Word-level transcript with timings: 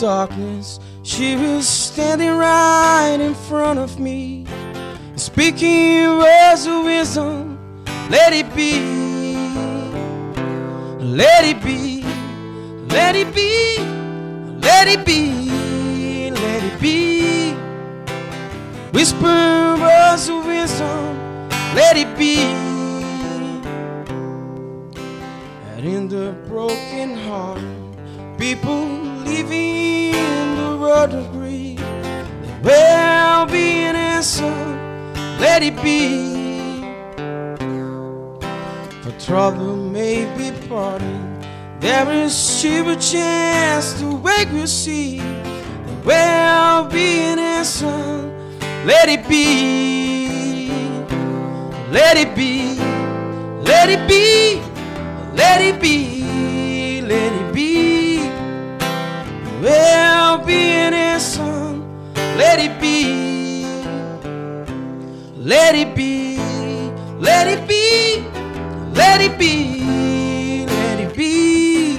darkness, 0.00 0.80
she 1.02 1.36
was 1.36 1.68
standing 1.68 2.30
right 2.30 3.18
in 3.20 3.34
front 3.34 3.78
of 3.78 4.00
me. 4.00 4.46
Speaking 5.16 6.18
words 6.18 6.66
of 6.66 6.84
wisdom, 6.84 7.84
let 8.08 8.32
it 8.32 8.54
be. 8.54 8.80
Let 10.98 11.44
it 11.44 11.62
be. 11.62 12.02
Let 12.88 13.14
it 13.14 13.34
be. 13.34 13.78
Let 14.60 14.88
it 14.88 15.04
be. 15.04 16.30
Let 16.30 16.62
it 16.62 16.80
be. 16.80 17.52
Whisper 18.92 19.76
words 19.78 20.28
of 20.28 20.44
wisdom, 20.46 21.48
let 21.74 21.96
it 21.96 22.18
be. 22.18 22.38
And 25.76 25.84
in 25.86 26.08
the 26.08 26.34
broken 26.48 27.16
heart, 27.16 27.60
people 28.36 28.79
let 35.60 35.74
it 35.74 35.82
be. 35.82 36.80
For 39.02 39.12
trouble 39.20 39.76
may 39.76 40.24
be 40.36 40.50
parting, 40.68 41.44
there 41.80 42.10
is 42.10 42.34
still 42.34 42.88
a 42.88 42.96
chance 42.96 43.92
to 44.00 44.14
wake 44.16 44.50
will 44.52 44.66
see. 44.66 45.18
Be 46.02 46.12
an 46.12 47.38
answer, 47.38 47.86
let 48.86 49.08
it 49.08 49.28
be. 49.28 50.70
Let 51.90 52.16
it 52.16 52.34
be, 52.36 52.76
let 53.62 53.90
it 53.90 54.08
be, 54.08 54.62
let 55.34 55.60
it 55.60 55.80
be, 55.80 56.09
Let 65.50 65.74
it 65.74 65.96
be, 65.96 66.36
let 67.18 67.48
it 67.48 67.66
be, 67.66 68.22
let 68.94 69.20
it 69.20 69.36
be, 69.36 70.64
let 70.64 71.00
it 71.00 71.16
be. 71.16 71.96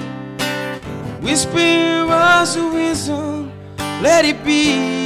Whisper 1.19 2.07
of 2.09 2.73
wisdom, 2.73 3.51
let 4.01 4.23
it 4.23 4.41
be. 4.45 5.00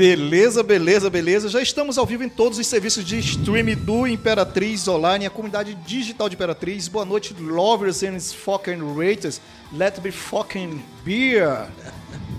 Beleza, 0.00 0.62
beleza, 0.62 1.10
beleza. 1.10 1.46
Já 1.50 1.60
estamos 1.60 1.98
ao 1.98 2.06
vivo 2.06 2.24
em 2.24 2.28
todos 2.30 2.58
os 2.58 2.66
serviços 2.66 3.04
de 3.04 3.18
streaming 3.18 3.74
do 3.74 4.06
Imperatriz 4.06 4.88
Online, 4.88 5.26
a 5.26 5.30
comunidade 5.30 5.74
digital 5.74 6.26
de 6.26 6.36
Imperatriz. 6.36 6.88
Boa 6.88 7.04
noite, 7.04 7.34
lovers 7.34 8.02
and 8.02 8.18
fucking 8.18 8.78
raters. 8.96 9.42
Let 9.70 9.98
me 10.02 10.10
fucking 10.10 10.82
beer. 11.04 11.68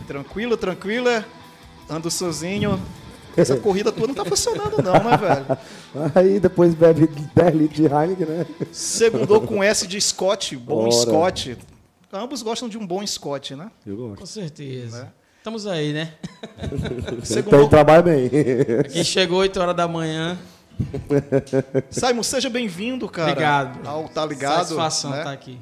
Tranquilo, 0.07 0.57
tranquila. 0.57 1.23
Ando 1.87 2.09
sozinho. 2.09 2.81
Essa 3.37 3.55
corrida 3.61 3.91
tua 3.91 4.07
não 4.07 4.15
tá 4.15 4.25
funcionando 4.25 4.81
não, 4.81 4.93
né, 4.93 5.17
velho? 5.17 6.11
Aí 6.15 6.39
depois 6.39 6.73
bebe 6.73 7.07
10 7.35 7.55
litros 7.55 7.75
de 7.77 7.85
Heineken, 7.85 8.25
né? 8.25 8.45
Segundou 8.71 9.39
com 9.39 9.63
S 9.63 9.85
de 9.85 10.01
Scott, 10.01 10.57
bom 10.57 10.85
Ora. 10.85 10.91
Scott. 10.93 11.55
Ambos 12.11 12.41
gostam 12.41 12.67
de 12.67 12.79
um 12.79 12.87
bom 12.87 13.05
Scott, 13.05 13.55
né? 13.55 13.69
Eu 13.85 13.97
Com 13.97 14.07
gosto. 14.07 14.25
certeza. 14.25 15.13
Estamos 15.41 15.65
aí, 15.65 15.91
né? 15.91 16.13
Então 16.61 17.25
Segundou 17.25 17.67
trabalha 17.67 18.01
bem. 18.03 18.29
Quem 18.91 19.03
chegou 19.03 19.39
8 19.39 19.59
horas 19.59 19.75
da 19.75 19.87
manhã, 19.87 20.37
Simon, 21.89 22.21
seja 22.23 22.49
bem-vindo, 22.49 23.09
cara. 23.09 23.31
Obrigado. 23.31 23.87
Ao 23.87 24.07
Tá 24.07 24.23
Ligado. 24.25 24.57
satisfação 24.59 25.09
né? 25.11 25.17
estar 25.19 25.31
aqui. 25.31 25.57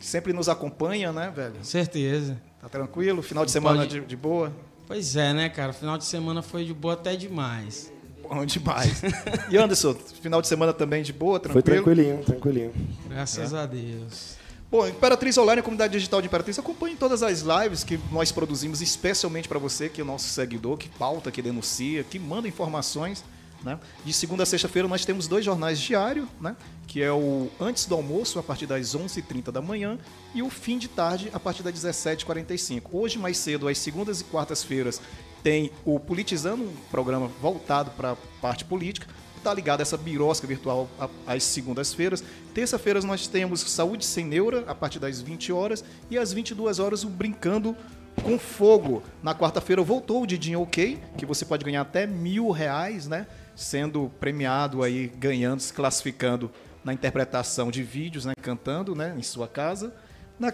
Sempre 0.00 0.32
nos 0.32 0.48
acompanha, 0.48 1.12
né, 1.12 1.32
velho? 1.34 1.54
Certeza. 1.62 2.36
Tá 2.60 2.68
tranquilo? 2.68 3.22
Final 3.22 3.44
de 3.44 3.50
semana 3.52 3.78
Pode- 3.80 4.00
de, 4.00 4.06
de 4.06 4.16
boa? 4.16 4.52
Pois 4.86 5.14
é, 5.14 5.32
né, 5.32 5.48
cara? 5.48 5.72
Final 5.72 5.96
de 5.98 6.04
semana 6.04 6.42
foi 6.42 6.64
de 6.64 6.74
boa 6.74 6.94
até 6.94 7.14
demais. 7.14 7.92
Bom 8.22 8.44
demais. 8.44 9.02
e 9.50 9.56
Anderson, 9.56 9.94
final 10.20 10.40
de 10.42 10.48
semana 10.48 10.72
também 10.72 11.02
de 11.02 11.12
boa, 11.12 11.38
Foi 11.40 11.62
tranquilo? 11.62 11.84
tranquilinho, 11.84 12.24
tranquilinho. 12.24 12.72
Graças 13.08 13.54
a 13.54 13.66
Deus. 13.66 14.36
Bom, 14.70 14.86
Imperatriz 14.86 15.36
Online, 15.36 15.58
a 15.58 15.62
comunidade 15.64 15.92
digital 15.94 16.20
de 16.20 16.28
Imperatriz, 16.28 16.56
acompanhe 16.56 16.94
todas 16.94 17.24
as 17.24 17.40
lives 17.40 17.82
que 17.82 17.98
nós 18.12 18.30
produzimos 18.30 18.80
especialmente 18.80 19.48
para 19.48 19.58
você, 19.58 19.88
que 19.88 20.00
é 20.00 20.04
o 20.04 20.06
nosso 20.06 20.28
seguidor, 20.28 20.76
que 20.76 20.88
pauta, 20.88 21.32
que 21.32 21.42
denuncia, 21.42 22.04
que 22.04 22.20
manda 22.20 22.46
informações. 22.46 23.24
Né? 23.64 23.76
De 24.04 24.12
segunda 24.12 24.44
a 24.44 24.46
sexta-feira 24.46 24.86
nós 24.86 25.04
temos 25.04 25.26
dois 25.26 25.44
jornais 25.44 25.80
diários, 25.80 26.28
né? 26.40 26.54
que 26.86 27.02
é 27.02 27.10
o 27.10 27.50
Antes 27.58 27.84
do 27.86 27.96
Almoço, 27.96 28.38
a 28.38 28.44
partir 28.44 28.66
das 28.66 28.94
11h30 28.94 29.50
da 29.50 29.60
manhã, 29.60 29.98
e 30.32 30.40
o 30.40 30.48
Fim 30.48 30.78
de 30.78 30.86
Tarde, 30.86 31.30
a 31.32 31.40
partir 31.40 31.64
das 31.64 31.74
17h45. 31.74 32.82
Hoje, 32.92 33.18
mais 33.18 33.38
cedo, 33.38 33.66
às 33.66 33.76
segundas 33.76 34.20
e 34.20 34.24
quartas-feiras, 34.24 35.02
tem 35.42 35.72
o 35.84 35.98
Politizando, 35.98 36.62
um 36.62 36.76
programa 36.92 37.26
voltado 37.42 37.90
para 37.90 38.12
a 38.12 38.16
parte 38.40 38.64
política. 38.64 39.08
Tá 39.42 39.54
ligado 39.54 39.80
essa 39.80 39.96
birosca 39.96 40.46
virtual 40.46 40.88
a- 40.98 41.08
às 41.26 41.42
segundas-feiras. 41.44 42.22
Terça-feiras 42.52 43.04
nós 43.04 43.26
temos 43.26 43.60
Saúde 43.62 44.04
Sem 44.04 44.24
Neura, 44.24 44.64
a 44.66 44.74
partir 44.74 44.98
das 44.98 45.20
20 45.20 45.50
horas. 45.52 45.82
E 46.10 46.18
às 46.18 46.32
22 46.32 46.78
horas, 46.78 47.04
o 47.04 47.08
Brincando 47.08 47.74
com 48.22 48.38
Fogo. 48.38 49.02
Na 49.22 49.34
quarta-feira 49.34 49.80
voltou 49.82 50.22
o 50.22 50.26
Didinho 50.26 50.60
OK, 50.60 50.98
que 51.16 51.24
você 51.24 51.44
pode 51.44 51.64
ganhar 51.64 51.80
até 51.80 52.06
mil 52.06 52.50
reais, 52.50 53.06
né? 53.08 53.26
Sendo 53.56 54.10
premiado 54.20 54.82
aí, 54.82 55.06
ganhando, 55.16 55.60
se 55.60 55.72
classificando 55.72 56.50
na 56.84 56.92
interpretação 56.92 57.70
de 57.70 57.82
vídeos, 57.82 58.24
né? 58.26 58.32
Cantando, 58.42 58.94
né? 58.94 59.14
Em 59.16 59.22
sua 59.22 59.48
casa. 59.48 59.94
Na 60.38 60.52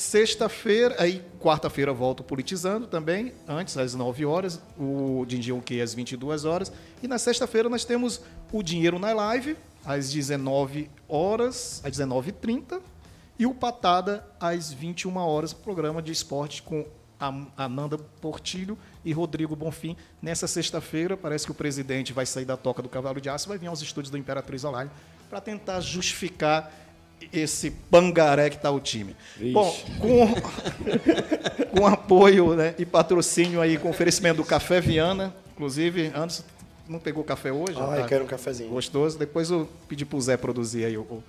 Sexta-feira, 0.00 0.96
aí 0.98 1.22
quarta-feira 1.38 1.92
volta 1.92 2.22
o 2.22 2.24
Politizando 2.24 2.86
também, 2.86 3.34
antes 3.46 3.76
às 3.76 3.94
9 3.94 4.24
horas, 4.24 4.58
o 4.78 5.26
Dindinho 5.26 5.58
OK 5.58 5.78
às 5.78 5.92
22 5.92 6.46
horas. 6.46 6.72
E 7.02 7.06
na 7.06 7.18
sexta-feira 7.18 7.68
nós 7.68 7.84
temos 7.84 8.22
o 8.50 8.62
Dinheiro 8.62 8.98
na 8.98 9.12
Live, 9.12 9.58
às 9.84 10.10
19 10.10 10.88
horas, 11.06 11.82
às 11.84 11.98
19h30. 11.98 12.80
E 13.38 13.44
o 13.44 13.52
Patada 13.52 14.26
às 14.40 14.72
21 14.72 15.14
horas, 15.18 15.52
programa 15.52 16.00
de 16.00 16.12
esporte 16.12 16.62
com 16.62 16.86
Ananda 17.54 17.98
Portilho 17.98 18.78
e 19.04 19.12
Rodrigo 19.12 19.54
Bonfim. 19.54 19.98
Nessa 20.22 20.46
sexta-feira, 20.46 21.14
parece 21.14 21.44
que 21.44 21.52
o 21.52 21.54
presidente 21.54 22.14
vai 22.14 22.24
sair 22.24 22.46
da 22.46 22.56
toca 22.56 22.80
do 22.80 22.88
Cavalo 22.88 23.20
de 23.20 23.28
Aço 23.28 23.48
e 23.48 23.50
vai 23.50 23.58
vir 23.58 23.66
aos 23.66 23.82
estúdios 23.82 24.10
do 24.10 24.16
Imperatriz 24.16 24.64
Online 24.64 24.90
para 25.28 25.42
tentar 25.42 25.78
justificar 25.82 26.72
esse 27.32 27.70
pangaré 27.70 28.50
que 28.50 28.56
está 28.56 28.70
o 28.70 28.80
time. 28.80 29.16
Ixi. 29.38 29.52
Bom, 29.52 29.76
com, 29.98 30.34
com 31.78 31.86
apoio 31.86 32.54
né, 32.54 32.74
e 32.78 32.84
patrocínio 32.84 33.60
aí, 33.60 33.78
com 33.78 33.90
oferecimento 33.90 34.38
do 34.38 34.44
Café 34.44 34.80
Viana, 34.80 35.34
inclusive, 35.52 36.12
Anderson 36.14 36.44
não 36.90 36.98
pegou 36.98 37.22
café 37.22 37.52
hoje? 37.52 37.76
Ah, 37.78 37.86
Tá 37.86 37.98
eu 38.00 38.06
quero 38.06 38.24
um 38.24 38.26
cafezinho. 38.26 38.70
Gostoso. 38.70 39.16
Depois 39.16 39.48
eu 39.48 39.68
pedi 39.88 40.04
pro 40.04 40.20
Zé 40.20 40.36
produzir 40.36 40.84
aí 40.84 40.98
o, 40.98 41.02
o 41.02 41.22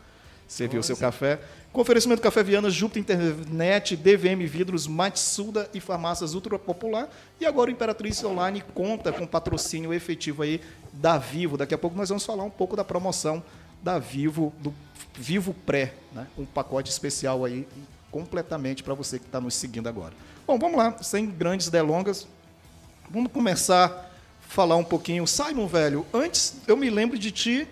servir 0.47 0.77
o 0.77 0.83
seu 0.83 0.97
café. 0.97 1.39
Com 1.71 1.79
oferecimento 1.79 2.19
do 2.19 2.23
Café 2.23 2.43
Viana, 2.43 2.69
Júpiter 2.69 3.15
Internet, 3.15 3.95
DVM 3.95 4.45
Vidros, 4.45 4.85
Matsuda 4.85 5.69
e 5.73 5.79
Farmácias 5.79 6.33
Ultra 6.33 6.59
Popular. 6.59 7.09
E 7.39 7.45
agora 7.45 7.69
o 7.69 7.73
Imperatriz 7.73 8.21
Online 8.23 8.61
conta 8.73 9.13
com 9.13 9.25
patrocínio 9.25 9.93
efetivo 9.93 10.41
aí 10.41 10.59
da 10.91 11.17
Vivo. 11.17 11.55
Daqui 11.55 11.73
a 11.73 11.77
pouco 11.77 11.95
nós 11.95 12.09
vamos 12.09 12.25
falar 12.25 12.43
um 12.43 12.49
pouco 12.49 12.75
da 12.75 12.83
promoção 12.83 13.41
da 13.81 13.97
Vivo, 13.97 14.51
do 14.59 14.73
Vivo 15.21 15.53
Pré, 15.53 15.93
né? 16.11 16.27
um 16.37 16.45
pacote 16.45 16.89
especial 16.89 17.45
aí 17.45 17.67
completamente 18.11 18.83
para 18.83 18.93
você 18.93 19.19
que 19.19 19.25
está 19.25 19.39
nos 19.39 19.53
seguindo 19.53 19.87
agora. 19.87 20.13
Bom, 20.47 20.57
vamos 20.57 20.77
lá, 20.77 20.97
sem 21.01 21.25
grandes 21.29 21.69
delongas, 21.69 22.27
Vamos 23.09 23.29
começar 23.33 23.87
a 23.87 24.47
falar 24.47 24.77
um 24.77 24.85
pouquinho. 24.85 25.27
Simon, 25.27 25.67
velho, 25.67 26.05
antes 26.13 26.55
eu 26.65 26.77
me 26.77 26.89
lembro 26.89 27.19
de 27.19 27.29
ti 27.29 27.67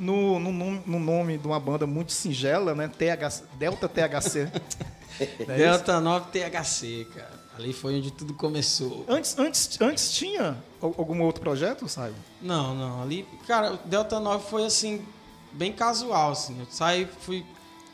no, 0.00 0.38
no, 0.38 0.50
nome- 0.50 0.82
no 0.86 0.98
nome 0.98 1.36
de 1.36 1.46
uma 1.46 1.60
banda 1.60 1.86
muito 1.86 2.10
singela, 2.12 2.74
né? 2.74 2.88
TH, 2.88 3.42
Delta 3.58 3.86
THC. 3.88 4.50
É 5.20 5.56
Delta 5.56 6.00
9 6.00 6.30
THC, 6.30 7.06
cara. 7.12 7.32
Ali 7.58 7.72
foi 7.72 7.96
onde 7.98 8.12
tudo 8.12 8.34
começou. 8.34 9.04
Antes, 9.08 9.36
antes, 9.36 9.76
antes 9.80 10.12
tinha 10.12 10.56
al- 10.80 10.94
algum 10.96 11.20
outro 11.22 11.40
projeto, 11.42 11.88
Simon? 11.88 12.12
Não, 12.40 12.72
não. 12.72 13.02
Ali, 13.02 13.26
cara, 13.44 13.72
o 13.74 13.76
Delta 13.78 14.20
9 14.20 14.48
foi 14.48 14.64
assim, 14.64 15.04
bem 15.52 15.72
casual, 15.72 16.32
assim. 16.32 16.58
Eu 16.58 16.66
saí, 16.70 17.08
fui 17.20 17.44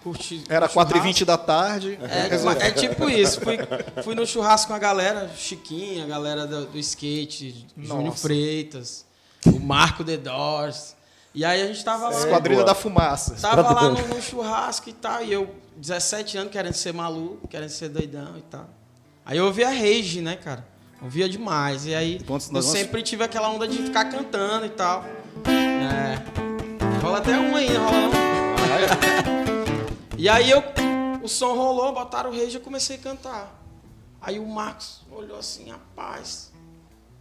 curtir. 0.03 0.45
Era 0.49 0.67
um 0.67 0.69
4h20 0.69 1.25
da 1.25 1.39
tarde. 1.39 1.99
É, 2.03 2.69
é 2.69 2.71
tipo 2.71 3.09
isso. 3.09 3.41
Fui, 3.41 3.59
fui 4.03 4.15
no 4.15 4.27
churrasco 4.27 4.69
com 4.69 4.75
a 4.75 4.79
galera, 4.79 5.31
Chiquinha, 5.35 6.05
a 6.05 6.06
galera 6.06 6.47
do, 6.47 6.67
do 6.67 6.79
skate, 6.79 7.67
Júnior. 7.77 8.15
Freitas, 8.15 9.06
o 9.47 9.59
Marco 9.59 10.05
The 10.05 10.19
Doors. 10.19 10.95
E 11.35 11.45
aí 11.45 11.62
a 11.62 11.67
gente 11.67 11.83
tava 11.85 12.11
lá. 12.11 12.19
Esquadrilha 12.19 12.62
da 12.62 12.75
Fumaça. 12.75 13.35
Tava 13.41 13.73
lá 13.73 13.89
no, 13.89 14.06
no 14.06 14.23
churrasco 14.23 14.89
e 14.89 14.93
tal, 14.93 15.25
e 15.25 15.33
eu, 15.33 15.53
17 15.77 16.39
anos, 16.39 16.53
querendo 16.53 16.75
ser 16.75 16.93
maluco, 16.93 17.49
querendo 17.49 17.71
ser 17.71 17.89
doidão 17.89 18.37
e 18.39 18.43
tal. 18.43 18.69
Aí 19.27 19.39
eu 19.39 19.47
ouvia 19.47 19.69
Rage, 19.69 20.21
né, 20.21 20.37
cara? 20.37 20.65
Ouvia 21.03 21.29
demais. 21.29 21.87
E 21.87 21.95
aí 21.95 22.23
Pontos 22.23 22.51
eu 22.53 22.62
sempre 22.62 23.03
tive 23.03 23.25
aquela 23.25 23.49
onda 23.49 23.67
de 23.67 23.79
ficar 23.79 24.05
cantando 24.05 24.67
e 24.67 24.71
tal. 24.71 25.05
É. 25.47 26.54
Rola 27.05 27.19
até 27.19 27.39
um 27.39 27.55
aí, 27.55 27.69
rola 27.77 27.91
não? 27.93 28.15
E 30.17 30.27
aí 30.27 30.51
eu, 30.51 30.62
o 31.23 31.29
som 31.29 31.55
rolou, 31.55 31.93
botaram 31.93 32.31
o 32.31 32.33
Rage 32.33 32.53
e 32.53 32.55
eu 32.55 32.61
comecei 32.62 32.97
a 32.97 32.99
cantar. 32.99 33.61
Aí 34.23 34.39
o 34.39 34.47
Marcos 34.47 35.03
olhou 35.12 35.39
assim, 35.39 35.71
rapaz, 35.71 36.51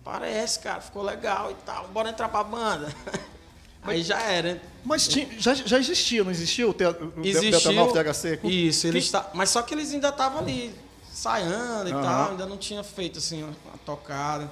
parece, 0.06 0.60
cara, 0.60 0.80
ficou 0.80 1.04
legal 1.04 1.52
e 1.52 1.56
tal, 1.66 1.90
bora 1.90 2.10
entrar 2.10 2.30
pra 2.30 2.44
banda. 2.46 2.88
Aí 3.84 4.02
já 4.02 4.22
era. 4.22 4.62
Mas 4.86 5.06
tinha- 5.10 5.28
já, 5.38 5.54
já 5.54 5.78
existia, 5.78 6.24
não 6.24 6.32
existia 6.32 6.66
o, 6.66 6.74
te, 6.74 6.86
o 6.86 7.12
Existiu. 7.22 7.52
Tetanol 7.52 7.92
THC? 7.92 8.40
Isso, 8.46 8.88
eles 8.88 9.08
Que- 9.08 9.12
tá, 9.12 9.30
mas 9.34 9.50
só 9.50 9.62
que 9.62 9.74
eles 9.74 9.92
ainda 9.94 10.08
estavam 10.08 10.40
ali, 10.40 10.74
ensaiando 11.12 11.90
e 11.90 11.92
Aham. 11.92 12.02
tal, 12.02 12.32
ainda 12.32 12.46
não 12.46 12.56
tinha 12.58 12.82
feito 12.82 13.20
assim 13.20 13.44
a 13.74 13.78
tocada. 13.80 14.50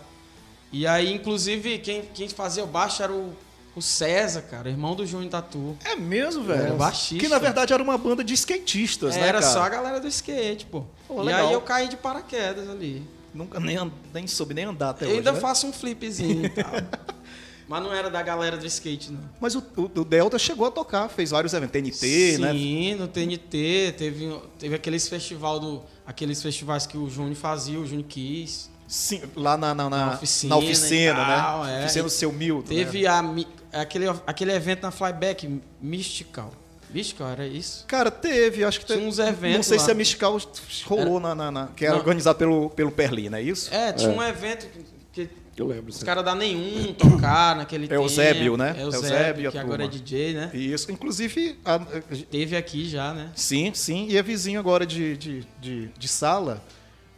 E 0.73 0.85
aí, 0.85 1.13
inclusive, 1.13 1.79
quem, 1.79 2.01
quem 2.13 2.27
fazia 2.27 2.61
o 2.65 2.67
baixo 2.67 3.01
era 3.01 3.13
o, 3.13 3.33
o 3.75 3.81
César, 3.81 4.41
cara, 4.43 4.69
irmão 4.69 4.95
do 4.95 5.05
Júnior 5.05 5.29
Tatu. 5.29 5.77
É 5.85 5.95
mesmo, 5.95 6.43
velho? 6.43 6.61
Era 6.61 6.73
baixista. 6.73 7.23
Que 7.23 7.29
na 7.29 7.37
verdade 7.39 7.71
era 7.73 7.81
uma 7.81 7.97
banda 7.97 8.23
de 8.23 8.33
skatistas, 8.33 9.15
né, 9.15 9.27
Era 9.27 9.41
só 9.41 9.61
a 9.63 9.69
galera 9.69 9.99
do 9.99 10.07
skate, 10.07 10.65
pô. 10.65 10.83
Pô, 11.07 11.21
e 11.21 11.25
legal. 11.25 11.47
aí 11.47 11.53
eu 11.53 11.61
caí 11.61 11.87
de 11.87 11.95
paraquedas 11.97 12.69
ali. 12.69 13.01
Nunca 13.33 13.59
nem, 13.61 13.77
nem 14.13 14.27
soube 14.27 14.53
nem 14.53 14.65
andar 14.65 14.89
até 14.89 15.05
eu 15.05 15.09
hoje, 15.09 15.17
ainda 15.19 15.31
né? 15.31 15.39
faço 15.39 15.65
um 15.65 15.71
flipzinho 15.71 16.45
e 16.45 16.49
tal. 16.49 16.69
mas 17.65 17.81
não 17.81 17.93
era 17.93 18.09
da 18.09 18.21
galera 18.21 18.57
do 18.57 18.65
skate, 18.65 19.09
não. 19.09 19.21
Mas 19.39 19.55
o, 19.55 19.63
o- 19.77 19.83
o 20.01 20.03
Delta 20.03 20.37
chegou 20.37 20.67
a 20.67 20.71
tocar, 20.71 21.07
fez 21.07 21.31
vários 21.31 21.53
eventos, 21.53 21.71
TNT, 21.97 22.37
né? 22.39 22.51
Sim, 22.51 22.95
no 22.95 23.07
TNT, 23.07 23.95
teve, 23.97 24.37
teve 24.59 24.75
aqueles 24.75 25.07
festival 25.07 25.59
do. 25.61 25.81
Aqueles 26.05 26.41
festivais 26.41 26.85
que 26.85 26.97
o 26.97 27.09
Júnior 27.09 27.35
fazia, 27.35 27.79
o 27.79 27.87
Júnior 27.87 28.05
quis. 28.09 28.69
Sim, 28.85 29.21
lá 29.37 29.55
na, 29.55 29.73
na, 29.73 29.89
na, 29.89 30.05
Na 30.07 30.13
oficina 30.15 30.49
na 30.55 30.57
oficina, 30.61 31.11
e 31.21 31.25
tal, 31.25 31.63
né? 31.63 31.79
é. 31.79 31.85
Oficina 31.85 32.03
do 32.03 32.09
seu 32.09 32.33
Milton. 32.33 32.67
Teve 32.67 33.03
né? 33.03 33.07
a, 33.07 33.23
aquele, 33.73 34.05
aquele 34.27 34.51
evento 34.51 34.83
na 34.83 34.91
Flyback, 34.91 35.61
Mystical. 35.81 36.51
Mystical, 36.89 37.29
era 37.29 37.47
isso? 37.47 37.85
Cara, 37.87 38.11
teve, 38.11 38.63
acho 38.65 38.79
que 38.79 38.85
Tinha 38.85 38.97
teve. 38.97 39.09
uns 39.09 39.17
eventos 39.17 39.55
Não 39.57 39.63
sei 39.63 39.77
lá. 39.77 39.83
se 39.85 39.91
a 39.91 39.93
Mystical 39.93 40.37
rolou 40.85 41.19
na, 41.21 41.33
na- 41.33 41.49
na- 41.51 41.67
que 41.67 41.85
era 41.85 41.93
Não. 41.93 41.99
organizado 42.01 42.37
pelo, 42.37 42.69
pelo 42.71 42.91
Perli, 42.91 43.29
não 43.29 43.37
é 43.37 43.41
isso? 43.41 43.73
É, 43.73 43.93
tinha 43.93 44.09
um 44.09 44.21
evento 44.21 44.67
que, 45.13 45.29
que 45.53 45.61
Eu 45.61 45.67
lembro. 45.67 45.89
os 45.89 46.03
caras 46.03 46.23
da 46.25 46.35
Nenhum 46.35 46.93
tocaram 46.93 47.59
naquele 47.59 47.87
tempo. 47.87 48.01
Eusébio, 48.01 48.57
né? 48.57 48.75
É 48.77 48.85
o 48.85 48.89
e 48.89 48.97
Zébio, 48.97 49.51
que 49.51 49.57
agora 49.57 49.85
é. 49.85 49.87
DJ, 49.87 50.33
né? 50.33 50.51
Isso, 50.53 50.91
inclusive, 50.91 51.57
a- 51.63 51.79
Teve 52.29 52.57
aqui 52.57 52.89
já, 52.89 53.13
né? 53.13 53.31
sim, 53.35 53.71
sim, 53.73 54.07
e 54.09 54.17
é 54.17 54.21
vizinho 54.21 54.59
agora 54.59 54.85
de, 54.85 55.15
de, 55.15 55.47
de, 55.61 55.87
de 55.97 56.07
sala. 56.09 56.61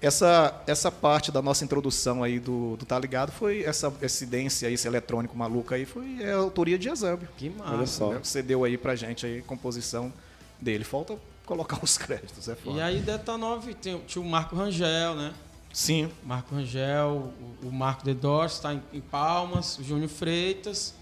Essa, 0.03 0.61
essa 0.67 0.91
parte 0.91 1.31
da 1.31 1.41
nossa 1.41 1.63
introdução 1.63 2.23
aí 2.23 2.37
do, 2.37 2.75
do 2.75 2.85
Tá 2.85 2.99
Ligado 2.99 3.31
foi 3.31 3.63
essa 3.63 3.89
dance 4.27 4.65
aí, 4.65 4.73
esse 4.73 4.85
eletrônico 4.85 5.37
maluco 5.37 5.73
aí, 5.73 5.85
foi 5.85 6.21
é 6.21 6.33
a 6.33 6.35
autoria 6.35 6.77
de 6.77 6.89
Eusébio. 6.89 7.29
Que 7.37 7.49
massa. 7.49 7.73
Olha 7.73 7.87
só. 7.87 8.09
Né? 8.11 8.19
Você 8.21 8.41
deu 8.41 8.65
aí 8.65 8.77
pra 8.77 8.97
gente 8.97 9.25
aí 9.25 9.39
a 9.39 9.43
composição 9.43 10.11
dele. 10.59 10.83
Falta 10.83 11.17
colocar 11.45 11.79
os 11.81 11.97
créditos, 11.97 12.49
é 12.49 12.55
foda. 12.55 12.79
E 12.79 12.81
aí 12.81 12.99
Detonove 12.99 13.75
tem, 13.75 13.97
tinha 14.01 14.21
o 14.21 14.27
Marco 14.27 14.57
Rangel, 14.57 15.15
né? 15.15 15.33
Sim, 15.71 16.11
Marco 16.25 16.53
Rangel, 16.53 17.33
o, 17.63 17.67
o 17.69 17.71
Marco 17.71 18.03
The 18.03 18.13
Doors 18.13 18.59
tá 18.59 18.73
em, 18.73 18.83
em 18.91 18.99
Palmas, 18.99 19.79
o 19.79 19.83
Júnior 19.85 20.09
Freitas, 20.09 20.93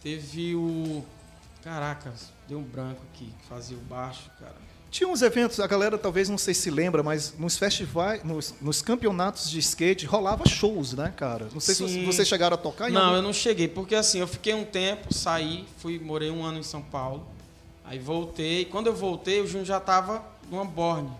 teve 0.00 0.54
o. 0.54 1.04
Caraca, 1.60 2.12
deu 2.48 2.60
um 2.60 2.62
branco 2.62 3.02
aqui, 3.12 3.34
que 3.36 3.48
fazia 3.48 3.76
o 3.76 3.80
baixo, 3.80 4.30
cara. 4.38 4.63
Tinha 4.94 5.08
uns 5.08 5.22
eventos, 5.22 5.58
a 5.58 5.66
galera 5.66 5.98
talvez 5.98 6.28
não 6.28 6.38
sei 6.38 6.54
se 6.54 6.70
lembra, 6.70 7.02
mas 7.02 7.34
nos 7.36 7.58
festivais, 7.58 8.22
nos, 8.22 8.54
nos 8.60 8.80
campeonatos 8.80 9.50
de 9.50 9.58
skate 9.58 10.06
rolava 10.06 10.46
shows, 10.48 10.92
né, 10.92 11.12
cara? 11.16 11.48
Não 11.52 11.58
sei 11.58 11.74
se 11.74 11.88
Sim. 11.88 12.04
vocês 12.06 12.28
chegaram 12.28 12.54
a 12.54 12.56
tocar 12.56 12.88
em 12.88 12.92
Não, 12.92 13.00
algum- 13.06 13.16
eu 13.16 13.22
não 13.22 13.32
cheguei, 13.32 13.66
porque 13.66 13.96
assim, 13.96 14.20
eu 14.20 14.28
fiquei 14.28 14.54
um 14.54 14.64
tempo, 14.64 15.12
saí, 15.12 15.66
fui, 15.78 15.98
morei 15.98 16.30
um 16.30 16.44
ano 16.44 16.60
em 16.60 16.62
São 16.62 16.80
Paulo, 16.80 17.26
aí 17.84 17.98
voltei, 17.98 18.66
quando 18.66 18.86
eu 18.86 18.94
voltei, 18.94 19.40
o 19.40 19.48
Júnior 19.48 19.66
já 19.66 19.80
tava 19.80 20.24
numa 20.48 20.64
borne. 20.64 21.10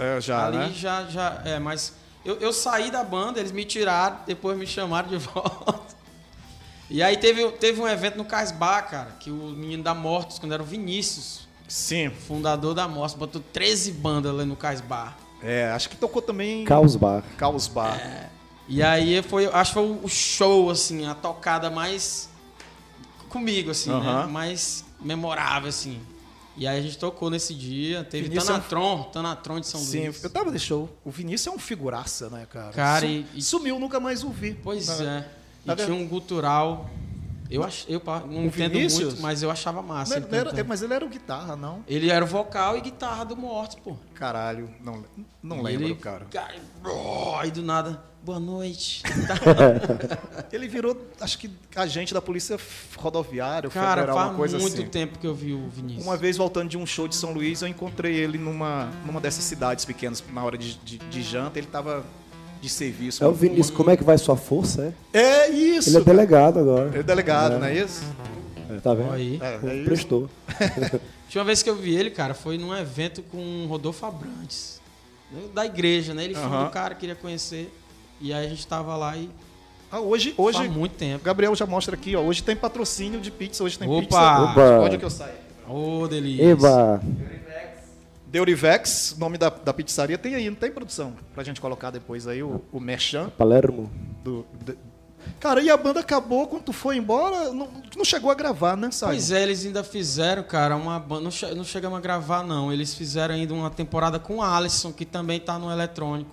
É, 0.00 0.20
já, 0.20 0.46
Ali 0.46 0.56
né? 0.58 0.72
já, 0.74 1.04
já, 1.06 1.40
é, 1.44 1.60
mas 1.60 1.92
eu, 2.24 2.34
eu 2.38 2.52
saí 2.52 2.90
da 2.90 3.04
banda, 3.04 3.38
eles 3.38 3.52
me 3.52 3.64
tiraram, 3.64 4.18
depois 4.26 4.58
me 4.58 4.66
chamaram 4.66 5.08
de 5.08 5.18
volta. 5.22 5.96
E 6.90 7.00
aí 7.00 7.16
teve, 7.16 7.48
teve 7.52 7.80
um 7.80 7.86
evento 7.86 8.16
no 8.18 8.24
Casbah, 8.24 8.82
cara, 8.82 9.12
que 9.20 9.30
o 9.30 9.34
menino 9.50 9.84
da 9.84 9.94
Mortos, 9.94 10.40
quando 10.40 10.50
era 10.52 10.62
o 10.64 10.66
Vinícius, 10.66 11.46
Sim. 11.68 12.10
fundador 12.10 12.74
da 12.74 12.88
Mortos, 12.88 13.14
botou 13.16 13.40
13 13.52 13.92
bandas 13.92 14.34
lá 14.34 14.44
no 14.44 14.56
Casbah. 14.56 15.16
É, 15.42 15.70
acho 15.70 15.88
que 15.88 15.96
tocou 15.96 16.20
também 16.20 16.64
Caos 16.64 16.96
Bar. 16.96 17.22
Caos 17.36 17.68
Bar. 17.68 18.30
E 18.66 18.82
aí 18.82 19.22
foi, 19.22 19.46
acho 19.46 19.70
que 19.70 19.74
foi 19.74 20.00
o 20.02 20.08
show, 20.08 20.70
assim, 20.70 21.06
a 21.06 21.14
tocada 21.14 21.70
mais 21.70 22.28
comigo, 23.28 23.70
assim, 23.70 23.90
né? 23.90 24.26
Mais 24.26 24.84
memorável, 25.00 25.68
assim. 25.68 26.00
E 26.56 26.66
aí 26.66 26.78
a 26.78 26.82
gente 26.82 26.98
tocou 26.98 27.30
nesse 27.30 27.54
dia, 27.54 28.02
teve 28.02 28.24
Vinícius 28.28 28.50
é 28.50 28.52
um- 28.52 28.56
Tanatron, 28.56 29.02
Tanatron 29.12 29.60
de 29.60 29.66
São 29.68 29.80
Sim, 29.80 30.06
Luís. 30.06 30.24
eu 30.24 30.28
tava 30.30 30.50
de 30.50 30.58
show. 30.58 30.88
O 31.04 31.10
Vinícius 31.10 31.46
é 31.46 31.56
um 31.56 31.58
figuraça, 31.58 32.28
né, 32.30 32.46
cara? 32.50 32.72
Cara, 32.72 33.00
Sum- 33.06 33.06
e- 33.06 33.26
e- 33.36 33.42
Sumiu, 33.42 33.78
nunca 33.78 34.00
mais 34.00 34.24
o 34.24 34.30
vi. 34.30 34.54
Pois 34.60 34.88
Né? 34.98 35.24
é. 35.64 35.74
Tá 35.74 35.80
E 35.80 35.84
tinha 35.86 35.96
um 35.96 36.06
gutural. 36.08 36.90
Eu, 37.50 37.62
ach, 37.64 37.86
eu 37.88 38.02
não 38.04 38.42
O 38.42 38.46
entendo 38.46 38.72
Vinícius? 38.72 39.04
muito, 39.14 39.22
mas 39.22 39.42
eu 39.42 39.50
achava 39.50 39.80
massa. 39.80 40.20
Não 40.20 40.26
ele 40.28 40.36
era- 40.36 40.64
mas 40.64 40.82
ele 40.82 40.92
era 40.94 41.04
o 41.04 41.08
guitarra, 41.08 41.56
não? 41.56 41.82
Ele 41.88 42.10
era 42.10 42.24
o 42.24 42.28
vocal 42.28 42.76
e 42.76 42.80
guitarra 42.80 43.24
do 43.24 43.36
Mortos, 43.36 43.76
pô. 43.82 43.96
Caralho, 44.14 44.68
não, 44.84 45.02
não 45.42 45.62
lembro, 45.62 45.86
ele, 45.86 45.94
cara. 45.94 46.26
bró, 46.82 47.38
Aí 47.40 47.50
do 47.50 47.62
nada, 47.62 48.02
boa 48.22 48.38
noite. 48.38 49.02
Ele 50.52 50.66
virou, 50.68 50.96
acho 51.20 51.38
que, 51.38 51.50
agente 51.76 52.12
da 52.14 52.20
polícia 52.20 52.58
rodoviária, 52.96 53.68
Cara, 53.70 54.00
federal, 54.02 54.16
faz 54.16 54.28
uma 54.30 54.36
coisa 54.36 54.58
muito 54.58 54.74
assim. 54.80 54.88
tempo 54.88 55.18
que 55.18 55.26
eu 55.26 55.34
vi 55.34 55.52
o 55.52 55.68
Vinícius. 55.68 56.04
Uma 56.04 56.16
vez 56.16 56.36
voltando 56.36 56.68
de 56.68 56.76
um 56.76 56.86
show 56.86 57.06
de 57.08 57.14
São 57.16 57.32
Luís, 57.32 57.62
eu 57.62 57.68
encontrei 57.68 58.14
ele 58.14 58.38
numa, 58.38 58.90
numa 59.06 59.20
dessas 59.20 59.44
cidades 59.44 59.84
pequenas, 59.84 60.22
na 60.32 60.42
hora 60.44 60.56
de, 60.58 60.74
de, 60.78 60.98
de 60.98 61.22
janta, 61.22 61.58
ele 61.58 61.66
tava 61.68 62.04
de 62.60 62.68
serviço. 62.68 63.22
É 63.22 63.26
o 63.26 63.32
Vinícius, 63.32 63.70
como 63.70 63.90
é 63.90 63.96
que 63.96 64.04
vai 64.04 64.16
sua 64.18 64.36
força, 64.36 64.94
é? 65.12 65.18
É 65.18 65.50
isso! 65.50 65.90
Ele 65.90 65.98
é 65.98 66.00
delegado 66.00 66.58
agora. 66.58 66.88
Ele 66.88 66.98
é 66.98 67.02
delegado, 67.02 67.58
não 67.58 67.66
é 67.66 67.74
isso? 67.76 68.02
É, 68.70 68.80
tá 68.80 68.92
vendo? 68.94 69.12
Aí. 69.12 69.38
É, 69.40 69.80
é. 69.80 69.84
Prestou. 69.84 70.28
Tinha 71.28 71.40
uma 71.40 71.46
vez 71.46 71.62
que 71.62 71.68
eu 71.70 71.76
vi 71.76 71.94
ele, 71.94 72.10
cara, 72.10 72.34
foi 72.34 72.56
num 72.58 72.74
evento 72.76 73.22
com 73.22 73.64
o 73.64 73.66
Rodolfo 73.66 74.04
Abrantes. 74.06 74.80
Da 75.54 75.66
igreja, 75.66 76.14
né? 76.14 76.24
Ele 76.24 76.34
foi 76.34 76.48
do 76.48 76.70
cara, 76.70 76.94
queria 76.94 77.14
conhecer. 77.14 77.70
E 78.20 78.32
aí 78.32 78.46
a 78.46 78.48
gente 78.48 78.66
tava 78.66 78.96
lá 78.96 79.14
e 79.16 79.28
Ah, 79.90 80.00
hoje, 80.00 80.34
hoje 80.36 80.58
faz 80.58 80.70
muito 80.70 80.92
tempo. 80.96 81.22
Gabriel 81.24 81.54
já 81.54 81.66
mostra 81.66 81.94
aqui, 81.94 82.16
ó. 82.16 82.20
Hoje 82.20 82.42
tem 82.42 82.56
patrocínio 82.56 83.20
de 83.20 83.30
pizza, 83.30 83.62
hoje 83.62 83.78
tem 83.78 83.88
Opa! 83.88 84.00
pizza. 84.00 84.42
Opa! 84.42 84.80
Onde 84.80 84.98
que 84.98 85.04
eu 85.04 85.10
saio? 85.10 85.34
Ô, 85.68 86.06
delícia. 86.08 86.42
Eba! 86.44 87.00
Deurivex, 88.30 89.16
nome 89.18 89.38
da, 89.38 89.48
da 89.48 89.72
pizzaria, 89.72 90.18
tem 90.18 90.34
aí, 90.34 90.48
não 90.50 90.56
tem 90.56 90.70
produção? 90.70 91.14
Pra 91.34 91.42
gente 91.42 91.60
colocar 91.60 91.90
depois 91.90 92.26
aí 92.26 92.42
o, 92.42 92.62
o 92.72 92.78
merchan 92.80 93.30
Palermo. 93.30 93.90
do. 94.22 94.44
de- 94.64 94.76
Cara, 95.40 95.60
e 95.60 95.68
a 95.68 95.76
banda 95.76 96.00
acabou 96.00 96.46
quando 96.46 96.62
tu 96.62 96.72
foi 96.72 96.96
embora? 96.96 97.52
Não, 97.52 97.68
não 97.96 98.04
chegou 98.04 98.30
a 98.30 98.34
gravar, 98.34 98.76
né, 98.76 98.90
Simon? 98.90 99.10
Pois 99.12 99.30
é, 99.30 99.42
eles 99.42 99.64
ainda 99.66 99.82
fizeram, 99.84 100.42
cara, 100.42 100.76
uma 100.76 100.98
banda. 100.98 101.22
Não, 101.22 101.30
che- 101.30 101.54
não 101.54 101.64
chegamos 101.64 101.98
a 101.98 102.00
gravar, 102.00 102.42
não. 102.44 102.72
Eles 102.72 102.94
fizeram 102.94 103.34
ainda 103.34 103.52
uma 103.52 103.68
temporada 103.70 104.18
com 104.18 104.36
o 104.36 104.42
Alisson, 104.42 104.92
que 104.92 105.04
também 105.04 105.38
tá 105.40 105.58
no 105.58 105.70
eletrônico. 105.70 106.30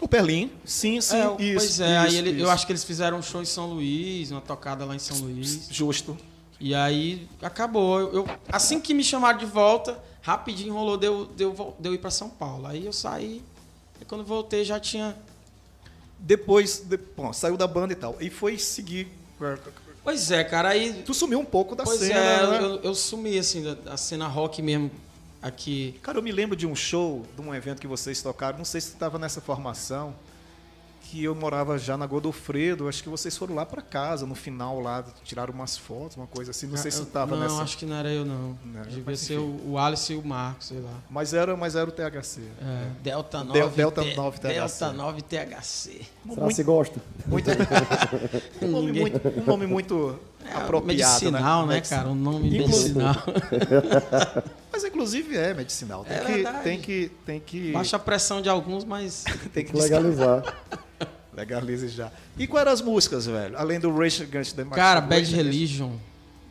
O 0.00 0.08
Perlim, 0.08 0.50
sim, 0.64 1.00
sim, 1.00 1.16
É, 1.16 1.26
isso. 1.42 1.56
pois 1.58 1.80
é, 1.80 1.98
aí 1.98 2.08
isso, 2.08 2.16
ele- 2.18 2.42
eu 2.42 2.50
acho 2.50 2.66
que 2.66 2.72
eles 2.72 2.82
fizeram 2.82 3.18
um 3.18 3.22
show 3.22 3.40
em 3.40 3.44
São 3.44 3.66
Luís, 3.66 4.30
uma 4.32 4.40
tocada 4.40 4.84
lá 4.84 4.96
em 4.96 4.98
São 4.98 5.16
Luís. 5.18 5.68
Justo. 5.70 6.16
E 6.58 6.74
aí 6.74 7.28
acabou. 7.40 8.00
Eu, 8.00 8.14
eu- 8.14 8.26
assim 8.50 8.80
que 8.80 8.92
me 8.94 9.04
chamaram 9.04 9.38
de 9.38 9.46
volta, 9.46 9.96
rapidinho 10.22 10.72
rolou 10.72 10.96
de 10.96 11.06
eu, 11.06 11.26
de 11.26 11.42
eu, 11.44 11.52
vol- 11.52 11.76
de 11.78 11.88
eu 11.88 11.94
ir 11.94 11.98
pra 11.98 12.10
São 12.10 12.30
Paulo. 12.30 12.66
Aí 12.66 12.86
eu 12.86 12.92
saí. 12.92 13.42
E 14.00 14.04
quando 14.04 14.24
voltei 14.24 14.64
já 14.64 14.80
tinha. 14.80 15.14
Depois, 16.18 16.78
de, 16.78 16.96
bom, 16.96 17.32
saiu 17.32 17.56
da 17.56 17.66
banda 17.66 17.92
e 17.92 17.96
tal. 17.96 18.16
E 18.20 18.30
foi 18.30 18.56
seguir. 18.58 19.08
Pois 20.04 20.30
é, 20.30 20.44
cara, 20.44 20.68
aí. 20.70 21.02
Tu 21.04 21.12
sumiu 21.12 21.40
um 21.40 21.44
pouco 21.44 21.74
da 21.74 21.84
Pois 21.84 21.98
cena, 21.98 22.18
é, 22.18 22.46
né? 22.50 22.58
eu, 22.62 22.76
eu 22.82 22.94
sumi 22.94 23.36
assim 23.38 23.62
da, 23.62 23.96
cena 23.96 24.28
rock 24.28 24.62
mesmo 24.62 24.90
aqui. 25.40 25.98
Cara, 26.02 26.18
eu 26.18 26.22
me 26.22 26.30
lembro 26.30 26.56
de 26.56 26.66
um 26.66 26.74
show, 26.76 27.26
de 27.34 27.40
um 27.42 27.52
evento 27.54 27.80
que 27.80 27.86
vocês 27.88 28.22
tocaram, 28.22 28.58
não 28.58 28.64
sei 28.64 28.80
se 28.80 28.90
tu 28.90 28.94
estava 28.94 29.18
nessa 29.18 29.40
formação, 29.40 30.14
que 31.12 31.22
eu 31.24 31.34
morava 31.34 31.76
já 31.76 31.94
na 31.94 32.06
Godofredo, 32.06 32.88
acho 32.88 33.02
que 33.02 33.08
vocês 33.10 33.36
foram 33.36 33.54
lá 33.54 33.66
para 33.66 33.82
casa, 33.82 34.24
no 34.24 34.34
final 34.34 34.80
lá, 34.80 35.04
tiraram 35.22 35.52
umas 35.52 35.76
fotos, 35.76 36.16
uma 36.16 36.26
coisa 36.26 36.52
assim, 36.52 36.66
não 36.66 36.78
sei 36.78 36.90
se 36.90 37.00
Eu- 37.00 37.04
estava 37.04 37.36
não, 37.36 37.42
nessa. 37.42 37.60
acho 37.62 37.76
que 37.76 37.84
não 37.84 37.96
era 37.96 38.08
eu, 38.10 38.24
não. 38.24 38.56
Não, 38.64 38.82
Devia 38.84 39.02
mas 39.04 39.20
ser 39.20 39.34
enfim. 39.34 39.60
o, 39.66 39.72
o 39.72 39.78
Alice 39.78 40.10
e 40.10 40.16
o 40.16 40.24
Marcos, 40.26 40.68
sei 40.68 40.80
lá. 40.80 40.94
Mas 41.10 41.34
era, 41.34 41.54
mas 41.54 41.76
era 41.76 41.86
o 41.86 41.92
THC. 41.92 42.40
É, 42.62 42.86
Delta 43.02 43.44
9. 43.44 43.52
Del- 43.60 43.68
Delta 43.68 44.02
T- 44.02 44.14
9 44.16 44.38
THC. 44.40 44.54
Delta 44.54 44.92
9 44.94 45.20
THC. 45.22 45.90
Será 45.90 46.40
Muito- 46.44 46.56
que 46.56 46.62
gosta? 46.62 47.00
Muito, 47.26 47.50
um, 48.62 48.68
nome 48.68 48.92
muito, 48.92 49.28
um 49.28 49.44
nome 49.44 49.66
muito 49.66 50.18
É, 50.44 50.54
apropriado, 50.56 51.12
medicinal, 51.24 51.66
né, 51.66 51.74
Medici- 51.74 51.94
cara? 51.94 52.08
Um 52.08 52.14
nome 52.14 52.48
Inclu- 52.48 52.68
medicinal. 52.68 53.14
Mas 54.72 54.84
inclusive 54.84 55.36
é 55.36 55.52
medicinal. 55.54 56.04
Tem, 56.04 56.16
É 56.16 56.20
que, 56.20 56.32
verdade. 56.32 56.62
tem 56.64 56.80
que. 56.80 57.10
Tem 57.26 57.40
que. 57.40 57.72
Baixa 57.72 57.96
a 57.96 57.98
pressão 57.98 58.40
de 58.40 58.48
alguns, 58.48 58.84
mas 58.84 59.24
Tem 59.52 59.64
que 59.64 59.76
Legalizar. 59.76 60.42
Legalize 61.34 61.88
já. 61.88 62.10
E 62.38 62.46
quais 62.46 62.62
eram 62.62 62.72
as 62.72 62.80
músicas, 62.82 63.26
velho? 63.26 63.56
Além 63.58 63.78
do 63.80 63.94
Rage 63.94 64.22
Against 64.22 64.54
the 64.54 64.64
Machine. 64.64 64.76
Cara, 64.76 65.00
Bad 65.00 65.14
Rage 65.20 65.34
Against- 65.34 65.44
Religion. 65.52 65.90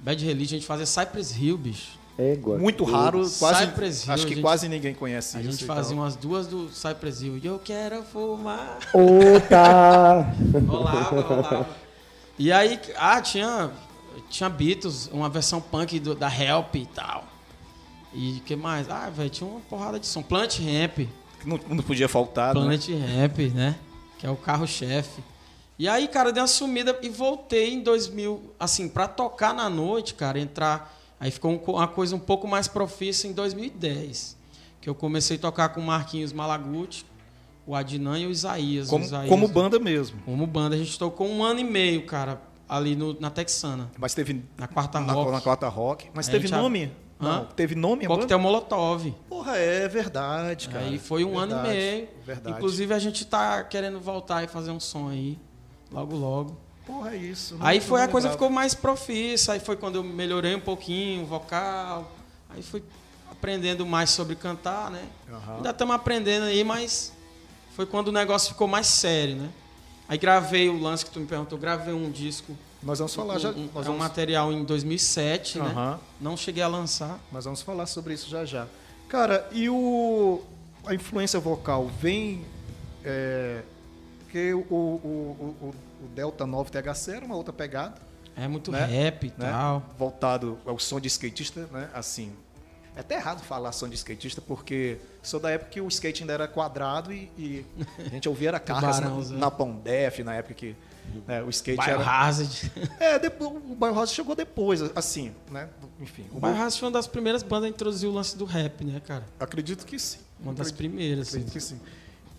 Bad 0.01 0.25
Religion, 0.25 0.55
a 0.55 0.59
gente 0.59 0.65
fazia 0.67 0.85
Cypress 0.85 1.35
Hill, 1.35 1.57
bicho. 1.57 1.99
Égua. 2.17 2.57
Muito 2.57 2.83
raro, 2.83 3.27
quase. 3.39 3.65
Cypress 3.65 4.05
Hill, 4.05 4.13
acho 4.13 4.25
que 4.27 4.33
a 4.33 4.35
gente- 4.35 4.43
quase 4.43 4.67
ninguém 4.67 4.93
conhece 4.93 5.37
A 5.37 5.41
isso. 5.41 5.51
gente 5.51 5.63
e 5.63 5.65
fazia 5.67 5.95
tal. 5.95 6.03
umas 6.03 6.15
duas 6.15 6.45
do 6.47 6.69
Cypress 6.69 7.21
Hill. 7.21 7.37
E 7.41 7.45
eu 7.47 7.59
quero 7.63 8.03
fumar. 8.03 8.77
Outra! 8.93 10.33
Rolava, 10.67 11.21
rolava. 11.21 11.67
E 12.41 12.51
aí, 12.51 12.79
ah, 12.97 13.21
tinha, 13.21 13.71
tinha 14.29 14.49
Beatles, 14.49 15.07
uma 15.13 15.29
versão 15.29 15.61
punk 15.61 15.99
do- 15.99 16.15
da 16.15 16.27
Help 16.27 16.73
e 16.75 16.85
tal. 16.87 17.23
E 18.13 18.37
o 18.37 18.41
que 18.41 18.55
mais? 18.55 18.89
Ah, 18.89 19.11
velho, 19.11 19.29
tinha 19.29 19.47
uma 19.47 19.59
porrada 19.61 19.99
de 19.99 20.07
som. 20.07 20.23
Plant 20.23 20.57
Ramp. 20.59 21.07
Não, 21.45 21.59
não 21.69 21.83
podia 21.83 22.09
faltar, 22.09 22.55
né? 22.55 22.61
Planet 22.61 22.87
Ramp, 22.89 23.37
né? 23.53 23.75
Que 24.17 24.25
é 24.25 24.29
o 24.31 24.35
carro-chefe. 24.35 25.23
E 25.77 25.87
aí, 25.87 26.07
cara, 26.07 26.31
dei 26.31 26.41
uma 26.41 26.47
sumida 26.47 26.97
e 27.03 27.09
voltei 27.09 27.73
em 27.75 27.81
2000, 27.83 28.41
assim, 28.59 28.89
pra 28.89 29.07
tocar 29.07 29.53
na 29.53 29.69
noite, 29.69 30.15
cara, 30.15 30.39
entrar. 30.39 30.97
Aí 31.19 31.29
ficou 31.29 31.51
um 31.51 31.59
co- 31.59 31.73
uma 31.73 31.87
coisa 31.87 32.15
um 32.15 32.19
pouco 32.19 32.47
mais 32.47 32.67
profissa 32.67 33.27
em 33.27 33.33
2010. 33.33 34.35
Que 34.81 34.89
eu 34.89 34.95
comecei 34.95 35.37
a 35.37 35.39
tocar 35.39 35.69
com 35.69 35.79
o 35.79 35.83
Marquinhos 35.85 36.33
Malaguti, 36.33 37.05
o 37.71 37.75
Adnan 37.75 38.19
e 38.19 38.27
o 38.27 38.31
Isaías. 38.31 38.89
Como, 38.89 39.03
o 39.03 39.07
Isaías, 39.07 39.29
como 39.29 39.47
banda 39.47 39.79
mesmo. 39.79 40.19
Como 40.25 40.45
banda. 40.45 40.75
A 40.75 40.77
gente 40.77 40.99
tocou 40.99 41.25
um 41.27 41.41
ano 41.43 41.61
e 41.61 41.63
meio, 41.63 42.05
cara, 42.05 42.41
ali 42.67 42.95
no, 42.97 43.17
na 43.19 43.29
Texana, 43.29 43.89
Mas 43.97 44.13
teve. 44.13 44.43
na 44.57 44.67
quarta 44.67 44.99
na, 44.99 45.13
rock. 45.13 45.31
na 45.31 45.41
quarta 45.41 45.67
rock. 45.69 46.09
Mas 46.13 46.27
A 46.27 46.31
teve 46.31 46.53
a- 46.53 46.57
nome? 46.57 46.91
Hã? 47.19 47.37
Não, 47.37 47.45
teve 47.45 47.75
nome 47.75 48.03
a 48.05 48.07
Coquetel? 48.09 48.39
Molotov. 48.39 49.11
Porra, 49.29 49.55
é 49.55 49.87
verdade, 49.87 50.67
cara. 50.67 50.85
Aí 50.85 50.97
foi 50.99 51.23
um 51.23 51.37
ano 51.37 51.51
e 51.51 51.55
Verdade, 51.55 51.77
meio. 51.77 52.07
Verdade. 52.25 52.55
Inclusive 52.57 52.93
a 52.93 52.99
gente 52.99 53.25
tá 53.25 53.63
querendo 53.63 53.99
voltar 54.01 54.43
e 54.43 54.47
fazer 54.47 54.71
um 54.71 54.79
som 54.79 55.07
aí. 55.07 55.37
Logo, 55.91 56.15
logo. 56.15 56.57
Porra, 56.85 57.13
é 57.13 57.17
isso. 57.17 57.55
não- 57.57 57.65
Aí 57.65 57.79
foi 57.79 58.01
a 58.01 58.07
coisa 58.07 58.29
ficou 58.31 58.49
mais 58.49 58.73
profissa, 58.73 59.53
aí 59.53 59.59
foi 59.61 59.77
quando 59.77 59.95
eu 59.95 60.03
melhorei 60.03 60.55
um 60.55 60.59
pouquinho 60.59 61.21
o 61.23 61.25
vocal, 61.25 62.11
aí 62.49 62.61
fui 62.63 62.83
aprendendo 63.31 63.85
mais 63.85 64.09
sobre 64.09 64.35
cantar, 64.35 64.89
né? 64.91 65.03
Aham. 65.31 65.55
Ainda 65.57 65.69
estamos 65.69 65.95
aprendendo 65.95 66.45
aí, 66.45 66.63
mas 66.63 67.13
foi 67.75 67.85
quando 67.85 68.09
o 68.09 68.11
negócio 68.11 68.49
ficou 68.49 68.67
mais 68.67 68.87
sério, 68.87 69.35
né? 69.35 69.49
Aí 70.07 70.17
gravei 70.17 70.67
o 70.69 70.77
lance 70.79 71.05
que 71.05 71.11
tu 71.11 71.19
me 71.19 71.25
perguntou, 71.25 71.57
gravei 71.57 71.93
um 71.93 72.11
disco, 72.11 72.55
Nós 72.83 72.99
vamos 72.99 73.13
falar 73.15 73.39
já. 73.39 73.49
um, 73.49 73.53
um- 73.53 73.69
nós 73.73 73.75
é 73.75 73.79
um 73.89 73.93
vamos... 73.93 73.99
material 73.99 74.51
em 74.51 74.63
2007, 74.63 75.59
né? 75.59 75.65
Aham. 75.65 75.99
Não 76.19 76.35
cheguei 76.35 76.61
a 76.63 76.67
lançar. 76.67 77.19
Nós 77.31 77.45
vamos 77.45 77.61
falar 77.61 77.85
sobre 77.85 78.13
isso 78.13 78.29
já 78.29 78.43
já. 78.43 78.67
Cara, 79.07 79.47
e 79.51 79.69
o 79.69 80.41
a 80.85 80.93
influência 80.95 81.39
vocal 81.39 81.87
vem 82.01 82.43
é, 83.05 83.61
que 84.29 84.53
o, 84.53 84.59
o, 84.59 84.75
o, 84.75 85.55
o- 85.67 85.75
o 86.03 86.07
Delta 86.15 86.45
9 86.47 86.71
THC 86.71 87.11
era 87.11 87.25
uma 87.25 87.35
outra 87.35 87.53
pegada, 87.53 87.95
É 88.35 88.47
muito 88.47 88.71
Né? 88.71 88.83
rap 88.85 89.25
e 89.27 89.27
né? 89.37 89.49
tal. 89.51 89.83
Voltado 89.97 90.57
ao 90.65 90.79
som 90.79 90.99
de 90.99 91.07
skatista, 91.07 91.67
né? 91.71 91.89
Assim, 91.93 92.31
é 92.95 92.99
até 92.99 93.15
errado 93.15 93.41
falar 93.41 93.71
som 93.71 93.87
de 93.87 93.95
skatista 93.95 94.41
porque 94.41 94.97
sou 95.23 95.39
da 95.39 95.49
época 95.49 95.71
que 95.71 95.81
o 95.81 95.87
skate 95.87 96.23
ainda 96.23 96.33
era 96.33 96.47
quadrado 96.47 97.11
e, 97.13 97.29
e 97.37 97.65
a 97.99 98.09
gente 98.09 98.27
ouvia 98.27 98.49
era 98.49 98.59
cargas 98.61 98.99
na, 98.99 99.37
na 99.37 99.51
Pão 99.51 99.73
Def, 99.77 100.19
na 100.19 100.35
época 100.35 100.53
que 100.53 100.75
né, 101.27 101.41
o 101.41 101.49
skate 101.49 101.79
era 101.81 101.97
Biohazard. 101.97 102.71
É, 102.99 103.17
depois, 103.19 103.51
o 103.51 103.75
Biohazard 103.75 104.11
chegou 104.11 104.35
depois, 104.35 104.81
assim, 104.95 105.33
né? 105.49 105.67
Enfim, 105.99 106.25
O 106.31 106.39
Biohazard 106.39 106.79
foi 106.79 106.87
uma 106.87 106.93
das 106.93 107.07
primeiras 107.07 107.43
bandas 107.43 107.65
a 107.65 107.69
introduzir 107.69 108.07
o 108.09 108.13
lance 108.13 108.37
do 108.37 108.45
rap, 108.45 108.83
né, 108.83 109.01
cara? 109.05 109.25
acredito 109.39 109.85
que 109.85 109.97
sim. 109.99 110.19
Uma 110.39 110.53
das 110.53 110.67
Acredito- 110.69 110.77
primeiras. 110.77 111.27
Acredito 111.29 111.53
que 111.53 111.59
sim. 111.59 111.79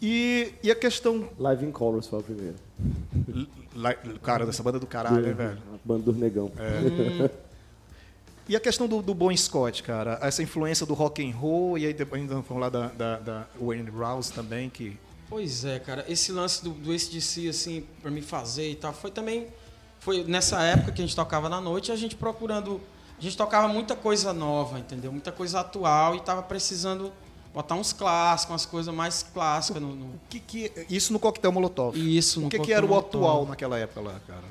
E, 0.01 0.53
e 0.63 0.71
a 0.71 0.75
questão. 0.75 1.29
Live 1.39 1.65
in 1.65 1.71
Colors 1.71 2.09
foi 2.09 2.19
a 2.19 2.23
primeira. 2.23 2.55
Cara, 4.23 4.45
dessa 4.45 4.63
banda 4.63 4.81
do 4.81 4.87
caralho, 4.87 5.23
né, 5.23 5.33
velho? 5.33 5.59
A 5.75 5.79
banda 5.85 6.03
do 6.03 6.13
Negão. 6.13 6.51
E 8.49 8.57
a 8.57 8.61
questão 8.61 8.89
do, 8.89 9.01
do 9.03 9.15
Bon 9.15 9.35
Scott, 9.37 9.83
cara? 9.83 10.19
Essa 10.21 10.43
influência 10.43 10.85
do 10.85 10.95
rock 10.95 11.25
and 11.25 11.35
roll, 11.35 11.79
e 11.79 11.87
aí 11.87 11.95
depois 11.95 12.21
ainda 12.21 12.35
vamos 12.35 12.49
falar 12.49 12.69
da, 12.69 12.89
da, 12.89 13.19
da 13.19 13.47
Wayne 13.61 13.89
Rouse 13.91 14.33
também, 14.33 14.69
que. 14.69 14.97
Pois 15.29 15.65
é, 15.65 15.79
cara. 15.79 16.05
Esse 16.09 16.33
lance 16.33 16.63
do, 16.63 16.71
do 16.71 16.93
ACDC, 16.93 17.49
assim, 17.49 17.87
pra 18.03 18.11
me 18.11 18.21
fazer 18.21 18.71
e 18.71 18.75
tal, 18.75 18.93
foi 18.93 19.11
também. 19.11 19.47
Foi 20.01 20.25
nessa 20.25 20.61
época 20.63 20.91
que 20.93 21.01
a 21.01 21.07
gente 21.07 21.15
tocava 21.15 21.49
na 21.49 21.61
noite, 21.61 21.93
a 21.93 21.97
gente 21.97 22.17
procurando. 22.17 22.81
A 23.19 23.23
gente 23.23 23.37
tocava 23.37 23.69
muita 23.69 23.95
coisa 23.95 24.33
nova, 24.33 24.79
entendeu? 24.81 25.13
Muita 25.13 25.31
coisa 25.31 25.61
atual 25.61 26.17
e 26.17 26.21
tava 26.21 26.43
precisando 26.43 27.13
botar 27.55 27.77
uns 27.77 27.93
clássicos, 27.93 28.51
umas 28.53 28.67
coisas 28.67 28.93
mais 28.93 29.23
clássicas 29.23 29.81
no. 29.81 29.95
no- 29.95 30.07
O 30.07 30.21
que 30.29 30.41
que, 30.41 30.73
isso 30.91 31.13
no 31.13 31.21
Coquetel 31.21 31.53
Molotov. 31.53 31.97
Isso, 31.97 32.41
no 32.41 32.49
O 32.49 32.51
que, 32.51 32.59
que 32.59 32.73
era 32.73 32.85
o 32.85 32.89
Molotov. 32.89 33.23
atual 33.25 33.47
naquela 33.47 33.79
época 33.79 34.01
lá, 34.01 34.21
cara? 34.27 34.43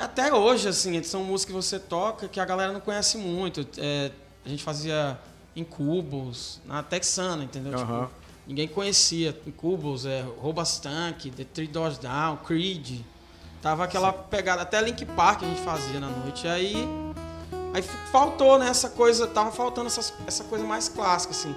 Até 0.00 0.32
hoje, 0.32 0.66
assim, 0.66 1.02
são 1.02 1.22
músicas 1.22 1.54
que 1.54 1.62
você 1.62 1.78
toca 1.78 2.26
que 2.26 2.40
a 2.40 2.44
galera 2.46 2.72
não 2.72 2.80
conhece 2.80 3.18
muito. 3.18 3.66
É, 3.76 4.10
a 4.44 4.48
gente 4.48 4.64
fazia 4.64 5.18
em 5.54 5.62
cubos, 5.62 6.58
na 6.64 6.82
Texana, 6.82 7.44
entendeu? 7.44 7.78
Aham. 7.78 8.06
Tipo, 8.06 8.10
ninguém 8.46 8.66
conhecia. 8.66 9.38
Em 9.46 9.50
cubos, 9.50 10.06
é, 10.06 10.24
Robastank, 10.38 11.30
The 11.30 11.44
Three 11.44 11.66
Doors 11.66 11.98
Down, 11.98 12.38
Creed. 12.38 13.02
Tava 13.60 13.84
aquela 13.84 14.10
pegada, 14.10 14.62
até 14.62 14.80
Link 14.80 15.04
Park 15.04 15.42
a 15.42 15.46
gente 15.46 15.60
fazia 15.60 16.00
na 16.00 16.08
noite. 16.08 16.48
Aí, 16.48 16.74
aí 17.74 17.82
faltou, 18.10 18.58
né, 18.58 18.68
essa 18.68 18.88
coisa, 18.88 19.26
tava 19.26 19.52
faltando 19.52 19.88
essas, 19.88 20.14
essa 20.26 20.44
coisa 20.44 20.64
mais 20.64 20.88
clássica, 20.88 21.32
assim. 21.32 21.54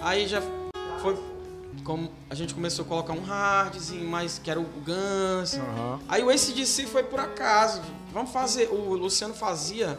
Aí 0.00 0.26
já 0.26 0.42
foi 1.00 1.16
como 1.82 2.10
a 2.30 2.34
gente 2.34 2.54
começou 2.54 2.84
a 2.84 2.88
colocar 2.88 3.12
um 3.12 3.22
hardzinho, 3.22 4.08
mais 4.08 4.38
que 4.38 4.50
era 4.50 4.60
o 4.60 4.64
Guns. 4.64 5.54
Aham. 5.54 6.00
Aí 6.08 6.22
o 6.22 6.30
ACDC 6.30 6.86
foi 6.86 7.02
por 7.02 7.20
acaso. 7.20 7.82
Vamos 8.12 8.30
fazer. 8.30 8.68
O 8.68 8.94
Luciano 8.94 9.34
fazia 9.34 9.98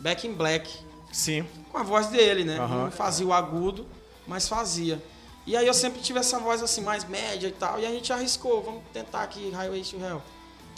Back 0.00 0.26
in 0.26 0.34
Black 0.34 0.70
Sim. 1.12 1.46
com 1.70 1.78
a 1.78 1.82
voz 1.82 2.08
dele, 2.08 2.44
né? 2.44 2.58
Aham. 2.58 2.84
Não 2.84 2.90
fazia 2.90 3.26
o 3.26 3.32
agudo, 3.32 3.86
mas 4.26 4.48
fazia. 4.48 5.02
E 5.46 5.56
aí 5.56 5.66
eu 5.66 5.74
sempre 5.74 6.00
tive 6.00 6.18
essa 6.18 6.38
voz 6.38 6.62
assim, 6.62 6.80
mais 6.80 7.04
média 7.04 7.48
e 7.48 7.52
tal. 7.52 7.78
E 7.78 7.86
a 7.86 7.90
gente 7.90 8.12
arriscou, 8.12 8.62
vamos 8.62 8.82
tentar 8.92 9.22
aqui 9.22 9.50
Highway 9.50 9.82
to 9.82 9.96
Hell. 9.96 10.22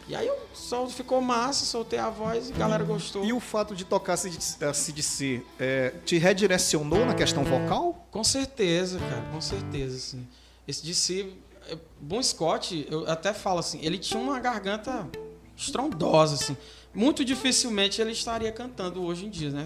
E 0.09 0.15
aí 0.15 0.27
eu 0.27 0.39
sol, 0.55 0.89
ficou 0.89 1.21
massa, 1.21 1.65
soltei 1.65 1.99
a 1.99 2.09
voz 2.09 2.51
e 2.51 2.53
a 2.53 2.57
galera 2.57 2.85
gostou. 2.85 3.25
E 3.25 3.33
o 3.33 3.41
fato 3.41 3.75
de 3.75 3.85
tocar 3.85 4.15
a 4.15 4.73
CDC 4.73 5.43
é, 5.59 5.93
te 6.05 6.17
redirecionou 6.17 7.05
na 7.05 7.15
questão 7.15 7.43
vocal? 7.43 8.07
Com 8.11 8.23
certeza, 8.23 9.01
cara, 9.01 9.23
com 9.33 9.41
certeza, 9.41 9.97
assim. 9.97 10.27
Esse 10.67 10.85
DC, 10.85 11.33
é, 11.69 11.77
Bon 12.01 12.23
Scott, 12.23 12.87
eu 12.89 13.11
até 13.11 13.33
falo 13.33 13.59
assim, 13.59 13.81
ele 13.83 13.99
tinha 13.99 14.21
uma 14.21 14.39
garganta 14.39 15.09
estrondosa, 15.57 16.35
assim. 16.35 16.57
Muito 16.95 17.25
dificilmente 17.25 18.01
ele 18.01 18.13
estaria 18.13 18.53
cantando 18.53 19.03
hoje 19.03 19.27
em 19.27 19.31
dia, 19.31 19.51
né? 19.51 19.65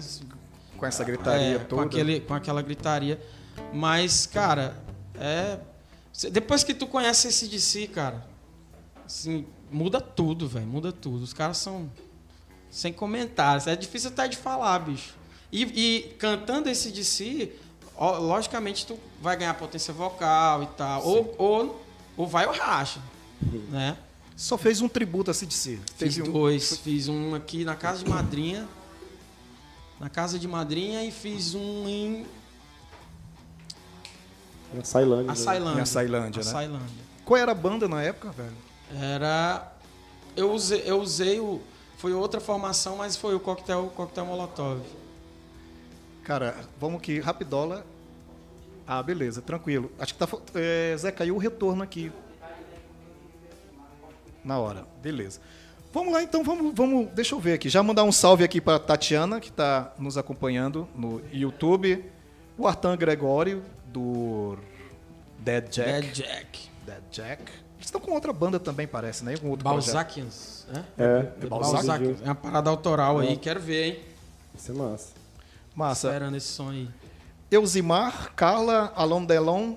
Com 0.75 0.85
essa 0.85 1.03
gritaria 1.03 1.55
É, 1.55 1.59
toda? 1.59 1.83
Com, 1.83 1.87
aquele, 1.87 2.19
com 2.19 2.33
aquela 2.33 2.61
gritaria. 2.63 3.21
Mas, 3.71 4.25
cara, 4.25 4.75
é. 5.15 5.59
Depois 6.31 6.63
que 6.63 6.73
tu 6.73 6.87
conhece 6.87 7.27
esse 7.27 7.47
DC, 7.47 7.87
cara, 7.87 8.25
assim, 9.05 9.45
muda 9.71 10.01
tudo, 10.01 10.47
velho. 10.47 10.67
Muda 10.67 10.91
tudo. 10.91 11.23
Os 11.23 11.33
caras 11.33 11.57
são 11.57 11.89
sem 12.69 12.93
comentários. 12.93 13.67
É 13.67 13.75
difícil 13.75 14.09
até 14.09 14.27
de 14.27 14.37
falar, 14.37 14.79
bicho. 14.79 15.15
E, 15.51 15.63
e 15.63 16.01
cantando 16.17 16.69
esse 16.69 16.91
DC, 16.91 17.51
ó, 17.95 18.17
logicamente 18.17 18.85
tu 18.85 18.97
vai 19.21 19.35
ganhar 19.35 19.53
potência 19.55 19.93
vocal 19.93 20.63
e 20.63 20.67
tal. 20.67 21.05
Ou, 21.05 21.35
ou, 21.37 21.85
ou 22.15 22.27
vai 22.27 22.45
ou 22.45 22.53
racha. 22.53 23.01
Né? 23.69 23.97
Só 24.35 24.57
fez 24.57 24.81
um 24.81 24.87
tributo 24.87 25.29
a 25.29 25.33
CDC. 25.33 25.79
Fiz 25.97 26.15
Teve 26.15 26.29
um... 26.29 26.31
dois. 26.31 26.77
Fiz 26.77 27.07
um 27.07 27.35
aqui 27.35 27.65
na 27.65 27.75
casa 27.75 28.03
de 28.03 28.09
madrinha. 28.09 28.67
Na 29.99 30.09
casa 30.09 30.39
de 30.39 30.47
madrinha 30.47 31.03
e 31.03 31.11
fiz 31.11 31.53
um 31.53 31.87
em 31.87 32.25
A 34.79 34.83
Sailândia. 34.83 35.25
né? 35.25 35.31
Açailândia. 35.33 35.79
Em 35.79 35.81
Açailândia, 35.81 36.43
né? 36.43 36.49
Açailândia. 36.49 37.03
Qual 37.25 37.37
era 37.37 37.51
a 37.51 37.55
banda 37.55 37.87
na 37.87 38.01
época, 38.01 38.31
velho? 38.31 38.70
Era. 38.99 39.71
Eu 40.35 40.51
usei, 40.51 40.83
eu 40.85 40.99
usei 40.99 41.39
o. 41.39 41.61
Foi 41.97 42.13
outra 42.13 42.41
formação, 42.41 42.95
mas 42.95 43.15
foi 43.15 43.35
o 43.35 43.39
coquetel, 43.39 43.85
o 43.85 43.89
coquetel 43.89 44.25
Molotov. 44.25 44.81
Cara, 46.23 46.55
vamos 46.79 46.99
aqui, 46.99 47.19
rapidola. 47.19 47.85
Ah, 48.87 49.01
beleza, 49.01 49.41
tranquilo. 49.41 49.91
Acho 49.99 50.13
que 50.13 50.19
tá. 50.19 50.27
É, 50.55 50.95
Zé, 50.97 51.11
caiu 51.11 51.35
o 51.35 51.37
retorno 51.37 51.83
aqui. 51.83 52.11
Na 54.43 54.57
hora, 54.59 54.87
beleza. 55.01 55.39
Vamos 55.93 56.13
lá 56.13 56.23
então, 56.23 56.43
vamos, 56.43 56.73
vamos, 56.73 57.09
deixa 57.11 57.35
eu 57.35 57.39
ver 57.39 57.53
aqui. 57.53 57.69
Já 57.69 57.83
mandar 57.83 58.03
um 58.03 58.11
salve 58.11 58.43
aqui 58.43 58.61
para 58.61 58.79
Tatiana, 58.79 59.39
que 59.39 59.49
está 59.49 59.93
nos 59.99 60.17
acompanhando 60.17 60.87
no 60.95 61.21
YouTube. 61.31 62.03
O 62.57 62.67
Artan 62.67 62.95
Gregório, 62.95 63.63
do 63.87 64.57
Dead 65.39 65.69
Jack. 65.69 65.91
Bad 65.91 66.11
Jack. 66.13 66.69
Dead 66.85 67.03
Jack. 67.11 67.60
Eles 67.91 67.97
estão 67.97 68.01
com 68.01 68.13
outra 68.13 68.31
banda 68.31 68.57
também, 68.57 68.87
parece, 68.87 69.25
né? 69.25 69.35
Com 69.35 69.49
outro. 69.49 69.65
Balzacians. 69.65 70.65
né? 70.71 70.85
É, 70.97 71.45
Balzac? 71.45 71.85
Balzac. 71.85 72.17
É 72.23 72.25
uma 72.25 72.35
parada 72.35 72.69
autoral 72.69 73.19
aí, 73.19 73.35
quero 73.35 73.59
ver, 73.59 73.85
hein? 73.85 73.99
Isso 74.57 74.71
é 74.71 74.75
massa. 74.75 75.09
Massa. 75.75 76.07
Esperando 76.07 76.37
esse 76.37 76.47
som 76.47 76.69
aí. 76.69 76.87
Elzimar, 77.51 78.33
Carla, 78.33 78.93
Alon 78.95 79.25
Delon, 79.25 79.75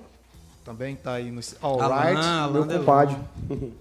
também 0.63 0.95
tá 0.95 1.13
aí 1.15 1.29
no 1.29 1.41
Alright. 1.61 1.83
Alain, 1.83 2.15
Alain 2.15 2.53
Meu 2.53 2.63
Delon. 2.63 2.79
compadre. 2.79 3.17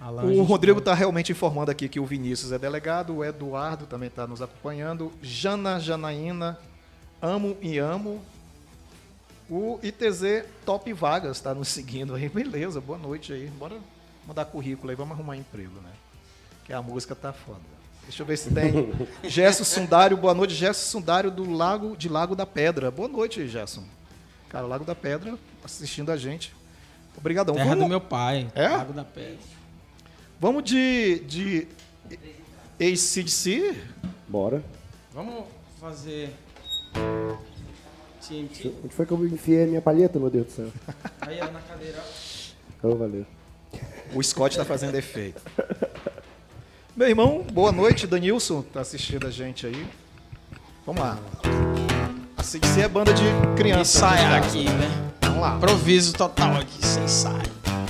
Alain, 0.00 0.38
O 0.38 0.42
Rodrigo 0.44 0.78
está 0.78 0.94
realmente 0.94 1.32
informando 1.32 1.70
aqui 1.72 1.88
que 1.88 1.98
o 1.98 2.06
Vinícius 2.06 2.52
é 2.52 2.58
delegado, 2.60 3.16
o 3.16 3.24
Eduardo 3.24 3.86
também 3.86 4.08
está 4.08 4.28
nos 4.28 4.40
acompanhando, 4.40 5.10
Jana 5.20 5.80
Janaína, 5.80 6.56
Amo 7.20 7.56
e 7.60 7.78
Amo, 7.78 8.20
o 9.52 9.78
ITZ 9.82 10.46
Top 10.64 10.90
Vagas 10.94 11.36
está 11.36 11.54
nos 11.54 11.68
seguindo 11.68 12.14
aí, 12.14 12.26
beleza, 12.26 12.80
boa 12.80 12.98
noite 12.98 13.34
aí, 13.34 13.48
bora 13.48 13.76
mandar 14.26 14.46
currículo 14.46 14.88
aí, 14.88 14.96
vamos 14.96 15.12
arrumar 15.14 15.36
emprego, 15.36 15.74
né? 15.82 15.90
Que 16.64 16.72
a 16.72 16.80
música 16.80 17.14
tá 17.14 17.34
foda. 17.34 17.60
Deixa 18.04 18.22
eu 18.22 18.26
ver 18.26 18.38
se 18.38 18.50
tem. 18.50 18.72
Gerson 19.28 19.62
Sundário, 19.64 20.16
boa 20.16 20.32
noite, 20.32 20.54
Gerson 20.54 20.98
Sundário 20.98 21.30
do 21.30 21.50
Lago 21.50 21.94
de 21.96 22.08
Lago 22.08 22.34
da 22.34 22.46
Pedra. 22.46 22.90
Boa 22.90 23.08
noite, 23.08 23.46
Gerson. 23.46 23.84
Cara, 24.48 24.66
Lago 24.66 24.84
da 24.84 24.94
Pedra 24.94 25.38
assistindo 25.62 26.10
a 26.10 26.16
gente. 26.16 26.54
Obrigadão. 27.16 27.54
Terra 27.54 27.68
Vamos- 27.70 27.84
do 27.84 27.88
meu 27.90 28.00
pai. 28.00 28.50
É? 28.54 28.68
Lago 28.68 28.92
da 28.94 29.04
Pedra. 29.04 29.38
Vamos 30.40 30.64
de, 30.64 31.18
de 31.26 31.68
ACDC? 32.80 33.76
Bora. 34.26 34.64
Vamos 35.12 35.44
fazer. 35.78 36.32
Onde 38.30 38.94
foi 38.94 39.04
que 39.04 39.12
eu 39.12 39.26
enfiei 39.26 39.64
a 39.64 39.66
minha 39.66 39.82
palheta, 39.82 40.18
meu 40.18 40.30
Deus 40.30 40.46
do 40.46 40.52
céu? 40.52 40.68
Aí, 41.20 41.40
ó, 41.40 41.50
na 41.50 41.60
cadeira. 41.60 41.98
ó. 42.82 42.88
Oh, 42.88 42.94
valeu. 42.94 43.26
O 44.14 44.22
Scott 44.22 44.56
tá 44.56 44.64
fazendo 44.64 44.94
efeito. 44.94 45.42
Meu 46.94 47.08
irmão, 47.08 47.44
boa 47.52 47.72
noite. 47.72 48.06
Danilson 48.06 48.62
tá 48.62 48.80
assistindo 48.80 49.26
a 49.26 49.30
gente 49.30 49.66
aí. 49.66 49.86
Vamos 50.84 51.00
lá. 51.00 51.18
ACDC 52.36 52.82
é 52.82 52.88
banda 52.88 53.14
de 53.14 53.24
criança. 53.56 53.98
Ensaiar 53.98 54.40
né? 54.42 54.46
aqui, 54.46 54.64
né? 54.64 55.10
Vamos 55.22 55.40
lá. 55.40 55.56
Improviso 55.56 56.12
total 56.12 56.56
aqui, 56.56 56.86
sem 56.86 57.04
ensaio. 57.04 57.81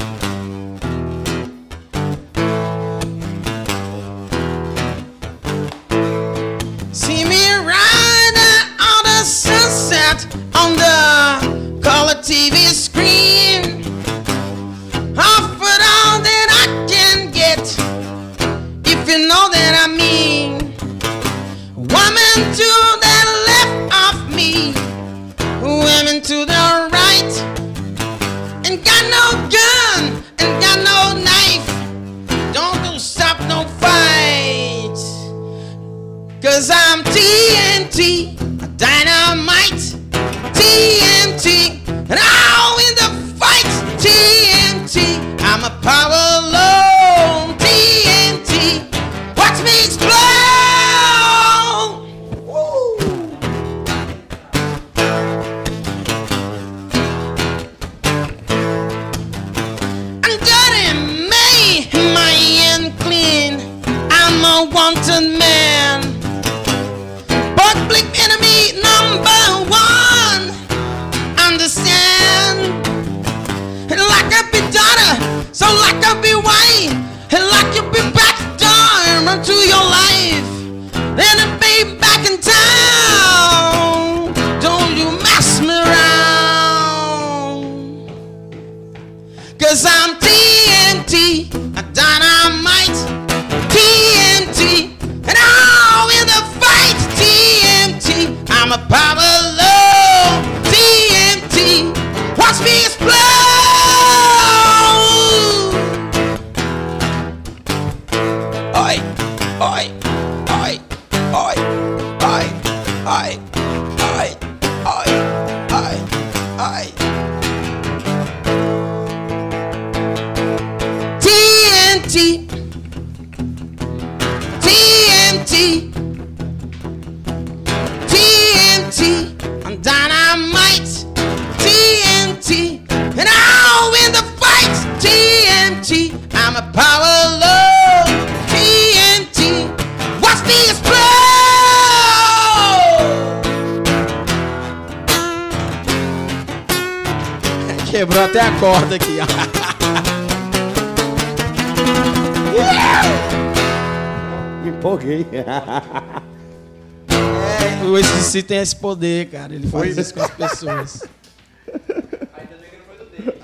Tem 158.52 158.60
esse 158.60 158.76
poder, 158.76 159.30
cara. 159.30 159.54
Ele 159.54 159.66
faz 159.66 159.96
isso 159.96 160.12
com 160.12 160.20
as 160.20 160.30
pessoas. 160.30 161.02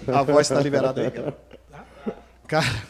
A 0.06 0.22
voz 0.22 0.46
tá 0.46 0.60
liberada 0.60 1.00
aí, 1.00 1.10
cara. 1.10 1.34
Cara, 2.46 2.82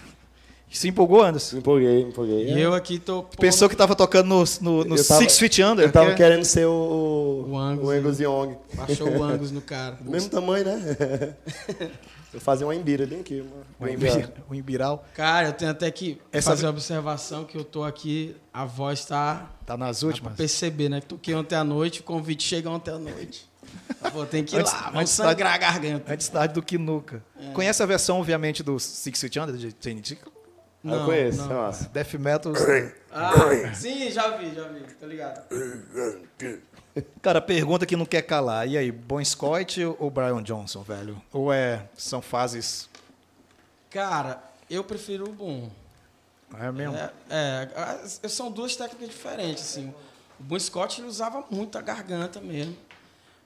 se 0.69 0.89
empolgou, 0.89 1.23
Anderson? 1.23 1.57
Me 1.57 1.61
empolguei, 1.61 2.05
me 2.05 2.11
empolguei. 2.11 2.53
E 2.55 2.61
eu 2.61 2.75
aqui 2.75 2.99
tô. 2.99 3.23
Pensou 3.23 3.69
que 3.69 3.77
tava 3.77 3.95
tocando 3.95 4.27
no, 4.27 4.45
no, 4.61 4.85
no 4.85 4.97
tava- 4.97 5.21
Six 5.21 5.39
Feet 5.39 5.61
Under? 5.61 5.87
Eu 5.87 5.93
tava 5.93 6.07
que 6.07 6.13
é- 6.13 6.17
querendo 6.17 6.45
ser 6.45 6.67
o, 6.67 7.47
O 7.49 7.57
Angus, 7.57 7.87
o 7.87 7.91
Angus 7.91 8.19
Young. 8.21 8.57
Baixou 8.89 9.09
o 9.17 9.23
Angus 9.23 9.51
no 9.51 9.61
cara. 9.61 9.97
Do 10.01 10.11
mesmo 10.11 10.31
tamanho, 10.31 10.65
né? 10.65 11.35
Eu 12.33 12.41
fazia 12.41 12.67
uma 12.67 12.75
embira 12.75 13.07
bem 13.07 13.21
aqui. 13.21 13.41
Uma, 13.41 13.63
uma 13.81 13.91
Imbi- 13.91 14.07
embira. 14.09 14.35
o 14.51 14.55
Imbiral. 14.55 15.07
Cara, 15.15 15.49
eu 15.49 15.53
tenho 15.55 15.71
até 15.71 15.91
que 15.91 16.21
Essa- 16.31 16.51
fazer 16.51 16.67
uma 16.67 16.73
observação 16.73 17.45
que 17.47 17.57
eu 17.57 17.65
tô 17.65 17.83
aqui, 17.85 18.37
a 18.53 18.67
voz 18.67 19.03
tá. 19.07 19.51
Tá 19.65 19.79
nas 19.79 20.03
últimas? 20.03 20.35
perceber, 20.37 20.91
né? 20.91 21.01
Toquei 21.01 21.35
ontem 21.35 21.55
à 21.57 21.65
noite, 21.65 22.01
o 22.01 22.03
convite 22.03 22.43
chega 22.43 22.69
ontem 22.69 22.91
à 22.91 22.99
noite. 22.99 23.49
Pô, 24.13 24.27
tem 24.27 24.45
que 24.45 24.55
ir 24.57 24.61
Antes- 24.61 24.73
lá, 24.75 24.83
vamos 24.83 25.01
antes 25.01 25.13
sangrar 25.15 25.55
a 25.55 25.57
garganta. 25.59 26.13
Antes 26.13 26.29
tarde 26.29 26.53
do 26.53 26.63
que 26.63 26.77
nunca. 26.77 27.25
Conhece 27.55 27.83
a 27.83 27.87
versão, 27.87 28.19
obviamente, 28.21 28.63
do 28.63 28.79
Six 28.79 29.19
Feet 29.21 29.37
Under, 29.39 29.57
de 29.57 29.73
TNT? 29.73 30.19
Ah, 30.85 30.95
eu 30.95 31.05
conheço, 31.07 31.39
não. 31.39 31.51
é 31.51 31.55
massa. 31.55 31.89
Death 31.93 32.15
Metal. 32.15 32.53
Ah, 33.11 33.33
sim, 33.75 34.11
já 34.11 34.37
vi, 34.37 34.55
já 34.55 34.69
vi, 34.69 34.81
tá 35.01 35.07
ligado? 35.07 35.43
Cara, 37.23 37.41
pergunta 37.41 37.87
que 37.87 37.97
não 37.97 38.07
quer 38.07 38.23
calar. 38.23 38.69
E 38.69 38.77
aí, 38.77 38.91
Bon 38.91 39.23
Scott 39.25 39.85
ou 39.99 40.11
Brian 40.11 40.43
Johnson, 40.43 40.83
velho? 40.83 41.21
Ou 41.33 41.53
é, 41.53 41.87
são 41.97 42.21
fases... 42.21 42.89
Cara, 43.91 44.43
eu 44.69 44.85
prefiro 44.85 45.29
o 45.29 45.33
bom. 45.33 45.71
É 46.59 46.71
mesmo? 46.71 46.97
É, 46.97 47.11
é, 48.23 48.29
são 48.29 48.51
duas 48.51 48.77
técnicas 48.77 49.09
diferentes, 49.09 49.63
assim. 49.63 49.93
O 50.39 50.43
Bon 50.43 50.59
Scott 50.59 51.01
ele 51.01 51.09
usava 51.09 51.45
muito 51.51 51.77
a 51.79 51.81
garganta 51.81 52.41
mesmo. 52.41 52.77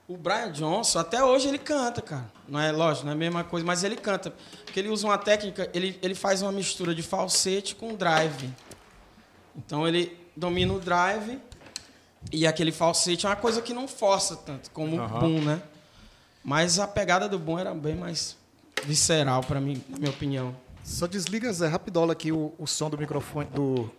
O 0.07 0.17
Brian 0.17 0.51
Johnson, 0.51 0.99
até 0.99 1.23
hoje 1.23 1.47
ele 1.47 1.57
canta, 1.57 2.01
cara. 2.01 2.29
Não 2.47 2.59
é 2.59 2.71
lógico, 2.71 3.05
não 3.05 3.13
é 3.13 3.15
a 3.15 3.17
mesma 3.17 3.43
coisa, 3.43 3.65
mas 3.65 3.83
ele 3.83 3.95
canta. 3.95 4.33
Porque 4.65 4.79
ele 4.79 4.89
usa 4.89 5.07
uma 5.07 5.17
técnica, 5.17 5.69
ele, 5.73 5.97
ele 6.01 6.13
faz 6.13 6.41
uma 6.41 6.51
mistura 6.51 6.93
de 6.93 7.01
falsete 7.01 7.73
com 7.73 7.95
drive. 7.95 8.49
Então 9.55 9.87
ele 9.87 10.17
domina 10.35 10.73
o 10.73 10.79
drive 10.79 11.39
e 12.31 12.47
aquele 12.47 12.71
falsete 12.71 13.25
é 13.25 13.29
uma 13.29 13.35
coisa 13.35 13.61
que 13.61 13.73
não 13.73 13.87
força 13.87 14.35
tanto 14.35 14.71
como 14.71 14.99
Aham. 14.99 15.15
o 15.17 15.19
boom, 15.19 15.41
né? 15.41 15.61
Mas 16.43 16.79
a 16.79 16.87
pegada 16.87 17.27
do 17.29 17.39
boom 17.39 17.57
era 17.59 17.73
bem 17.73 17.95
mais 17.95 18.35
visceral 18.83 19.41
pra 19.43 19.61
mim, 19.61 19.81
na 19.89 19.97
minha 19.97 20.09
opinião. 20.11 20.55
Só 20.83 21.07
desliga, 21.07 21.51
Zé, 21.53 21.67
rapidola 21.67 22.11
aqui 22.13 22.31
o, 22.31 22.53
o 22.57 22.67
som 22.67 22.89
do 22.89 22.97
microfone 22.97 23.47
do, 23.49 23.89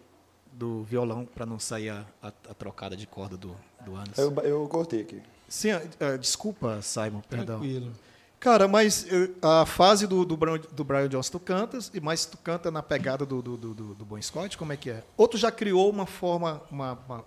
do 0.52 0.82
violão 0.84 1.24
para 1.24 1.46
não 1.46 1.58
sair 1.58 1.88
a, 1.90 2.04
a- 2.22 2.32
a 2.50 2.54
trocada 2.54 2.96
de 2.96 3.06
corda 3.06 3.36
do, 3.36 3.56
do 3.84 3.96
Anderson. 3.96 4.20
Eu, 4.22 4.34
eu 4.42 4.68
cortei 4.68 5.00
aqui. 5.00 5.22
Sim, 5.48 5.70
eh, 5.70 6.18
desculpa, 6.18 6.82
Simon, 6.82 7.20
perdão. 7.28 7.58
Tranquilo. 7.60 7.92
Cara, 8.40 8.68
mas 8.68 9.06
eh, 9.10 9.30
a 9.40 9.64
fase 9.64 10.06
do, 10.06 10.22
do, 10.26 10.36
Brian, 10.36 10.60
do 10.72 10.84
Brian 10.84 11.08
Johnson 11.08 11.32
tu 11.32 11.40
cantas, 11.40 11.90
e 11.94 12.00
mais 12.00 12.26
tu 12.26 12.36
canta 12.36 12.70
na 12.70 12.82
pegada 12.82 13.24
do, 13.24 13.40
do, 13.40 13.56
do, 13.56 13.74
do, 13.94 14.04
Bon 14.04 14.20
Scott, 14.20 14.58
como 14.58 14.70
é 14.72 14.76
que 14.76 14.90
é? 14.90 15.02
Ou 15.16 15.26
tu 15.26 15.38
já 15.38 15.50
criou 15.50 15.88
uma 15.88 16.04
forma, 16.04 16.60
uma, 16.70 16.98
uma- 17.08 17.24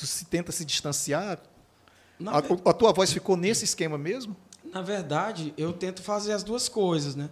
tu 0.00 0.06
se 0.06 0.24
tenta 0.24 0.50
se 0.52 0.64
distanciar? 0.64 1.38
Na 2.18 2.32
A, 2.32 2.38
a 2.38 2.72
tua 2.72 2.92
voz 2.92 3.12
ficou 3.12 3.36
nesse 3.36 3.64
esquema 3.64 3.96
mesmo? 3.98 4.34
Na 4.72 4.82
verdade, 4.82 5.52
eu 5.56 5.72
tento 5.72 6.02
fazer 6.02 6.32
as 6.32 6.42
duas 6.42 6.68
coisas, 6.68 7.14
né? 7.14 7.28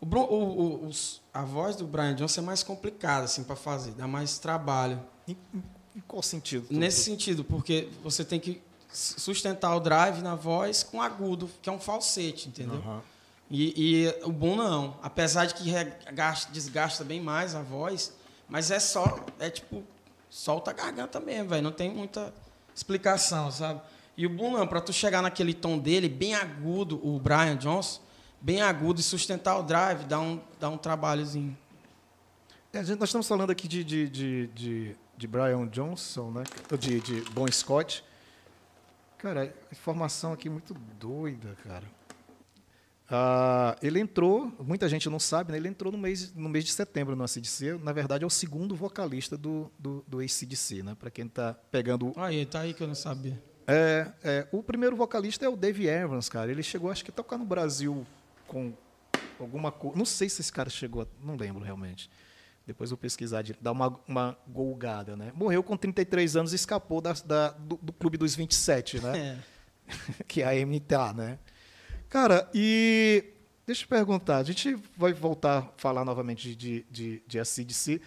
O, 0.00 0.06
o- 0.06 0.88
o- 0.88 0.90
a 1.32 1.42
voz 1.42 1.76
do 1.76 1.86
Brian 1.86 2.14
Johnson 2.14 2.40
é 2.40 2.44
mais 2.44 2.62
complicada, 2.62 3.24
assim, 3.24 3.44
para 3.44 3.54
fazer, 3.56 3.92
dá 3.92 4.06
mais 4.06 4.38
trabalho. 4.38 5.00
Em, 5.28 5.36
em- 5.54 6.02
qual 6.08 6.22
sentido? 6.22 6.66
Nesse 6.70 7.04
sentido, 7.04 7.44
porque 7.44 7.88
você 8.02 8.24
tem 8.24 8.40
que 8.40 8.60
sustentar 8.92 9.74
o 9.76 9.80
drive 9.80 10.20
na 10.22 10.34
voz 10.34 10.82
com 10.82 11.00
agudo, 11.00 11.48
que 11.62 11.68
é 11.68 11.72
um 11.72 11.78
falsete, 11.78 12.48
entendeu? 12.48 12.76
Aham. 12.78 13.02
E, 13.50 14.04
e 14.06 14.24
o 14.24 14.32
bom 14.32 14.56
não. 14.56 14.96
Apesar 15.02 15.44
de 15.46 15.54
que 15.54 15.70
desgasta 16.50 17.04
bem 17.04 17.20
mais 17.20 17.54
a 17.54 17.60
voz, 17.62 18.12
mas 18.48 18.70
é 18.70 18.80
só, 18.80 19.18
é 19.38 19.50
tipo, 19.50 19.82
solta 20.32 20.70
a 20.70 20.74
garganta 20.74 21.20
mesmo, 21.20 21.50
velho. 21.50 21.62
Não 21.62 21.72
tem 21.72 21.90
muita 21.90 22.32
explicação, 22.74 23.50
sabe? 23.50 23.82
E 24.16 24.26
o 24.26 24.30
bom 24.30 24.50
não, 24.50 24.66
pra 24.66 24.80
tu 24.80 24.92
chegar 24.92 25.20
naquele 25.22 25.52
tom 25.52 25.78
dele, 25.78 26.08
bem 26.08 26.34
agudo, 26.34 26.98
o 27.06 27.18
Brian 27.18 27.56
Johnson, 27.56 28.00
bem 28.40 28.62
agudo 28.62 28.98
e 29.00 29.02
sustentar 29.02 29.58
o 29.58 29.62
drive, 29.62 30.04
dá 30.04 30.18
um, 30.18 30.40
dá 30.58 30.68
um 30.70 30.78
trabalhozinho. 30.78 31.56
É, 32.72 32.82
gente- 32.82 32.98
nós 32.98 33.10
estamos 33.10 33.28
falando 33.28 33.50
aqui 33.50 33.68
de, 33.68 33.84
de, 33.84 34.08
de, 34.08 34.46
de, 34.48 34.96
de 35.18 35.26
Brian 35.26 35.66
Johnson, 35.66 36.30
né? 36.30 36.44
De, 36.78 37.00
de 37.00 37.20
Bon 37.32 37.46
Scott. 37.50 38.02
Cara, 39.18 39.54
informação 39.70 40.32
aqui 40.32 40.48
muito 40.48 40.74
doida, 40.98 41.56
cara. 41.62 41.84
Ah, 43.14 43.76
ele 43.82 44.00
entrou, 44.00 44.50
muita 44.58 44.88
gente 44.88 45.06
não 45.10 45.18
sabe, 45.18 45.52
né? 45.52 45.58
Ele 45.58 45.68
entrou 45.68 45.92
no 45.92 45.98
mês, 45.98 46.32
no 46.34 46.48
mês 46.48 46.64
de 46.64 46.72
setembro 46.72 47.14
no 47.14 47.22
ACDC. 47.22 47.78
Na 47.82 47.92
verdade, 47.92 48.24
é 48.24 48.26
o 48.26 48.30
segundo 48.30 48.74
vocalista 48.74 49.36
do, 49.36 49.70
do, 49.78 50.02
do 50.08 50.18
ACDC, 50.20 50.82
né? 50.82 50.96
Para 50.98 51.10
quem 51.10 51.26
está 51.26 51.52
pegando. 51.70 52.14
Aí, 52.16 52.46
tá 52.46 52.60
aí 52.60 52.72
que 52.72 52.82
eu 52.82 52.86
não 52.88 52.94
sabia. 52.94 53.38
É, 53.66 54.10
é, 54.24 54.48
o 54.50 54.62
primeiro 54.62 54.96
vocalista 54.96 55.44
é 55.44 55.48
o 55.48 55.56
Dave 55.56 55.86
Evans, 55.86 56.30
cara. 56.30 56.50
Ele 56.50 56.62
chegou, 56.62 56.90
acho 56.90 57.04
que, 57.04 57.10
a 57.10 57.14
tocar 57.14 57.36
no 57.36 57.44
Brasil 57.44 58.06
com 58.46 58.72
alguma 59.38 59.70
coisa. 59.70 59.98
Não 59.98 60.06
sei 60.06 60.30
se 60.30 60.40
esse 60.40 60.50
cara 60.52 60.70
chegou, 60.70 61.06
não 61.22 61.36
lembro 61.36 61.62
realmente. 61.62 62.10
Depois 62.66 62.90
eu 62.90 62.96
vou 62.96 63.02
pesquisar, 63.02 63.42
de- 63.42 63.56
dar 63.60 63.72
uma, 63.72 64.00
uma 64.08 64.38
golgada, 64.48 65.16
né? 65.16 65.32
Morreu 65.34 65.62
com 65.62 65.76
33 65.76 66.34
anos 66.36 66.52
e 66.52 66.56
escapou 66.56 67.00
da, 67.02 67.12
da- 67.12 67.50
do, 67.50 67.76
do 67.76 67.92
clube 67.92 68.16
dos 68.16 68.34
27, 68.34 69.00
né? 69.00 69.36
É. 69.46 69.52
que 70.28 70.40
é 70.42 70.62
a 70.62 70.66
MTA, 70.66 71.12
né? 71.12 71.38
Cara, 72.12 72.46
e 72.52 73.24
deixa 73.66 73.84
eu 73.84 73.88
perguntar, 73.88 74.36
a 74.36 74.42
gente 74.42 74.76
vai 74.98 75.14
voltar 75.14 75.58
a 75.60 75.62
falar 75.78 76.04
novamente 76.04 76.54
de, 76.54 76.84
de, 76.90 77.22
de 77.26 77.40
ACDC. 77.40 78.02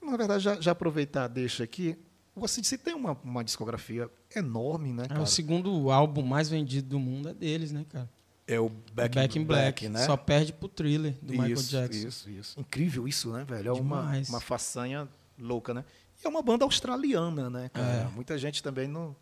Na 0.00 0.16
verdade, 0.16 0.42
já, 0.42 0.58
já 0.58 0.72
aproveitar, 0.72 1.28
deixa 1.28 1.62
aqui. 1.62 1.94
O 2.34 2.42
ACDC 2.42 2.78
tem 2.78 2.94
uma, 2.94 3.12
uma 3.22 3.44
discografia 3.44 4.08
enorme, 4.34 4.94
né, 4.94 5.04
É, 5.04 5.08
cara? 5.08 5.20
o 5.20 5.26
segundo 5.26 5.90
álbum 5.90 6.22
mais 6.22 6.48
vendido 6.48 6.88
do 6.88 6.98
mundo 6.98 7.28
é 7.28 7.34
deles, 7.34 7.70
né, 7.70 7.84
cara? 7.86 8.08
É 8.46 8.58
o 8.58 8.70
Back, 8.94 9.38
in 9.38 9.44
Black, 9.44 9.90
né? 9.90 10.06
Só 10.06 10.16
perde 10.16 10.54
pro 10.54 10.66
Thriller, 10.66 11.14
do 11.20 11.32
Michael 11.34 11.52
isso, 11.52 11.70
Jackson. 11.70 12.08
Isso, 12.08 12.30
isso. 12.30 12.60
Incrível 12.60 13.06
isso, 13.06 13.30
né, 13.30 13.44
velho? 13.44 13.68
É 13.68 13.72
uma, 13.72 14.10
uma 14.26 14.40
façanha 14.40 15.06
louca, 15.38 15.74
né? 15.74 15.84
E 16.18 16.26
é 16.26 16.30
uma 16.30 16.40
banda 16.40 16.64
australiana, 16.64 17.50
né, 17.50 17.68
cara? 17.74 18.08
É. 18.08 18.08
Muita 18.14 18.38
gente 18.38 18.62
também 18.62 18.88
não, 18.88 19.14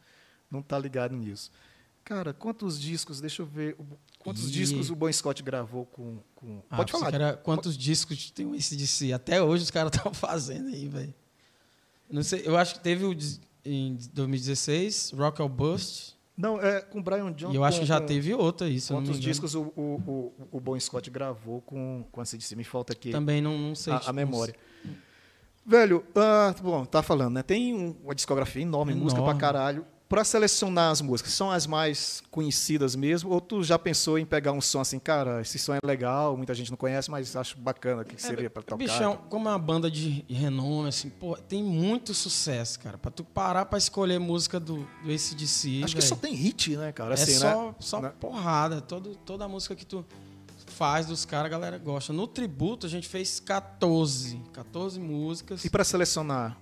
não 0.48 0.62
tá 0.62 0.78
ligado 0.78 1.16
nisso. 1.16 1.50
Cara, 2.10 2.32
quantos 2.34 2.80
discos, 2.80 3.20
deixa 3.20 3.40
eu 3.40 3.46
ver, 3.46 3.76
quantos 4.18 4.48
Ih. 4.48 4.50
discos 4.50 4.90
o 4.90 4.96
Bon 4.96 5.12
Scott 5.12 5.40
gravou 5.44 5.86
com... 5.86 6.18
com 6.34 6.60
Ah, 6.68 6.78
pode 6.78 6.90
falar. 6.90 7.14
era 7.14 7.36
quantos 7.36 7.78
discos 7.78 8.32
tem 8.32 8.44
o 8.46 8.52
ACDC? 8.52 9.12
Até 9.12 9.40
hoje 9.40 9.62
os 9.62 9.70
caras 9.70 9.92
estão 9.94 10.12
fazendo 10.12 10.70
aí, 10.70 10.88
velho. 10.88 11.14
Não 12.10 12.24
sei, 12.24 12.42
eu 12.44 12.56
acho 12.56 12.74
que 12.74 12.80
teve 12.80 13.04
o 13.04 13.16
em 13.64 13.96
2016, 14.12 15.12
Rock 15.16 15.40
or 15.40 15.48
Bust. 15.48 16.16
Não, 16.36 16.60
é 16.60 16.80
com 16.80 16.98
o 16.98 17.02
Brian 17.02 17.30
Johnson. 17.32 17.52
e 17.52 17.56
eu 17.56 17.62
acho 17.62 17.78
que 17.78 17.86
já 17.86 18.00
teve 18.00 18.34
outra 18.34 18.68
me 18.68 18.80
Quantos 18.80 19.20
discos 19.20 19.54
o, 19.54 19.72
o, 19.76 20.32
o, 20.40 20.48
o 20.50 20.60
Bon 20.60 20.80
Scott 20.80 21.08
gravou 21.10 21.60
com, 21.60 22.04
com 22.10 22.20
a 22.20 22.24
CDC? 22.24 22.56
Me 22.56 22.64
falta 22.64 22.92
aqui 22.92 23.12
Também 23.12 23.40
não, 23.40 23.56
não 23.56 23.76
sei. 23.76 23.92
a, 23.92 23.96
a 23.98 24.00
tipo, 24.00 24.12
memória. 24.14 24.54
Velho, 25.64 26.04
ah, 26.16 26.52
bom, 26.60 26.84
tá 26.84 27.04
falando, 27.04 27.34
né? 27.34 27.44
Tem 27.44 27.72
um- 27.72 27.94
uma 28.02 28.16
discografia 28.16 28.62
enorme, 28.62 28.90
Enorme. 28.90 29.04
música 29.04 29.22
pra 29.22 29.34
caralho. 29.36 29.86
Pra 30.10 30.24
selecionar 30.24 30.90
as 30.90 31.00
músicas, 31.00 31.32
são 31.32 31.52
as 31.52 31.68
mais 31.68 32.20
conhecidas 32.32 32.96
mesmo? 32.96 33.30
Ou 33.30 33.40
tu 33.40 33.62
já 33.62 33.78
pensou 33.78 34.18
em 34.18 34.26
pegar 34.26 34.50
um 34.50 34.60
som 34.60 34.80
assim, 34.80 34.98
cara, 34.98 35.40
esse 35.40 35.56
som 35.56 35.72
é 35.72 35.78
legal, 35.84 36.36
muita 36.36 36.52
gente 36.52 36.68
não 36.68 36.76
conhece, 36.76 37.08
mas 37.08 37.36
acho 37.36 37.56
bacana, 37.56 38.02
o 38.02 38.04
que, 38.04 38.16
que 38.16 38.20
seria 38.22 38.50
pra 38.50 38.60
tocar? 38.60 38.76
Bichão, 38.76 39.16
como 39.28 39.46
é 39.48 39.52
uma 39.52 39.58
banda 39.58 39.88
de 39.88 40.24
renome, 40.28 40.88
assim, 40.88 41.10
pô, 41.10 41.36
tem 41.36 41.62
muito 41.62 42.12
sucesso, 42.12 42.80
cara. 42.80 42.98
Pra 42.98 43.12
tu 43.12 43.22
parar 43.22 43.66
pra 43.66 43.78
escolher 43.78 44.18
música 44.18 44.58
do, 44.58 44.78
do 45.04 45.12
ACDC, 45.12 45.82
Acho 45.84 45.94
que 45.94 46.00
velho, 46.00 46.08
só 46.08 46.16
tem 46.16 46.34
hit, 46.34 46.76
né, 46.76 46.90
cara? 46.90 47.12
É 47.12 47.14
Assim, 47.14 47.34
só, 47.34 47.66
né? 47.68 47.74
só 47.78 48.00
Né? 48.02 48.12
porrada. 48.18 48.80
Todo, 48.80 49.14
toda 49.14 49.44
a 49.44 49.48
música 49.48 49.76
que 49.76 49.86
tu 49.86 50.04
faz 50.66 51.06
dos 51.06 51.24
caras, 51.24 51.46
a 51.46 51.50
galera 51.50 51.78
gosta. 51.78 52.12
No 52.12 52.26
tributo, 52.26 52.84
a 52.84 52.90
gente 52.90 53.06
fez 53.06 53.38
14. 53.38 54.42
14 54.52 54.98
músicas. 54.98 55.64
E 55.64 55.70
pra 55.70 55.84
selecionar? 55.84 56.58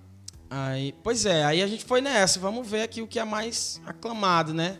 Aí, 0.49 0.93
pois 1.03 1.25
é, 1.25 1.45
aí 1.45 1.61
a 1.61 1.67
gente 1.67 1.85
foi 1.85 2.01
nessa. 2.01 2.39
Vamos 2.39 2.67
ver 2.67 2.81
aqui 2.83 3.01
o 3.01 3.07
que 3.07 3.19
é 3.19 3.23
mais 3.25 3.79
aclamado, 3.85 4.53
né? 4.53 4.79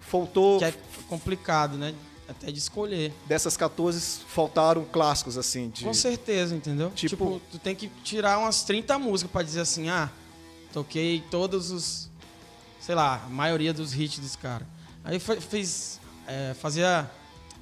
Faltou, 0.00 0.58
Que 0.58 0.66
é 0.66 0.74
complicado, 1.08 1.76
né? 1.78 1.94
Até 2.28 2.50
de 2.50 2.58
escolher. 2.58 3.12
dessas 3.26 3.56
14, 3.56 4.20
faltaram 4.26 4.84
clássicos, 4.84 5.36
assim, 5.36 5.68
de... 5.70 5.84
Com 5.84 5.92
certeza, 5.92 6.54
entendeu? 6.54 6.90
Tipo- 6.90 7.08
Tipo, 7.26 7.42
tu 7.50 7.58
tem 7.58 7.74
que 7.74 7.88
tirar 8.02 8.38
umas 8.38 8.62
30 8.62 8.98
músicas 8.98 9.30
pra 9.30 9.42
dizer 9.42 9.60
assim, 9.60 9.88
ah, 9.90 10.10
toquei 10.72 11.22
todos 11.30 11.70
os, 11.70 12.10
sei 12.80 12.94
lá, 12.94 13.22
a 13.26 13.28
maioria 13.28 13.72
dos 13.74 13.94
hits 13.94 14.18
dos 14.18 14.36
caras. 14.36 14.66
Aí 15.04 15.18
foi- 15.18 15.40
fiz, 15.40 16.00
é, 16.26 16.54
fazia 16.54 17.10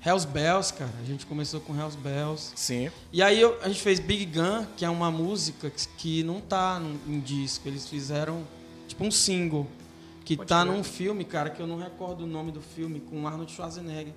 Hells 0.05 0.27
Bells, 0.27 0.73
cara. 0.73 0.91
A 1.01 1.05
gente 1.05 1.27
começou 1.27 1.61
com 1.61 1.75
Hells 1.79 1.97
Bells. 1.99 2.53
Sim. 2.57 2.91
E 3.13 3.23
aí 3.23 3.41
eu- 3.41 3.59
a 3.63 3.69
gente 3.69 3.83
fez 3.83 4.01
Big 4.01 4.27
Gun, 4.27 4.65
que 4.77 4.85
é 4.85 4.89
uma 4.91 5.11
música 5.11 5.69
que, 5.71 5.87
que 5.99 6.23
não 6.23 6.41
tá 6.41 6.79
num, 6.81 6.99
em 7.07 7.21
disco. 7.21 7.69
Eles 7.69 7.87
fizeram 7.89 8.43
tipo 8.89 9.05
um 9.05 9.11
single. 9.11 9.67
Que 10.25 10.37
Pode 10.37 10.49
tá 10.49 10.63
crer. 10.63 10.73
num 10.75 10.83
filme, 10.85 11.25
cara, 11.25 11.51
que 11.51 11.61
eu 11.61 11.67
não 11.67 11.77
recordo 11.79 12.25
o 12.25 12.27
nome 12.27 12.51
do 12.53 12.61
filme, 12.61 13.01
com 13.01 13.23
o 13.23 13.27
Arnold 13.27 13.51
Schwarzenegger. 13.53 14.13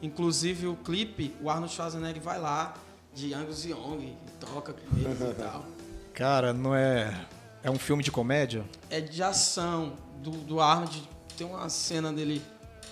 Inclusive 0.00 0.66
o 0.68 0.76
clipe, 0.76 1.34
o 1.42 1.50
Arnold 1.50 1.72
Schwarzenegger 1.74 2.22
vai 2.22 2.38
lá 2.40 2.74
de 3.14 3.34
Angus 3.34 3.64
Young 3.64 3.98
e 4.04 4.16
toca 4.38 4.72
com 4.74 4.96
eles 4.96 5.20
e 5.20 5.34
tal. 5.34 5.64
Cara, 6.14 6.52
não 6.52 6.74
é... 6.74 7.26
É 7.62 7.70
um 7.70 7.78
filme 7.78 8.02
de 8.02 8.12
comédia? 8.12 8.64
É 8.88 9.00
de 9.00 9.22
ação 9.22 9.94
do, 10.22 10.30
do 10.30 10.60
Arnold. 10.60 11.02
Tem 11.36 11.46
uma 11.46 11.68
cena 11.68 12.12
dele. 12.12 12.40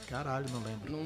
Caralho, 0.09 0.47
não 0.51 0.61
lembro. 0.63 0.91
Num, 0.93 1.05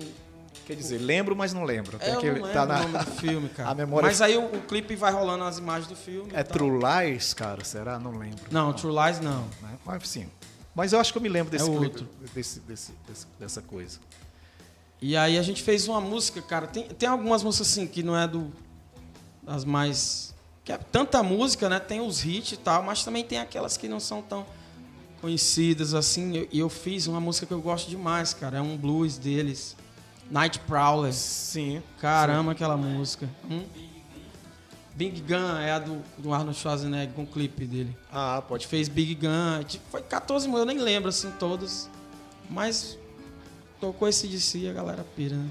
Quer 0.69 0.77
dizer, 0.77 0.99
lembro, 0.99 1.35
mas 1.35 1.55
não 1.55 1.65
lembro. 1.65 1.97
é, 1.99 2.15
eu 2.15 2.21
que 2.21 2.31
não 2.31 2.53
tá 2.53 2.65
o 2.65 2.67
na... 2.67 2.79
nome 2.83 2.99
do 2.99 3.11
filme, 3.13 3.49
cara. 3.49 3.71
A 3.73 3.75
memória- 3.75 4.07
Mas 4.07 4.21
aí 4.21 4.37
o, 4.37 4.45
o 4.45 4.61
clipe 4.61 4.95
vai 4.95 5.11
rolando 5.11 5.45
as 5.45 5.57
imagens 5.57 5.87
do 5.89 5.97
filme. 5.97 6.31
É. 6.35 6.43
True 6.43 6.79
Lies, 6.79 7.33
cara? 7.33 7.65
Será? 7.65 7.99
Não 7.99 8.11
lembro. 8.19 8.45
Não, 8.51 8.75
True 8.75 8.93
Lies 8.95 9.19
não. 9.19 9.45
Né? 9.63 9.79
Mas 9.87 10.07
sim. 10.07 10.29
Mas 10.75 10.93
eu 10.93 11.01
acho 11.01 11.11
que 11.11 11.17
eu 11.17 11.23
me 11.23 11.29
lembro 11.31 11.51
desse 11.51 11.65
É 11.65 11.69
clipe, 11.75 11.85
outro. 11.87 12.09
desse, 12.35 12.61
desse- 12.61 12.93
desse- 13.09 13.27
dessa 13.41 13.63
coisa. 13.63 13.99
E 15.01 15.17
aí 15.17 15.39
a 15.39 15.43
gente 15.43 15.63
fez 15.63 15.89
uma 15.89 16.03
música, 16.03 16.43
cara. 16.43 16.67
Tem, 16.67 16.85
tem 16.87 17.09
algumas 17.09 17.43
músicas 17.43 17.69
assim 17.69 17.87
que 17.87 18.03
não 18.03 18.15
é 18.15 18.29
do. 18.29 18.53
das 19.43 19.65
mais. 19.65 20.35
Que 20.65 20.73
é 20.73 20.77
tanta 20.77 21.23
música, 21.23 21.67
né? 21.71 21.81
Tem 21.81 22.03
os 22.03 22.23
hits 22.27 22.53
e 22.53 22.57
tal, 22.59 22.83
mas 22.83 23.03
também 23.03 23.25
tem 23.25 23.39
aquelas 23.39 23.79
que 23.79 23.89
não 23.89 23.99
são 24.01 24.21
tão 24.21 24.45
conhecidas 25.23 25.95
assim. 25.95 26.33
E 26.33 26.37
eu, 26.37 26.49
e 26.53 26.59
eu 26.59 26.69
fiz 26.69 27.07
uma 27.07 27.21
música 27.21 27.47
que 27.47 27.55
eu 27.55 27.61
gosto 27.63 27.89
demais, 27.89 28.35
cara. 28.35 28.59
É 28.59 28.61
um 28.61 28.77
blues 28.77 29.17
deles. 29.17 29.75
Night 30.31 30.59
Prowler. 30.61 31.13
Sim. 31.13 31.83
Caramba, 32.01 32.53
aquela 32.53 32.77
música. 32.77 33.29
Hum? 33.51 33.65
Big 34.95 35.21
Gun 35.23 35.57
é 35.59 35.71
a 35.73 35.79
do, 35.79 36.03
do 36.19 36.33
Arnold 36.35 36.59
Schwarzenegger 36.59 37.15
com 37.15 37.23
o 37.23 37.27
clipe 37.27 37.65
dele. 37.67 37.97
Ah, 38.13 38.43
pode 38.47 38.67
fez 38.67 38.89
Big 38.89 39.15
Gun, 39.15 39.63
tipo, 39.65 39.85
foi 39.91 40.03
14 40.03 40.49
músicas, 40.49 40.69
eu 40.69 40.75
nem 40.75 40.85
lembro 40.85 41.09
assim 41.09 41.31
todos. 41.39 41.89
Mas 42.51 42.99
tocou 43.81 44.09
esse 44.09 44.27
DC 44.27 44.59
e 44.59 44.69
a 44.69 44.73
galera 44.73 45.05
pira, 45.15 45.37
né? 45.37 45.49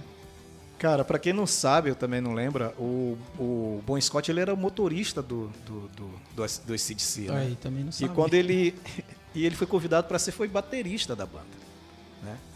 Cara, 0.77 1.05
pra 1.05 1.17
quem 1.17 1.31
não 1.33 1.47
sabe, 1.47 1.89
eu 1.89 1.95
também 1.95 2.19
não 2.21 2.33
lembra, 2.33 2.73
o, 2.77 3.17
o 3.39 3.81
Bon 3.85 3.99
Scott 3.99 4.29
ele 4.29 4.41
era 4.41 4.53
o 4.53 4.57
motorista 4.57 5.21
do, 5.23 5.49
do, 5.65 5.87
do, 5.95 6.07
do, 6.35 6.45
do 6.65 6.73
ACDC, 6.73 7.21
né? 7.21 7.39
Aí 7.39 7.55
também 7.55 7.83
não 7.83 7.89
E 7.89 7.93
sabe. 7.93 8.13
quando 8.13 8.33
ele 8.35 8.75
e 9.33 9.45
ele 9.45 9.55
foi 9.55 9.65
convidado 9.65 10.07
para 10.07 10.19
ser 10.19 10.33
foi 10.33 10.47
baterista 10.49 11.15
da 11.15 11.25
banda? 11.25 11.45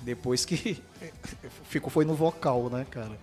Depois 0.01 0.45
que 0.45 0.81
ficou 1.69 1.89
foi 1.89 2.05
no 2.05 2.13
vocal, 2.13 2.69
né, 2.69 2.85
cara? 2.89 3.17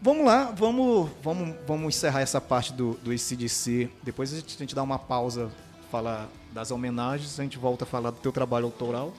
Vamos 0.00 0.24
lá, 0.24 0.44
vamos 0.56 1.10
vamos 1.22 1.54
vamos 1.66 1.94
encerrar 1.94 2.20
essa 2.20 2.40
parte 2.40 2.72
do 2.72 2.94
do 3.02 3.10
ACDC. 3.10 3.90
Depois 4.02 4.32
a 4.32 4.36
gente, 4.36 4.56
a 4.56 4.58
gente 4.58 4.74
dá 4.74 4.82
uma 4.82 4.98
pausa, 4.98 5.50
falar 5.90 6.28
das 6.52 6.70
homenagens, 6.70 7.38
a 7.38 7.42
gente 7.42 7.58
volta 7.58 7.84
a 7.84 7.86
falar 7.86 8.10
do 8.10 8.18
teu 8.18 8.32
trabalho 8.32 8.66
autoral. 8.66 9.12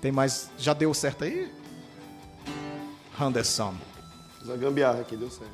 Tem 0.00 0.10
mais, 0.10 0.50
já 0.56 0.72
deu 0.72 0.94
certo 0.94 1.24
aí? 1.24 1.50
Anderson. 3.20 3.74
Fiz 4.38 4.48
uma 4.48 4.56
gambiarra 4.56 5.00
aqui, 5.00 5.16
deu 5.16 5.30
certo. 5.30 5.52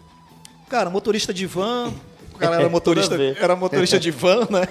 Cara, 0.69 0.89
motorista 0.89 1.35
de 1.35 1.47
van. 1.47 1.93
O 2.33 2.39
cara 2.39 2.57
era 2.57 2.69
motorista, 2.69 3.17
era 3.21 3.57
motorista 3.57 3.99
de 3.99 4.11
van, 4.11 4.47
né? 4.51 4.69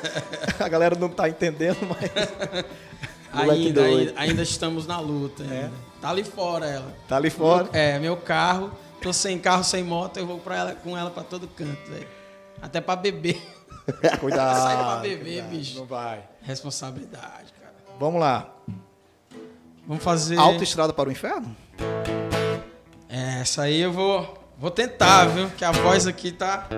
A 0.58 0.68
galera 0.68 0.96
não 0.96 1.08
tá 1.08 1.28
entendendo, 1.28 1.78
mas 1.82 2.64
Ainda, 3.32 3.82
ainda, 3.82 4.12
ainda 4.16 4.42
estamos 4.42 4.86
na 4.86 4.98
luta. 5.00 5.42
ainda. 5.42 5.72
Tá 6.00 6.10
ali 6.10 6.24
fora 6.24 6.66
ela. 6.66 6.94
tá 7.08 7.16
ali 7.16 7.30
fora. 7.30 7.68
É, 7.72 7.98
meu 7.98 8.16
carro. 8.16 8.70
Tô 9.00 9.12
sem 9.12 9.38
carro, 9.38 9.62
sem 9.62 9.84
moto, 9.84 10.16
eu 10.16 10.26
vou 10.26 10.38
pra 10.38 10.56
ela, 10.56 10.74
com 10.74 10.96
ela 10.98 11.10
pra 11.10 11.22
todo 11.22 11.46
canto, 11.46 11.90
velho. 11.90 12.08
Até 12.60 12.80
pra 12.80 12.96
beber. 12.96 13.40
Cuidado. 14.20 14.56
Sai 14.56 14.76
pra 14.76 14.96
beber, 14.96 15.20
cuidado, 15.24 15.50
bicho. 15.50 15.78
Não 15.78 15.86
vai. 15.86 16.22
Responsabilidade, 16.42 17.52
cara. 17.60 17.74
Vamos 17.98 18.20
lá. 18.20 18.52
Vamos 19.86 20.02
fazer. 20.02 20.36
Autoestrada 20.36 20.92
para 20.92 21.08
o 21.08 21.12
inferno? 21.12 21.56
É, 23.08 23.40
essa 23.40 23.62
aí 23.62 23.80
eu 23.80 23.92
vou, 23.92 24.36
vou 24.58 24.70
tentar, 24.70 25.26
viu? 25.26 25.48
Que 25.50 25.64
a 25.64 25.72
voz 25.72 26.06
aqui 26.06 26.30
tá. 26.32 26.68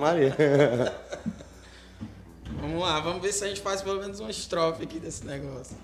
Maria. 0.00 0.34
Vamos 2.60 2.80
lá, 2.82 3.00
vamos 3.00 3.22
ver 3.22 3.32
se 3.32 3.42
a 3.42 3.48
gente 3.48 3.60
faz 3.62 3.80
pelo 3.80 4.00
menos 4.00 4.20
uma 4.20 4.30
estrofe 4.30 4.82
aqui 4.82 4.98
desse 4.98 5.24
negócio. 5.24 5.74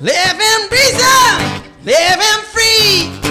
Living 0.00 0.68
reason, 0.70 1.62
living 1.82 2.42
free. 2.52 3.21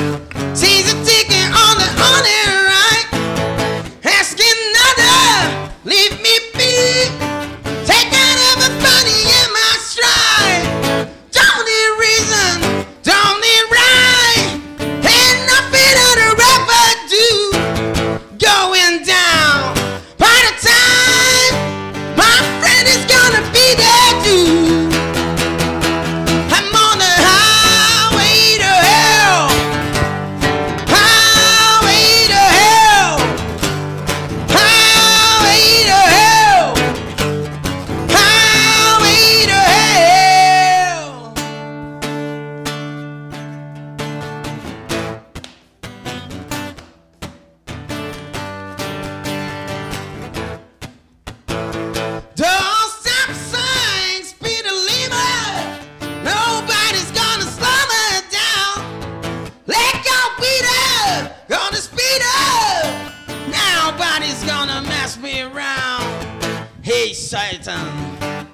Hey, 66.84 67.14
Satan. 67.14 67.88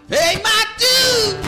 Hey, 0.10 0.42
my 0.44 0.66
dude. 0.78 1.47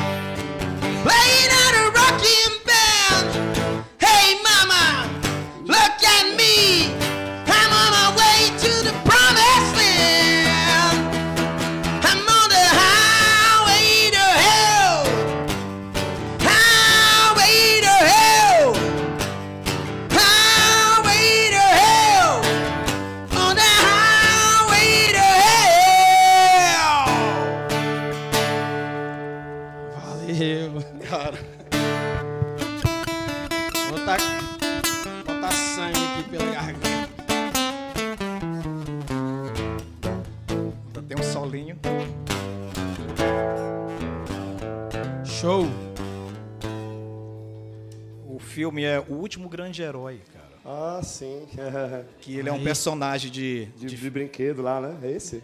Ah, 50.99 51.03
sim. 51.03 51.47
Que 52.21 52.38
ele 52.38 52.49
é 52.49 52.53
um 52.53 52.63
personagem 52.63 53.31
de, 53.31 53.65
De, 53.67 53.88
de- 53.88 53.95
de 53.95 54.09
brinquedo 54.09 54.62
lá, 54.62 54.79
né? 54.81 54.97
É 55.07 55.12
esse? 55.12 55.43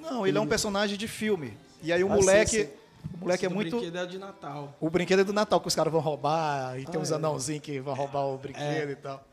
Não, 0.00 0.26
ele 0.26 0.36
é 0.38 0.40
um 0.40 0.46
personagem 0.46 0.96
de 0.96 1.08
filme. 1.08 1.56
E 1.82 1.92
aí 1.92 2.02
o 2.04 2.10
Ah, 2.10 2.16
sim, 2.16 2.20
moleque. 2.20 2.64
sim. 2.64 2.68
O 3.14 3.18
moleque 3.18 3.44
é 3.44 3.48
Esse 3.48 3.48
do 3.48 3.54
muito. 3.54 3.76
brinquedo 3.76 3.96
é 3.98 4.06
de 4.06 4.18
Natal. 4.18 4.76
O 4.80 4.88
brinquedo 4.90 5.20
é 5.20 5.24
do 5.24 5.32
Natal, 5.32 5.60
que 5.60 5.68
os 5.68 5.74
caras 5.74 5.92
vão 5.92 6.00
roubar, 6.00 6.78
e 6.80 6.84
tem 6.86 6.96
Ah, 6.98 7.02
uns 7.02 7.10
é. 7.10 7.14
anãozinhos 7.14 7.62
que 7.62 7.78
vão 7.80 7.94
roubar 7.94 8.26
o 8.26 8.38
brinquedo 8.38 8.90
e 8.90 8.96
tal. 8.96 9.26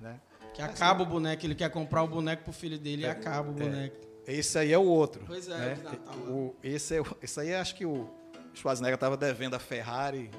Né? 0.00 0.16
Que 0.54 0.60
acaba 0.60 1.02
o 1.02 1.06
boneco, 1.06 1.46
ele 1.46 1.54
quer 1.54 1.70
comprar 1.70 2.02
o 2.02 2.08
boneco 2.08 2.44
pro 2.44 2.52
filho 2.52 2.78
dele 2.78 3.02
e 3.02 3.06
acaba 3.06 3.48
o 3.48 3.52
boneco. 3.52 3.96
Esse 4.26 4.58
aí 4.58 4.72
é 4.72 4.78
o 4.78 4.84
outro. 4.84 5.22
Pois 5.26 5.48
é, 5.48 5.56
né? 5.56 5.72
o 5.72 5.76
de 5.76 5.82
Natal, 5.84 6.14
O- 6.28 6.54
esse, 6.62 6.96
é, 6.96 7.00
o- 7.00 7.16
esse 7.22 7.40
aí 7.40 7.54
acho 7.54 7.74
que 7.74 7.86
o 7.86 8.08
Schwarzenegger 8.54 8.98
tava 8.98 9.16
devendo 9.16 9.54
a 9.54 9.58
Ferrari 9.58 10.30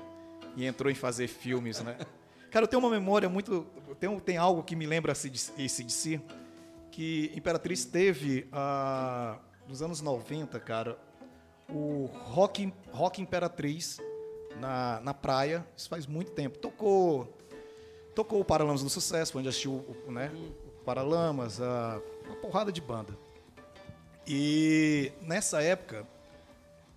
e 0.56 0.66
entrou 0.66 0.92
em 0.92 0.96
fazer 0.96 1.28
filmes, 1.28 1.82
né? 1.82 1.96
Cara, 2.54 2.66
eu 2.66 2.68
tenho 2.68 2.80
uma 2.80 2.92
memória 2.92 3.28
muito. 3.28 3.66
Tem, 4.00 4.20
tem 4.20 4.38
algo 4.38 4.62
que 4.62 4.76
me 4.76 4.86
lembra 4.86 5.12
esse 5.12 5.28
de 5.28 5.40
si, 5.90 6.22
que 6.92 7.32
Imperatriz 7.36 7.84
teve 7.84 8.48
ah, 8.52 9.40
nos 9.68 9.82
anos 9.82 10.02
90, 10.02 10.60
cara, 10.60 10.96
o 11.68 12.06
Rock, 12.14 12.72
rock 12.92 13.20
Imperatriz 13.20 14.00
na, 14.60 15.02
na 15.02 15.16
praia. 15.16 15.66
Isso 15.76 15.90
faz 15.90 16.06
muito 16.06 16.32
tempo. 16.34 16.60
Tocou. 16.60 17.36
Tocou 18.14 18.40
o 18.42 18.46
Paralamas 18.46 18.84
do 18.84 18.90
Sucesso, 18.92 19.36
onde 19.40 19.48
assistiu 19.48 19.84
o, 20.08 20.12
né, 20.12 20.32
o 20.64 20.84
Paralamas, 20.86 21.60
a, 21.60 22.00
uma 22.28 22.36
porrada 22.36 22.72
de 22.72 22.82
banda. 22.82 23.18
E 24.28 25.12
nessa 25.24 25.64
época, 25.64 26.06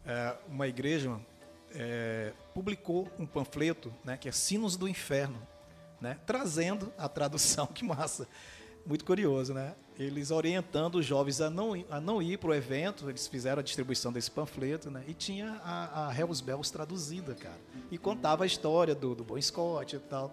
é, 0.04 0.36
uma 0.48 0.68
igreja 0.68 1.18
é, 1.74 2.34
publicou 2.56 3.06
um 3.18 3.26
panfleto, 3.26 3.92
né, 4.02 4.16
que 4.16 4.30
é 4.30 4.32
Sinos 4.32 4.78
do 4.78 4.88
Inferno, 4.88 5.36
né, 6.00 6.16
trazendo 6.24 6.90
a 6.96 7.06
tradução, 7.06 7.66
que 7.68 7.84
massa, 7.84 8.26
muito 8.86 9.04
curioso, 9.04 9.52
né? 9.52 9.74
Eles 9.98 10.30
orientando 10.30 10.94
os 10.94 11.04
jovens 11.04 11.42
a 11.42 11.50
não, 11.50 11.72
a 11.90 12.00
não 12.00 12.22
ir 12.22 12.38
para 12.38 12.48
o 12.50 12.54
evento, 12.54 13.10
eles 13.10 13.26
fizeram 13.26 13.60
a 13.60 13.62
distribuição 13.62 14.10
desse 14.10 14.30
panfleto, 14.30 14.90
né? 14.90 15.02
E 15.06 15.12
tinha 15.12 15.60
a, 15.62 16.08
a 16.08 16.18
Hells 16.18 16.42
Bells 16.42 16.72
traduzida, 16.72 17.34
cara. 17.34 17.58
E 17.90 17.98
contava 17.98 18.44
a 18.44 18.46
história 18.46 18.94
do, 18.94 19.14
do 19.14 19.24
Bon 19.24 19.40
Scott 19.40 19.96
e 19.96 19.98
tal. 19.98 20.32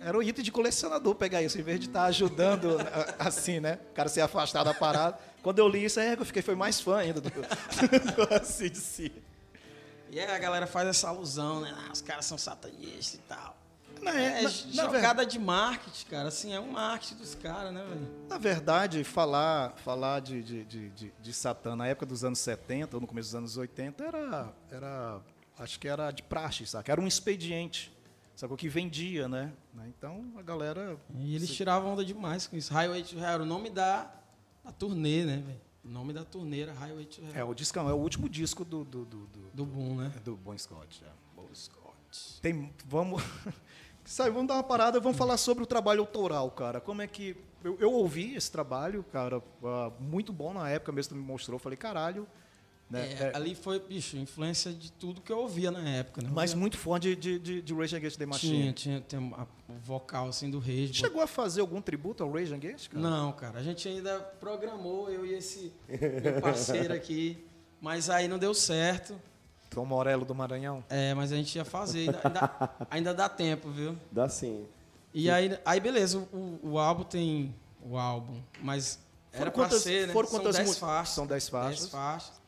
Era 0.00 0.16
o 0.16 0.22
item 0.22 0.44
de 0.44 0.52
colecionador 0.52 1.14
pegar 1.16 1.42
isso, 1.42 1.58
em 1.58 1.62
vez 1.62 1.80
de 1.80 1.86
estar 1.86 2.04
ajudando 2.04 2.78
a- 2.78 3.26
assim, 3.26 3.60
né? 3.60 3.78
O 3.90 3.94
cara 3.94 4.08
se 4.08 4.20
afastar 4.20 4.62
da 4.64 4.72
parada. 4.72 5.18
Quando 5.42 5.58
eu 5.58 5.68
li 5.68 5.84
isso, 5.84 5.98
é 6.00 6.14
eu 6.14 6.24
fiquei 6.24 6.40
foi 6.42 6.54
mais 6.54 6.80
fã 6.80 6.98
ainda 6.98 7.20
do, 7.20 7.28
do 7.30 8.34
assim 8.34 8.70
de 8.70 8.78
si. 8.78 9.12
E 10.12 10.20
aí 10.20 10.30
a 10.30 10.38
galera 10.38 10.66
faz 10.66 10.86
essa 10.86 11.08
alusão, 11.08 11.62
né? 11.62 11.74
Ah, 11.74 11.90
os 11.90 12.02
caras 12.02 12.26
são 12.26 12.36
satanistas 12.36 13.14
e 13.14 13.18
tal. 13.26 13.56
Na, 14.02 14.10
É, 14.20 14.42
na- 14.42 14.50
na 14.74 14.82
jogada 14.84 15.24
de 15.24 15.38
marketing, 15.38 16.06
cara. 16.06 16.28
Assim, 16.28 16.52
é 16.52 16.60
um 16.60 16.70
marketing 16.72 17.14
dos 17.16 17.34
caras, 17.34 17.72
né, 17.72 17.82
velho? 17.82 18.08
na 18.28 18.36
verdade, 18.36 19.02
falar, 19.04 19.74
falar 19.78 20.20
de, 20.20 20.42
de, 20.42 20.64
de, 20.64 20.90
de, 20.90 21.12
de 21.18 21.32
Satã 21.32 21.74
na 21.74 21.86
época 21.86 22.04
dos 22.04 22.22
anos 22.24 22.40
70 22.40 22.96
ou 22.96 23.00
no 23.00 23.06
começo 23.06 23.28
dos 23.28 23.34
anos 23.36 23.56
80 23.56 24.04
era, 24.04 24.52
era 24.70 25.20
acho 25.58 25.80
que 25.80 25.88
era 25.88 26.10
de 26.10 26.22
praxe, 26.22 26.66
saca? 26.66 26.92
Era 26.92 27.00
um 27.00 27.06
expediente, 27.06 27.90
sacou? 28.36 28.56
Que 28.56 28.68
vendia, 28.68 29.26
né? 29.28 29.50
Então 29.86 30.26
a 30.36 30.42
galera 30.42 30.98
E 31.14 31.34
eles 31.36 31.50
tiravam 31.54 31.92
onda 31.92 32.04
demais 32.04 32.46
com 32.46 32.54
isso. 32.56 32.70
Highway 32.74 33.02
to 33.04 33.16
Hell 33.16 33.24
era 33.24 33.42
o 33.42 33.46
nome 33.46 33.70
da, 33.70 34.10
da 34.64 34.72
turnê, 34.72 35.24
né, 35.24 35.36
velho? 35.46 35.60
O 35.84 35.88
nome 35.88 36.12
da 36.12 36.24
turnê 36.24 36.60
era 36.60 36.72
Highway 36.72 37.06
to 37.06 37.20
Hell. 37.22 37.32
É, 37.34 37.44
o 37.44 37.54
discão 37.54 37.88
é 37.88 37.92
o 37.92 37.96
último 37.96 38.28
disco 38.28 38.64
do 38.64 38.84
do 38.84 39.04
do, 39.04 39.26
do, 39.26 39.50
Do 39.52 39.64
Boom, 39.64 39.96
né? 39.96 40.12
do 40.24 40.36
Bon 40.36 40.56
Scott. 40.56 41.02
É. 41.04 41.08
Tem, 42.40 42.72
vamos 42.86 43.22
Sai, 44.04 44.30
vamos 44.30 44.48
dar 44.48 44.54
uma 44.54 44.64
parada, 44.64 44.98
vamos 44.98 45.16
falar 45.16 45.36
sobre 45.36 45.62
o 45.62 45.66
trabalho 45.66 46.00
autoral, 46.00 46.50
cara. 46.50 46.80
Como 46.80 47.02
é 47.02 47.06
que 47.06 47.36
eu, 47.62 47.76
eu 47.78 47.92
ouvi 47.92 48.34
esse 48.34 48.50
trabalho, 48.50 49.04
cara, 49.12 49.40
ah, 49.64 49.92
muito 50.00 50.32
bom 50.32 50.52
na 50.52 50.68
época 50.68 50.90
mesmo 50.90 51.10
tu 51.10 51.14
me 51.14 51.22
mostrou, 51.22 51.58
falei, 51.58 51.76
caralho, 51.76 52.26
né? 52.92 53.08
É, 53.18 53.22
É, 53.24 53.32
Ali 53.36 53.54
foi, 53.54 53.78
bicho, 53.80 54.16
influência 54.16 54.72
de 54.72 54.92
tudo 54.92 55.20
que 55.20 55.32
eu 55.32 55.38
ouvia 55.38 55.70
na 55.70 55.80
época, 55.88 56.22
né? 56.22 56.30
mas 56.32 56.52
muito 56.54 56.76
fã 56.76 57.00
de, 57.00 57.16
de, 57.16 57.38
de, 57.38 57.62
de 57.62 57.74
Rage 57.74 57.96
Against 57.96 58.18
the 58.18 58.26
Machine. 58.26 58.72
tinha, 58.72 59.00
tinha, 59.00 59.20
tinha 59.20 59.36
a- 59.36 59.46
o 59.68 59.74
vocal 59.82 60.28
assim 60.28 60.50
do 60.50 60.58
Rage. 60.58 60.94
Chegou 60.94 61.22
a 61.22 61.26
fazer 61.26 61.60
algum 61.62 61.80
tributo 61.80 62.22
ao 62.22 62.30
Rage 62.30 62.52
Against, 62.54 62.90
cara? 62.90 63.02
Não, 63.02 63.32
cara, 63.32 63.58
a 63.58 63.62
gente 63.62 63.88
ainda 63.88 64.20
programou, 64.38 65.10
eu 65.10 65.24
e 65.26 65.32
esse 65.34 65.72
meu 65.88 66.40
parceiro 66.40 66.92
aqui, 66.94 67.42
mas 67.80 68.10
aí 68.10 68.28
não 68.28 68.38
deu 68.38 68.52
certo. 68.54 69.18
Tom 69.70 69.86
Morello 69.86 70.24
do 70.26 70.34
Maranhão. 70.34 70.84
É, 70.90 71.14
mas 71.14 71.32
a 71.32 71.36
gente 71.36 71.56
ia 71.56 71.64
fazer, 71.64 72.00
ainda, 72.10 72.20
ainda, 72.24 72.70
ainda 72.90 73.14
dá 73.14 73.28
tempo, 73.28 73.70
viu? 73.70 73.96
Dá 74.10 74.28
sim. 74.28 74.66
E 75.14 75.30
aí, 75.30 75.58
aí 75.64 75.80
beleza, 75.80 76.18
o, 76.18 76.58
o 76.62 76.78
álbum 76.78 77.04
tem 77.04 77.54
o 77.82 77.96
álbum, 77.96 78.38
mas 78.62 78.98
era 79.32 79.50
pra 79.50 79.62
quantas- 79.64 79.82
ser, 79.82 80.06
né? 80.08 80.12
foram 80.12 80.28
São 80.28 80.38
quantas 80.40 80.56
10 80.56 80.68
mu- 80.68 80.74
faixas. 80.76 81.14
são 81.14 81.26
10 81.26 81.48
faixas. 81.48 81.80
10 81.80 81.90
faixas. 81.90 82.41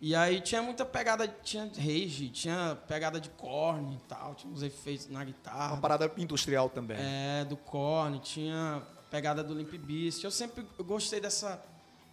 E 0.00 0.14
aí 0.14 0.40
tinha 0.40 0.62
muita 0.62 0.84
pegada, 0.84 1.26
tinha 1.26 1.64
rage, 1.64 2.28
tinha 2.28 2.76
pegada 2.86 3.18
de 3.18 3.30
corne 3.30 3.96
e 3.96 4.00
tal, 4.08 4.34
tinha 4.34 4.52
uns 4.52 4.62
efeitos 4.62 5.08
na 5.08 5.20
Uma 5.20 5.24
guitarra. 5.24 5.76
parada 5.78 6.12
industrial 6.18 6.68
também. 6.68 6.98
É, 7.00 7.44
do 7.46 7.56
corne, 7.56 8.18
tinha 8.20 8.82
pegada 9.10 9.42
do 9.42 9.54
Limp 9.54 9.72
Bizkit. 9.72 10.24
Eu 10.24 10.30
sempre 10.30 10.66
gostei 10.84 11.18
dessa, 11.18 11.62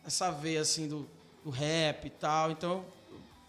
dessa 0.04 0.32
veia, 0.32 0.62
assim, 0.62 0.88
do, 0.88 1.10
do 1.44 1.50
rap 1.50 2.06
e 2.06 2.10
tal, 2.10 2.52
então 2.52 2.86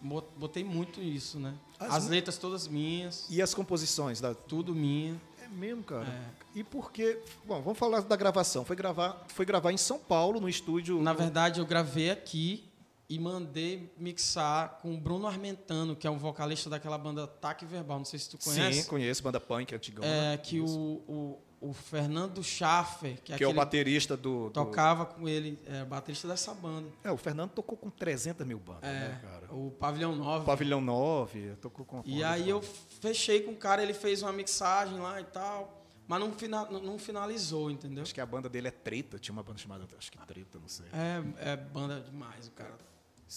eu 0.03 0.23
botei 0.35 0.63
muito 0.65 1.01
isso, 1.01 1.39
né? 1.39 1.53
As 1.79 1.93
As 1.93 2.07
letras 2.07 2.37
todas 2.37 2.67
minhas, 2.67 3.25
E 3.29 3.41
as 3.41 3.53
composições 3.53 4.19
da, 4.19 4.33
tudo 4.33 4.75
minha. 4.75 5.19
É 5.41 5.47
mesmo, 5.47 5.83
cara. 5.83 6.07
É. 6.07 6.59
E 6.59 6.63
por 6.63 6.91
que. 6.91 7.19
Bom, 7.45 7.61
vamos 7.61 7.79
falar 7.79 8.01
da 8.01 8.15
gravação. 8.15 8.65
Foi 8.65 8.75
gravar, 8.75 9.25
foi 9.29 9.45
gravar 9.45 9.71
em 9.71 9.77
São 9.77 9.97
Paulo, 9.97 10.41
no 10.41 10.49
estúdio. 10.49 11.01
Na 11.01 11.13
verdade, 11.13 11.59
eu 11.61 11.65
gravei 11.65 12.09
aqui 12.09 12.63
e 13.07 13.19
mandei 13.19 13.93
mixar 13.97 14.79
com 14.81 14.93
o 14.93 14.97
Bruno 14.97 15.27
Armentano, 15.27 15.95
que 15.95 16.07
é 16.07 16.09
um 16.11 16.17
vocalista 16.17 16.69
daquela 16.69 16.97
banda 16.97 17.27
Taque 17.27 17.65
Verbal. 17.65 17.99
Não 17.99 18.05
sei 18.05 18.17
se 18.19 18.29
tu 18.29 18.37
conhece. 18.37 18.81
Sim, 18.83 18.89
conheço, 18.89 19.21
banda 19.21 19.39
punk 19.39 19.73
antigão. 19.75 20.03
É, 20.03 20.35
que 20.37 20.59
o, 20.59 20.65
o, 20.65 21.41
o 21.61 21.71
Fernando 21.73 22.43
Schaffer, 22.43 23.21
que 23.23 23.31
é, 23.31 23.37
Que 23.37 23.43
é 23.43 23.47
o 23.47 23.53
baterista 23.53 24.17
do. 24.17 24.45
do- 24.45 24.49
tocava 24.51 25.05
com 25.05 25.29
ele, 25.29 25.59
é 25.67 25.85
baterista 25.85 26.27
dessa 26.27 26.51
banda. 26.53 26.89
É, 27.03 27.11
o 27.11 27.17
Fernando 27.17 27.51
tocou 27.51 27.77
com 27.77 27.91
300 27.91 28.45
mil 28.45 28.57
bandas, 28.59 28.83
É, 28.89 28.93
né, 29.09 29.19
cara? 29.21 29.53
o 29.53 29.69
Pavilhão 29.71 30.15
9. 30.15 30.45
Pavilhão 30.45 30.81
9, 30.81 31.55
tocou 31.61 31.85
com. 31.85 32.01
E 32.05 32.23
aí 32.23 32.49
eu 32.49 32.59
fechei 33.01 33.41
com 33.41 33.51
o 33.51 33.55
cara, 33.55 33.83
ele 33.83 33.93
fez 33.93 34.23
uma 34.23 34.33
mixagem 34.33 34.97
lá 34.97 35.21
e 35.21 35.25
tal, 35.25 35.85
mas 36.07 36.19
não, 36.19 36.31
fina, 36.33 36.65
não 36.65 36.97
finalizou, 36.97 37.69
entendeu? 37.69 38.01
Acho 38.01 38.15
que 38.15 38.21
a 38.21 38.25
banda 38.25 38.49
dele 38.49 38.67
é 38.67 38.71
Treta, 38.71 39.19
tinha 39.19 39.31
uma 39.33 39.43
banda 39.43 39.59
chamada. 39.59 39.85
Acho 39.95 40.11
que 40.11 40.17
Treta, 40.25 40.57
não 40.59 40.67
sei. 40.67 40.87
É, 40.91 41.51
é 41.51 41.55
banda 41.55 41.99
demais, 42.01 42.47
o 42.47 42.51
cara 42.51 42.75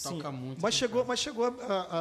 toca 0.03 0.31
muito. 0.31 0.61
Mas 0.63 0.75
chegou, 0.75 0.99
cara. 1.03 1.09
mas 1.09 1.19
chegou 1.21 1.45
a. 1.47 1.51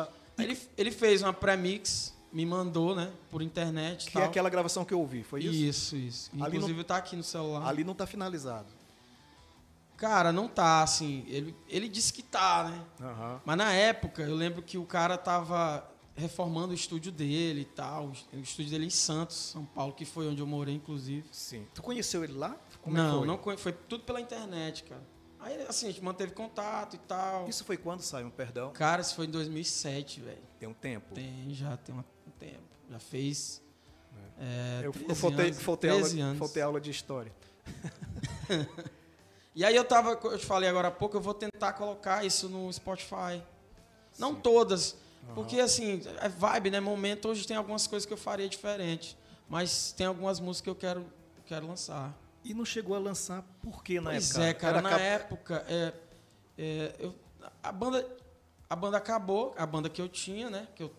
a- 0.04 0.08
Ele, 0.42 0.58
ele 0.78 0.92
fez 0.92 1.22
uma 1.24 1.34
pré-mix, 1.34 2.14
me 2.32 2.46
mandou, 2.46 2.94
né, 2.96 3.12
por 3.32 3.42
internet 3.42 4.06
que 4.12 4.18
é 4.18 4.22
tal. 4.22 4.30
aquela 4.30 4.50
gravação 4.50 4.86
que 4.86 4.94
eu 4.94 5.00
ouvi, 5.00 5.24
foi 5.24 5.42
isso? 5.44 5.54
Isso, 5.54 5.96
isso. 5.96 6.32
Ali 6.40 6.56
Inclusive 6.58 6.84
tá 6.84 6.98
aqui 6.98 7.16
no 7.16 7.24
celular. 7.24 7.68
Ali 7.68 7.84
não 7.84 7.96
tá 7.96 8.06
finalizado. 8.06 8.68
Cara, 9.96 10.32
não 10.32 10.48
tá, 10.48 10.84
assim, 10.84 11.26
ele, 11.28 11.56
ele 11.68 11.90
disse 11.90 12.14
que 12.14 12.22
tá, 12.22 12.66
né? 12.70 12.86
Aham. 13.02 13.42
Mas 13.44 13.58
na 13.58 13.74
época, 13.74 14.22
eu 14.22 14.36
lembro 14.36 14.62
que 14.62 14.78
o 14.78 14.86
cara 14.86 15.18
tava 15.18 15.84
reformando 16.16 16.72
o 16.72 16.74
estúdio 16.76 17.12
dele 17.12 17.62
e 17.62 17.66
tal, 17.66 18.12
o 18.34 18.40
estúdio 18.40 18.72
dele 18.72 18.86
em 18.86 18.90
Santos, 18.92 19.36
São 19.38 19.66
Paulo, 19.66 19.94
que 19.94 20.06
foi 20.06 20.28
onde 20.28 20.40
eu 20.40 20.46
morei, 20.48 20.76
inclusive. 20.76 21.28
Sim. 21.32 21.66
Tu 21.74 21.82
conheceu 21.82 22.24
ele 22.24 22.34
lá? 22.34 22.56
Como 22.82 22.96
é 22.96 23.02
não, 23.02 23.18
foi? 23.20 23.28
não 23.28 23.58
foi 23.58 23.72
tudo 23.72 24.04
pela 24.04 24.22
internet, 24.22 24.84
cara. 24.84 25.02
Aí, 25.48 25.66
assim, 25.66 25.88
a 25.88 25.92
gente 25.92 26.04
manteve 26.04 26.34
contato 26.34 26.96
e 26.96 27.00
tal. 27.00 27.48
Isso 27.48 27.64
foi 27.64 27.78
quando 27.78 28.02
saiu, 28.02 28.30
perdão? 28.30 28.72
Cara, 28.74 29.02
isso 29.02 29.16
foi 29.16 29.28
em 29.28 29.30
2007, 29.30 30.20
velho. 30.20 30.42
Tem 30.60 30.68
um 30.68 30.74
tempo. 30.74 31.16
Tem, 31.16 31.54
já 31.54 31.78
tem 31.78 31.96
um 31.96 32.04
tempo. 32.38 32.64
Já 32.90 33.00
fez. 33.00 33.62
É, 34.38 34.82
eu 34.84 34.92
13 34.92 35.10
eu 35.10 35.16
faltei, 35.16 35.46
anos, 35.46 35.62
faltei, 35.62 35.90
13 35.90 36.16
aula, 36.16 36.30
anos. 36.30 36.40
faltei 36.40 36.64
aula 36.64 36.82
de 36.82 36.92
história. 36.92 37.32
E 39.56 39.66
aí 39.66 39.76
eu 39.76 39.84
tava, 39.84 40.12
eu 40.12 40.38
te 40.38 40.46
falei 40.46 40.70
agora 40.70 40.90
há 40.90 40.92
pouco, 40.92 41.18
eu 41.18 41.22
vou 41.22 41.34
tentar 41.34 41.74
colocar 41.74 42.24
isso 42.24 42.48
no 42.48 42.72
Spotify. 42.72 43.42
Não 44.20 44.36
todas, 44.36 44.96
porque 45.34 45.60
assim, 45.60 46.00
é 46.22 46.30
vibe, 46.30 46.70
né? 46.70 46.80
Momento, 46.80 47.30
hoje 47.30 47.48
tem 47.48 47.58
algumas 47.58 47.88
coisas 47.88 48.06
que 48.06 48.14
eu 48.14 48.18
faria 48.18 48.48
diferente, 48.48 49.18
mas 49.50 49.92
tem 49.94 50.06
algumas 50.06 50.40
músicas 50.40 50.62
que 50.62 50.70
eu 50.70 50.76
quero, 50.76 51.08
quero 51.48 51.66
lançar. 51.66 52.16
E 52.50 52.54
não 52.54 52.64
chegou 52.64 52.96
a 52.96 53.00
lançar 53.00 53.44
por 53.62 53.84
quê 53.84 54.00
na 54.00 54.12
pois 54.12 54.32
época? 54.32 54.46
é, 54.46 54.54
cara, 54.54 54.78
Era 54.78 54.82
na 54.82 54.90
cap- 54.90 55.02
época, 55.04 55.66
é, 55.68 55.94
é, 56.58 56.96
eu- 57.00 57.16
a 57.62 57.72
banda 57.72 58.18
a 58.70 58.76
banda 58.76 58.98
acabou, 58.98 59.54
a 59.58 59.66
banda 59.66 59.90
que 59.90 60.02
eu 60.02 60.10
tinha, 60.10 60.50
né, 60.50 60.68
que 60.76 60.84
eu 60.84 60.94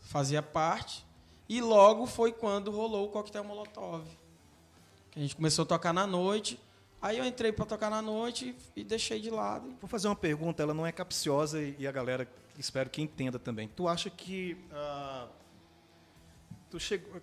fazia 0.00 0.42
parte, 0.42 1.04
e 1.48 1.60
logo 1.60 2.06
foi 2.06 2.32
quando 2.32 2.70
rolou 2.70 3.06
o 3.06 3.10
Coquetel 3.10 3.44
Molotov. 3.44 4.06
Que 5.10 5.18
a 5.18 5.22
gente 5.22 5.36
começou 5.36 5.64
a 5.64 5.66
tocar 5.66 5.92
na 5.92 6.06
noite, 6.06 6.58
aí 7.00 7.18
eu 7.18 7.24
entrei 7.26 7.52
pra 7.52 7.66
tocar 7.66 7.90
na 7.90 8.00
noite 8.00 8.56
e, 8.76 8.80
e 8.80 8.84
deixei 8.84 9.20
de 9.20 9.28
lado. 9.30 9.74
Vou 9.80 9.88
fazer 9.88 10.08
uma 10.08 10.16
pergunta, 10.16 10.62
ela 10.62 10.72
não 10.74 10.86
é 10.86 10.92
capciosa 10.92 11.60
e, 11.62 11.76
e 11.78 11.86
a 11.86 11.92
galera 11.92 12.26
espero 12.58 12.88
que 12.88 13.02
entenda 13.02 13.38
também. 13.38 13.68
Tu 13.68 13.86
acha 13.86 14.08
que 14.08 14.56
ah, 14.72 15.28
tu 16.70 16.78
chegou 16.80 17.20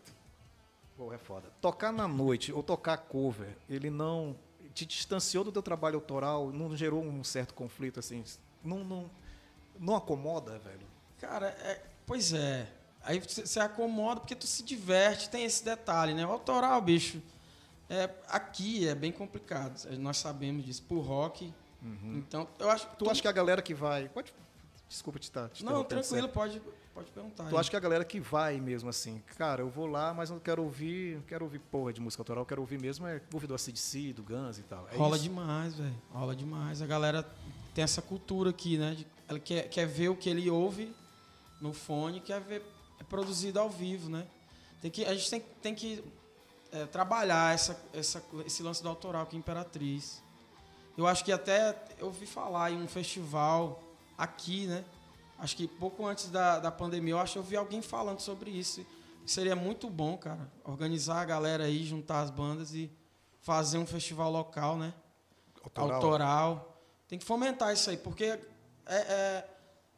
Pô, 0.97 1.11
é 1.11 1.17
foda. 1.17 1.49
Tocar 1.61 1.91
na 1.91 2.07
noite 2.07 2.53
ou 2.53 2.63
tocar 2.63 2.97
cover, 2.97 3.57
ele 3.69 3.89
não 3.89 4.35
te 4.73 4.85
distanciou 4.85 5.43
do 5.43 5.51
teu 5.51 5.61
trabalho 5.61 5.95
autoral, 5.95 6.51
não 6.51 6.75
gerou 6.75 7.03
um 7.03 7.23
certo 7.23 7.53
conflito 7.53 7.99
assim, 7.99 8.23
não 8.63 8.83
não 8.83 9.09
não 9.77 9.95
acomoda, 9.95 10.57
velho. 10.59 10.87
Cara, 11.19 11.47
é, 11.47 11.81
pois 12.05 12.33
é. 12.33 12.67
Aí 13.01 13.19
você 13.19 13.59
acomoda 13.59 14.21
porque 14.21 14.35
tu 14.35 14.47
se 14.47 14.63
diverte, 14.63 15.29
tem 15.29 15.43
esse 15.43 15.63
detalhe, 15.63 16.13
né? 16.13 16.25
O 16.25 16.31
autoral, 16.31 16.81
bicho, 16.81 17.21
é, 17.89 18.09
aqui 18.27 18.87
é 18.87 18.95
bem 18.95 19.11
complicado. 19.11 19.85
Nós 19.99 20.17
sabemos 20.17 20.65
disso, 20.65 20.83
por 20.83 21.01
rock. 21.01 21.53
Então, 22.03 22.47
eu 22.57 22.69
acho 22.71 22.87
Tu 22.97 23.07
acha 23.07 23.21
que 23.21 23.27
a 23.27 23.31
galera 23.31 23.61
que 23.61 23.73
vai, 23.73 24.09
pode 24.09 24.33
Desculpa 24.87 25.19
te 25.19 25.23
estar. 25.23 25.49
te 25.49 25.63
Não, 25.65 25.83
tranquilo, 25.83 26.29
pode, 26.29 26.61
pode 26.93 27.11
perguntar. 27.11 27.49
Tu 27.49 27.57
acha 27.57 27.69
que 27.69 27.75
a 27.75 27.79
galera 27.79 28.05
que 28.05 28.19
vai 28.19 28.59
mesmo 28.59 28.89
assim, 28.89 29.21
cara, 29.37 29.61
eu 29.61 29.69
vou 29.69 29.87
lá, 29.87 30.13
mas 30.13 30.29
não 30.29 30.39
quero 30.39 30.63
ouvir, 30.63 31.15
não 31.15 31.23
quero 31.23 31.43
ouvir 31.45 31.59
porra 31.59 31.91
de 31.91 31.99
música 31.99 32.21
autoral, 32.21 32.45
quero 32.45 32.61
ouvir 32.61 32.79
mesmo 32.79 33.07
é 33.07 33.21
ouvir 33.33 33.47
do 33.47 33.55
ACDC, 33.55 34.13
do 34.13 34.23
Guns 34.23 34.59
e 34.59 34.63
tal. 34.63 34.87
É 34.91 34.95
Rola 34.95 35.15
isso? 35.15 35.23
demais, 35.23 35.73
velho. 35.75 35.95
Rola 36.13 36.35
demais. 36.35 36.81
A 36.81 36.85
galera 36.85 37.23
tem 37.73 37.83
essa 37.83 38.01
cultura 38.01 38.51
aqui, 38.51 38.77
né? 38.77 38.95
de- 38.95 39.07
ela 39.27 39.39
quer, 39.39 39.67
quer 39.69 39.87
ver 39.87 40.09
o 40.09 40.15
que 40.15 40.29
ele 40.29 40.49
ouve 40.49 40.95
no 41.59 41.73
fone, 41.73 42.19
quer 42.21 42.39
ver 42.39 42.63
é 42.99 43.03
produzido 43.03 43.59
ao 43.59 43.69
vivo, 43.69 44.09
né? 44.09 44.25
Tem 44.81 44.91
que, 44.91 45.03
a 45.03 45.13
gente 45.13 45.29
tem, 45.29 45.39
tem 45.61 45.75
que 45.75 46.03
é, 46.71 46.85
trabalhar 46.85 47.53
essa, 47.53 47.77
essa, 47.93 48.23
esse 48.45 48.61
lance 48.61 48.81
do 48.83 48.87
autoral 48.89 49.23
aqui 49.23 49.35
em 49.35 49.39
Imperatriz. 49.39 50.21
Eu 50.97 51.07
acho 51.07 51.25
que 51.25 51.31
até 51.31 51.75
eu 51.99 52.05
ouvi 52.07 52.25
falar 52.25 52.71
em 52.71 52.81
um 52.81 52.87
festival 52.87 53.81
aqui, 54.17 54.67
né? 54.67 54.83
Acho 55.37 55.55
que 55.55 55.67
pouco 55.67 56.05
antes 56.05 56.29
da, 56.29 56.59
da 56.59 56.71
pandemia, 56.71 57.13
eu 57.13 57.19
acho 57.19 57.33
que 57.33 57.39
eu 57.39 57.43
vi 57.43 57.55
alguém 57.57 57.81
falando 57.81 58.19
sobre 58.19 58.49
isso. 58.49 58.85
Seria 59.25 59.55
muito 59.55 59.89
bom, 59.89 60.17
cara, 60.17 60.51
organizar 60.63 61.21
a 61.21 61.25
galera 61.25 61.63
aí, 61.65 61.83
juntar 61.83 62.21
as 62.21 62.29
bandas 62.29 62.73
e 62.73 62.91
fazer 63.41 63.77
um 63.77 63.85
festival 63.85 64.31
local, 64.31 64.77
né? 64.77 64.93
Autoral. 65.63 65.95
autoral. 65.95 66.81
Tem 67.07 67.19
que 67.19 67.25
fomentar 67.25 67.73
isso 67.73 67.89
aí, 67.89 67.97
porque 67.97 68.25
é, 68.25 68.39
é- 68.87 69.49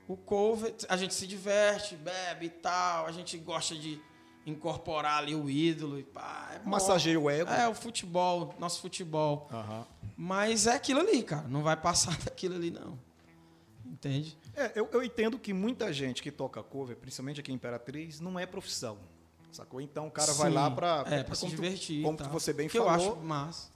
o 0.08 0.16
cover, 0.16 0.74
a 0.88 0.96
gente 0.96 1.14
se 1.14 1.28
diverte, 1.28 1.96
bebe 1.96 2.46
e 2.46 2.50
tal, 2.50 3.06
a 3.06 3.12
gente 3.12 3.38
gosta 3.38 3.76
de 3.76 4.02
incorporar 4.46 5.18
ali 5.18 5.36
o 5.36 5.50
ídolo 5.50 6.00
e 6.00 6.04
pá. 6.04 6.52
É. 6.56 6.68
Massageia 6.68 7.20
o 7.20 7.30
ego. 7.30 7.50
É, 7.52 7.68
o 7.68 7.76
futebol, 7.76 8.56
nosso 8.58 8.80
futebol. 8.80 9.50
Aham. 9.52 9.86
Mas 10.16 10.66
é 10.66 10.74
aquilo 10.74 11.02
ali, 11.02 11.22
cara. 11.22 11.48
Não 11.50 11.62
vai 11.62 11.76
passar 11.76 12.18
daquilo 12.24 12.56
ali, 12.56 12.72
não. 12.72 12.98
Entende? 13.98 14.38
É, 14.56 14.72
eu, 14.76 14.88
eu 14.94 15.02
entendo 15.04 15.40
que 15.40 15.52
muita 15.54 15.92
gente 15.92 16.22
que 16.22 16.32
toca 16.32 16.62
cover, 16.62 16.96
principalmente 16.96 17.40
aqui 17.40 17.52
em 17.52 17.56
Imperatriz, 17.56 18.20
não 18.20 18.38
é 18.40 18.46
profissão. 18.46 18.98
Sacou? 19.52 19.82
Então 19.82 20.06
o 20.08 20.12
cara 20.12 20.32
vai 20.34 20.50
Sim. 20.50 20.56
lá 20.56 20.70
pra. 20.70 21.04
É, 21.08 21.24
pra 21.24 21.34
se 21.34 21.42
como 21.42 21.52
tu- 21.54 21.56
divertir. 21.56 22.00
e 22.02 22.04
Como 22.04 22.16
tal. 22.18 22.30
você 22.30 22.54
bem 22.54 22.68
que 22.68 22.78
falou. 22.78 22.94
eu 22.94 22.96
acho 22.96 23.16
massa. 23.18 23.72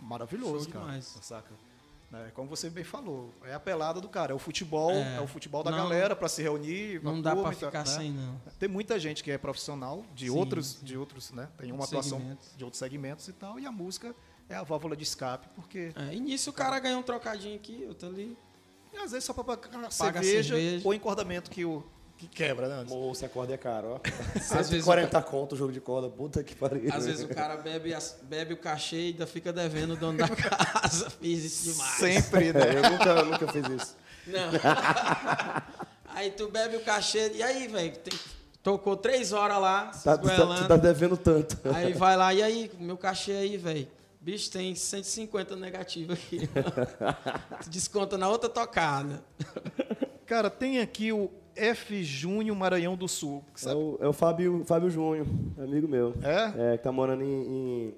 Maravilhoso, 0.00 0.64
Show 0.64 0.72
cara. 0.74 0.84
demais. 0.86 1.18
Saca? 1.22 1.50
É, 2.12 2.30
como 2.30 2.48
você 2.48 2.70
bem 2.70 2.84
falou, 2.84 3.34
é 3.44 3.52
a 3.52 3.60
pelada 3.60 4.00
do 4.00 4.08
cara, 4.08 4.32
é 4.32 4.34
o 4.34 4.38
futebol, 4.38 4.92
é, 4.92 5.16
É. 5.16 5.20
o 5.20 5.26
futebol 5.26 5.62
da 5.62 5.70
Não- 5.70 5.76
galera 5.78 6.16
pra 6.16 6.26
se 6.28 6.40
reunir. 6.42 7.02
Não 7.02 7.20
dá 7.20 7.32
pra 7.34 7.42
tal, 7.42 7.52
ficar 7.52 7.80
né? 7.80 7.84
sem, 7.84 8.12
não. 8.12 8.40
Tem 8.58 8.68
muita 8.68 8.98
gente 8.98 9.22
que 9.22 9.30
é 9.30 9.36
profissional 9.36 10.04
de 10.14 10.26
Sim, 10.30 10.36
outros, 10.38 10.66
sim. 10.78 10.86
de 10.86 10.96
outros, 10.96 11.32
né? 11.32 11.48
Tem 11.58 11.70
uma 11.70 11.80
Outros 11.82 11.92
atuação 11.98 12.18
segmentos. 12.18 12.48
de 12.56 12.64
outros 12.64 12.78
segmentos 12.78 13.28
e 13.28 13.32
tal, 13.34 13.58
e 13.60 13.66
a 13.66 13.72
música 13.72 14.14
é 14.48 14.54
a 14.54 14.62
válvula 14.62 14.96
de 14.96 15.02
escape, 15.02 15.48
porque 15.54 15.92
É, 15.96 16.14
e 16.14 16.20
nisso 16.20 16.48
o 16.48 16.52
cara 16.52 16.78
ganha 16.78 16.96
um 16.96 17.02
trocadinho 17.02 17.56
aqui, 17.56 17.84
outro 17.86 18.08
ali. 18.08 18.34
E 18.92 18.96
às 18.98 19.10
vezes 19.12 19.24
só 19.24 19.32
pra 19.32 19.44
pagar 19.44 19.68
Paga 19.70 19.90
cerveja, 20.22 20.54
cerveja. 20.54 20.86
ou 20.86 20.94
encordamento 20.94 21.50
que 21.50 21.64
o 21.64 21.82
que 22.16 22.26
quebra, 22.26 22.66
né? 22.68 22.84
Moço, 22.88 23.24
a 23.24 23.28
corda 23.28 23.54
é 23.54 23.56
caro, 23.56 23.92
ó. 23.94 24.00
vezes 24.34 24.84
140 24.84 25.22
conto 25.22 25.54
o 25.54 25.56
jogo 25.58 25.70
de 25.72 25.80
corda, 25.80 26.08
puta 26.08 26.42
que 26.42 26.52
pariu. 26.54 26.92
Às 26.92 27.06
vezes 27.06 27.22
o 27.24 27.28
cara 27.28 27.56
bebe, 27.56 27.94
as- 27.94 28.18
bebe 28.22 28.54
o 28.54 28.56
cachê 28.56 28.96
e 28.96 29.06
ainda 29.12 29.24
fica 29.26 29.52
devendo 29.52 29.92
o 29.92 29.96
dono 29.96 30.18
da 30.18 30.26
casa. 30.34 31.08
Fiz 31.10 31.44
isso 31.44 31.70
demais. 31.72 31.90
Sempre, 31.92 32.52
né? 32.52 32.60
É, 32.60 32.76
eu 32.78 32.90
nunca, 32.90 33.08
eu 33.10 33.24
nunca 33.26 33.46
fiz 33.52 33.64
isso. 33.68 33.96
Não. 34.26 34.50
aí 36.14 36.30
tu 36.32 36.48
bebe 36.48 36.76
o 36.76 36.80
cachê. 36.80 37.30
E 37.34 37.42
aí, 37.42 37.68
velho? 37.68 37.96
tem- 37.98 38.18
Tocou 38.62 38.96
três 38.96 39.32
horas 39.32 39.58
lá, 39.60 39.92
se 39.92 40.04
Tá, 40.04 40.18
tu, 40.18 40.26
tá, 40.26 40.34
tu 40.56 40.68
tá 40.68 40.76
devendo 40.76 41.16
tanto. 41.16 41.56
Aí 41.72 41.92
vai 41.94 42.16
lá, 42.16 42.34
e 42.34 42.42
aí, 42.42 42.70
meu 42.78 42.98
cachê 42.98 43.30
aí, 43.32 43.56
velho? 43.56 43.88
Bicho, 44.28 44.50
tem 44.50 44.74
150 44.74 45.56
negativo 45.56 46.12
aqui. 46.12 46.40
desconta 47.70 48.18
na 48.18 48.28
outra 48.28 48.46
tocada. 48.50 49.24
Cara, 50.26 50.50
tem 50.50 50.80
aqui 50.80 51.10
o 51.10 51.30
F 51.56 52.04
Júnior 52.04 52.54
Maranhão 52.54 52.94
do 52.94 53.08
Sul. 53.08 53.42
É 53.64 53.72
o, 53.72 53.98
é 54.02 54.06
o 54.06 54.12
Fábio, 54.12 54.62
Fábio 54.66 54.90
Júnior, 54.90 55.26
amigo 55.56 55.88
meu. 55.88 56.12
É? 56.22 56.74
É, 56.74 56.76
que 56.76 56.84
tá 56.84 56.92
morando 56.92 57.22
em, 57.24 57.86
em- 57.86 57.94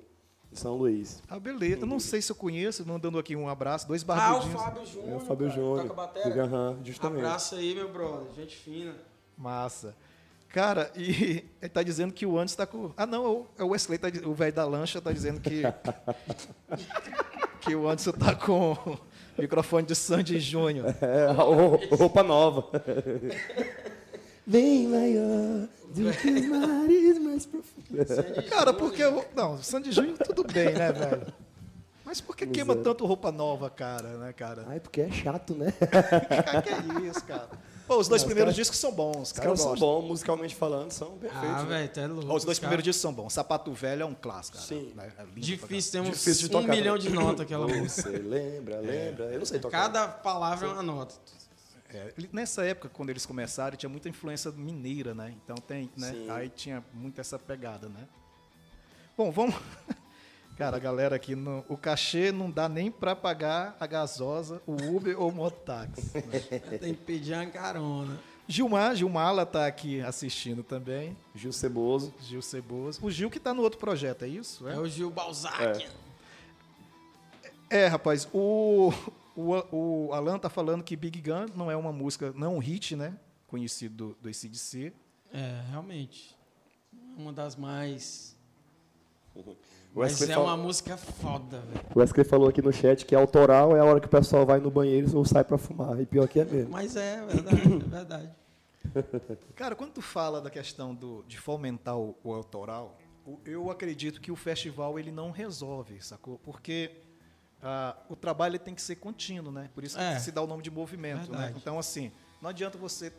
São 0.53 0.77
Luís. 0.77 1.21
Ah, 1.29 1.41
beleza. 1.41 1.81
Eu 1.81 1.87
não 1.87 1.99
sei 1.99 2.23
se 2.23 2.31
eu 2.31 2.37
conheço, 2.37 2.87
mandando 2.87 3.19
aqui 3.19 3.35
um 3.35 3.49
abraço, 3.49 3.89
dois 3.89 4.03
Ah, 4.03 4.05
o 4.05 4.17
barbudinhos. 4.17 4.63
Fábio 4.63 4.83
É 4.83 4.87
Júnior. 4.87 5.17
o 5.17 5.21
Fábio 5.27 5.49
cara, 5.49 5.61
Júnior. 5.61 5.83
Toca 5.83 5.95
bateria. 5.95 6.43
Aham, 6.45 6.79
justamente. 6.85 7.25
Abraço 7.25 7.57
aí, 7.57 7.75
meu 7.75 7.93
brother. 7.93 8.33
Gente 8.37 8.55
fina. 8.57 8.95
Massa. 9.37 9.97
Cara, 10.53 10.91
e 10.97 11.45
ele 11.63 11.69
tá 11.73 11.83
dizendo 11.83 12.13
que 12.13 12.27
o 12.27 12.37
Anderson 12.39 12.57
tá 12.57 12.67
com. 12.67 12.93
Ah, 12.97 13.07
não, 13.07 13.25
é 13.25 13.29
o- 13.29 13.47
é 13.59 13.65
Wesley, 13.65 13.99
tá 13.99 14.09
o 14.27 14.35
velho 14.35 14.53
da 14.53 14.65
lancha, 14.65 15.01
tá 15.01 15.13
dizendo 15.13 15.41
que. 15.41 15.63
que 17.61 17.75
o 17.75 17.89
Anderson 17.89 18.13
tá 18.13 18.35
com 18.35 18.73
o 18.73 18.99
microfone 19.39 19.87
de 19.87 19.95
Sandy 19.95 20.41
Júnior. 20.41 20.95
É, 21.01 21.31
roupa 21.95 22.23
nova. 22.23 22.69
Bem 24.47 24.89
maior 24.89 25.69
do 25.95 26.11
que 26.19 26.29
os 26.31 26.47
mares 26.47 27.19
mais 27.21 27.47
profundos. 27.47 28.49
Cara, 28.49 28.73
porque. 28.73 29.03
eu- 29.05 29.25
Não, 29.37 29.63
Sandy 29.63 29.93
Júnior 29.93 30.19
tudo 30.19 30.43
bem, 30.45 30.73
né, 30.73 30.93
velho? 30.93 31.27
Mas 32.05 32.21
por 32.21 32.35
que 32.37 32.45
queima 32.45 32.75
tanto 32.75 33.07
roupa 33.07 33.31
nova, 33.31 33.71
cara, 33.71 34.17
né, 34.19 34.33
cara? 34.33 34.65
Ai, 34.67 34.81
porque 34.81 35.01
é 35.03 35.11
chato, 35.13 35.55
né? 35.55 35.73
Que 35.73 37.05
é 37.05 37.07
isso, 37.09 37.25
cara? 37.25 37.49
Pô, 37.91 37.99
os 37.99 38.07
dois 38.07 38.23
Não, 38.23 38.27
os 38.29 38.33
primeiros 38.33 38.55
caras- 38.55 38.57
discos 38.57 38.79
são 38.79 38.93
bons, 38.93 39.17
Os 39.23 39.33
cara. 39.33 39.49
eu 39.49 39.57
caras 39.57 39.61
são 39.63 39.75
bons, 39.75 40.07
musicalmente 40.07 40.55
falando, 40.55 40.93
são 40.93 41.19
perfeitos. 41.19 41.49
Ah, 41.49 41.63
né? 41.65 41.69
velho, 41.69 41.89
tá 41.89 42.07
louco. 42.07 42.35
Os 42.37 42.45
dois 42.45 42.57
cara. 42.57 42.69
primeiros 42.69 42.85
discos 42.85 43.03
são 43.03 43.13
bons. 43.13 43.33
Sapato 43.33 43.73
Velho 43.73 44.03
é 44.03 44.07
um 44.07 44.15
clássico, 44.15 44.59
cara. 44.59 44.69
Sim. 44.69 44.93
né? 44.95 45.13
É 45.19 45.25
Difícil, 45.35 45.91
temos 45.91 46.11
Difícil 46.11 46.49
de 46.49 46.57
um 46.57 46.61
tocar 46.61 46.73
milhão 46.73 46.97
de 46.97 47.11
notas 47.11 47.41
aquela 47.41 47.67
música. 47.67 48.03
Você 48.09 48.17
lembra, 48.19 48.79
lembra? 48.79 49.25
Eu 49.33 49.41
não 49.41 49.45
sei 49.45 49.59
tocar. 49.59 49.81
Cada 49.91 50.07
palavra 50.07 50.69
é 50.69 50.73
uma 50.73 50.85
nota. 50.85 51.17
É, 51.93 52.15
nessa 52.33 52.65
época, 52.65 52.89
quando 52.91 53.11
eles 53.11 53.27
começaram, 53.27 53.77
tinha 53.77 53.91
muita 53.91 54.09
influência 54.09 54.53
mineira, 54.53 55.13
né? 55.13 55.35
Então 55.45 55.57
tem, 55.57 55.91
né? 55.97 56.13
Sim. 56.13 56.31
Aí 56.31 56.49
tinha 56.49 56.85
muito 56.95 57.21
essa 57.21 57.41
pegada, 57.41 57.89
né? 57.89 58.07
Bom, 59.19 59.33
vamos. 59.33 59.57
Cara, 60.61 60.77
a 60.77 60.79
galera 60.79 61.17
aqui, 61.17 61.35
no- 61.35 61.65
o 61.71 61.75
cachê 61.75 62.31
não 62.31 62.51
dá 62.51 62.69
nem 62.69 62.91
pra 62.91 63.17
pagar 63.17 63.75
a 63.81 63.87
gasosa, 63.87 64.61
o 64.67 64.75
Uber 64.95 65.19
ou 65.19 65.31
o 65.31 65.35
mototáxi. 65.35 66.11
Tem 66.79 66.93
que 66.93 67.01
pedir 67.03 67.33
uma 67.33 67.47
carona. 67.47 68.21
Gilmar, 68.47 68.95
Gilmala 68.95 69.47
tá 69.47 69.67
aqui 69.67 70.03
assistindo 70.03 70.63
também. 70.63 71.17
Gil 71.35 71.51
Ceboso. 71.51 72.13
Gil 72.21 72.43
Ceboso. 72.43 73.01
O 73.03 73.11
Gil 73.11 73.31
que 73.31 73.41
tá 73.41 73.55
no 73.55 73.63
outro 73.63 73.79
projeto, 73.79 74.27
é 74.27 74.29
isso? 74.29 74.69
É 74.69 74.75
É, 74.75 74.79
o 74.79 74.87
Gil 74.87 75.11
Balzac. 75.11 75.89
é 77.71 77.87
rapaz, 77.87 78.29
o, 78.31 78.93
o, 79.35 79.65
o 80.09 80.13
Alan 80.13 80.39
tá 80.39 80.51
falando 80.51 80.85
que 80.85 80.95
Big 80.95 81.23
Gun 81.23 81.47
não 81.57 81.71
é 81.71 81.77
uma 81.77 81.91
música, 81.91 82.35
não 82.37 82.49
é 82.49 82.51
um 82.51 82.59
hit, 82.59 82.95
né? 82.95 83.17
Conhecido 83.47 84.09
do, 84.09 84.17
do 84.21 84.29
ACDC. 84.29 84.93
É, 85.33 85.63
realmente. 85.71 86.37
Uma 87.17 87.33
das 87.33 87.57
mais. 87.57 88.37
O 89.95 90.01
Mas 90.01 90.21
é 90.23 90.35
fal- 90.35 90.45
uma 90.45 90.57
música 90.57 90.97
foda, 90.97 91.59
velho. 91.61 91.81
o 91.95 91.99
Wesley 91.99 92.25
falou 92.25 92.49
aqui 92.49 92.63
no 92.63 92.73
chat 92.73 93.05
que 93.05 93.15
autoral 93.15 93.77
é 93.77 93.81
a 93.81 93.85
hora 93.85 93.99
que 94.01 94.07
o 94.07 94.11
pessoal 94.11 94.47
vai 94.47 94.61
no 94.61 94.71
banheiro 94.71 95.17
ou 95.17 95.25
sai 95.25 95.43
pra 95.43 95.59
fumar. 95.59 96.01
E 96.01 96.07
pior 96.07 96.29
que 96.29 96.39
é 96.39 96.45
mesmo. 96.45 96.71
Mas 96.71 96.95
é 96.95 97.25
verdade, 97.27 97.63
é 97.63 97.89
verdade. 97.89 98.31
Cara, 99.57 99.75
quando 99.75 99.93
tu 99.93 100.03
fala 100.03 100.41
da 100.41 100.49
questão 100.51 100.95
do, 100.95 101.25
de 101.27 101.39
fomentar 101.39 101.99
o, 101.99 102.17
o 102.23 102.33
autoral, 102.33 102.97
o- 103.27 103.39
eu 103.45 103.69
acredito 103.71 104.21
que 104.21 104.31
o 104.31 104.37
festival 104.37 104.99
ele 104.99 105.11
não 105.11 105.31
resolve, 105.33 106.01
sacou? 106.01 106.39
Porque 106.45 106.93
ah, 107.63 107.97
o 108.09 108.15
trabalho 108.17 108.53
ele 108.53 108.59
tem 108.61 108.75
que 108.75 108.83
ser 108.83 108.95
contínuo, 108.97 109.53
né? 109.53 109.69
Por 109.75 109.83
isso 109.85 109.97
que 109.99 110.03
É. 110.03 110.19
se 110.21 110.31
dá 110.31 110.41
o 110.41 110.47
nome 110.47 110.63
de 110.63 110.71
movimento, 110.71 111.31
né? 111.33 111.39
Verdade. 111.39 111.55
Então, 111.59 111.79
assim, 111.79 112.13
não 112.41 112.49
adianta 112.51 112.79
você 112.79 113.13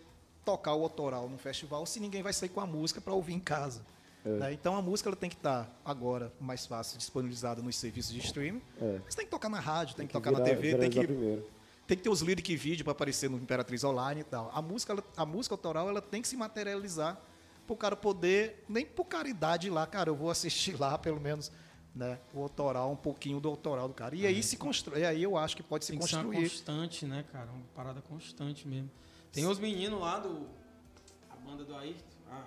tocar 0.45 0.73
o 0.73 0.83
autoral 0.83 1.27
no 1.29 1.37
festival 1.37 1.85
se 1.85 1.99
ninguém 1.99 2.23
vai 2.23 2.33
sair 2.33 2.49
com 2.49 2.59
a 2.61 2.65
música 2.65 2.99
para 3.01 3.13
ouvir 3.13 3.33
em 3.33 3.39
casa. 3.39 3.81
Né? 4.23 4.53
Então 4.53 4.75
a 4.75 4.81
música 4.81 5.09
ela 5.09 5.15
tem 5.15 5.29
que 5.29 5.35
estar 5.35 5.69
agora 5.83 6.31
mais 6.39 6.65
fácil 6.65 6.97
disponibilizada 6.97 7.61
nos 7.61 7.75
serviços 7.75 8.13
de 8.13 8.19
streaming. 8.19 8.61
É. 8.79 8.99
Mas 9.03 9.15
tem 9.15 9.25
que 9.25 9.31
tocar 9.31 9.49
na 9.49 9.59
rádio, 9.59 9.95
tem 9.95 10.05
que, 10.07 10.13
Tem 10.13 10.21
que 10.21 10.27
tocar 10.29 10.31
na 10.31 10.43
virar- 10.45 10.61
TV, 10.61 10.77
tem 10.77 10.89
que 10.89 10.99
primeiro. 11.07 11.47
tem 11.87 11.97
que 11.97 12.03
ter 12.03 12.09
os 12.09 12.21
lyric 12.21 12.55
vídeo 12.55 12.83
para 12.83 12.91
aparecer 12.91 13.29
no 13.29 13.37
Imperatriz 13.37 13.83
Online 13.83 14.21
e 14.21 14.23
tal. 14.23 14.51
A 14.53 14.61
música, 14.61 14.93
ela- 14.93 15.03
a 15.17 15.25
música 15.25 15.53
autoral, 15.55 15.89
ela 15.89 16.01
tem 16.01 16.21
que 16.21 16.27
se 16.27 16.37
materializar 16.37 17.19
pro 17.67 17.75
cara 17.75 17.95
poder, 17.95 18.63
nem 18.69 18.85
por 18.85 19.05
caridade 19.05 19.67
ir 19.67 19.69
lá, 19.71 19.85
cara, 19.87 20.09
eu 20.09 20.15
vou 20.15 20.29
assistir 20.29 20.75
lá 20.79 20.97
pelo 20.97 21.19
menos, 21.19 21.51
né, 21.95 22.19
o 22.33 22.41
autoral, 22.41 22.91
um 22.91 22.95
pouquinho 22.95 23.39
do 23.39 23.49
autoral 23.49 23.87
do 23.87 23.93
cara. 23.93 24.15
E 24.15 24.25
aí 24.25 24.41
se 24.43 24.55
constrói, 24.57 25.03
aí 25.05 25.23
eu 25.23 25.35
acho 25.37 25.55
que 25.57 25.63
pode 25.63 25.83
se 25.85 25.91
Tem 25.91 25.99
que 25.99 26.07
ser 26.07 26.15
uma 26.17 26.23
construir. 26.25 26.49
constante, 26.49 27.05
né, 27.05 27.25
cara? 27.31 27.49
Uma 27.51 27.63
parada 27.75 28.01
constante 28.01 28.67
mesmo. 28.67 28.89
Tem 29.31 29.45
os 29.45 29.57
meninos 29.59 29.99
lá 29.99 30.19
do. 30.19 30.47
A 31.29 31.35
banda 31.37 31.63
do 31.63 31.75
Ayrton. 31.75 32.03
Ah, 32.29 32.43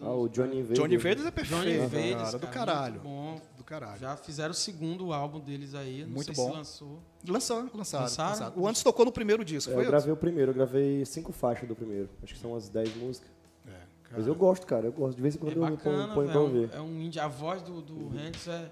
Ah, 0.00 0.12
o 0.12 0.28
Johnny 0.28 0.58
Invader. 0.60 0.76
Johnny 0.76 0.96
Vedas 0.96 1.26
é 1.26 1.30
perfeito, 1.30 1.60
Johnny 1.62 1.74
cara, 1.78 1.84
Invaders, 1.86 2.32
do 2.32 2.38
cara, 2.40 2.52
caralho. 2.52 2.92
muito 2.94 3.04
bom. 3.04 3.40
Do 3.56 3.64
caralho. 3.64 3.98
Já 4.00 4.16
fizeram 4.16 4.50
o 4.50 4.54
segundo 4.54 5.12
álbum 5.12 5.40
deles 5.40 5.74
aí. 5.74 6.02
Não 6.04 6.10
Muito 6.10 6.26
sei 6.26 6.34
bom. 6.34 6.50
se 6.50 6.56
lançou. 6.56 7.02
Lançou, 7.26 7.56
lançaram, 7.74 8.02
Lançaram? 8.04 8.30
lançaram. 8.30 8.52
O 8.62 8.68
antes 8.68 8.82
tocou 8.82 9.04
no 9.06 9.12
primeiro 9.12 9.42
disco, 9.44 9.70
É, 9.70 9.74
foi 9.74 9.84
eu 9.84 9.88
gravei 9.88 10.12
o 10.12 10.16
primeiro, 10.16 10.50
eu 10.50 10.54
gravei 10.54 11.04
cinco 11.06 11.32
faixas 11.32 11.66
do 11.68 11.74
primeiro. 11.74 12.10
Acho 12.22 12.34
que 12.34 12.38
são 12.40 12.50
umas 12.52 12.68
10 12.68 12.94
músicas. 12.96 13.30
É, 13.66 13.70
cara. 13.70 14.16
Mas 14.18 14.26
eu 14.26 14.34
gosto, 14.34 14.66
cara, 14.66 14.86
eu 14.86 14.92
gosto. 14.92 15.16
De 15.16 15.22
vez 15.22 15.34
em 15.34 15.38
É 15.38 15.40
quando 15.40 15.52
eu 15.56 15.62
ponho, 15.62 15.76
bacana, 15.76 16.14
ponho 16.14 16.30
pra 16.30 16.40
ouvir. 16.40 16.66
velho. 16.66 16.78
É 16.78 16.80
um 16.82 17.00
indie. 17.00 17.18
A 17.20 17.28
voz 17.28 17.62
do, 17.62 17.80
do 17.80 18.08
Hands 18.08 18.46
é 18.48 18.70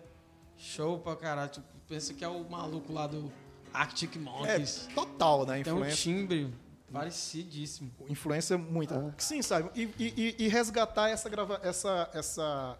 show 0.58 0.98
pra 0.98 1.16
caralho. 1.16 1.50
Tu 1.50 1.62
pensa 1.88 2.12
que 2.12 2.22
é 2.24 2.28
o 2.28 2.44
maluco 2.50 2.92
lá 2.92 3.06
do 3.06 3.32
Arctic 3.72 4.16
É, 4.16 4.18
Monkeys. 4.18 4.88
total, 4.94 5.46
né, 5.46 5.62
Tem 5.62 5.72
um 5.72 5.76
influência. 5.76 5.96
timbre 6.12 6.52
parecidíssimo. 6.92 7.90
influência 8.08 8.56
muito. 8.58 8.94
Ah. 8.94 9.12
Sim, 9.18 9.42
sabe? 9.42 9.70
E, 9.74 9.82
e- 9.98 10.36
e- 10.38 10.48
resgatar 10.48 11.08
essa, 11.08 11.28
grava 11.28 11.60
essa, 11.62 12.10
essa, 12.14 12.78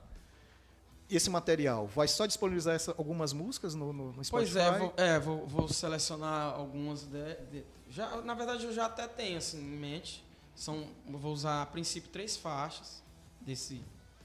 esse 1.11 1.29
material. 1.31 1.87
Vai 1.87 2.09
só 2.09 2.27
disponibilizar 2.27 2.75
essa- 2.75 2.93
algumas 2.99 3.33
músicas 3.33 3.75
no, 3.75 3.93
no, 3.93 4.13
no 4.13 4.25
Spotify? 4.25 4.53
Pois 4.53 4.57
é, 4.57 4.79
vou, 4.79 4.95
é 4.97 5.19
vou, 5.19 5.47
vou 5.47 5.69
selecionar 5.69 6.55
algumas 6.55 7.03
de, 7.05 7.35
de- 7.51 7.65
já 7.91 8.21
Na 8.23 8.35
verdade, 8.35 8.65
eu 8.65 8.73
já 8.73 8.87
até 8.87 9.07
tenho 9.07 9.39
assim, 9.39 9.59
em 9.59 9.77
mente. 9.77 10.25
São, 10.55 10.87
vou 11.09 11.33
usar 11.33 11.63
a 11.63 11.67
princípio 11.67 12.11
três 12.11 12.37
faixas 12.37 13.03
desse, 13.41 13.83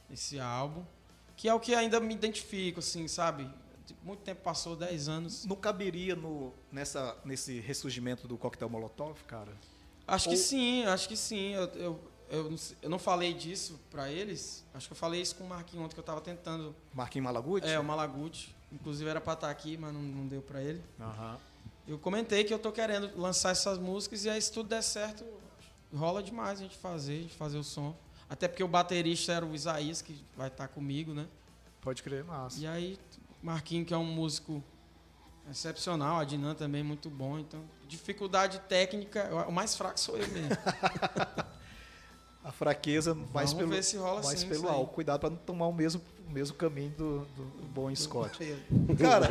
desse 0.09 0.39
álbum, 0.39 0.83
que 1.37 1.47
é 1.47 1.53
o 1.53 1.59
que 1.59 1.73
ainda 1.73 1.99
me 1.99 2.13
identifico, 2.13 2.79
assim, 2.79 3.07
sabe? 3.07 3.49
Muito 4.03 4.19
tempo 4.19 4.41
passou, 4.41 4.75
10 4.75 5.07
anos. 5.07 5.45
Não 5.45 5.55
caberia 5.55 6.13
no, 6.15 6.53
nessa, 6.69 7.17
nesse 7.23 7.59
ressurgimento 7.61 8.27
do 8.27 8.37
coquetel 8.37 8.69
Molotov, 8.69 9.17
cara? 9.25 9.51
Acho 10.07 10.29
Ou- 10.29 10.35
que 10.35 10.41
sim, 10.41 10.83
acho 10.85 11.07
que 11.07 11.17
sim. 11.17 11.49
Eu, 11.53 11.65
eu, 11.75 11.99
eu, 12.29 12.55
eu 12.81 12.89
não 12.89 12.97
falei 12.97 13.33
disso 13.33 13.79
pra 13.91 14.09
eles. 14.09 14.63
Acho 14.73 14.87
que 14.87 14.93
eu 14.93 14.97
falei 14.97 15.21
isso 15.21 15.35
com 15.35 15.43
o 15.43 15.49
Marquinhos 15.49 15.85
ontem, 15.85 15.93
que 15.93 15.99
eu 15.99 16.03
tava 16.03 16.21
tentando. 16.21 16.73
Marquinhos 16.93 17.25
Malaguti? 17.25 17.67
É, 17.67 17.77
o 17.79 17.83
Malaguti. 17.83 18.55
Inclusive 18.71 19.09
era 19.09 19.19
pra 19.21 19.33
estar 19.33 19.49
aqui, 19.49 19.77
mas 19.77 19.93
não, 19.93 20.01
não 20.01 20.27
deu 20.27 20.41
pra 20.41 20.61
ele. 20.61 20.81
Aham. 20.99 21.37
Eu 21.87 21.97
comentei 21.97 22.43
que 22.43 22.53
eu 22.53 22.59
tô 22.59 22.71
querendo 22.71 23.17
lançar 23.17 23.51
essas 23.51 23.77
músicas 23.77 24.25
e 24.25 24.29
aí 24.29 24.41
se 24.41 24.51
tudo 24.51 24.67
der 24.67 24.81
certo, 24.83 25.23
rola 25.95 26.21
demais 26.21 26.59
a 26.59 26.63
gente 26.63 26.77
fazer, 26.77 27.19
a 27.19 27.21
gente 27.21 27.35
fazer 27.35 27.57
o 27.57 27.63
som. 27.63 27.95
Até 28.29 28.47
porque 28.49 28.61
o 28.61 28.67
baterista 28.67 29.31
era 29.31 29.45
o 29.45 29.55
Isaías, 29.55 30.01
que 30.01 30.21
vai 30.35 30.49
estar 30.49 30.67
comigo, 30.67 31.13
né? 31.13 31.25
Pode 31.79 32.03
crer, 32.03 32.25
massa. 32.25 32.59
E 32.59 32.67
aí, 32.67 32.99
Marquinho, 33.41 33.85
que 33.85 33.93
é 33.93 33.97
um 33.97 34.03
músico 34.03 34.61
excepcional, 35.49 36.19
a 36.19 36.23
Dinan 36.23 36.55
também 36.55 36.83
muito 36.83 37.09
bom. 37.09 37.39
Então, 37.39 37.61
dificuldade 37.87 38.59
técnica, 38.67 39.29
o 39.47 39.51
mais 39.51 39.75
fraco 39.75 39.99
sou 39.99 40.17
eu 40.17 40.27
mesmo. 40.27 40.49
A 42.47 42.51
fraqueza 42.53 43.13
mais 43.13 43.51
Vamos 43.51 43.55
pelo, 43.55 43.71
ver 43.71 43.83
se 43.83 43.97
rola 43.97 44.23
mais 44.23 44.39
sim 44.39 44.47
pelo 44.47 44.69
álcool. 44.69 44.93
Cuidado 44.93 45.19
para 45.19 45.31
não 45.31 45.35
tomar 45.35 45.67
o 45.67 45.73
mesmo, 45.73 46.01
o 46.25 46.31
mesmo 46.31 46.55
caminho 46.55 46.91
do, 46.91 47.19
do 47.35 47.43
bom 47.73 47.91
Scott. 47.93 48.39
Cara, 48.97 49.29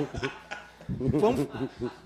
vamos, 0.87 1.49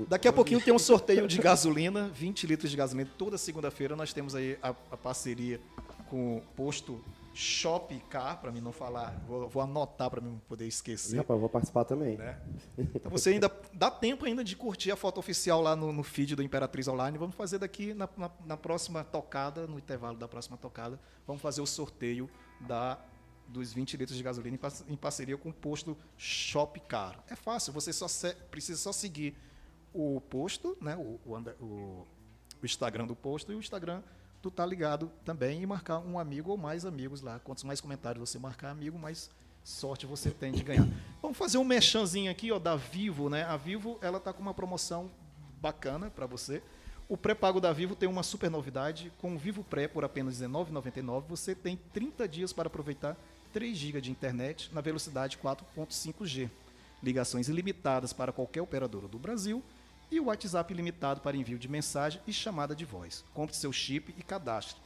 daqui 0.09 0.29
a 0.29 0.33
pouquinho 0.33 0.61
tem 0.61 0.73
um 0.73 0.79
sorteio 0.79 1.27
de 1.27 1.39
gasolina, 1.39 2.09
20 2.15 2.47
litros 2.47 2.71
de 2.71 2.77
gasolina. 2.77 3.11
Toda 3.19 3.37
segunda-feira 3.37 3.97
nós 3.97 4.13
temos 4.13 4.37
aí 4.37 4.57
a, 4.63 4.69
a 4.69 4.97
parceria 4.97 5.61
com 6.09 6.37
o 6.37 6.43
posto 6.55 7.03
Shop 7.33 7.97
Car, 8.11 8.41
para 8.41 8.51
mim 8.51 8.61
não 8.61 8.73
falar, 8.73 9.17
vou, 9.27 9.49
vou 9.49 9.63
anotar 9.63 10.11
para 10.11 10.21
mim 10.21 10.41
poder 10.49 10.67
esquecer. 10.67 11.17
rapaz, 11.17 11.37
eu 11.37 11.41
vou 11.41 11.49
participar 11.49 11.85
também. 11.85 12.17
Né? 12.19 12.39
Então 12.77 13.11
você 13.11 13.31
ainda 13.31 13.51
dá 13.73 13.91
tempo 13.91 14.25
ainda 14.27 14.43
de 14.43 14.57
curtir 14.57 14.91
a 14.91 14.97
foto 14.97 15.19
oficial 15.19 15.61
lá 15.63 15.77
no, 15.77 15.93
no 15.93 16.03
feed 16.03 16.35
do 16.35 16.43
Imperatriz 16.43 16.89
Online. 16.89 17.17
Vamos 17.17 17.37
fazer 17.37 17.59
daqui 17.59 17.95
na, 17.95 18.09
na- 18.17 18.31
na 18.45 18.57
próxima 18.57 19.05
tocada, 19.05 19.67
no 19.67 19.79
intervalo 19.79 20.17
da 20.17 20.27
próxima 20.27 20.57
tocada, 20.57 20.99
vamos 21.27 21.41
fazer 21.41 21.61
o 21.61 21.67
sorteio 21.67 22.29
da 22.61 22.99
dos 23.49 23.73
20 23.73 23.97
litros 23.97 24.17
de 24.17 24.23
gasolina 24.23 24.55
em, 24.55 24.59
par- 24.59 24.73
em 24.89 24.97
parceria 24.97 25.37
com 25.37 25.49
o 25.49 25.53
posto 25.53 25.97
Shop 26.17 26.79
Car. 26.81 27.23
É 27.29 27.35
fácil, 27.35 27.73
você 27.73 27.93
só 27.93 28.07
se- 28.07 28.35
precisa 28.51 28.79
só 28.79 28.93
seguir 28.93 29.37
o 29.93 30.21
posto, 30.21 30.77
né, 30.81 30.97
o, 30.97 31.19
o 31.25 31.37
o- 31.61 32.07
o 32.63 32.67
Instagram 32.67 33.07
do 33.07 33.17
posto 33.17 33.51
e 33.51 33.55
o 33.57 33.59
Instagram 33.59 34.03
do 34.43 34.51
Tá 34.51 34.65
Ligado 34.65 35.11
também 35.25 35.63
e 35.63 35.67
marcar 35.67 35.99
um 35.99 36.19
amigo 36.19 36.51
ou 36.51 36.57
mais 36.57 36.85
amigos 36.85 37.21
lá. 37.21 37.39
Quantos 37.41 37.65
mais 37.65 37.81
comentários 37.81 38.29
você 38.29 38.39
marcar 38.39 38.71
amigo, 38.71 38.99
mais 38.99 39.31
sorte 39.63 40.07
você 40.07 40.31
tem 40.31 40.53
de 40.53 40.63
ganhar. 40.63 40.89
Vamos 41.21 41.37
fazer 41.37 41.59
um 41.59 41.65
mechanzinho 41.65 42.31
aqui, 42.31 42.51
ó, 42.51 42.59
da 42.59 42.77
Vivo, 42.77 43.29
né? 43.29 43.45
A 43.45 43.57
Vivo, 43.57 43.99
ela 44.01 44.19
tá 44.19 44.33
com 44.33 44.41
uma 44.41 44.55
promoção 44.55 45.11
bacana 45.61 46.11
para 46.11 46.27
você. 46.27 46.63
O 47.09 47.17
pré-pago 47.17 47.61
da 47.61 47.73
Vivo 47.73 47.95
tem 47.97 48.09
uma 48.09 48.23
super 48.23 48.51
novidade. 48.51 49.13
Com 49.19 49.35
o 49.35 49.39
Vivo 49.39 49.65
Pré 49.65 49.89
por 49.89 50.05
apenas 50.05 50.41
R$19,99, 50.41 51.25
você 51.29 51.55
tem 51.55 51.77
30 51.93 52.29
dias 52.29 52.53
para 52.53 52.69
aproveitar 52.69 53.17
3 53.53 53.77
GB 53.77 54.01
de 54.01 54.11
internet 54.11 54.71
na 54.73 54.81
velocidade 54.81 55.37
4.5G. 55.37 56.49
Ligações 57.03 57.49
ilimitadas 57.49 58.13
para 58.13 58.33
qualquer 58.33 58.63
operadora 58.63 59.09
do 59.09 59.19
Brasil 59.19 59.63
e 60.11 60.19
o 60.21 60.25
WhatsApp 60.25 60.73
ilimitado 60.73 61.21
para 61.21 61.37
envio 61.37 61.59
de 61.59 61.69
mensagem 61.69 62.21
e 62.27 62.33
chamada 62.33 62.75
de 62.75 62.85
voz. 62.85 63.25
Compre 63.33 63.57
seu 63.57 63.73
chip 63.73 64.15
e 64.17 64.23
cadastre 64.23 64.81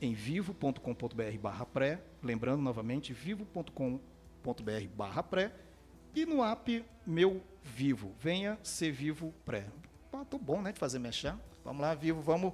em 0.00 0.14
vivo.com.br 0.14 1.38
barra 1.40 1.66
pré, 1.66 2.02
lembrando 2.22 2.62
novamente, 2.62 3.12
vivo.com.br 3.12 4.00
barra 4.94 5.22
pré, 5.22 5.52
e 6.14 6.24
no 6.24 6.42
app 6.42 6.84
Meu 7.06 7.42
Vivo, 7.62 8.14
venha 8.18 8.58
ser 8.62 8.92
Vivo 8.92 9.34
Pré. 9.44 9.66
Pô, 10.10 10.24
tô 10.24 10.38
bom, 10.38 10.62
né, 10.62 10.72
de 10.72 10.78
fazer 10.78 10.98
mexer. 10.98 11.34
Vamos 11.64 11.82
lá, 11.82 11.94
Vivo, 11.94 12.22
vamos 12.22 12.52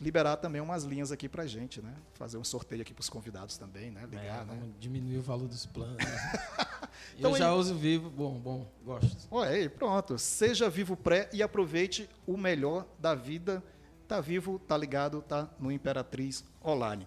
liberar 0.00 0.36
também 0.36 0.60
umas 0.60 0.84
linhas 0.84 1.10
aqui 1.10 1.28
pra 1.28 1.46
gente, 1.46 1.80
né? 1.82 1.94
Fazer 2.14 2.36
um 2.38 2.44
sorteio 2.44 2.82
aqui 2.82 2.94
pros 2.94 3.08
convidados 3.08 3.56
também, 3.58 3.90
né? 3.90 4.06
Ligar, 4.06 4.42
É, 4.42 4.44
né? 4.44 4.70
diminuir 4.78 5.18
o 5.18 5.22
valor 5.22 5.48
dos 5.48 5.66
planos. 5.66 5.96
Então, 7.16 7.32
eu 7.32 7.36
já 7.36 7.52
uso 7.52 7.74
vivo, 7.74 8.08
bom, 8.10 8.38
bom, 8.38 8.66
gosto. 8.84 9.28
Aí, 9.42 9.68
pronto. 9.68 10.18
Seja 10.18 10.68
Vivo 10.70 10.96
Pré 10.96 11.28
e 11.32 11.42
aproveite 11.42 12.08
o 12.26 12.36
melhor 12.36 12.86
da 12.98 13.14
vida. 13.14 13.62
Tá 14.06 14.20
vivo, 14.20 14.58
tá 14.60 14.76
ligado, 14.76 15.20
tá 15.22 15.48
no 15.58 15.70
Imperatriz 15.70 16.44
Online. 16.64 17.06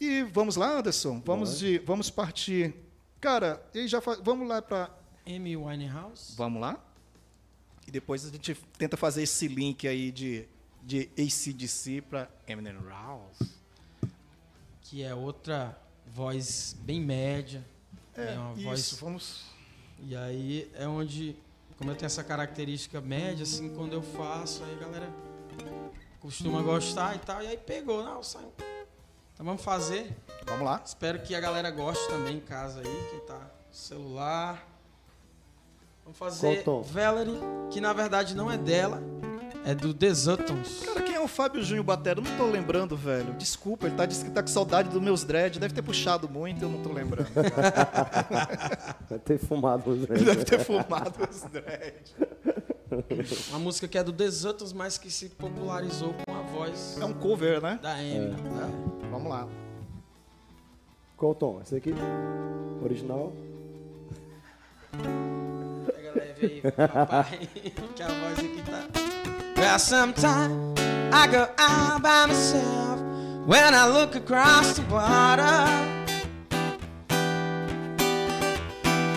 E 0.00 0.22
vamos 0.24 0.56
lá, 0.56 0.78
Anderson. 0.78 1.20
Vamos 1.24 1.50
Bora. 1.50 1.58
de, 1.60 1.78
vamos 1.78 2.10
partir. 2.10 2.74
Cara, 3.20 3.64
e 3.74 3.86
já 3.88 4.00
vamos 4.00 4.46
lá 4.48 4.60
para 4.62 4.90
Amy 5.26 5.56
Winehouse. 5.56 6.34
Vamos 6.36 6.60
lá? 6.60 6.84
E 7.86 7.90
depois 7.90 8.24
a 8.24 8.30
gente 8.30 8.54
tenta 8.76 8.96
fazer 8.96 9.22
esse 9.22 9.48
link 9.48 9.86
aí 9.88 10.10
de, 10.12 10.46
de 10.88 11.10
ACDC 11.18 12.00
para 12.00 12.30
Eminem 12.46 12.74
Rouse. 12.78 13.52
que 14.80 15.02
é 15.02 15.14
outra 15.14 15.78
voz 16.06 16.74
bem 16.80 16.98
média. 16.98 17.62
É, 18.16 18.38
uma 18.38 18.54
isso, 18.54 18.64
voz. 18.64 18.92
vamos. 18.98 19.44
E 20.00 20.16
aí 20.16 20.70
é 20.74 20.88
onde, 20.88 21.36
como 21.76 21.90
eu 21.90 21.94
tenho 21.94 22.06
essa 22.06 22.24
característica 22.24 23.02
média, 23.02 23.42
assim, 23.42 23.68
quando 23.74 23.92
eu 23.92 24.00
faço, 24.00 24.64
aí 24.64 24.76
a 24.76 24.78
galera 24.78 25.12
costuma 26.20 26.62
gostar 26.62 27.16
e 27.16 27.18
tal. 27.18 27.42
E 27.42 27.48
aí 27.48 27.58
pegou, 27.58 28.02
não, 28.02 28.22
sai. 28.22 28.48
Então 29.34 29.44
vamos 29.44 29.62
fazer. 29.62 30.16
Vamos 30.46 30.64
lá. 30.64 30.80
Espero 30.82 31.20
que 31.20 31.34
a 31.34 31.40
galera 31.40 31.70
goste 31.70 32.08
também 32.08 32.38
em 32.38 32.40
casa 32.40 32.80
aí, 32.80 33.08
quem 33.10 33.20
tá 33.26 33.38
no 33.38 33.74
celular. 33.74 34.66
Vamos 36.02 36.18
fazer? 36.18 36.64
Valerie, 36.84 37.38
que 37.70 37.78
na 37.78 37.92
verdade 37.92 38.34
não 38.34 38.50
é 38.50 38.56
dela, 38.56 39.02
é 39.64 39.74
do 39.74 39.92
The 39.92 40.12
Zuttons. 40.14 40.82
Cara, 40.84 41.02
quem 41.02 41.14
é 41.14 41.20
o 41.20 41.28
Fábio 41.28 41.62
Júnior 41.62 41.84
Batera? 41.84 42.20
Eu 42.20 42.24
não 42.24 42.36
tô 42.36 42.46
lembrando, 42.46 42.96
velho. 42.96 43.34
Desculpa, 43.34 43.86
ele 43.86 43.96
tá 43.96 44.06
dizendo 44.06 44.26
que 44.28 44.32
tá 44.32 44.42
com 44.42 44.48
saudade 44.48 44.88
dos 44.88 45.00
meus 45.02 45.24
dread. 45.24 45.58
Deve 45.58 45.74
ter 45.74 45.82
puxado 45.82 46.28
muito, 46.28 46.62
eu 46.62 46.68
não 46.68 46.82
tô 46.82 46.92
lembrando. 46.92 47.28
Vai 49.08 49.18
ter 49.18 49.38
fumado 49.38 49.90
os 49.90 50.06
Deve 50.06 50.44
ter 50.44 50.60
fumado 50.60 51.14
os 51.30 51.42
dread. 51.42 52.14
Uma 53.50 53.58
música 53.58 53.86
que 53.86 53.98
é 53.98 54.02
do 54.02 54.12
The 54.12 54.28
Zuttons, 54.30 54.72
mas 54.72 54.96
que 54.96 55.10
se 55.10 55.28
popularizou 55.28 56.14
com 56.24 56.34
a 56.34 56.40
voz 56.40 56.96
É 56.98 57.04
um 57.04 57.12
cover, 57.12 57.60
né? 57.60 57.78
da 57.82 57.92
Amy. 57.92 58.34
É. 58.34 59.08
Vamos 59.10 59.28
lá. 59.28 59.46
Qual 61.16 61.34
tom? 61.34 61.60
Esse 61.62 61.76
aqui? 61.76 61.92
Original? 62.82 63.32
Pega 65.86 66.12
leve 66.14 66.46
aí, 66.46 66.62
papai, 66.72 67.48
que 67.94 68.02
a 68.02 68.08
voz 68.08 68.38
aqui 68.38 68.62
tá. 68.62 69.37
Well, 69.58 69.78
sometimes 69.80 70.80
I 71.12 71.26
go 71.26 71.48
out 71.58 72.00
by 72.00 72.26
myself 72.26 73.00
when 73.44 73.74
I 73.74 73.88
look 73.88 74.14
across 74.14 74.78
the 74.78 74.82
water. 74.82 75.42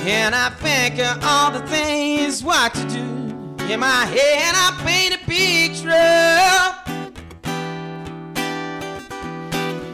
And 0.03 0.33
I 0.33 0.49
think 0.49 0.97
of 0.99 1.23
all 1.23 1.51
the 1.51 1.61
things 1.67 2.43
what 2.43 2.73
to 2.73 2.83
do. 2.89 3.21
In 3.71 3.81
my 3.81 4.05
head, 4.05 4.55
I 4.55 4.71
paint 4.83 5.13
a 5.13 5.19
picture. 5.29 6.39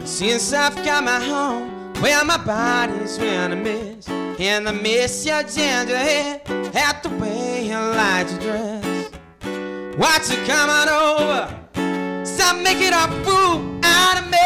Since 0.06 0.54
I've 0.54 0.74
got 0.82 1.04
my 1.04 1.20
home, 1.20 1.92
where 2.00 2.24
my 2.24 2.38
body's 2.38 3.18
in 3.18 3.52
a 3.52 3.56
mist, 3.56 4.08
and 4.08 4.66
I 4.66 4.72
miss 4.72 5.26
your 5.26 5.42
ginger 5.42 5.98
hair 5.98 6.40
at 6.74 7.02
the 7.02 7.10
way 7.10 7.66
you 7.68 7.76
like 7.76 8.28
to 8.28 8.38
dress. 8.40 8.77
What's 9.98 10.30
you 10.30 10.36
coming 10.46 10.88
over? 10.88 11.48
Stop 12.24 12.62
making 12.62 12.92
a 12.92 13.08
fool 13.24 13.80
out 13.82 14.16
of 14.22 14.30
me. 14.30 14.38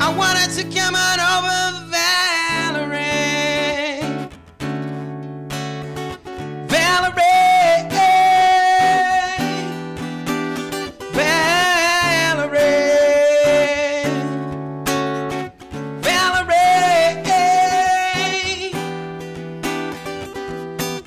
I 0.00 0.14
wanted 0.16 0.50
to 0.54 0.62
come 0.72 0.94
on 0.94 1.18
over, 1.18 1.84
Valerie. 1.90 2.94
Valerie. 6.68 7.88
Valerie. 11.10 12.54
Valerie. 16.02 16.84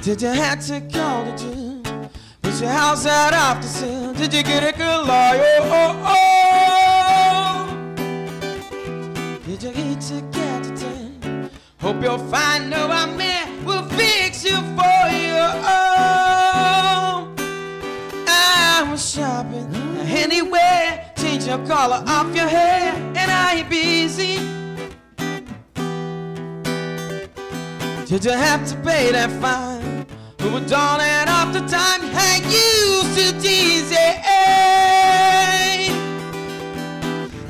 Did 0.01 0.21
you 0.21 0.27
have 0.27 0.59
to 0.67 0.81
call 0.91 1.23
the 1.23 1.31
gym? 1.37 1.56
Was 2.57 2.63
your 2.63 2.71
house 2.71 3.05
off 3.05 3.61
the 3.61 3.67
sale? 3.67 4.13
Did 4.13 4.33
you 4.33 4.41
get 4.41 4.63
a 4.63 4.71
good 4.75 5.05
lawyer? 5.05 5.59
Oh, 5.61 5.93
oh. 7.45 7.69
Did 9.45 9.61
you 9.61 9.69
eat 9.75 10.01
to 10.01 10.21
get 10.31 10.63
to 10.63 10.75
ten? 10.75 11.51
Hope 11.79 12.01
you'll 12.01 12.17
find 12.17 12.67
no 12.67 12.87
one 12.87 13.15
man 13.15 13.63
will 13.63 13.83
fix 13.89 14.43
you 14.43 14.55
for 14.55 15.07
you. 15.13 15.37
Oh, 15.69 17.31
I 18.27 18.87
was 18.89 19.07
shopping 19.07 19.69
anywhere. 20.07 21.11
Change 21.15 21.45
your 21.45 21.63
color 21.67 22.03
off 22.07 22.35
your 22.35 22.47
hair, 22.47 22.91
and 23.15 23.29
I 23.29 23.57
ain't 23.57 23.69
busy. 23.69 24.39
Did 28.07 28.25
you 28.25 28.31
have 28.31 28.67
to 28.67 28.75
pay 28.77 29.11
that 29.11 29.29
fine? 29.39 29.76
Were 30.39 30.65
darling 30.65 31.27
the 31.51 31.61
time 31.67 32.01
I 32.13 32.41
used 32.45 33.17
to 33.17 33.31
tease? 33.41 33.91
Eh? 33.91 34.27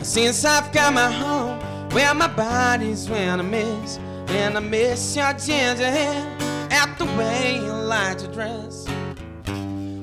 Since 0.01 0.45
I've 0.45 0.71
got 0.71 0.93
my 0.93 1.11
home, 1.11 1.59
where 1.91 2.13
my 2.13 2.27
body's 2.27 3.09
when 3.09 3.39
I 3.39 3.43
miss, 3.43 3.99
and 4.29 4.55
I 4.57 4.59
miss 4.61 5.15
your 5.15 5.33
ginger 5.33 5.89
hair, 5.89 6.37
at 6.71 6.97
the 6.97 7.05
way 7.17 7.55
you 7.55 7.71
like 7.71 8.17
to 8.19 8.27
dress. 8.27 8.87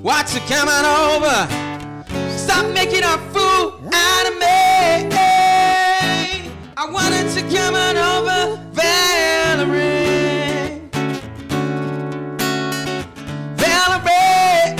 What's 0.02 0.34
you 0.34 0.40
coming 0.42 0.84
over? 0.84 1.48
Stop 2.36 2.66
making 2.74 3.04
a 3.04 3.18
fool 3.32 3.80
out 3.92 4.26
of 4.26 4.34
me. 4.34 5.08
Eh? 5.16 6.50
I 6.76 6.86
wanted 6.90 7.30
to 7.32 7.42
come 7.54 7.74
on 7.74 7.96
over 7.96 8.56
Valerie. 8.72 10.23
Valerie. 13.86 14.72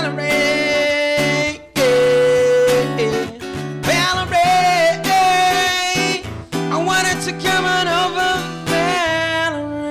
Valerie. 0.00 0.40
Valerie. 3.82 5.02
I 6.72 6.76
wanted 6.82 7.20
to 7.26 7.32
come 7.44 7.66
on 7.66 7.86
over 7.88 8.32
Valerie. 8.64 9.84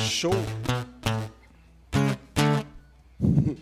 Show! 0.00 0.32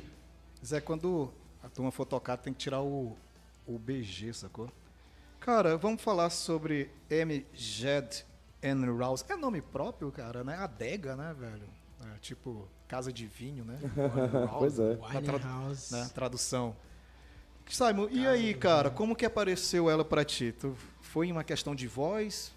Zé, 0.64 0.80
quando 0.80 1.32
a 1.60 1.68
turma 1.68 1.90
for 1.90 2.06
tocar, 2.06 2.36
tem 2.36 2.52
que 2.52 2.60
tirar 2.60 2.82
o, 2.82 3.16
o 3.66 3.78
BG, 3.80 4.32
sacou? 4.32 4.70
Cara, 5.44 5.76
vamos 5.76 6.00
falar 6.00 6.30
sobre 6.30 6.88
M. 7.10 7.44
Jed 7.52 8.24
and 8.62 8.84
Rouse. 8.96 9.24
É 9.28 9.34
nome 9.36 9.60
próprio, 9.60 10.10
cara, 10.12 10.44
né? 10.44 10.56
Adega, 10.56 11.16
né, 11.16 11.34
velho? 11.36 11.68
É, 12.04 12.18
tipo, 12.20 12.68
casa 12.86 13.12
de 13.12 13.26
vinho, 13.26 13.64
né? 13.64 13.76
Pois 14.58 14.78
é. 14.78 14.96
Na 14.96 15.20
tradu- 15.20 15.44
House. 15.44 15.90
né, 15.90 16.08
tradução. 16.14 16.76
Simon, 17.68 18.08
e 18.10 18.26
aí, 18.26 18.54
cara, 18.54 18.90
como 18.90 19.16
que 19.16 19.24
apareceu 19.24 19.88
ela 19.90 20.04
pra 20.04 20.24
ti? 20.24 20.52
Tu, 20.52 20.76
foi 21.00 21.30
uma 21.32 21.42
questão 21.42 21.74
de 21.74 21.86
voz? 21.88 22.52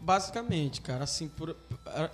Basicamente, 0.00 0.80
cara, 0.82 1.04
assim, 1.04 1.28
por, 1.28 1.56
a- 1.86 2.10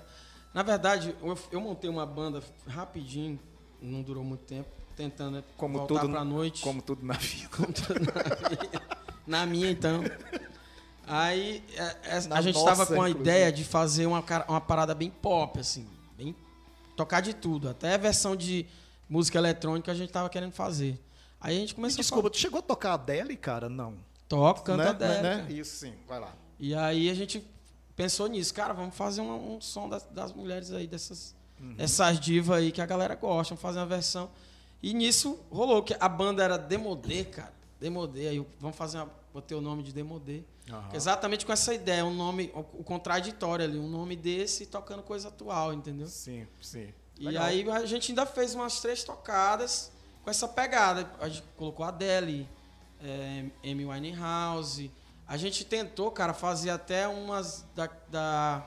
na 0.54 0.62
verdade, 0.62 1.16
eu, 1.22 1.38
eu 1.50 1.60
montei 1.60 1.88
uma 1.90 2.04
banda 2.06 2.42
rapidinho, 2.68 3.38
não 3.80 4.02
durou 4.02 4.22
muito 4.24 4.44
tempo, 4.44 4.68
tentando 4.96 5.42
Como 5.56 5.78
voltar 5.78 6.00
tudo, 6.00 6.10
pra 6.12 6.24
noite. 6.24 6.62
Como 6.62 6.82
tudo 6.82 7.04
na 7.06 7.14
vida. 7.14 7.48
Como 7.56 7.72
tudo 7.72 8.00
na 8.00 8.12
minha, 8.50 8.80
na 9.32 9.46
minha, 9.46 9.70
então. 9.70 10.02
Aí 11.06 11.64
é, 11.76 11.96
é, 12.16 12.20
Na 12.28 12.36
a 12.36 12.40
gente 12.40 12.54
nossa, 12.54 12.66
tava 12.66 12.86
com 12.86 13.02
a 13.02 13.10
inclusive. 13.10 13.20
ideia 13.20 13.50
de 13.50 13.64
fazer 13.64 14.06
uma, 14.06 14.24
uma 14.48 14.60
parada 14.60 14.94
bem 14.94 15.10
pop, 15.10 15.58
assim, 15.58 15.86
bem 16.16 16.34
tocar 16.96 17.20
de 17.20 17.34
tudo, 17.34 17.68
até 17.68 17.94
a 17.94 17.96
versão 17.96 18.36
de 18.36 18.66
música 19.08 19.36
eletrônica 19.38 19.90
a 19.90 19.94
gente 19.94 20.12
tava 20.12 20.28
querendo 20.28 20.52
fazer. 20.52 21.00
Aí 21.40 21.56
a 21.56 21.60
gente 21.60 21.70
Me 21.70 21.76
começou 21.76 21.96
desculpa, 21.96 22.28
a 22.28 22.30
tu 22.30 22.38
chegou 22.38 22.60
a 22.60 22.62
tocar 22.62 22.90
a 22.90 22.94
Adele, 22.94 23.36
cara? 23.36 23.68
Não. 23.68 23.94
toca, 24.28 24.62
canta 24.62 24.92
né? 24.94 25.08
Adele, 25.18 25.22
Né? 25.22 25.46
Isso 25.58 25.76
sim, 25.76 25.94
vai 26.06 26.20
lá. 26.20 26.32
E 26.58 26.72
aí 26.74 27.10
a 27.10 27.14
gente 27.14 27.44
pensou 27.96 28.28
nisso, 28.28 28.54
cara, 28.54 28.72
vamos 28.72 28.94
fazer 28.94 29.22
um, 29.22 29.56
um 29.56 29.60
som 29.60 29.88
das, 29.88 30.04
das 30.04 30.32
mulheres 30.32 30.70
aí, 30.72 30.86
dessas 30.86 31.34
essas 31.78 32.18
divas 32.18 32.58
aí 32.58 32.72
que 32.72 32.80
a 32.80 32.86
galera 32.86 33.14
gosta, 33.14 33.54
vamos 33.54 33.62
fazer 33.62 33.78
uma 33.78 33.86
versão. 33.86 34.30
E 34.82 34.92
nisso 34.94 35.38
rolou, 35.50 35.82
que 35.82 35.96
a 35.98 36.08
banda 36.08 36.42
era 36.42 36.56
Demodê, 36.56 37.24
cara. 37.24 37.52
Demodê, 37.80 38.28
aí 38.28 38.46
vamos 38.60 38.76
fazer 38.76 38.98
uma, 38.98 39.10
botei 39.32 39.56
o 39.56 39.60
nome 39.60 39.82
de 39.82 39.92
Demodê. 39.92 40.42
Exatamente 40.92 41.44
com 41.44 41.52
essa 41.52 41.74
ideia, 41.74 42.04
um 42.04 42.14
nome, 42.14 42.52
o, 42.54 42.84
contraditório 42.84 43.64
ali, 43.64 43.78
um 43.78 43.88
nome 43.88 44.14
desse 44.14 44.66
tocando 44.66 45.02
coisa 45.02 45.28
atual, 45.28 45.72
entendeu? 45.72 46.06
Sim, 46.06 46.46
sim. 46.60 46.92
E 47.18 47.26
Legal. 47.26 47.44
aí 47.44 47.70
a 47.70 47.86
gente 47.86 48.12
ainda 48.12 48.26
fez 48.26 48.54
umas 48.54 48.80
três 48.80 49.04
tocadas 49.04 49.90
com 50.22 50.30
essa 50.30 50.46
pegada. 50.46 51.10
A 51.20 51.28
gente 51.28 51.44
colocou 51.56 51.84
a 51.84 51.88
Adele, 51.88 52.48
é, 53.02 53.44
Amy 53.64 53.84
Winehouse. 53.84 54.90
A 55.26 55.36
gente 55.36 55.64
tentou, 55.64 56.10
cara, 56.10 56.32
fazer 56.32 56.70
até 56.70 57.08
umas 57.08 57.64
da. 57.74 57.88
da... 58.08 58.66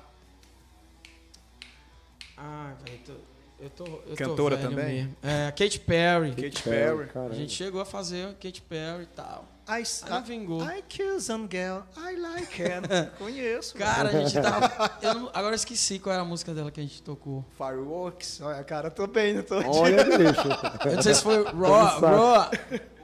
Ah, 2.37 2.73
velho, 2.83 2.99
eu 2.99 3.05
tô. 3.05 3.35
Eu 3.57 3.69
tô, 3.69 3.85
eu 3.85 4.01
tô 4.01 4.15
Cantora 4.15 4.57
também? 4.57 5.03
mesmo. 5.03 5.15
É, 5.23 5.49
Katy 5.51 5.79
Perry. 5.79 6.31
Katy 6.31 6.61
Perry, 6.61 6.97
Perry. 6.97 7.07
caramba. 7.07 7.31
A 7.33 7.37
gente 7.37 7.53
chegou 7.53 7.79
a 7.79 7.85
fazer 7.85 8.33
Katy 8.35 8.61
Perry 8.63 9.03
e 9.03 9.07
tal. 9.07 9.45
I, 9.67 9.83
não 10.09 10.23
vingou. 10.23 10.63
I 10.63 10.83
kill 10.87 11.19
some 11.19 11.47
girl, 11.49 11.79
I 11.97 12.15
like 12.15 12.61
it. 12.61 12.87
Conheço. 13.17 13.75
Cara, 13.75 14.09
a 14.09 14.11
gente 14.11 14.39
tava. 14.39 14.91
eu 15.01 15.13
não- 15.15 15.29
agora 15.33 15.53
eu 15.53 15.55
esqueci 15.55 15.97
qual 15.97 16.13
era 16.13 16.21
a 16.21 16.25
música 16.25 16.53
dela 16.53 16.69
que 16.69 16.79
a 16.79 16.83
gente 16.83 17.01
tocou. 17.01 17.43
Fireworks. 17.57 18.41
Olha, 18.41 18.63
cara, 18.63 18.91
tô 18.91 19.07
bem, 19.07 19.33
não 19.35 19.43
tô 19.43 19.55
Olha, 19.55 20.03
bicho. 20.17 20.47
Eu 20.87 20.95
não 20.95 21.01
sei 21.01 21.13
se 21.15 21.21
foi 21.23 21.43
Raw. 21.43 21.99
Raw, 21.99 22.51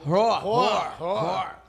Raw, 0.05 0.39
Roar, 0.41 0.95
Raw, 0.99 1.15
Raw. 1.15 1.60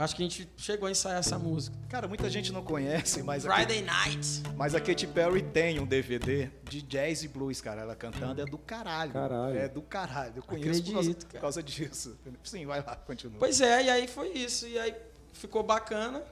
Acho 0.00 0.16
que 0.16 0.22
a 0.22 0.28
gente 0.28 0.48
chegou 0.56 0.88
a 0.88 0.90
ensaiar 0.90 1.18
essa 1.18 1.38
música. 1.38 1.76
Cara, 1.90 2.08
muita 2.08 2.30
gente 2.30 2.50
não 2.52 2.62
conhece, 2.64 3.22
mas 3.22 3.44
Friday 3.44 3.82
Night. 3.82 4.42
mas 4.56 4.74
a 4.74 4.80
Katy 4.80 5.06
Perry 5.08 5.42
tem 5.42 5.78
um 5.78 5.84
DVD 5.84 6.50
de 6.64 6.80
jazz 6.80 7.22
e 7.22 7.28
blues, 7.28 7.60
cara. 7.60 7.82
Ela 7.82 7.94
cantando 7.94 8.40
é 8.40 8.46
do 8.46 8.56
caralho. 8.56 9.12
Caralho. 9.12 9.58
É 9.58 9.68
do 9.68 9.82
caralho. 9.82 10.32
Eu 10.36 10.42
conheço 10.42 10.82
por 10.82 10.92
causa, 10.92 11.10
Acredito, 11.10 11.26
por 11.26 11.32
cara. 11.32 11.40
causa 11.42 11.62
disso. 11.62 12.18
Sim, 12.42 12.64
vai 12.64 12.82
lá, 12.82 12.96
continua. 12.96 13.38
Pois 13.38 13.60
é, 13.60 13.84
e 13.84 13.90
aí 13.90 14.08
foi 14.08 14.30
isso. 14.30 14.66
E 14.66 14.78
aí 14.78 14.94
ficou 15.34 15.62
bacana. 15.62 16.24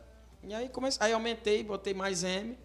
E 0.43 0.55
aí 0.55 0.71
comecei, 0.71 1.05
aí 1.07 1.13
aumentei, 1.13 1.63
botei 1.63 1.93
mais 1.93 2.25
M. 2.25 2.57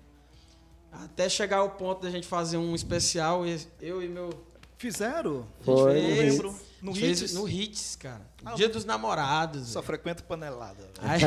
Até 0.90 1.28
chegar 1.28 1.58
ao 1.58 1.72
ponto 1.72 2.02
da 2.02 2.10
gente 2.10 2.26
fazer 2.28 2.56
um 2.56 2.74
especial, 2.74 3.44
eu 3.82 4.02
e 4.02 4.08
meu. 4.08 4.30
Fizeram? 4.78 5.46
Foi, 5.62 6.30
a 6.30 6.44
no 6.82 6.94
fez 6.96 7.22
Hits? 7.22 7.34
No 7.34 7.50
Hits, 7.50 7.96
cara. 7.98 8.33
Ah, 8.46 8.54
Dia 8.56 8.68
dos 8.70 8.84
namorados. 8.86 9.68
Só 9.70 9.82
frequenta 9.82 10.22
panelada. 10.24 10.76
velho. 10.76 10.94
Aí- 11.02 11.22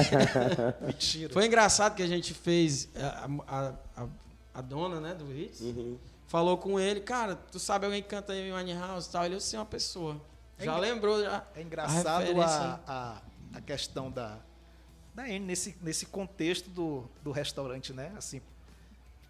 Mentira. 0.86 1.32
Foi 1.32 1.46
engraçado 1.46 1.94
que 1.94 2.02
a 2.02 2.06
gente 2.06 2.34
fez 2.34 2.88
a, 2.96 3.26
a, 3.46 3.72
a, 4.02 4.06
a 4.54 4.60
dona, 4.60 5.00
né, 5.00 5.14
do 5.14 5.32
Hits. 5.32 5.60
Falou 6.26 6.58
com 6.58 6.78
ele, 6.78 7.00
cara, 7.00 7.36
tu 7.36 7.58
sabe 7.58 7.86
alguém 7.86 8.02
que 8.02 8.08
canta 8.08 8.34
em 8.34 8.52
Winehouse 8.52 9.08
e 9.08 9.12
tal? 9.12 9.24
Ele, 9.24 9.36
eu 9.36 9.40
sei 9.40 9.58
uma 9.58 9.64
pessoa. 9.64 10.20
É 10.58 10.64
Já 10.64 10.72
engra- 10.76 10.80
lembrou, 10.88 11.22
já. 11.22 11.44
É 11.54 11.62
engraçado 11.62 12.40
a, 12.42 12.80
a, 12.86 13.22
a 13.54 13.60
questão 13.60 14.10
da, 14.10 14.38
da 15.14 15.22
Anne 15.22 15.38
nesse, 15.40 15.76
nesse 15.80 16.06
contexto 16.06 16.68
do, 16.68 17.04
do 17.22 17.30
restaurante, 17.30 17.92
né? 17.92 18.12
Assim, 18.16 18.40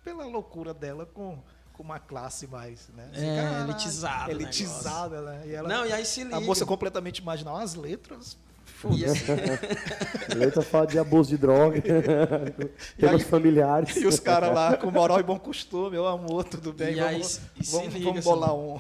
pela 0.03 0.24
loucura 0.24 0.72
dela 0.72 1.05
com, 1.05 1.39
com 1.77 1.83
uma 1.83 1.99
classe 2.01 2.47
mais, 2.47 2.89
né? 2.97 3.09
Assim, 3.12 3.27
É, 3.27 3.37
caralho, 3.43 3.70
elitizado 3.70 4.29
o 4.29 4.31
Elitizada, 4.33 5.20
né? 5.22 5.43
E 5.47 5.53
ela, 5.55 5.68
Não, 5.68 5.85
e 5.87 5.93
aí 5.93 6.05
se 6.07 6.24
liga. 6.24 6.37
a 6.37 6.41
moça 6.41 6.64
completamente 6.64 7.22
marginal, 7.22 7.57
as 7.57 7.74
letras. 7.74 8.37
Assim, 8.85 10.35
Letra 10.37 10.62
fala 10.62 10.87
de 10.87 10.99
abuso 10.99 11.31
de 11.31 11.39
droga. 11.39 11.83
Temas 12.99 13.22
familiares. 13.24 13.97
E 13.97 14.07
os 14.07 14.20
caras 14.20 14.53
lá 14.55 14.77
com 14.77 14.91
moral 14.91 15.18
e 15.20 15.22
bom 15.22 15.39
costume, 15.39 15.93
meu 15.93 16.07
amor, 16.07 16.45
tudo 16.45 16.72
bem? 16.72 16.95
E 16.95 17.01
aí 17.01 17.12
vamos 17.14 17.27
se- 17.29 17.41
e 17.59 17.64
se 17.64 17.72
vamos, 17.72 17.95
liga, 17.95 18.07
vamos 18.07 18.24
bolar 18.24 18.55
um. 18.55 18.79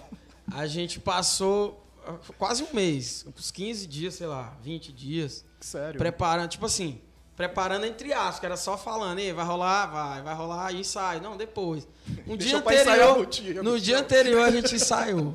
a 0.52 0.66
gente 0.66 1.00
passou 1.00 1.82
ah, 2.06 2.14
quase 2.38 2.62
um 2.62 2.68
mês, 2.74 3.24
uns 3.36 3.50
15 3.50 3.86
dias, 3.86 4.14
sei 4.14 4.26
lá, 4.26 4.54
20 4.62 4.92
dias, 4.92 5.44
Sério. 5.60 5.98
preparando, 5.98 6.48
tipo 6.50 6.66
assim, 6.66 7.00
preparando 7.36 7.84
entre 7.86 8.12
aspas, 8.12 8.40
que 8.40 8.46
era 8.46 8.56
só 8.56 8.76
falando, 8.78 9.18
Ei, 9.18 9.32
vai 9.32 9.44
rolar, 9.44 9.86
vai, 9.86 10.22
vai 10.22 10.34
rolar, 10.34 10.72
e 10.72 10.84
sai. 10.84 11.20
Não, 11.20 11.36
depois. 11.36 11.86
Um 12.26 12.36
dia 12.36 12.58
anterior, 12.58 13.18
no 13.18 13.26
dia, 13.26 13.62
no 13.62 13.80
dia 13.80 13.98
anterior 13.98 14.42
a 14.44 14.50
gente 14.50 14.74
ensaiou. 14.74 15.34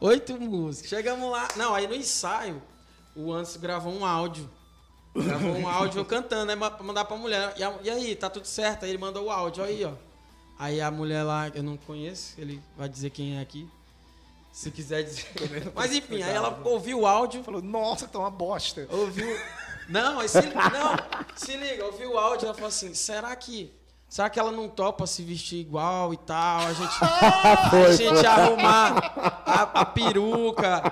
Oito 0.00 0.38
músicas. 0.40 0.88
Chegamos 0.88 1.30
lá. 1.30 1.48
Não, 1.56 1.74
aí 1.74 1.86
no 1.86 1.94
ensaio, 1.94 2.62
o 3.14 3.32
Anderson 3.32 3.58
gravou 3.60 3.92
um 3.92 4.04
áudio. 4.04 4.48
Gravou 5.14 5.50
um 5.56 5.68
áudio 5.68 6.00
eu 6.00 6.04
cantando, 6.04 6.46
né? 6.46 6.56
Pra 6.56 6.82
mandar 6.82 7.04
pra 7.04 7.16
mulher. 7.16 7.52
E, 7.56 7.62
a- 7.64 7.74
e 7.82 7.90
aí, 7.90 8.14
tá 8.16 8.30
tudo 8.30 8.46
certo? 8.46 8.84
Aí 8.84 8.90
ele 8.90 8.98
mandou 8.98 9.24
o 9.26 9.30
áudio, 9.30 9.64
aí, 9.64 9.84
ó. 9.84 9.92
Aí 10.58 10.80
a 10.80 10.90
mulher 10.90 11.22
lá, 11.24 11.48
eu 11.48 11.62
não 11.62 11.76
conheço, 11.76 12.34
ele 12.38 12.62
vai 12.76 12.88
dizer 12.88 13.10
quem 13.10 13.38
é 13.38 13.40
aqui. 13.40 13.68
Se 14.52 14.70
quiser 14.70 15.02
dizer. 15.02 15.26
Mas 15.74 15.92
enfim, 15.92 16.22
aí 16.22 16.32
ela 16.34 16.60
ouviu 16.64 17.00
o 17.00 17.06
áudio, 17.06 17.42
Falou, 17.42 17.60
nossa, 17.62 18.06
tá 18.08 18.18
uma 18.18 18.30
bosta. 18.30 18.86
ouviu. 18.90 19.26
Não, 19.90 20.20
aí 20.20 20.28
se, 20.28 20.40
não, 20.40 20.96
se 21.34 21.56
liga, 21.56 21.84
ouviu 21.84 22.12
o 22.12 22.18
áudio, 22.18 22.46
ela 22.46 22.54
falou 22.54 22.68
assim: 22.68 22.94
será 22.94 23.34
que. 23.34 23.74
Será 24.08 24.28
que 24.28 24.40
ela 24.40 24.50
não 24.50 24.68
topa 24.68 25.06
se 25.06 25.22
vestir 25.22 25.58
igual 25.58 26.12
e 26.12 26.16
tal? 26.16 26.60
A 26.60 26.72
gente, 26.72 26.94
a 27.86 27.92
gente 27.92 28.26
arrumar 28.26 29.12
a, 29.46 29.62
a 29.80 29.84
peruca, 29.84 30.82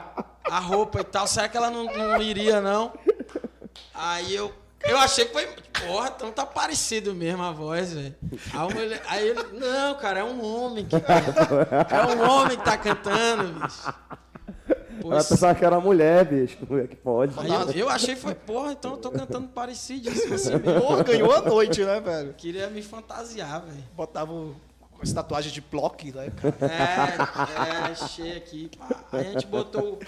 a 0.44 0.58
roupa 0.58 1.00
e 1.00 1.04
tal. 1.04 1.26
Será 1.26 1.48
que 1.48 1.56
ela 1.56 1.70
não, 1.70 1.84
não 1.84 2.20
iria, 2.22 2.60
não? 2.60 2.92
Aí 3.94 4.34
eu. 4.34 4.52
Eu 4.80 4.96
achei 4.98 5.24
que 5.24 5.32
foi. 5.32 5.46
Porra, 5.86 6.12
então 6.16 6.30
tá 6.30 6.46
parecido 6.46 7.14
mesmo 7.14 7.42
a 7.42 7.50
voz, 7.52 7.92
velho. 7.92 8.14
Aí, 8.52 9.00
aí 9.08 9.28
ele. 9.28 9.42
Não, 9.52 9.94
cara, 9.96 10.20
é 10.20 10.24
um 10.24 10.44
homem 10.44 10.84
que 10.84 11.00
canta. 11.00 11.68
É 11.90 12.16
um 12.16 12.30
homem 12.30 12.56
que 12.56 12.64
tá 12.64 12.78
cantando, 12.78 13.60
bicho. 13.60 13.94
Pô, 15.00 15.10
Ela 15.12 15.20
isso- 15.20 15.28
pensava 15.30 15.54
que 15.54 15.64
era 15.64 15.78
mulher, 15.80 16.24
bicho. 16.24 16.56
Como 16.66 16.80
é 16.80 16.86
que 16.86 16.96
pode? 16.96 17.32
Aí 17.38 17.50
eu, 17.50 17.70
eu 17.72 17.88
achei 17.88 18.14
que 18.14 18.20
foi, 18.20 18.34
porra, 18.34 18.72
então 18.72 18.92
eu 18.92 18.96
tô 18.98 19.10
cantando 19.10 19.48
parecidíssimo 19.48 20.34
assim 20.34 20.50
mesmo. 20.56 20.80
Porra, 20.80 21.02
ganhou 21.04 21.32
a 21.32 21.40
noite, 21.42 21.84
né, 21.84 22.00
velho? 22.00 22.34
Queria 22.34 22.68
me 22.68 22.82
fantasiar, 22.82 23.62
velho. 23.64 23.84
Botava 23.96 24.32
o- 24.32 24.54
as 25.00 25.12
tatuagens 25.12 25.52
de 25.52 25.60
block, 25.60 26.10
né, 26.12 26.30
cara? 26.30 26.56
É, 26.60 27.68
é, 27.88 27.92
achei 27.92 28.36
aqui. 28.36 28.70
Pá. 28.78 29.04
Aí 29.12 29.26
a 29.28 29.30
gente 29.32 29.46
botou. 29.46 29.98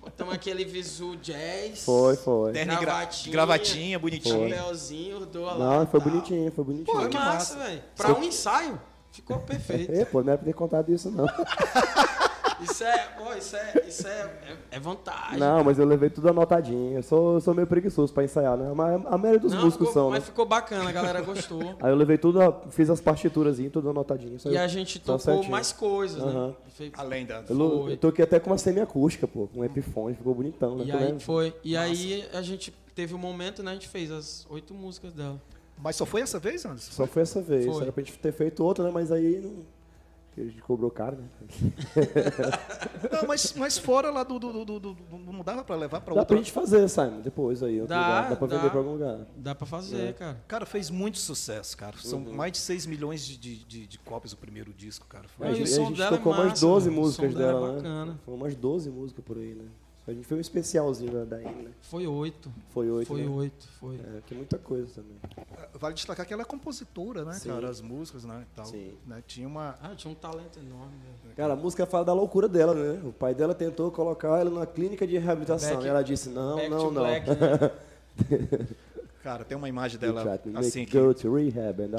Botamos 0.00 0.34
aquele 0.34 0.64
visu 0.64 1.16
jazz. 1.16 1.84
Foi, 1.84 2.14
foi. 2.14 2.52
Terno 2.52 2.74
e 2.74 2.76
gra- 2.76 2.84
Gravatinha, 2.84 3.32
gravatinha, 3.32 3.98
bonitinho. 3.98 4.48
Chapéuzinho, 4.48 5.26
do 5.26 5.42
lá. 5.42 5.58
Não, 5.58 5.86
foi 5.88 5.98
tal. 6.00 6.08
bonitinho, 6.10 6.52
foi 6.52 6.64
bonitinho. 6.64 6.96
Foi 6.96 7.08
que 7.08 7.16
massa, 7.18 7.56
velho. 7.56 7.82
Pra 7.96 8.12
um 8.14 8.22
ensaio, 8.22 8.80
ficou 9.10 9.38
perfeito. 9.40 9.90
É, 9.92 10.04
pô, 10.04 10.22
não 10.22 10.28
era 10.28 10.38
pra 10.38 10.46
ter 10.46 10.52
contado 10.52 10.92
isso, 10.92 11.10
não. 11.10 11.26
Isso 12.62 12.82
é, 12.84 12.98
pô, 13.18 13.32
isso 13.34 13.54
é, 13.56 13.84
isso 13.86 14.06
é, 14.06 14.20
é, 14.48 14.56
é 14.76 14.80
vantagem. 14.80 15.38
Não, 15.38 15.62
mas 15.62 15.78
eu 15.78 15.84
levei 15.86 16.08
tudo 16.10 16.28
anotadinho. 16.28 16.96
Eu 16.96 17.02
sou, 17.02 17.40
sou 17.40 17.54
meio 17.54 17.66
preguiçoso 17.66 18.12
pra 18.12 18.24
ensaiar, 18.24 18.56
né? 18.56 18.72
Mas 18.74 19.04
a 19.06 19.18
maioria 19.18 19.40
dos 19.40 19.52
Não, 19.52 19.64
músicos 19.64 19.88
ficou- 19.88 20.02
são, 20.02 20.10
mas 20.10 20.20
né? 20.20 20.26
ficou 20.26 20.46
bacana, 20.46 20.88
a 20.88 20.92
galera 20.92 21.20
gostou. 21.20 21.60
Aí 21.80 21.90
eu 21.90 21.96
levei 21.96 22.16
tudo, 22.18 22.38
fiz 22.70 22.88
as 22.88 23.00
partituras, 23.00 23.58
tudo 23.72 23.90
anotadinho. 23.90 24.36
E 24.46 24.56
a 24.58 24.66
gente 24.68 24.98
tocou 25.00 25.18
certinho. 25.18 25.50
mais 25.50 25.72
coisas, 25.72 26.22
né? 26.22 26.30
Aham. 26.30 26.56
E 26.66 26.70
foi- 26.70 26.92
Além 26.96 27.26
da. 27.26 27.42
Eu, 27.48 27.90
eu 27.90 27.96
toquei 27.96 28.24
até 28.24 28.38
com 28.40 28.50
uma 28.50 28.58
semiacústica, 28.58 29.26
pô, 29.26 29.46
com 29.48 29.60
um 29.60 29.64
Epiphone, 29.64 30.14
ficou 30.14 30.34
bonitão, 30.34 30.76
né? 30.76 30.84
E 30.84 30.90
Tu 30.90 30.96
aí 30.96 31.04
lembra? 31.04 31.20
foi. 31.20 31.54
E 31.62 31.76
aí 31.76 32.26
a 32.32 32.42
gente 32.42 32.72
teve 32.94 33.14
um 33.14 33.18
momento, 33.18 33.62
né? 33.62 33.72
A 33.72 33.74
gente 33.74 33.88
fez 33.88 34.10
as 34.10 34.46
oito 34.48 34.72
músicas 34.72 35.12
dela. 35.12 35.40
Mas 35.78 35.96
só 35.96 36.06
foi 36.06 36.22
essa 36.22 36.38
vez, 36.38 36.64
Anderson? 36.64 36.90
Só 36.90 37.06
foi 37.06 37.20
essa 37.22 37.42
vez. 37.42 37.66
Foi. 37.66 37.82
Era 37.82 37.92
pra 37.92 38.02
gente 38.02 38.18
ter 38.18 38.32
feito 38.32 38.64
outra, 38.64 38.82
né? 38.84 38.90
Mas 38.90 39.12
aí 39.12 39.40
não. 39.42 39.75
A 40.38 40.44
gente 40.44 40.60
cobrou 40.62 40.90
caro, 40.90 41.16
né? 41.16 41.28
Não, 43.10 43.26
mas, 43.26 43.54
mas 43.54 43.78
fora 43.78 44.10
lá 44.10 44.22
do, 44.22 44.38
do, 44.38 44.52
do, 44.52 44.64
do- 44.64 44.80
do- 44.94 44.96
Não 45.32 45.42
dava 45.42 45.64
pra 45.64 45.76
levar 45.76 46.00
pra 46.00 46.12
Dá 46.14 46.20
outra. 46.20 46.26
pra 46.26 46.36
gente 46.36 46.52
fazer, 46.52 46.86
Simon, 46.88 47.20
depois 47.22 47.62
aí. 47.62 47.80
outro 47.80 47.94
Dá, 47.94 48.00
lugar. 48.06 48.28
dá 48.30 48.36
pra 48.36 48.46
dá. 48.46 48.56
vender 48.56 48.70
pra 48.70 48.78
algum 48.78 48.92
lugar. 48.92 49.18
Dá 49.36 49.54
pra 49.54 49.66
fazer, 49.66 50.14
cara. 50.14 50.38
Cara, 50.46 50.66
fez 50.66 50.90
muito 50.90 51.18
sucesso, 51.18 51.76
cara. 51.76 51.96
São 51.98 52.18
Uhum. 52.18 52.34
mais 52.34 52.52
de 52.52 52.58
6 52.58 52.84
milhões 52.86 53.24
de, 53.26 53.36
de, 53.36 53.64
de- 53.64 53.86
de 53.86 53.98
cópias 54.00 54.32
o 54.32 54.36
primeiro 54.36 54.72
disco, 54.74 55.06
cara. 55.06 55.24
Foi- 55.28 55.46
É, 55.46 55.50
a 55.50 55.52
e 55.52 55.56
gente, 55.64 55.72
a 55.72 55.84
gente 55.84 55.96
dela 55.98 56.14
é 56.14 56.18
tocou 56.18 56.32
umas 56.32 56.46
massa, 56.48 56.60
12 56.66 56.88
mano. 56.90 57.00
O 57.00 57.04
músicas 57.04 57.32
som 57.32 57.38
dela 57.38 57.50
é 57.50 57.54
dela, 57.54 57.68
né? 57.68 57.76
bacana. 57.76 58.18
Foi 58.24 58.34
umas 58.34 58.54
12 58.56 58.90
músicas 58.90 59.24
por 59.24 59.38
aí, 59.38 59.54
né? 59.54 59.64
A 60.08 60.12
gente 60.12 60.24
fez 60.24 60.38
um 60.38 60.40
especialzinho 60.40 61.10
da, 61.12 61.24
da 61.24 61.36
Amy, 61.36 61.64
né? 61.64 61.70
Foi 61.82 62.06
oito. 62.06 62.52
Foi 62.68 62.88
oito. 62.88 63.08
Foi 63.08 63.22
né? 63.22 63.28
oito, 63.28 63.66
foi. 63.80 63.96
É, 63.96 64.20
que 64.24 64.34
é 64.34 64.36
muita 64.36 64.56
coisa 64.56 64.86
também. 64.94 65.16
Vale 65.74 65.94
destacar 65.94 66.24
que 66.24 66.32
ela 66.32 66.42
é 66.42 66.44
compositora, 66.44 67.24
né, 67.24 67.32
Sim. 67.32 67.48
cara? 67.48 67.68
As 67.68 67.80
músicas, 67.80 68.24
né? 68.24 68.46
Tal, 68.54 68.66
Sim. 68.66 68.92
né? 69.04 69.20
Tinha 69.26 69.48
uma. 69.48 69.76
Ah, 69.82 69.96
tinha 69.96 70.08
um 70.10 70.14
talento 70.14 70.60
enorme, 70.60 70.94
velho. 71.22 71.34
Cara, 71.34 71.54
a 71.54 71.56
música 71.56 71.84
fala 71.86 72.04
da 72.04 72.12
loucura 72.12 72.46
dela, 72.46 72.72
né? 72.72 73.00
O 73.04 73.12
pai 73.12 73.34
dela 73.34 73.52
tentou 73.52 73.90
colocar 73.90 74.28
ela 74.38 74.48
numa 74.48 74.66
clínica 74.66 75.04
de 75.04 75.18
reabilitação. 75.18 75.74
Back- 75.74 75.86
e 75.86 75.88
ela 75.88 76.02
disse: 76.02 76.28
não, 76.28 76.54
Back 76.54 76.70
não, 76.70 76.78
to 76.78 76.90
não. 76.92 77.02
Black, 77.02 77.28
né? 77.28 78.66
Cara, 79.24 79.44
tem 79.44 79.58
uma 79.58 79.68
imagem 79.68 79.98
dela 79.98 80.40
assim 80.54 80.84
que, 80.86 80.96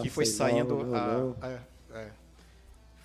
que 0.02 0.10
foi 0.10 0.26
saindo 0.26 0.76
no, 0.78 0.96
a. 0.96 1.08
no. 1.18 1.36
é, 1.42 1.48
é. 1.48 1.60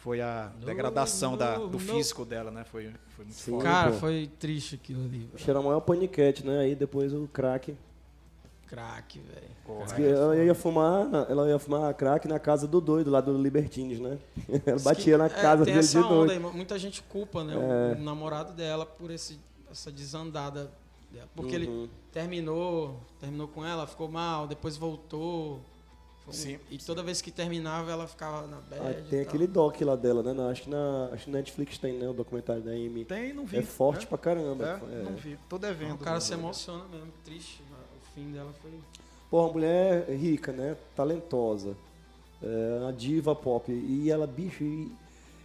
Foi 0.03 0.21
a 0.21 0.51
No, 0.59 0.67
degradação 0.67 1.37
da, 1.37 1.59
no, 1.59 1.67
do 1.69 1.73
no. 1.75 1.79
físico 1.79 2.25
dela, 2.25 2.51
né? 2.51 2.65
Foi, 2.65 2.91
foi 3.17 3.25
muito 3.25 3.37
Sim. 3.39 3.53
forte. 3.53 3.63
Cara, 3.65 3.91
pô. 3.93 3.99
foi 3.99 4.31
triste 4.39 4.75
aquilo 4.75 5.05
ali. 5.05 5.31
Acho 5.35 5.45
que 5.45 5.51
era 5.51 5.61
o 5.61 5.65
maior 5.65 5.81
paniquete, 5.81 6.45
né? 6.45 6.59
Aí 6.61 6.75
depois 6.75 7.13
o 7.15 7.29
crack. 7.33 7.77
Craque, 8.67 9.21
velho. 9.21 9.53
Ela 10.17 10.37
ia 10.37 10.55
fumar, 10.55 11.07
ela 11.29 11.47
ia 11.49 11.59
fumar 11.59 11.93
crack 11.95 12.27
na 12.27 12.39
casa 12.39 12.67
do 12.67 12.81
doido, 12.81 13.11
lá 13.11 13.21
do 13.21 13.37
Libertines, 13.41 14.01
né? 14.01 14.19
Ela 14.67 14.79
batia 14.81 15.17
na 15.19 15.27
É, 15.27 15.29
casa 15.29 15.65
tem 15.65 15.75
dele 15.75 15.85
essa 15.85 15.99
de 16.01 16.05
onda 16.05 16.15
noite. 16.15 16.33
aí, 16.33 16.39
muita 16.57 16.79
gente 16.79 17.03
culpa, 17.03 17.45
né, 17.45 17.55
É. 17.55 18.01
o 18.01 18.03
namorado 18.03 18.53
dela 18.55 18.85
por 18.87 19.11
esse, 19.11 19.39
essa 19.71 19.93
desandada 19.93 20.71
dela. 21.13 21.29
Porque 21.37 21.55
ele 21.55 21.67
Uhum. 21.69 21.89
terminou, 22.11 22.99
terminou 23.21 23.47
com 23.47 23.65
ela, 23.65 23.87
ficou 23.87 24.09
mal, 24.09 24.47
depois 24.49 24.77
voltou. 24.77 25.61
Sim, 26.31 26.59
e 26.71 26.79
toda 26.79 27.03
vez 27.03 27.21
que 27.21 27.31
terminava, 27.31 27.91
ela 27.91 28.07
ficava 28.07 28.47
na 28.47 28.59
bad. 28.61 28.81
Ah, 28.81 29.05
tem 29.11 29.21
aquele 29.21 29.47
doc 29.47 29.81
lá 29.81 29.97
dela, 29.97 30.23
né? 30.23 30.33
Não, 30.33 30.49
acho 30.49 30.63
que 30.63 30.71
na 30.71 31.11
acho 31.13 31.25
que 31.25 31.31
na 31.31 31.39
Netflix 31.39 31.79
tem, 31.79 31.99
né? 31.99 32.09
O 32.09 32.13
documentário 32.13 32.63
da 32.63 32.71
Amy. 32.71 33.05
Tem, 33.05 33.33
não 33.33 33.45
vi. 33.45 33.59
É 33.59 33.63
forte 33.63 34.03
né? 34.03 34.07
pra 34.07 34.19
caramba. 34.19 34.81
É, 34.91 35.01
É. 35.01 35.03
não 35.03 35.17
vi. 35.17 35.37
Tô 35.49 35.59
devendo. 35.59 35.95
O 35.95 35.99
cara 35.99 36.21
se 36.21 36.33
emociona 36.33 36.85
mesmo, 36.89 37.13
triste. 37.25 37.63
né? 37.71 37.77
O 38.01 38.15
fim 38.15 38.31
dela 38.31 38.53
foi. 38.63 38.71
Pô, 39.31 39.43
uma 39.45 39.53
mulher 39.53 40.09
rica, 40.11 40.53
né? 40.53 40.77
Talentosa. 40.95 41.77
É, 42.43 42.79
uma 42.83 42.93
diva 42.93 43.35
pop. 43.35 43.71
E 43.73 44.11
ela, 44.11 44.27
bicho, 44.27 44.63
e, 44.65 44.93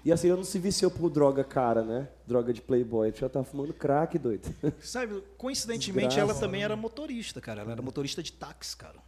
e 0.05 0.11
assim, 0.11 0.27
ela 0.27 0.37
não 0.37 0.43
se 0.43 0.59
viciou 0.59 0.89
por 0.91 1.09
droga 1.09 1.43
cara, 1.43 1.83
né? 1.83 2.07
Droga 2.25 2.53
de 2.53 2.61
playboy. 2.61 3.11
Já 3.15 3.27
tá 3.29 3.43
fumando 3.43 3.73
crack, 3.73 4.17
doido. 4.19 4.53
Sabe, 4.81 5.23
coincidentemente 5.37 6.09
Desgraça. 6.09 6.31
ela 6.31 6.39
também 6.39 6.63
era 6.63 6.75
motorista, 6.75 7.39
cara. 7.41 7.61
Ela 7.61 7.71
era 7.73 7.81
motorista 7.81 8.21
de 8.21 8.31
táxi, 8.31 8.75
cara. 8.77 9.06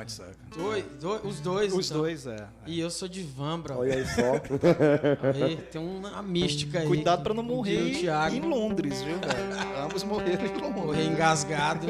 Antes, 0.00 0.20
é. 0.20 0.30
Dois, 0.56 0.84
dois- 1.00 1.24
os 1.24 1.40
dois. 1.40 1.72
Os 1.74 1.86
então. 1.90 2.00
dois, 2.02 2.26
é. 2.26 2.36
é. 2.36 2.46
E 2.66 2.80
eu 2.80 2.88
sou 2.90 3.08
de 3.08 3.22
van, 3.22 3.60
bro. 3.60 3.78
Olha 3.78 3.94
aí 3.94 4.06
só. 4.06 4.22
Aí, 5.44 5.56
tem 5.56 5.80
uma 5.80 6.22
mística 6.22 6.78
aí. 6.80 6.86
Cuidado 6.86 7.22
pra 7.22 7.34
não 7.34 7.42
morrer 7.42 7.90
Thiago. 7.98 8.34
em 8.36 8.40
Londres, 8.40 9.02
viu, 9.02 9.18
velho? 9.18 9.78
Ambos 9.84 10.02
morreram 10.04 10.44
em 10.46 10.54
Londres. 10.60 10.84
Morrer 10.84 11.04
engasgado. 11.06 11.86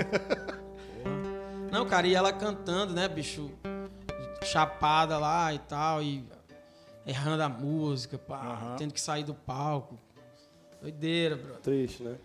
Não, 1.71 1.87
cara, 1.87 2.07
e 2.07 2.15
ela 2.15 2.33
cantando, 2.33 2.93
né, 2.95 3.09
bicho? 3.09 3.51
Chapada 4.45 5.19
lá 5.19 5.53
e 5.53 5.59
tal, 5.59 6.03
e 6.03 6.25
errando 7.07 7.43
a 7.43 7.49
música, 7.49 8.17
pá, 8.19 8.39
Aham. 8.39 8.77
tendo 8.77 8.93
que 8.93 9.01
sair 9.01 9.25
do 9.25 9.35
palco. 9.35 9.99
Doideira, 10.81 11.37
bro. 11.37 11.55
Triste, 11.63 12.03
né? 12.03 12.17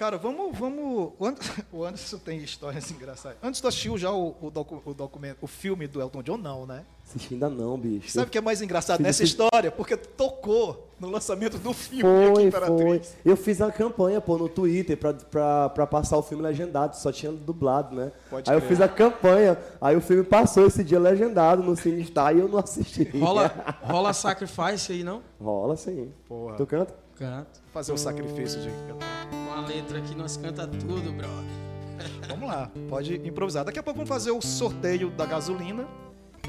Cara, 0.00 0.16
vamos. 0.16 0.58
vamos... 0.58 1.12
O 1.18 1.26
Anderson- 1.26 1.60
O 1.70 1.84
Anderson 1.84 2.16
tem 2.16 2.38
histórias 2.42 2.90
engraçadas. 2.90 3.36
Antes 3.42 3.60
tu 3.60 3.68
assistiu 3.68 3.98
já 3.98 4.10
o, 4.10 4.34
o, 4.40 4.50
docu- 4.50 4.80
o 4.86 4.94
documento, 4.94 5.36
o 5.42 5.46
filme 5.46 5.86
do 5.86 6.00
Elton 6.00 6.22
John? 6.22 6.38
Não, 6.38 6.64
né? 6.64 6.86
Assisti 7.06 7.34
ainda 7.34 7.50
não, 7.50 7.76
bicho. 7.76 8.08
Sabe 8.10 8.28
o 8.28 8.30
que 8.30 8.38
é 8.38 8.40
mais 8.40 8.62
engraçado 8.62 8.96
Fiz 8.96 9.06
nessa 9.06 9.22
história? 9.24 9.70
Porque 9.70 9.98
tocou 9.98 10.88
no 10.98 11.10
lançamento 11.10 11.58
do 11.58 11.74
filme 11.74 12.02
aqui, 12.24 12.34
Foi, 12.34 12.44
Imperatriz. 12.44 12.80
foi. 12.82 13.02
Eu 13.30 13.36
fiz 13.36 13.60
a 13.60 13.70
campanha, 13.70 14.22
pô, 14.22 14.38
no 14.38 14.48
Twitter 14.48 14.96
pra, 14.96 15.12
pra, 15.12 15.68
pra 15.68 15.86
passar 15.86 16.16
o 16.16 16.22
filme 16.22 16.42
legendado, 16.42 16.96
só 16.96 17.12
tinha 17.12 17.30
dublado, 17.30 17.94
né? 17.94 18.10
Pode 18.30 18.48
aí 18.48 18.56
eu 18.56 18.60
crer. 18.60 18.68
fiz 18.70 18.80
a 18.80 18.88
campanha, 18.88 19.58
aí 19.82 19.96
o 19.96 20.00
filme 20.00 20.22
passou 20.24 20.66
esse 20.66 20.82
dia 20.82 20.98
legendado 20.98 21.62
no 21.62 21.76
Sinistar 21.76 22.34
e 22.34 22.38
eu 22.38 22.48
não 22.48 22.58
assisti. 22.58 23.04
Rola, 23.18 23.52
rola 23.82 24.12
sacrifice 24.14 24.92
aí, 24.92 25.04
não? 25.04 25.20
Rola 25.38 25.76
sim. 25.76 26.10
Porra. 26.26 26.56
Tu 26.56 26.66
canta? 26.66 26.94
Canto. 27.20 27.60
Fazer 27.70 27.92
o 27.92 27.98
sacrifício 27.98 28.62
de 28.62 28.70
cantar. 28.88 29.28
Com 29.28 29.52
a 29.52 29.60
letra 29.66 29.98
aqui 29.98 30.14
nós 30.14 30.38
canta 30.38 30.66
tudo, 30.66 31.12
brother. 31.12 31.44
Vamos 32.26 32.48
lá, 32.48 32.70
pode 32.88 33.14
improvisar. 33.28 33.62
Daqui 33.62 33.78
a 33.78 33.82
pouco 33.82 33.98
vamos 33.98 34.08
fazer 34.08 34.30
o 34.30 34.40
sorteio 34.40 35.10
da 35.10 35.26
gasolina. 35.26 35.86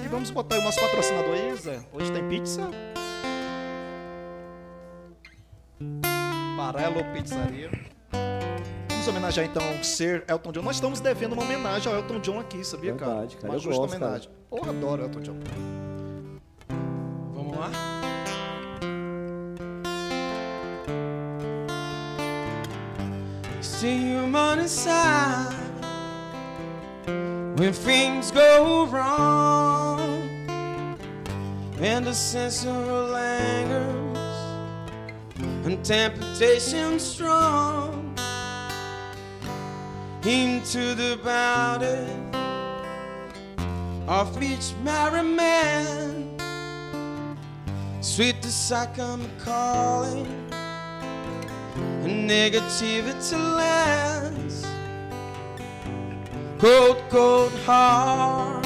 E 0.02 0.08
vamos 0.08 0.32
botar 0.32 0.56
aí 0.56 0.62
o 0.62 0.64
nosso 0.64 0.80
patrocinador 0.80 1.34
aí, 1.34 1.54
Zé. 1.58 1.82
Hoje 1.92 2.10
tem 2.14 2.26
pizza. 2.30 2.70
Barelo 6.56 7.04
Pizzaria. 7.14 7.70
Vamos 8.90 9.08
homenagear 9.10 9.46
então 9.46 9.62
o 9.78 9.84
Sir 9.84 10.24
Elton 10.30 10.52
John. 10.54 10.62
Nós 10.62 10.78
estamos 10.78 11.02
devendo 11.02 11.34
uma 11.34 11.44
homenagem 11.44 11.92
ao 11.92 12.00
Elton 12.00 12.20
John 12.22 12.40
aqui, 12.40 12.64
sabia, 12.64 12.94
Verdade, 12.94 13.36
cara? 13.36 13.42
cara, 13.42 13.48
Uma 13.50 13.56
eu 13.56 13.60
justa 13.60 13.82
gosto, 13.82 13.92
cara. 14.00 14.06
homenagem. 14.06 14.30
Eu 14.52 14.70
adoro 14.70 15.04
Elton 15.04 15.20
John. 15.20 15.40
Vamos 17.34 17.58
lá? 17.58 17.70
See 23.82 23.98
human 23.98 24.60
inside 24.60 25.56
when 27.58 27.74
things 27.74 28.30
go 28.30 28.86
wrong. 28.86 30.30
And 31.80 32.06
the 32.06 32.14
sense 32.14 32.64
of 32.64 33.10
lingers 33.10 34.18
and 35.66 35.84
temptation 35.84 37.00
strong. 37.00 38.14
Into 40.26 40.94
the 40.94 41.20
bounty 41.24 42.06
of 44.08 44.44
each 44.44 44.76
merry 44.84 45.24
man. 45.24 46.38
Sweet 48.00 48.44
the 48.44 48.50
second 48.50 49.28
calling, 49.40 50.41
and 52.04 52.30
negativity 52.30 53.38
lands. 53.58 54.66
Cold, 56.58 56.98
cold 57.10 57.52
heart, 57.66 58.66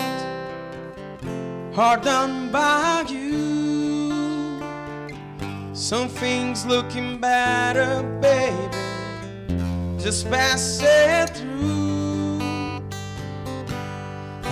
hard 1.74 2.02
done 2.02 2.52
by 2.52 3.06
you. 3.10 4.62
Some 5.74 6.08
things 6.08 6.66
looking 6.66 7.20
better, 7.20 8.04
baby, 8.22 8.78
just 10.00 10.30
pass 10.30 10.82
it 10.82 11.30
through. 11.36 12.40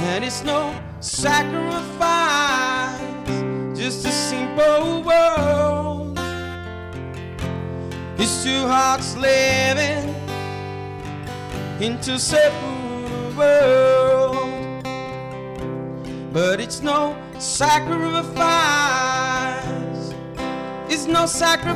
And 0.10 0.24
it's 0.24 0.44
no 0.44 0.74
sacrifice, 1.00 1.82
just 3.78 4.06
a 4.06 4.12
simple 4.12 5.02
world. 5.04 5.23
It's 8.18 8.44
two 8.44 8.68
hearts 8.68 9.16
living 9.18 10.14
in 11.80 12.00
two 12.00 12.20
separate 12.20 13.36
worlds. 13.36 14.88
But 16.32 16.60
it's 16.60 16.82
no 16.82 17.16
sacrifice, 17.40 18.34
it's 20.90 21.06
no 21.06 21.26
sacrifice, 21.26 21.74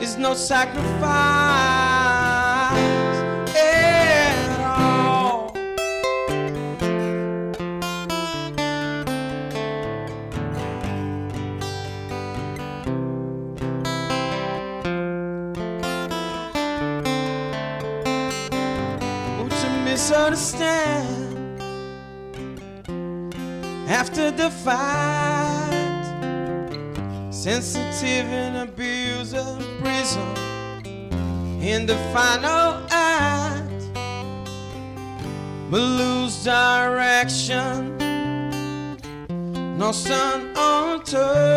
it's 0.00 0.16
no 0.16 0.34
sacrifice 0.34 1.75
after 23.96 24.30
the 24.30 24.50
fight. 24.50 26.04
Sensitive 27.30 28.26
and 28.42 28.68
abuse 28.68 29.32
of 29.32 29.56
prison 29.80 30.36
in 31.62 31.86
the 31.86 31.96
final 32.12 32.84
act. 32.90 33.82
But 35.70 35.80
lose 35.80 36.44
direction, 36.44 37.96
no 39.78 39.92
sun 39.92 40.52
unturned, 40.54 41.50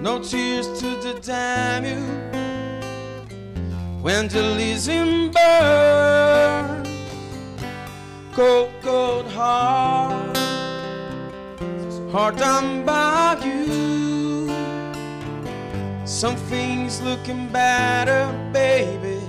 no 0.00 0.22
tears 0.22 0.68
to 0.80 0.88
the 1.04 1.14
damn 1.20 1.84
you 1.84 2.02
when 4.00 4.28
the 4.28 4.38
Elysium 4.38 5.32
burns. 5.32 6.73
Cold, 8.34 8.72
cold 8.82 9.26
heart, 9.28 10.36
heart 12.10 12.36
done 12.36 12.84
by 12.84 13.40
you. 13.44 14.48
Some 16.04 16.34
things 16.34 17.00
looking 17.00 17.46
better, 17.52 18.26
baby, 18.52 19.20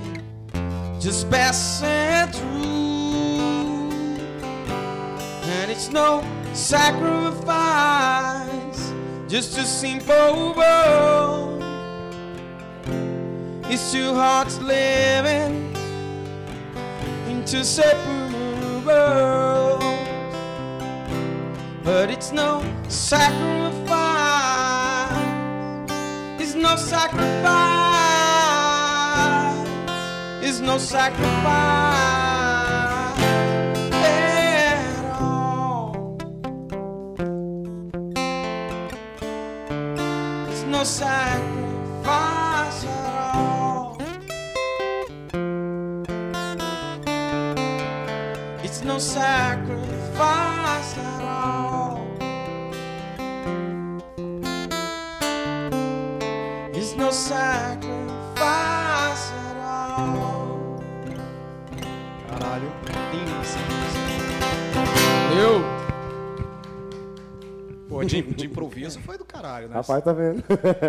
just 1.00 1.30
passing 1.30 2.32
through. 2.34 3.92
And 5.54 5.70
it's 5.70 5.92
no 5.92 6.24
sacrifice, 6.54 7.32
just 9.28 9.56
a 9.60 9.66
simple 9.66 10.56
world. 10.58 11.64
It's 13.70 13.92
two 13.92 14.16
hearts 14.16 14.60
living 14.62 15.76
in 17.30 17.46
two 17.46 17.64
separate 17.64 18.25
worlds. 18.86 19.84
But 21.84 22.10
it's 22.10 22.32
no 22.32 22.64
sacrifice. 22.88 23.86
It's 26.40 26.56
no 26.56 26.76
sacrifice. 26.76 27.96
It's 30.42 30.60
no 30.60 30.78
sacrifice 30.78 31.26
at 33.92 35.06
all. 35.20 36.18
It's 40.50 40.64
no 40.64 40.84
sacrifice 40.84 42.35
sacrifice 49.16 50.98
at 50.98 51.22
all. 51.24 52.00
It's 56.76 56.94
no 56.98 57.12
sacrifice 57.12 57.88
at 59.32 59.58
all. 59.64 60.82
Caralho. 62.30 62.70
Eu. 65.38 65.64
Pô, 67.88 68.04
de, 68.04 68.22
de 68.22 68.46
improviso 68.48 69.00
foi 69.00 69.18
do 69.18 69.24
caralho, 69.24 69.70
né? 69.70 69.76
Rapaz, 69.76 70.04
tá 70.04 70.12
vendo? 70.12 70.44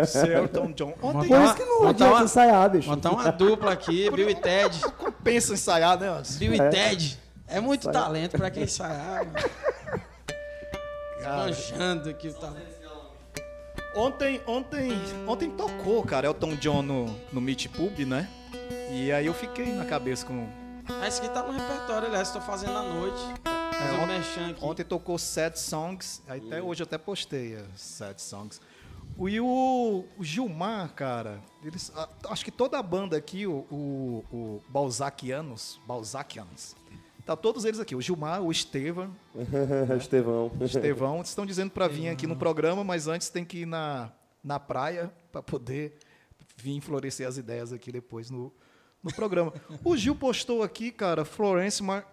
Selton 0.05 0.73
John. 0.73 0.93
Ontem 1.01 1.29
Por 1.29 1.41
isso 1.41 1.55
que 1.55 1.63
não 1.63 1.87
adianta 1.87 2.13
uma- 2.13 2.23
ensaiar, 2.25 2.69
bicho. 2.69 2.89
Botar 2.89 3.11
uma 3.11 3.31
dupla 3.31 3.71
aqui, 3.71 4.09
Bill 4.11 4.29
e 4.29 4.35
Ted. 4.35 4.81
compensa 4.97 5.53
ensaiar, 5.53 5.97
né? 5.97 6.21
Bill 6.37 6.53
e 6.55 6.59
É. 6.59 6.69
Ted. 6.69 7.17
É 7.47 7.59
muito 7.59 7.89
talento 7.91 8.37
pra 8.37 8.49
quem 8.51 8.63
ensaiar, 8.63 9.25
mano. 9.25 9.37
Manjando 11.23 12.09
aqui 12.09 12.29
o 12.29 12.33
talento. 12.33 12.77
Ontem, 13.95 14.41
ontem, 14.45 14.91
ontem 15.27 15.49
tocou, 15.51 16.03
cara, 16.03 16.27
Elton 16.27 16.55
John 16.55 16.81
no, 16.83 17.05
no 17.33 17.41
Meet 17.41 17.67
Pub, 17.69 17.97
né? 18.05 18.29
E 18.91 19.11
aí 19.11 19.25
eu 19.25 19.33
fiquei 19.33 19.71
na 19.73 19.85
cabeça 19.85 20.25
com. 20.25 20.47
Ah, 21.01 21.07
esse 21.07 21.19
aqui 21.19 21.29
tá 21.33 21.41
no 21.43 21.51
repertório, 21.51 22.07
aliás, 22.07 22.31
tô 22.31 22.39
fazendo 22.39 22.77
à 22.77 22.83
noite. 22.83 23.19
Um 23.97 24.03
ontem- 24.03 24.51
aqui. 24.51 24.63
Ontem 24.65 24.83
tocou 24.83 25.17
Sad 25.17 25.57
Songs, 25.59 26.21
aí 26.27 26.41
até 26.45 26.61
hoje 26.61 26.81
eu 26.83 26.85
até 26.85 26.97
postei 26.97 27.55
as 27.55 27.81
Sad 27.81 28.21
Songs. 28.21 28.61
O- 29.17 29.27
E 29.27 29.41
o, 29.41 30.05
o 30.17 30.23
Gilmar, 30.23 30.93
cara, 30.93 31.39
eles, 31.63 31.91
acho 32.29 32.45
que 32.45 32.51
toda 32.51 32.77
a 32.77 32.83
banda 32.83 33.17
aqui, 33.17 33.47
o, 33.47 33.65
o, 33.71 34.23
o 34.31 34.61
Balzacianos, 34.69 35.81
Balzacianos, 35.87 36.75
tá 37.27 37.35
todos 37.35 37.65
eles 37.65 37.79
aqui, 37.79 37.95
o 37.95 38.01
Gilmar, 38.01 38.41
o 38.41 38.51
Estevam, 38.51 39.13
Estevão. 39.99 40.51
Estevão, 40.61 41.15
eles 41.17 41.29
estão 41.29 41.45
dizendo 41.45 41.69
para 41.71 41.87
vir 41.87 42.07
aqui 42.09 42.25
no 42.25 42.35
programa, 42.35 42.83
mas 42.83 43.07
antes 43.07 43.29
tem 43.29 43.43
que 43.45 43.59
ir 43.59 43.65
na, 43.65 44.11
na 44.43 44.59
praia 44.59 45.11
para 45.31 45.43
poder 45.43 45.97
vir 46.55 46.79
florescer 46.81 47.27
as 47.27 47.37
ideias 47.37 47.71
aqui 47.73 47.91
depois 47.91 48.29
no, 48.29 48.51
no 49.03 49.13
programa. 49.13 49.53
O 49.83 49.95
Gil 49.97 50.15
postou 50.15 50.63
aqui, 50.63 50.89
cara, 50.91 51.23
Florence 51.25 51.83
Mar, 51.83 52.11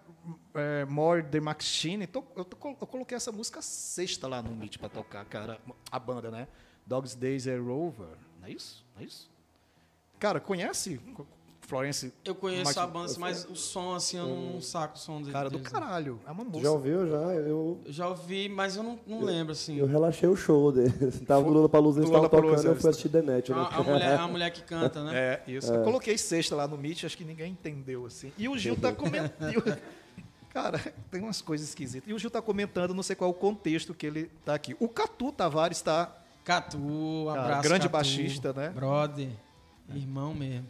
é, 0.53 0.85
More 0.85 1.21
de 1.23 1.39
Machine. 1.39 2.05
Tô- 2.07 2.23
eu, 2.35 2.43
tô- 2.45 2.57
eu 2.69 2.87
coloquei 2.87 3.15
essa 3.15 3.31
música 3.31 3.61
sexta 3.61 4.27
lá 4.27 4.41
no 4.41 4.51
Meet 4.55 4.77
para 4.77 4.89
tocar, 4.89 5.23
cara, 5.25 5.59
a 5.91 5.97
banda, 5.97 6.29
né? 6.29 6.47
Dogs 6.85 7.15
Days 7.17 7.47
Are 7.47 7.59
Over. 7.59 8.07
Não 8.41 8.47
é 8.47 8.51
isso? 8.51 8.85
Não 8.95 9.01
é 9.01 9.05
isso? 9.05 9.29
Cara, 10.19 10.39
conhece 10.39 10.99
Florence? 11.65 12.13
Eu 12.23 12.35
conheço 12.35 12.79
a 12.79 12.87
banda, 12.87 13.13
mas 13.17 13.45
o 13.49 13.55
som, 13.55 13.95
assim, 13.95 14.17
eu 14.17 14.27
não 14.27 14.61
saco 14.61 14.95
o 14.95 14.99
som 14.99 15.19
dele. 15.19 15.31
Cara, 15.31 15.49
do 15.49 15.57
deles. 15.57 15.71
caralho. 15.71 16.19
É 16.27 16.31
uma 16.31 16.43
música. 16.43 16.63
Já 16.63 16.71
ouviu? 16.71 17.07
Já? 17.07 17.17
Eu, 17.33 17.81
Eu 17.85 17.91
já 17.91 18.07
ouvi, 18.07 18.47
mas 18.47 18.75
eu 18.75 18.83
não, 18.83 18.99
não 19.05 19.21
lembro, 19.23 19.51
assim. 19.53 19.77
eu 19.77 19.85
relaxei 19.85 20.29
o 20.29 20.35
show 20.35 20.71
dele. 20.71 20.93
Tava 21.27 21.41
no 21.41 21.49
Lula 21.49 21.69
Palusa, 21.69 21.99
eles 21.99 22.09
estavam 22.09 22.29
tocando, 22.29 22.65
eu 22.67 22.75
fui 22.75 22.89
assistir 22.89 23.09
The 23.09 23.21
Net. 23.21 23.51
né? 23.51 23.57
A, 23.57 23.77
a 23.77 23.83
mulher, 23.83 24.19
a 24.19 24.27
mulher 24.27 24.49
que 24.51 24.61
canta, 24.61 25.03
né? 25.03 25.11
É, 25.15 25.43
isso. 25.47 25.73
Eu 25.73 25.83
coloquei 25.83 26.17
sexta 26.17 26.55
lá 26.55 26.67
no 26.67 26.77
Meet, 26.77 27.03
acho 27.03 27.17
que 27.17 27.23
ninguém 27.25 27.51
entendeu, 27.51 28.05
assim. 28.05 28.31
E 28.37 28.47
o 28.47 28.57
Gil 28.57 28.75
tá 28.77 28.91
comentando. 28.93 29.77
Cara, 30.53 30.79
tem 31.11 31.21
umas 31.21 31.41
coisas 31.41 31.67
esquisitas. 31.67 32.07
E 32.09 32.13
o 32.13 32.17
Gil 32.19 32.29
tá 32.31 32.41
comentando, 32.41 32.93
não 32.93 33.03
sei 33.03 33.13
qual 33.15 33.29
é 33.29 33.31
o 33.31 33.35
contexto 33.35 33.93
que 33.93 34.05
ele 34.05 34.31
tá 34.45 34.53
aqui. 34.55 34.73
O 34.79 34.87
Catu 34.87 35.31
Tavares 35.31 35.81
tá. 35.81 36.15
Catu, 36.45 37.25
Cara, 37.27 37.41
abraço. 37.41 37.63
grande 37.63 37.81
Catu, 37.83 37.91
baixista, 37.91 38.53
né? 38.53 38.69
Brother, 38.69 39.29
irmão 39.93 40.33
mesmo. 40.33 40.67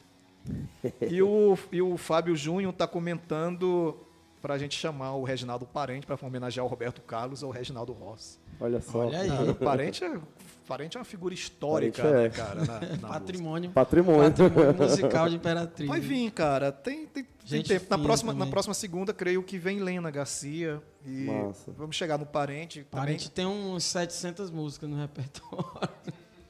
E 1.10 1.22
o, 1.22 1.58
e 1.72 1.82
o 1.82 1.98
Fábio 1.98 2.36
Júnior 2.36 2.72
tá 2.74 2.88
comentando 2.88 3.98
pra 4.42 4.58
gente 4.58 4.78
chamar 4.78 5.14
o 5.16 5.24
Reginaldo 5.24 5.66
Parente 5.66 6.06
pra 6.06 6.18
homenagear 6.22 6.64
o 6.66 6.70
Roberto 6.70 7.02
Carlos 7.02 7.42
ou 7.42 7.50
o 7.50 7.52
Reginaldo 7.52 7.92
Rossi. 7.94 8.38
Olha 8.60 8.80
só. 8.80 9.00
Olha 9.00 9.20
aí. 9.20 9.28
Cara, 9.28 9.52
o 9.52 9.56
Parente 9.56 10.04
é, 10.04 10.20
Parente 10.68 10.98
é 10.98 11.00
uma 11.00 11.06
figura 11.06 11.34
histórica, 11.34 12.04
Parente 12.04 12.20
é. 12.20 12.24
né, 12.24 12.30
cara? 12.30 12.66
na- 12.66 12.98
na. 13.02 13.08
Patrimônio, 13.10 13.72
Patrimônio. 13.72 14.30
patrimônio 14.32 14.74
musical 14.78 15.28
de 15.30 15.36
Imperatriz. 15.36 15.90
Vai 15.90 16.00
vir, 16.00 16.32
cara. 16.32 16.72
Tem, 16.72 17.06
tem, 17.08 17.24
tem 17.24 17.34
Gente 17.44 17.68
tempo. 17.68 17.86
Na 17.90 17.98
próxima, 17.98 18.34
na 18.34 18.46
próxima 18.48 18.74
segunda, 18.74 19.14
creio 19.14 19.42
que 19.44 19.58
vem 19.58 19.80
Lena 19.80 20.10
Garcia. 20.12 20.82
E 21.06 21.26
Massa. 21.26 21.72
vamos 21.78 21.96
chegar 21.96 22.18
no 22.18 22.26
Parente. 22.26 22.86
A 22.92 23.00
também, 23.02 23.18
tem 23.18 23.46
uns 23.46 23.84
700 23.84 24.50
músicas 24.52 24.90
no 24.90 24.96
repertório. 24.98 25.90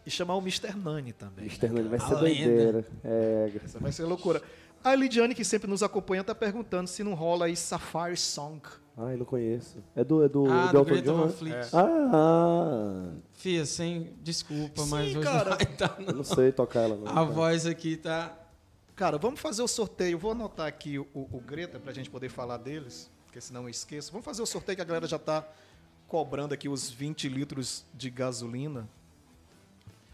E 0.06 0.12
chamar 0.12 0.36
o 0.36 0.39
Mr. 0.41 0.76
Nani 0.76 1.14
também. 1.14 1.45
né, 1.45 1.51
Externando 1.51 1.89
vai 1.89 1.97
A 1.99 2.01
ser 2.08 2.16
doideira. 2.16 2.86
É, 3.03 3.51
Essa 3.64 3.80
vai 3.80 3.91
ser 3.91 4.03
loucura. 4.03 4.41
A 4.84 4.93
Lidiane, 4.93 5.34
que 5.34 5.43
sempre 5.43 5.68
nos 5.70 5.82
acompanha, 5.82 6.24
tá 6.24 6.36
perguntando 6.36 6.88
se 6.88 7.03
não 7.03 7.16
rola 7.16 7.45
aí 7.45 7.56
Safari 7.56 8.16
Song. 8.16 8.62
ai, 8.95 9.18
não 9.18 9.26
conheço. 9.26 9.84
É 9.95 10.03
do, 10.03 10.24
é 10.24 10.30
do, 10.30 10.45
ah, 10.47 10.68
do 10.68 10.72
do 10.74 10.78
Elton 10.78 10.84
Greta 10.86 11.01
John, 11.12 11.18
Van 11.18 11.26
né? 11.26 11.32
Fleet. 11.32 11.70
Ah, 11.74 13.10
Fia, 13.34 13.66
sem 13.66 14.14
desculpa, 14.22 14.84
Sim, 14.84 14.89
mas 14.89 15.08
hoje 15.16 15.20
cara. 15.22 15.49
não 15.49 15.58
vai 15.58 15.64
estar. 15.66 15.95
eu 15.99 16.14
não 16.14 16.24
sei 16.24 16.51
tocar 16.51 16.82
ela 16.82 16.95
não. 16.95 17.08
A 17.08 17.14
cara. 17.16 17.26
voz 17.26 17.66
aqui 17.66 17.97
tá. 17.97 18.38
Cara, 18.95 19.18
vamos 19.18 19.39
fazer 19.39 19.62
o 19.64 19.68
sorteio. 19.68 20.18
Vou 20.20 20.32
anotar 20.32 20.68
aqui 20.68 20.99
o, 20.99 21.08
o 21.14 21.41
Greta 21.45 21.80
pra 21.80 21.91
gente 21.91 22.10
poder 22.10 22.30
falar 22.30 22.58
deles, 22.58 23.12
porque 23.26 23.41
senão 23.41 23.64
eu 23.64 23.70
esqueço. 23.70 24.12
Vamos 24.12 24.24
fazer 24.24 24.41
o 24.41 24.45
sorteio 24.45 24.76
que 24.76 24.82
a 24.82 24.86
galera 24.86 25.08
já 25.08 25.18
tá 25.20 25.45
cobrando 26.08 26.53
aqui 26.53 26.70
os 26.70 26.89
20 26.91 27.28
litros 27.28 27.84
de 27.93 28.10
gasolina. 28.10 28.88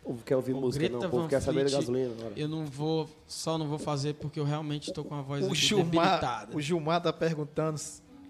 O 0.04 0.10
povo 0.14 0.24
quer 0.24 0.36
ouvir 0.36 0.54
O 0.54 0.58
música, 0.62 0.80
Greta 0.88 1.00
não. 1.00 1.08
O 1.08 1.12
povo 1.12 1.24
Van 1.24 1.30
quer 1.30 1.42
saber 1.42 1.66
de 1.66 1.70
Fleet, 1.72 1.80
gasolina. 1.86 2.14
agora. 2.20 2.34
Eu 2.36 2.48
não 2.48 2.66
vou, 2.66 3.10
só 3.28 3.58
não 3.58 3.68
vou 3.68 3.78
fazer 3.78 4.16
porque 4.16 4.40
eu 4.40 4.44
realmente 4.44 4.92
tô 4.92 5.04
com 5.04 5.14
a 5.16 5.22
voz 5.22 5.46
O 5.48 5.54
Gilmar, 5.54 5.86
debilitada. 5.86 6.58
o 6.58 6.62
Gilmar 6.62 7.02
tá 7.02 7.14
perguntando 7.14 7.80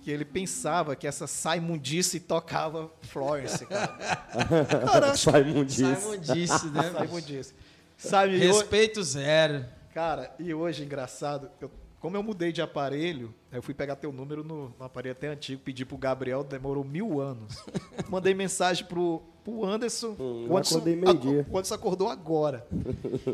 que 0.04 0.10
ele 0.12 0.26
pensava 0.26 0.96
que 0.96 1.08
essa 1.08 1.28
Saimundice 1.28 2.20
tocava 2.20 2.92
Florence, 3.02 3.66
cara. 3.68 3.88
cara, 4.92 5.12
acho 5.12 5.32
Sai 5.32 5.44
mundice. 5.44 5.96
Simon 5.96 6.18
disse, 6.18 6.66
né? 6.68 6.92
Saimundice. 6.92 7.54
Sabe, 7.98 8.38
Respeito 8.38 9.04
zero. 9.04 9.64
cara, 9.94 10.34
e 10.40 10.54
hoje, 10.54 10.84
engraçado, 10.84 11.50
eu- 11.62 11.70
como 12.02 12.18
eu 12.18 12.24
mudei 12.24 12.52
de 12.52 12.64
aparelho, 12.64 13.32
aí 13.52 13.60
eu 13.60 13.62
fui 13.62 13.76
pegar 13.76 13.96
teu 13.96 14.12
número 14.12 14.44
no, 14.44 14.74
no 14.78 14.84
aparelho 14.86 15.12
até 15.14 15.28
antigo, 15.28 15.62
pedi 15.64 15.86
pro 15.86 15.98
Gabriel, 15.98 16.44
demorou 16.44 16.84
mil 16.84 17.22
anos. 17.22 17.64
Mandei 18.10 18.34
mensagem 18.34 18.86
pro, 18.86 19.22
pro 19.44 19.64
Anderson. 19.64 20.16
Hum, 20.20 20.46
o 20.46 20.48
eu 20.48 20.58
Anderson, 20.58 20.76
acordei 20.78 20.96
meio-dia. 20.96 21.42
aco- 21.42 21.52
o 21.52 21.58
Anderson 21.58 21.76
acordou 21.76 22.10
agora. 22.10 22.66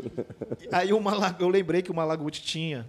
aí 0.70 0.92
o 0.92 1.00
eu 1.40 1.48
lembrei 1.48 1.80
que 1.80 1.90
o 1.90 1.94
Malaguti 1.94 2.42
tinha 2.42 2.86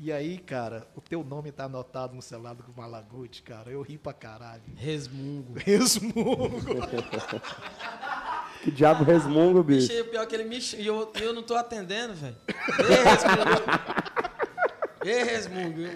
E 0.00 0.10
aí, 0.10 0.36
cara, 0.36 0.84
o 0.96 1.00
teu 1.00 1.22
nome 1.22 1.52
tá 1.52 1.64
anotado 1.64 2.12
no 2.14 2.22
celular 2.22 2.54
do 2.54 2.64
Malaguti, 2.76 3.42
cara. 3.42 3.70
Eu 3.70 3.82
ri 3.82 3.96
pra 3.96 4.12
caralho. 4.12 4.62
Resmungo. 4.74 5.54
Resmungo. 5.64 6.50
Que 8.64 8.70
diabo 8.70 9.04
resmungo, 9.04 9.62
bicho. 9.62 9.88
Bicho, 9.88 10.04
pior 10.06 10.26
que 10.26 10.34
ele 10.34 10.44
me 10.44 10.58
e 10.58 10.86
eu, 10.86 11.10
e 11.18 11.22
eu 11.22 11.32
não 11.32 11.42
tô 11.42 11.54
atendendo, 11.54 12.14
velho. 12.14 12.36
Ei, 15.04 15.22
resmungo. 15.24 15.88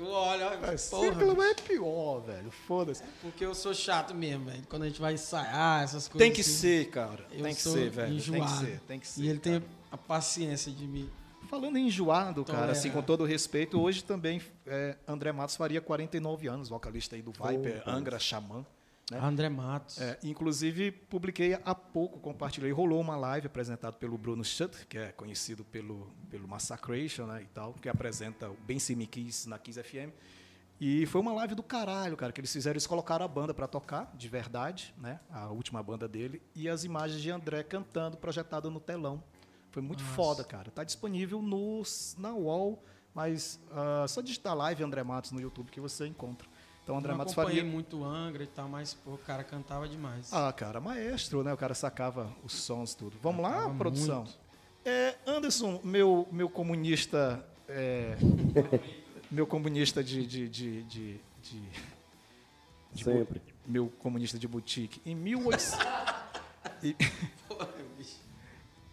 Olha, 0.00 0.50
porra, 0.56 0.76
Ciclo 0.78 1.42
é 1.42 1.54
pior, 1.54 2.20
velho. 2.20 2.50
Foda-se. 2.50 3.02
porque 3.20 3.44
eu 3.44 3.54
sou 3.54 3.74
chato 3.74 4.14
mesmo, 4.14 4.46
velho. 4.46 4.62
Quando 4.68 4.82
a 4.84 4.86
gente 4.88 5.00
vai 5.00 5.14
ensaiar, 5.14 5.82
essas 5.84 6.08
coisas 6.08 6.26
Tem 6.26 6.32
que 6.32 6.40
assim, 6.40 6.50
ser, 6.50 6.90
cara. 6.90 7.24
eu 7.32 7.42
Tem 7.42 7.54
que 7.54 7.60
sou 7.62 7.72
ser, 7.74 7.90
velho. 7.90 8.08
Tem 8.08 8.16
que 8.16 8.30
enjoado. 8.30 8.64
ser, 8.66 8.80
tem 8.88 8.98
que 8.98 9.06
ser. 9.06 9.22
E 9.22 9.28
ele 9.28 9.38
cara. 9.38 9.60
tem 9.60 9.68
a 9.92 9.96
paciência 9.96 10.72
de 10.72 10.86
me... 10.86 11.10
Falando 11.48 11.76
em 11.76 11.86
enjoado, 11.88 12.44
cara, 12.44 12.58
Tolerado. 12.58 12.72
assim, 12.78 12.90
com 12.90 13.02
todo 13.02 13.24
respeito, 13.24 13.80
hoje 13.80 14.04
também 14.04 14.40
é, 14.66 14.96
André 15.06 15.32
Matos 15.32 15.56
faria 15.56 15.80
49 15.80 16.46
anos, 16.48 16.68
vocalista 16.68 17.16
aí 17.16 17.22
do 17.22 17.32
Viper, 17.32 17.82
Angra, 17.86 18.18
Xamã. 18.20 18.64
Né? 19.10 19.18
André 19.20 19.48
Matos. 19.48 20.00
É, 20.00 20.18
inclusive, 20.22 20.92
publiquei 20.92 21.58
há 21.64 21.74
pouco, 21.74 22.20
compartilhei. 22.20 22.70
Rolou 22.70 23.00
uma 23.00 23.16
live 23.16 23.48
apresentada 23.48 23.96
pelo 23.96 24.16
Bruno 24.16 24.44
Schutt, 24.44 24.86
que 24.86 24.96
é 24.96 25.12
conhecido 25.12 25.64
pelo, 25.64 26.08
pelo 26.30 26.46
Massacration 26.46 27.26
né, 27.26 27.42
e 27.42 27.46
tal, 27.46 27.74
que 27.74 27.88
apresenta 27.88 28.48
o 28.48 28.56
Ben 28.64 28.78
Me 28.96 29.06
Kiss 29.06 29.48
na 29.48 29.58
Kiss 29.58 29.82
FM. 29.82 30.12
E 30.80 31.04
foi 31.06 31.20
uma 31.20 31.32
live 31.34 31.54
do 31.54 31.62
caralho, 31.62 32.16
cara, 32.16 32.32
que 32.32 32.40
eles 32.40 32.52
fizeram. 32.52 32.74
Eles 32.74 32.86
colocaram 32.86 33.24
a 33.24 33.28
banda 33.28 33.52
para 33.52 33.66
tocar, 33.66 34.10
de 34.16 34.28
verdade, 34.28 34.94
né? 34.96 35.20
A 35.30 35.50
última 35.50 35.82
banda 35.82 36.08
dele. 36.08 36.40
E 36.54 36.70
as 36.70 36.84
imagens 36.84 37.20
de 37.20 37.30
André 37.30 37.62
cantando, 37.62 38.16
projetada 38.16 38.70
no 38.70 38.80
telão. 38.80 39.22
Foi 39.70 39.82
muito 39.82 40.02
foda, 40.02 40.42
cara. 40.42 40.70
Tá 40.70 40.82
disponível 40.82 41.42
no, 41.42 41.82
na 42.16 42.32
UOL, 42.32 42.82
mas 43.14 43.60
ah, 43.70 44.06
só 44.08 44.22
digitar 44.22 44.56
live 44.56 44.82
André 44.82 45.02
Matos 45.02 45.32
no 45.32 45.40
YouTube 45.40 45.70
que 45.70 45.80
você 45.80 46.06
encontra. 46.06 46.48
Então, 46.90 46.98
André 46.98 47.12
não 47.12 47.18
Matos 47.18 47.32
acompanhei 47.34 47.60
faria. 47.60 47.72
muito 47.72 48.04
Angra 48.04 48.42
e 48.42 48.46
tal, 48.48 48.68
mas 48.68 48.94
pô, 48.94 49.12
o 49.12 49.18
cara 49.18 49.44
cantava 49.44 49.88
demais. 49.88 50.32
Ah, 50.32 50.52
cara, 50.52 50.80
maestro, 50.80 51.42
né? 51.44 51.52
O 51.52 51.56
cara 51.56 51.72
sacava 51.74 52.30
os 52.44 52.52
sons 52.52 52.94
tudo. 52.94 53.16
Vamos 53.22 53.42
lá, 53.42 53.52
Sacava 53.58 53.74
produção? 53.74 54.24
É, 54.84 55.14
Anderson, 55.26 55.80
meu, 55.84 56.26
meu 56.32 56.48
comunista. 56.48 57.44
é, 57.68 58.16
meu 59.30 59.46
comunista 59.46 60.02
de. 60.02 60.26
de, 60.26 60.48
de, 60.48 60.82
de, 60.82 61.20
de- 61.42 61.68
de 62.92 63.04
Sempre. 63.04 63.40
meu 63.64 63.86
comunista 64.00 64.36
de 64.36 64.48
boutique. 64.48 65.00
Em 65.06 65.14
1800. 65.14 65.78
e- 66.82 66.96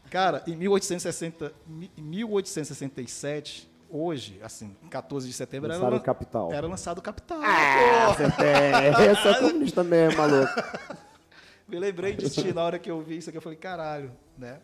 cara, 0.09 0.43
em 0.47 0.55
1860, 0.55 1.51
mi- 1.65 1.91
em 1.97 2.01
1867, 2.01 3.67
hoje, 3.89 4.39
assim, 4.43 4.75
14 4.89 5.27
de 5.27 5.33
setembro, 5.33 5.67
era, 5.67 5.75
Lançaram 5.75 5.97
lan- 5.97 6.03
Capital. 6.03 6.51
era 6.53 6.67
lançado 6.67 6.97
o 6.99 7.01
Capital. 7.01 7.39
É, 7.43 9.11
esse 9.11 9.27
é 9.27 9.33
comunista 9.39 9.83
mesmo, 9.83 10.17
maluco. 10.17 10.51
Me 11.67 11.77
lembrei 11.79 12.15
de 12.15 12.29
ti 12.29 12.53
na 12.53 12.63
hora 12.63 12.79
que 12.79 12.89
eu 12.89 13.01
vi 13.01 13.17
isso 13.17 13.29
aqui. 13.29 13.37
Eu 13.37 13.41
falei, 13.41 13.57
caralho, 13.57 14.11
né? 14.37 14.61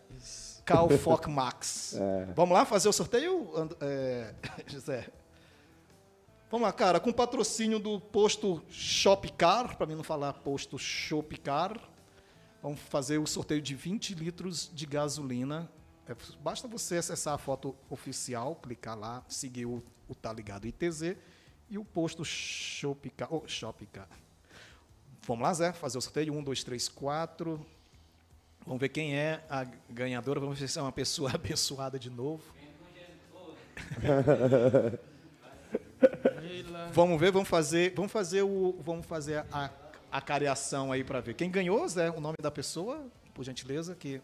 Carl 0.63 0.88
Fock 0.97 1.30
Max. 1.30 1.97
Vamos 2.34 2.53
lá 2.53 2.63
fazer 2.63 2.88
o 2.88 2.93
sorteio, 2.93 3.51
And- 3.57 3.76
é, 3.82 4.34
José? 4.67 5.07
Vamos 6.49 6.65
lá, 6.67 6.71
cara, 6.71 6.99
com 6.99 7.11
patrocínio 7.11 7.80
do 7.80 7.99
posto 7.99 8.61
Shopcar, 8.69 9.76
para 9.76 9.86
mim 9.88 9.95
não 9.95 10.03
falar 10.03 10.32
posto 10.34 10.78
Shopcar, 10.78 11.78
vamos 12.61 12.80
fazer 12.80 13.17
o 13.17 13.26
sorteio 13.26 13.59
de 13.61 13.74
20 13.76 14.13
litros 14.13 14.69
de 14.74 14.86
gasolina. 14.86 15.69
É, 16.07 16.15
basta 16.41 16.67
você 16.67 16.97
acessar 16.97 17.33
a 17.33 17.37
foto 17.37 17.75
oficial, 17.89 18.55
clicar 18.55 18.97
lá, 18.97 19.23
seguir 19.27 19.65
o, 19.65 19.81
o 20.07 20.13
Tá 20.13 20.33
Ligado 20.33 20.67
ITZ 20.67 21.15
e 21.69 21.77
o 21.77 21.85
posto 21.85 22.25
Shopcar. 22.25 23.29
Oh. 23.31 23.43
Vamos 25.25 25.43
lá, 25.43 25.53
Zé, 25.53 25.71
fazer 25.71 25.97
o 25.97 26.01
sorteio. 26.01 26.33
Um, 26.33 26.43
dois, 26.43 26.63
três, 26.63 26.89
quatro. 26.89 27.65
Vamos 28.65 28.81
ver 28.81 28.89
quem 28.89 29.15
é 29.15 29.43
a 29.49 29.65
ganhadora. 29.89 30.39
Vamos 30.39 30.59
ver 30.59 30.67
se 30.67 30.77
é 30.77 30.81
uma 30.81 30.91
pessoa 30.91 31.31
abençoada 31.33 31.97
de 31.97 32.09
novo. 32.09 32.43
Vamos 36.91 37.19
ver, 37.19 37.31
vamos 37.31 37.49
fazer, 37.49 37.93
vamos 37.95 38.11
fazer 38.11 38.43
o, 38.43 38.77
vamos 38.83 39.05
fazer 39.05 39.45
a, 39.51 39.69
a 40.11 40.21
careação 40.21 40.91
aí 40.91 41.03
para 41.03 41.19
ver. 41.21 41.33
Quem 41.33 41.49
ganhou, 41.49 41.87
Zé? 41.87 42.11
O 42.11 42.19
nome 42.19 42.35
da 42.39 42.51
pessoa, 42.51 43.03
por 43.33 43.43
gentileza, 43.43 43.95
que 43.95 44.21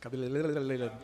Cabeleireira. 0.00 0.98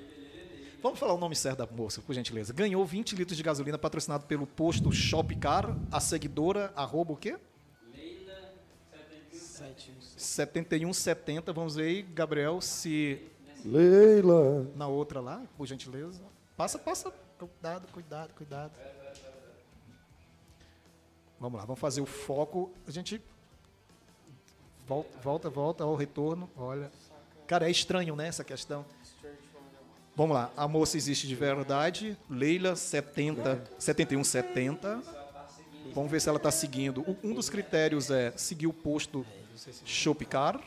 Vamos 0.82 0.98
falar 0.98 1.14
o 1.14 1.18
nome 1.18 1.34
certo 1.34 1.59
da 1.59 1.66
moça, 1.66 2.02
por 2.02 2.14
gentileza. 2.14 2.52
Ganhou 2.52 2.84
20 2.84 3.14
litros 3.16 3.36
de 3.36 3.42
gasolina 3.42 3.78
patrocinado 3.78 4.26
pelo 4.26 4.46
posto 4.46 4.92
Shopcar, 4.92 5.74
a 5.90 5.98
seguidora, 6.00 6.72
arroba 6.76 7.12
o 7.12 7.16
quê? 7.16 7.38
Uns- 9.96 10.14
7170. 10.16 11.52
Vamos 11.52 11.74
ver 11.76 11.84
aí, 11.84 12.02
Gabriel, 12.02 12.61
se 12.61 13.20
Leila. 13.64 14.66
na 14.76 14.86
outra 14.86 15.20
lá, 15.20 15.42
por 15.57 15.66
gentileza. 15.66 16.20
Passa, 16.57 16.78
passa. 16.78 17.11
Cuidado, 17.38 17.86
cuidado, 17.92 18.34
cuidado. 18.34 18.72
Vamos 21.40 21.59
lá, 21.59 21.64
vamos 21.64 21.80
fazer 21.80 22.00
o 22.00 22.07
foco. 22.07 22.72
A 22.86 22.90
gente 22.90 23.20
volta, 24.86 25.18
volta, 25.20 25.50
volta 25.50 25.84
ao 25.84 25.94
retorno. 25.94 26.48
Olha. 26.57 26.90
Cara, 27.47 27.68
é 27.68 27.70
estranho, 27.70 28.16
né, 28.16 28.28
essa 28.28 28.42
questão. 28.42 28.84
Vamos 30.16 30.34
lá, 30.34 30.51
a 30.57 30.68
moça 30.68 30.97
existe 30.97 31.26
de 31.26 31.34
verdade. 31.34 32.16
Leila 32.30 32.76
70, 32.76 33.64
7170. 33.78 35.03
Vamos 35.92 36.11
ver 36.11 36.20
se 36.20 36.28
ela 36.28 36.38
está 36.38 36.51
seguindo. 36.51 37.05
Um 37.22 37.34
dos 37.34 37.51
critérios 37.51 38.11
é 38.11 38.32
seguir 38.36 38.66
o 38.66 38.72
posto 38.72 39.26
Shopcar. 39.84 40.61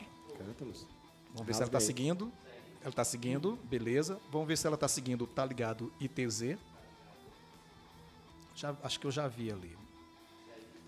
Vamos 1.32 1.46
ver 1.46 1.54
se 1.54 1.62
ela 1.62 1.68
está 1.68 1.80
seguindo. 1.80 2.32
Ela 2.80 2.90
está 2.90 3.04
seguindo, 3.04 3.58
beleza. 3.64 4.20
Vamos 4.30 4.46
ver 4.46 4.56
se 4.56 4.66
ela 4.66 4.74
está 4.74 4.86
seguindo, 4.86 5.26
tá 5.26 5.44
ligado, 5.44 5.92
ITZ. 5.98 6.56
Já, 8.54 8.74
acho 8.82 9.00
que 9.00 9.06
eu 9.06 9.10
já 9.10 9.26
vi 9.26 9.50
ali. 9.50 9.76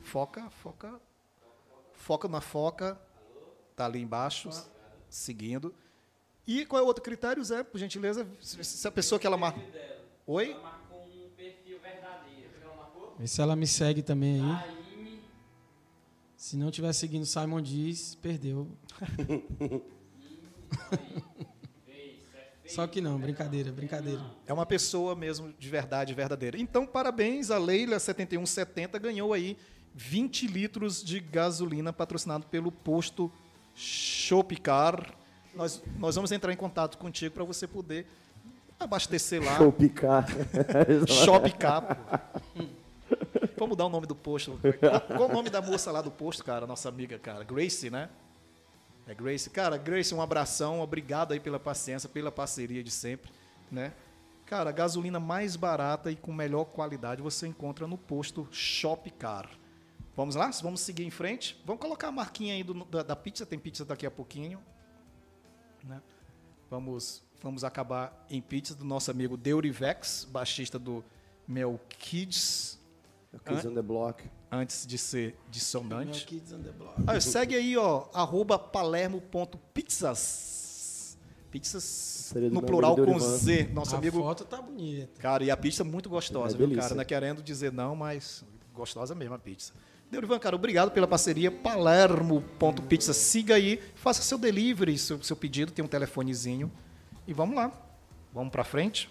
Foca, 0.02 0.48
foca. 0.50 1.00
Foca 1.94 2.28
na 2.28 2.40
foca. 2.40 3.00
Tá 3.74 3.86
ali 3.86 4.00
embaixo, 4.00 4.50
seguindo. 5.10 5.74
E 6.46 6.64
qual 6.64 6.80
é 6.80 6.82
o 6.82 6.86
outro 6.86 7.02
critério, 7.02 7.44
Zé, 7.44 7.62
por 7.62 7.78
gentileza? 7.78 8.26
Se, 8.40 8.64
se 8.64 8.88
a 8.88 8.90
pessoa 8.90 9.18
que 9.18 9.26
ela 9.26 9.36
marca. 9.36 9.60
Oi? 10.26 10.56
Vê 13.18 13.26
se 13.26 13.42
ela 13.42 13.54
me 13.54 13.66
segue 13.66 14.02
também 14.02 14.40
aí. 14.40 14.80
Se 16.34 16.56
não 16.56 16.70
tiver 16.70 16.92
seguindo 16.94 17.26
Simon 17.26 17.60
Diz, 17.60 18.14
perdeu. 18.14 18.66
Só 22.64 22.86
que 22.86 23.00
não, 23.00 23.18
brincadeira, 23.18 23.70
brincadeira. 23.70 24.24
É 24.46 24.52
uma 24.52 24.64
pessoa 24.64 25.14
mesmo 25.14 25.52
de 25.58 25.68
verdade, 25.68 26.14
verdadeira. 26.14 26.56
Então, 26.56 26.86
parabéns, 26.86 27.50
a 27.50 27.58
Leila 27.58 27.98
7170 27.98 28.98
ganhou 28.98 29.32
aí 29.32 29.58
20 29.94 30.46
litros 30.46 31.04
de 31.04 31.20
gasolina 31.20 31.92
patrocinado 31.92 32.46
pelo 32.46 32.72
posto 32.72 33.30
Shopcar. 33.80 35.14
Nós, 35.54 35.82
nós 35.98 36.14
vamos 36.14 36.30
entrar 36.30 36.52
em 36.52 36.56
contato 36.56 36.98
contigo 36.98 37.34
para 37.34 37.44
você 37.44 37.66
poder 37.66 38.06
abastecer 38.78 39.42
lá. 39.42 39.56
Shopcar. 39.56 40.26
pô. 41.96 42.66
Vamos 43.56 43.70
mudar 43.70 43.86
o 43.86 43.88
nome 43.88 44.06
do 44.06 44.14
posto. 44.14 44.58
Qual, 44.78 45.00
qual 45.00 45.30
o 45.30 45.32
nome 45.32 45.48
da 45.48 45.62
moça 45.62 45.90
lá 45.90 46.02
do 46.02 46.10
posto, 46.10 46.44
cara? 46.44 46.66
Nossa 46.66 46.90
amiga, 46.90 47.18
cara. 47.18 47.42
Grace, 47.42 47.88
né? 47.88 48.10
É 49.06 49.14
Grace. 49.14 49.48
Cara, 49.48 49.78
Grace, 49.78 50.14
um 50.14 50.20
abração. 50.20 50.80
Obrigado 50.80 51.32
aí 51.32 51.40
pela 51.40 51.58
paciência, 51.58 52.08
pela 52.08 52.30
parceria 52.30 52.84
de 52.84 52.90
sempre, 52.90 53.30
né? 53.70 53.92
Cara, 54.44 54.68
a 54.70 54.72
gasolina 54.72 55.18
mais 55.18 55.56
barata 55.56 56.10
e 56.10 56.16
com 56.16 56.32
melhor 56.32 56.64
qualidade 56.66 57.22
você 57.22 57.46
encontra 57.46 57.86
no 57.86 57.96
posto 57.96 58.46
Shopcar. 58.50 59.48
Vamos 60.20 60.34
lá? 60.34 60.50
Vamos 60.62 60.80
seguir 60.82 61.04
em 61.04 61.10
frente? 61.10 61.58
Vamos 61.64 61.80
colocar 61.80 62.08
a 62.08 62.12
marquinha 62.12 62.52
aí 62.52 62.62
do- 62.62 62.84
da, 62.84 63.02
da 63.02 63.16
pizza. 63.16 63.46
Tem 63.46 63.58
pizza 63.58 63.86
daqui 63.86 64.04
a 64.04 64.10
pouquinho. 64.10 64.60
Né? 65.82 66.02
Vamos, 66.68 67.22
vamos 67.42 67.64
acabar 67.64 68.26
em 68.28 68.42
pizza 68.42 68.74
do 68.74 68.84
nosso 68.84 69.10
amigo 69.10 69.34
Deurivex, 69.38 70.28
baixista 70.30 70.78
do 70.78 71.02
Mel 71.48 71.80
Kids, 71.88 72.78
Kids 73.46 73.64
on 73.64 73.72
the 73.72 73.80
Block. 73.80 74.22
antes 74.52 74.86
de 74.86 74.98
ser 74.98 75.34
dissonante. 75.50 76.18
Meu 76.18 76.26
Kids 76.26 76.52
on 76.52 76.60
the 76.60 76.72
Block. 76.72 77.02
Ah, 77.06 77.18
segue 77.18 77.56
aí, 77.56 77.74
ó, 77.78 78.04
arroba 78.12 78.58
palermo.pizzas. 78.58 81.18
Pizzas 81.50 82.32
no 82.52 82.62
plural 82.62 82.94
com. 82.94 83.18
Z. 83.18 83.70
Nosso 83.72 83.94
a 83.94 83.98
amigo. 83.98 84.20
foto 84.20 84.44
tá 84.44 84.60
bonita. 84.62 85.20
Cara, 85.20 85.42
e 85.42 85.50
a 85.50 85.56
pizza 85.56 85.82
é 85.82 85.84
muito 85.84 86.08
gostosa, 86.10 86.54
É 86.54 86.58
viu, 86.58 86.66
delícia. 86.68 86.82
cara? 86.82 86.94
Não 86.94 87.02
é 87.02 87.04
querendo 87.04 87.42
dizer 87.42 87.72
não, 87.72 87.96
mas 87.96 88.44
gostosa 88.72 89.14
mesmo 89.14 89.34
a 89.34 89.38
pizza. 89.38 89.72
Deurivan, 90.10 90.40
cara, 90.40 90.56
obrigado 90.56 90.90
pela 90.90 91.06
parceria. 91.06 91.52
Palermo.pizza. 91.52 93.12
Siga 93.12 93.54
aí, 93.54 93.80
faça 93.94 94.22
seu 94.22 94.36
delivery, 94.36 94.98
seu, 94.98 95.22
seu 95.22 95.36
pedido, 95.36 95.70
tem 95.70 95.84
um 95.84 95.88
telefonezinho. 95.88 96.70
E 97.28 97.32
vamos 97.32 97.54
lá. 97.54 97.70
Vamos 98.34 98.50
pra 98.50 98.64
frente. 98.64 99.08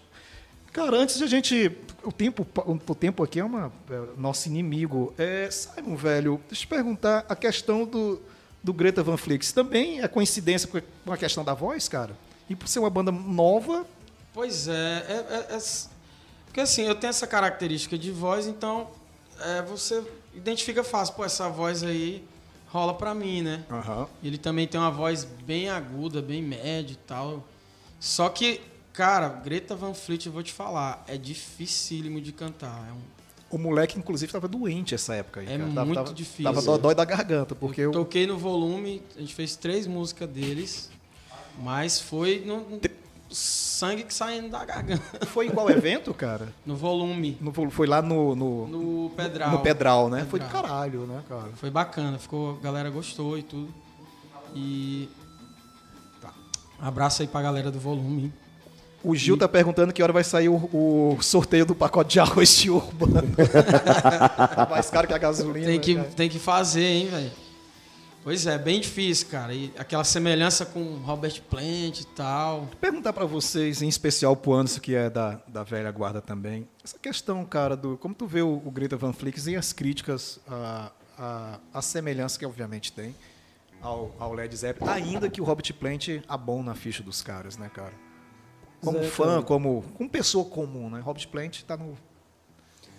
Cara, 0.72 0.98
antes 0.98 1.16
de 1.16 1.24
a 1.24 1.26
gente. 1.26 1.74
O 2.04 2.12
tempo, 2.12 2.46
o 2.54 2.94
tempo 2.94 3.22
aqui 3.22 3.40
é, 3.40 3.44
uma, 3.44 3.72
é 3.90 4.02
nosso 4.18 4.46
inimigo. 4.46 5.14
É, 5.16 5.50
Simon, 5.50 5.96
velho, 5.96 6.40
deixa 6.46 6.64
eu 6.64 6.68
perguntar 6.68 7.24
a 7.28 7.34
questão 7.34 7.86
do, 7.86 8.20
do 8.62 8.72
Greta 8.72 9.02
Van 9.02 9.16
Flix. 9.16 9.52
Também 9.52 10.02
é 10.02 10.06
coincidência 10.06 10.68
com 10.68 11.12
a 11.12 11.16
questão 11.16 11.42
da 11.42 11.54
voz, 11.54 11.88
cara? 11.88 12.14
E 12.48 12.54
por 12.54 12.68
ser 12.68 12.78
uma 12.78 12.90
banda 12.90 13.10
nova. 13.10 13.86
Pois 14.34 14.68
é, 14.68 14.72
é, 14.72 15.26
é, 15.30 15.56
é 15.56 15.58
porque 16.44 16.60
assim, 16.60 16.82
eu 16.82 16.94
tenho 16.94 17.10
essa 17.10 17.26
característica 17.26 17.96
de 17.96 18.10
voz, 18.10 18.46
então 18.46 18.90
é, 19.40 19.62
você 19.62 20.04
identifica 20.40 20.82
fácil, 20.82 21.14
pô, 21.14 21.24
essa 21.24 21.48
voz 21.48 21.82
aí 21.82 22.24
rola 22.68 22.94
pra 22.94 23.14
mim, 23.14 23.42
né? 23.42 23.64
Uhum. 23.70 24.06
Ele 24.22 24.38
também 24.38 24.66
tem 24.66 24.80
uma 24.80 24.90
voz 24.90 25.24
bem 25.24 25.68
aguda, 25.68 26.22
bem 26.22 26.42
média 26.42 26.92
e 26.92 26.96
tal. 27.06 27.46
Só 27.98 28.28
que, 28.28 28.60
cara, 28.92 29.28
Greta 29.28 29.74
Van 29.74 29.92
Fleet, 29.92 30.26
eu 30.26 30.32
vou 30.32 30.42
te 30.42 30.52
falar, 30.52 31.04
é 31.06 31.16
dificílimo 31.16 32.20
de 32.20 32.32
cantar. 32.32 32.86
É 32.88 32.92
um... 32.92 33.20
O 33.50 33.58
moleque, 33.58 33.98
inclusive, 33.98 34.28
estava 34.28 34.46
doente 34.46 34.94
essa 34.94 35.14
época 35.14 35.40
aí. 35.40 35.46
É 35.46 35.58
cara. 35.58 35.84
muito 35.84 35.94
tava, 35.94 36.14
difícil. 36.14 36.44
Tava 36.44 36.78
dói 36.78 36.94
da 36.94 37.04
garganta, 37.04 37.54
porque 37.54 37.80
eu, 37.80 37.86
eu. 37.86 37.90
Toquei 37.90 38.24
no 38.24 38.38
volume, 38.38 39.02
a 39.16 39.20
gente 39.20 39.34
fez 39.34 39.56
três 39.56 39.88
músicas 39.88 40.28
deles, 40.28 40.88
mas 41.58 42.00
foi. 42.00 42.44
No, 42.46 42.64
sangue 43.30 44.02
que 44.02 44.12
saindo 44.12 44.48
da 44.48 44.64
garganta. 44.64 45.02
Foi 45.26 45.46
em 45.46 45.50
qual 45.50 45.70
evento, 45.70 46.12
cara? 46.12 46.52
No 46.66 46.76
volume. 46.76 47.38
No, 47.40 47.70
foi 47.70 47.86
lá 47.86 48.02
no, 48.02 48.34
no. 48.34 48.66
No 48.66 49.10
Pedral. 49.10 49.50
No 49.50 49.58
Pedral, 49.60 50.08
né? 50.08 50.18
Pedral. 50.18 50.30
Foi 50.30 50.40
do 50.40 50.48
caralho, 50.48 51.00
né, 51.06 51.22
cara? 51.28 51.48
Foi 51.54 51.70
bacana, 51.70 52.18
ficou, 52.18 52.58
a 52.58 52.62
galera 52.62 52.90
gostou 52.90 53.38
e 53.38 53.42
tudo. 53.42 53.72
E. 54.54 55.08
Tá. 56.20 56.32
Abraço 56.80 57.22
aí 57.22 57.28
pra 57.28 57.40
galera 57.40 57.70
do 57.70 57.78
volume. 57.78 58.32
O 59.02 59.14
Gil 59.14 59.36
e... 59.36 59.38
tá 59.38 59.48
perguntando 59.48 59.92
que 59.92 60.02
hora 60.02 60.12
vai 60.12 60.24
sair 60.24 60.48
o, 60.48 60.56
o, 60.56 61.18
sorteio 61.22 61.64
do 61.64 61.74
pacote 61.74 62.10
de 62.10 62.20
arroz 62.20 62.56
de 62.56 62.70
urbano. 62.70 63.28
Mais 64.68 64.90
caro 64.90 65.06
que 65.06 65.14
a 65.14 65.18
gasolina. 65.18 65.66
Tem 65.66 65.80
que, 65.80 65.96
tem 66.16 66.28
que 66.28 66.38
fazer, 66.38 66.84
hein, 66.84 67.08
velho. 67.08 67.30
Pois 68.22 68.46
é, 68.46 68.58
bem 68.58 68.80
difícil, 68.80 69.28
cara. 69.28 69.54
E 69.54 69.72
aquela 69.78 70.04
semelhança 70.04 70.66
com 70.66 70.96
Robert 70.98 71.40
Plant 71.48 72.00
e 72.00 72.06
tal. 72.06 72.68
Perguntar 72.78 73.14
para 73.14 73.24
vocês, 73.24 73.80
em 73.80 73.88
especial 73.88 74.36
pro 74.36 74.52
Anderson, 74.52 74.80
que 74.80 74.94
é 74.94 75.08
da, 75.08 75.40
da 75.48 75.62
velha 75.62 75.90
guarda 75.90 76.20
também, 76.20 76.68
essa 76.84 76.98
questão, 76.98 77.44
cara, 77.46 77.76
do 77.76 77.96
como 77.96 78.14
tu 78.14 78.26
vê 78.26 78.42
o, 78.42 78.60
o 78.64 78.70
Greta 78.70 78.96
Van 78.96 79.12
Flix 79.12 79.46
e 79.46 79.56
as 79.56 79.72
críticas 79.72 80.38
a, 80.46 80.92
a, 81.18 81.60
a 81.72 81.82
semelhança 81.82 82.38
que 82.38 82.44
obviamente 82.44 82.92
tem 82.92 83.14
ao, 83.80 84.14
ao 84.18 84.34
Led 84.34 84.54
Zeppelin, 84.54 84.90
ainda 84.90 85.30
que 85.30 85.40
o 85.40 85.44
Robert 85.44 85.72
Plant 85.74 86.22
abona 86.28 86.70
na 86.70 86.74
ficha 86.74 87.02
dos 87.02 87.22
caras, 87.22 87.56
né, 87.56 87.70
cara? 87.72 87.94
Como 88.82 88.98
Zé, 88.98 89.08
fã, 89.08 89.24
cara. 89.26 89.42
como, 89.42 89.82
como 89.94 90.10
pessoa 90.10 90.44
comum, 90.44 90.90
né? 90.90 91.00
Robert 91.00 91.26
Plant 91.28 91.62
tá 91.62 91.76
no 91.76 91.96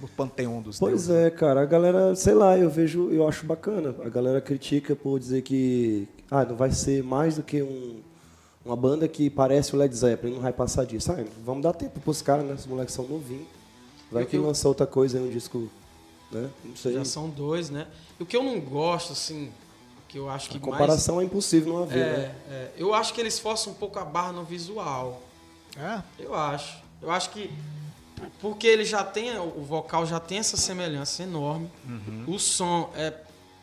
no 0.01 0.07
panteão 0.07 0.61
dos 0.61 0.79
Pois 0.79 1.07
deuses. 1.07 1.25
é, 1.25 1.29
cara, 1.29 1.61
a 1.61 1.65
galera, 1.65 2.15
sei 2.15 2.33
lá, 2.33 2.57
eu 2.57 2.69
vejo, 2.69 3.09
eu 3.11 3.27
acho 3.27 3.45
bacana. 3.45 3.95
A 4.03 4.09
galera 4.09 4.41
critica 4.41 4.95
por 4.95 5.19
dizer 5.19 5.41
que 5.43 6.07
ah, 6.29 6.43
não 6.43 6.55
vai 6.55 6.71
ser 6.71 7.03
mais 7.03 7.35
do 7.35 7.43
que 7.43 7.61
um, 7.61 7.99
uma 8.65 8.75
banda 8.75 9.07
que 9.07 9.29
parece 9.29 9.75
o 9.75 9.77
Led 9.77 9.95
Zeppelin, 9.95 10.35
não 10.35 10.41
vai 10.41 10.53
passar 10.53 10.85
disso. 10.85 11.11
Ah, 11.11 11.23
vamos 11.45 11.63
dar 11.63 11.73
tempo 11.73 11.99
pros 11.99 12.21
caras, 12.21 12.45
né? 12.45 12.53
Os 12.53 12.65
moleques 12.65 12.95
são 12.95 13.05
novinhos. 13.07 13.47
Vai 14.11 14.23
eu, 14.23 14.27
que 14.27 14.35
eu, 14.37 14.45
lançar 14.45 14.67
outra 14.67 14.87
coisa 14.87 15.19
em 15.19 15.27
um 15.27 15.29
disco, 15.29 15.69
né? 16.31 16.49
Não 16.65 16.75
sei. 16.75 16.93
Já 16.93 17.05
são 17.05 17.29
dois, 17.29 17.69
né? 17.69 17.87
E 18.19 18.23
o 18.23 18.25
que 18.25 18.35
eu 18.35 18.43
não 18.43 18.59
gosto, 18.59 19.13
assim, 19.13 19.51
que 20.07 20.17
eu 20.17 20.29
acho 20.29 20.49
que 20.49 20.57
a 20.57 20.59
comparação 20.59 21.15
mais... 21.15 21.27
é 21.27 21.31
impossível 21.31 21.73
não 21.73 21.83
haver, 21.83 21.97
é, 21.97 22.17
né? 22.17 22.35
É, 22.49 22.71
eu 22.77 22.93
acho 22.93 23.13
que 23.13 23.21
eles 23.21 23.39
forçam 23.39 23.71
um 23.71 23.75
pouco 23.75 23.97
a 23.99 24.03
barra 24.03 24.33
no 24.33 24.43
visual. 24.43 25.21
É? 25.77 26.01
Eu 26.19 26.35
acho. 26.35 26.81
Eu 27.01 27.09
acho 27.09 27.29
que 27.29 27.49
porque 28.39 28.67
ele 28.67 28.85
já 28.85 29.03
tem, 29.03 29.37
o 29.37 29.61
vocal 29.61 30.05
já 30.05 30.19
tem 30.19 30.39
essa 30.39 30.57
semelhança 30.57 31.23
enorme. 31.23 31.69
Uhum. 31.85 32.25
O 32.27 32.39
som 32.39 32.91
é, 32.95 33.13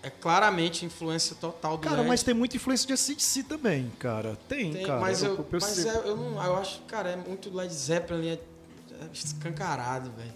é 0.03 0.11
claramente 0.11 0.85
influência 0.85 1.37
total 1.37 1.77
do 1.77 1.83
Cara, 1.83 1.99
Led. 1.99 2.09
mas 2.09 2.23
tem 2.23 2.35
muita 2.35 2.57
influência 2.57 2.87
de 2.87 2.93
ACDC 2.93 3.43
também, 3.45 3.91
cara. 3.99 4.37
Tem, 4.49 4.73
tem 4.73 4.87
cara. 4.87 5.01
Mas, 5.01 5.23
eu, 5.23 5.35
eu, 5.35 5.47
mas 5.53 5.87
é, 5.87 5.97
eu, 6.05 6.17
não, 6.17 6.43
eu 6.45 6.57
acho, 6.57 6.81
cara, 6.83 7.11
é 7.11 7.17
muito 7.17 7.55
Led 7.55 7.73
Zeppelin, 7.73 8.29
é, 8.29 8.33
é 8.33 9.09
escancarado, 9.13 10.11
velho. 10.13 10.35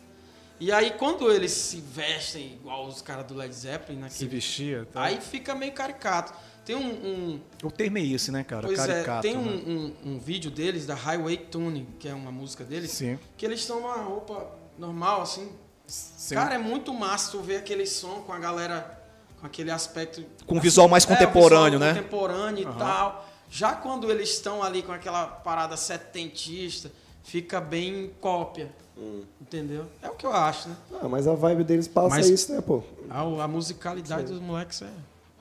E 0.60 0.70
aí, 0.70 0.92
quando 0.92 1.30
eles 1.30 1.50
se 1.50 1.80
vestem 1.80 2.52
igual 2.52 2.86
os 2.86 3.02
caras 3.02 3.26
do 3.26 3.34
Led 3.34 3.52
Zeppelin, 3.52 3.98
naquele, 3.98 4.18
se 4.18 4.26
vestia, 4.26 4.86
tá? 4.92 5.02
aí 5.02 5.20
fica 5.20 5.54
meio 5.54 5.72
caricato. 5.72 6.32
Tem 6.64 6.76
um, 6.76 6.90
um. 6.90 7.40
O 7.62 7.70
termo 7.70 7.98
é 7.98 8.02
esse, 8.02 8.30
né, 8.30 8.44
cara? 8.44 8.66
Pois 8.66 8.78
Caricato, 8.78 9.26
é, 9.26 9.30
tem 9.30 9.36
né? 9.36 9.62
um, 9.66 9.70
um, 10.06 10.12
um, 10.12 10.18
vídeo 10.18 10.50
deles, 10.50 10.86
da 10.86 10.94
Highway 10.94 11.36
Tuning, 11.36 11.86
que 11.98 12.08
é 12.08 12.14
uma 12.14 12.30
música 12.30 12.64
deles, 12.64 12.92
Sim. 12.92 13.18
que 13.36 13.44
eles 13.44 13.60
estão 13.60 13.80
numa 13.80 13.96
roupa 13.96 14.46
normal, 14.78 15.22
assim. 15.22 15.50
Sim. 15.86 16.36
Cara, 16.36 16.54
é 16.54 16.58
muito 16.58 16.94
massa 16.94 17.32
tu 17.32 17.40
ver 17.40 17.56
aquele 17.56 17.86
som 17.86 18.22
com 18.22 18.32
a 18.32 18.38
galera, 18.38 18.98
com 19.40 19.46
aquele 19.46 19.70
aspecto. 19.70 20.24
Com 20.46 20.56
um 20.56 20.60
visual 20.60 20.88
mais 20.88 21.04
contemporâneo, 21.04 21.76
é, 21.76 21.80
né? 21.80 21.94
Contemporâneo 21.94 22.68
uhum. 22.68 22.74
e 22.74 22.78
tal. 22.78 23.28
Já 23.50 23.74
quando 23.74 24.10
eles 24.10 24.30
estão 24.30 24.62
ali 24.62 24.82
com 24.82 24.92
aquela 24.92 25.26
parada 25.26 25.76
setentista, 25.76 26.90
fica 27.24 27.60
bem 27.60 28.12
cópia. 28.20 28.70
Hum. 28.96 29.22
Entendeu? 29.40 29.86
É 30.00 30.08
o 30.08 30.14
que 30.14 30.24
eu 30.24 30.32
acho, 30.32 30.68
né? 30.68 30.76
Ah, 31.02 31.08
mas 31.08 31.26
a 31.26 31.34
vibe 31.34 31.64
deles 31.64 31.88
passa 31.88 32.10
mas 32.10 32.28
isso, 32.28 32.52
né, 32.52 32.60
pô? 32.60 32.82
A, 33.10 33.20
a 33.20 33.48
musicalidade 33.48 34.28
Sim. 34.28 34.34
dos 34.34 34.42
moleques 34.42 34.80
é. 34.82 34.90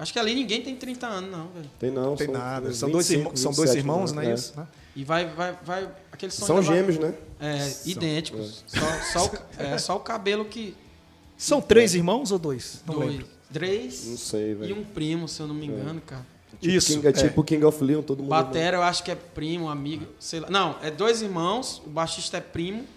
Acho 0.02 0.11
que 0.11 0.18
ali 0.18 0.34
ninguém 0.34 0.64
tem 0.64 0.76
30 0.76 1.06
anos, 1.06 1.32
não, 1.32 1.48
velho. 1.49 1.69
Tem 1.78 1.91
não. 1.91 2.15
Tem 2.15 2.28
nada. 2.28 2.73
São, 2.73 2.90
dois, 2.90 3.07
irmãos, 3.11 3.40
são 3.40 3.52
dois 3.52 3.76
irmãos, 3.76 4.11
não 4.11 4.23
é, 4.23 4.34
isso? 4.34 4.52
Né? 4.57 4.68
E 4.95 5.03
vai, 5.03 5.28
vai, 5.28 5.56
vai. 5.64 5.88
Aqueles 6.11 6.34
são 6.34 6.60
gêmeos, 6.60 6.98
vai, 6.98 7.10
né? 7.10 7.15
É, 7.40 7.60
são, 7.60 7.91
idênticos. 7.91 8.65
É. 8.73 8.80
Só, 8.80 9.19
só, 9.19 9.26
o, 9.28 9.61
é, 9.61 9.78
só 9.78 9.95
o 9.95 9.99
cabelo 9.99 10.45
que. 10.45 10.76
São 11.38 11.61
três 11.61 11.94
irmãos 11.94 12.32
ou 12.32 12.40
dois? 12.40 12.82
Não 12.88 12.95
dois. 12.95 13.11
lembro. 13.11 13.28
Três. 13.53 14.07
Não 14.07 14.18
sei, 14.18 14.56
velho. 14.56 14.72
E 14.72 14.73
um 14.73 14.84
primo, 14.84 15.28
se 15.28 15.40
eu 15.40 15.45
não 15.45 15.53
me 15.53 15.68
engano, 15.68 15.99
é. 15.99 16.10
cara. 16.10 16.26
Tipo 16.60 16.73
Isso. 16.73 16.94
King, 16.94 17.07
é 17.07 17.11
tipo 17.11 17.44
King 17.44 17.64
of 17.64 17.84
Leon, 17.84 18.02
todo 18.02 18.23
mundo. 18.23 18.30
Batera, 18.30 18.78
eu 18.78 18.82
acho 18.82 19.03
que 19.03 19.11
é 19.11 19.15
primo, 19.15 19.69
amigo, 19.69 20.07
sei 20.19 20.40
lá. 20.40 20.49
Não, 20.49 20.78
é 20.82 20.90
dois 20.90 21.22
irmãos, 21.22 21.80
o 21.86 21.90
baixista 21.91 22.38
é 22.38 22.41
primo 22.41 22.88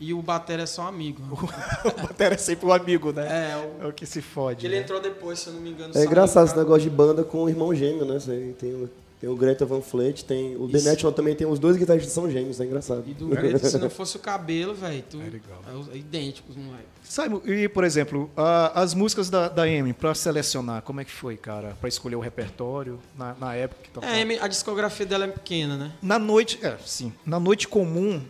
e 0.00 0.14
o 0.14 0.22
batera 0.22 0.62
é 0.62 0.66
só 0.66 0.88
amigo. 0.88 1.22
o 1.84 2.06
batera 2.06 2.34
é 2.34 2.38
sempre 2.38 2.64
um 2.64 2.72
amigo, 2.72 3.12
né? 3.12 3.52
É, 3.52 3.56
o, 3.56 3.84
é 3.84 3.88
o 3.88 3.92
que 3.92 4.06
se 4.06 4.22
fode. 4.22 4.64
Ele 4.66 4.76
né? 4.76 4.82
entrou 4.82 4.98
depois, 4.98 5.38
se 5.38 5.48
eu 5.48 5.52
não 5.52 5.60
me 5.60 5.70
engano. 5.70 5.92
É 5.94 6.04
engraçado 6.04 6.46
esse 6.46 6.56
negócio 6.56 6.82
de 6.82 6.90
banda 6.90 7.22
com 7.22 7.44
o 7.44 7.48
irmão 7.48 7.74
gêmeo, 7.74 8.06
né? 8.06 8.18
Tem, 8.58 8.72
o, 8.72 8.90
tem 9.20 9.28
o 9.28 9.36
Greta 9.36 9.66
Van 9.66 9.82
Fleet, 9.82 10.24
tem 10.24 10.56
o 10.56 10.66
The 10.66 10.80
National 10.80 11.12
também 11.12 11.34
tem 11.34 11.46
os 11.46 11.58
dois 11.58 11.76
guitarristas 11.76 12.14
são 12.14 12.30
gêmeos, 12.30 12.58
é 12.58 12.64
engraçado. 12.64 13.04
E 13.06 13.12
do 13.12 13.28
Greta, 13.28 13.58
se 13.58 13.76
não 13.76 13.90
fosse 13.90 14.16
o 14.16 14.20
cabelo, 14.20 14.74
velho, 14.74 15.04
tu 15.10 15.20
é, 15.20 15.94
é, 15.94 15.98
idêntico 15.98 16.50
os 16.50 16.56
moleques. 16.56 16.88
Simon, 17.02 17.42
e 17.44 17.68
por 17.68 17.84
exemplo, 17.84 18.30
a, 18.34 18.80
as 18.80 18.94
músicas 18.94 19.28
da, 19.28 19.48
da 19.48 19.64
Amy, 19.64 19.92
pra 19.92 20.14
selecionar, 20.14 20.80
como 20.80 21.02
é 21.02 21.04
que 21.04 21.12
foi, 21.12 21.36
cara? 21.36 21.76
Pra 21.78 21.90
escolher 21.90 22.16
o 22.16 22.20
repertório, 22.20 22.98
na, 23.18 23.34
na 23.38 23.54
época 23.54 23.82
que 23.82 23.90
tocava? 23.90 24.10
É, 24.10 24.20
a, 24.20 24.22
Amy, 24.22 24.38
a 24.38 24.48
discografia 24.48 25.04
dela 25.04 25.26
é 25.26 25.28
pequena, 25.28 25.76
né? 25.76 25.92
Na 26.00 26.18
noite, 26.18 26.58
é, 26.62 26.78
sim. 26.86 27.12
Na 27.26 27.38
noite 27.38 27.68
comum, 27.68 28.22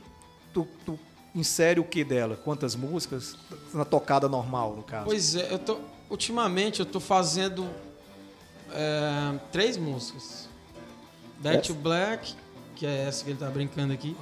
tu, 0.52 0.66
tu 0.84 0.98
insere 1.34 1.80
o 1.80 1.84
que 1.84 2.04
dela? 2.04 2.36
Quantas 2.36 2.74
músicas? 2.74 3.36
Na 3.72 3.84
tocada 3.84 4.28
normal, 4.28 4.76
no 4.76 4.82
caso. 4.82 5.04
Pois 5.06 5.34
é, 5.34 5.52
eu 5.52 5.58
tô, 5.58 5.78
ultimamente 6.08 6.80
eu 6.80 6.86
tô 6.86 7.00
fazendo 7.00 7.68
é, 8.72 9.38
três 9.52 9.76
músicas. 9.76 10.48
Dead 11.38 11.64
to 11.66 11.74
Black, 11.74 12.34
que 12.76 12.86
é 12.86 13.06
essa 13.06 13.24
que 13.24 13.30
ele 13.30 13.38
tá 13.38 13.48
brincando 13.48 13.92
aqui. 13.92 14.16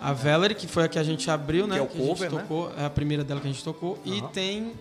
A 0.00 0.12
Valerie, 0.12 0.54
que 0.54 0.66
foi 0.66 0.84
a 0.84 0.88
que 0.88 0.98
a 0.98 1.04
gente 1.04 1.30
abriu, 1.30 1.66
né? 1.66 1.74
Que 1.74 1.80
é 1.80 1.84
o 1.84 1.86
que 1.86 1.98
cover, 1.98 2.26
a 2.26 2.30
gente 2.30 2.40
tocou, 2.40 2.68
né? 2.70 2.82
é 2.82 2.84
a 2.86 2.90
primeira 2.90 3.22
dela 3.22 3.40
que 3.40 3.46
a 3.46 3.52
gente 3.52 3.62
tocou. 3.62 3.98
E 4.04 4.22
tem 4.32 4.72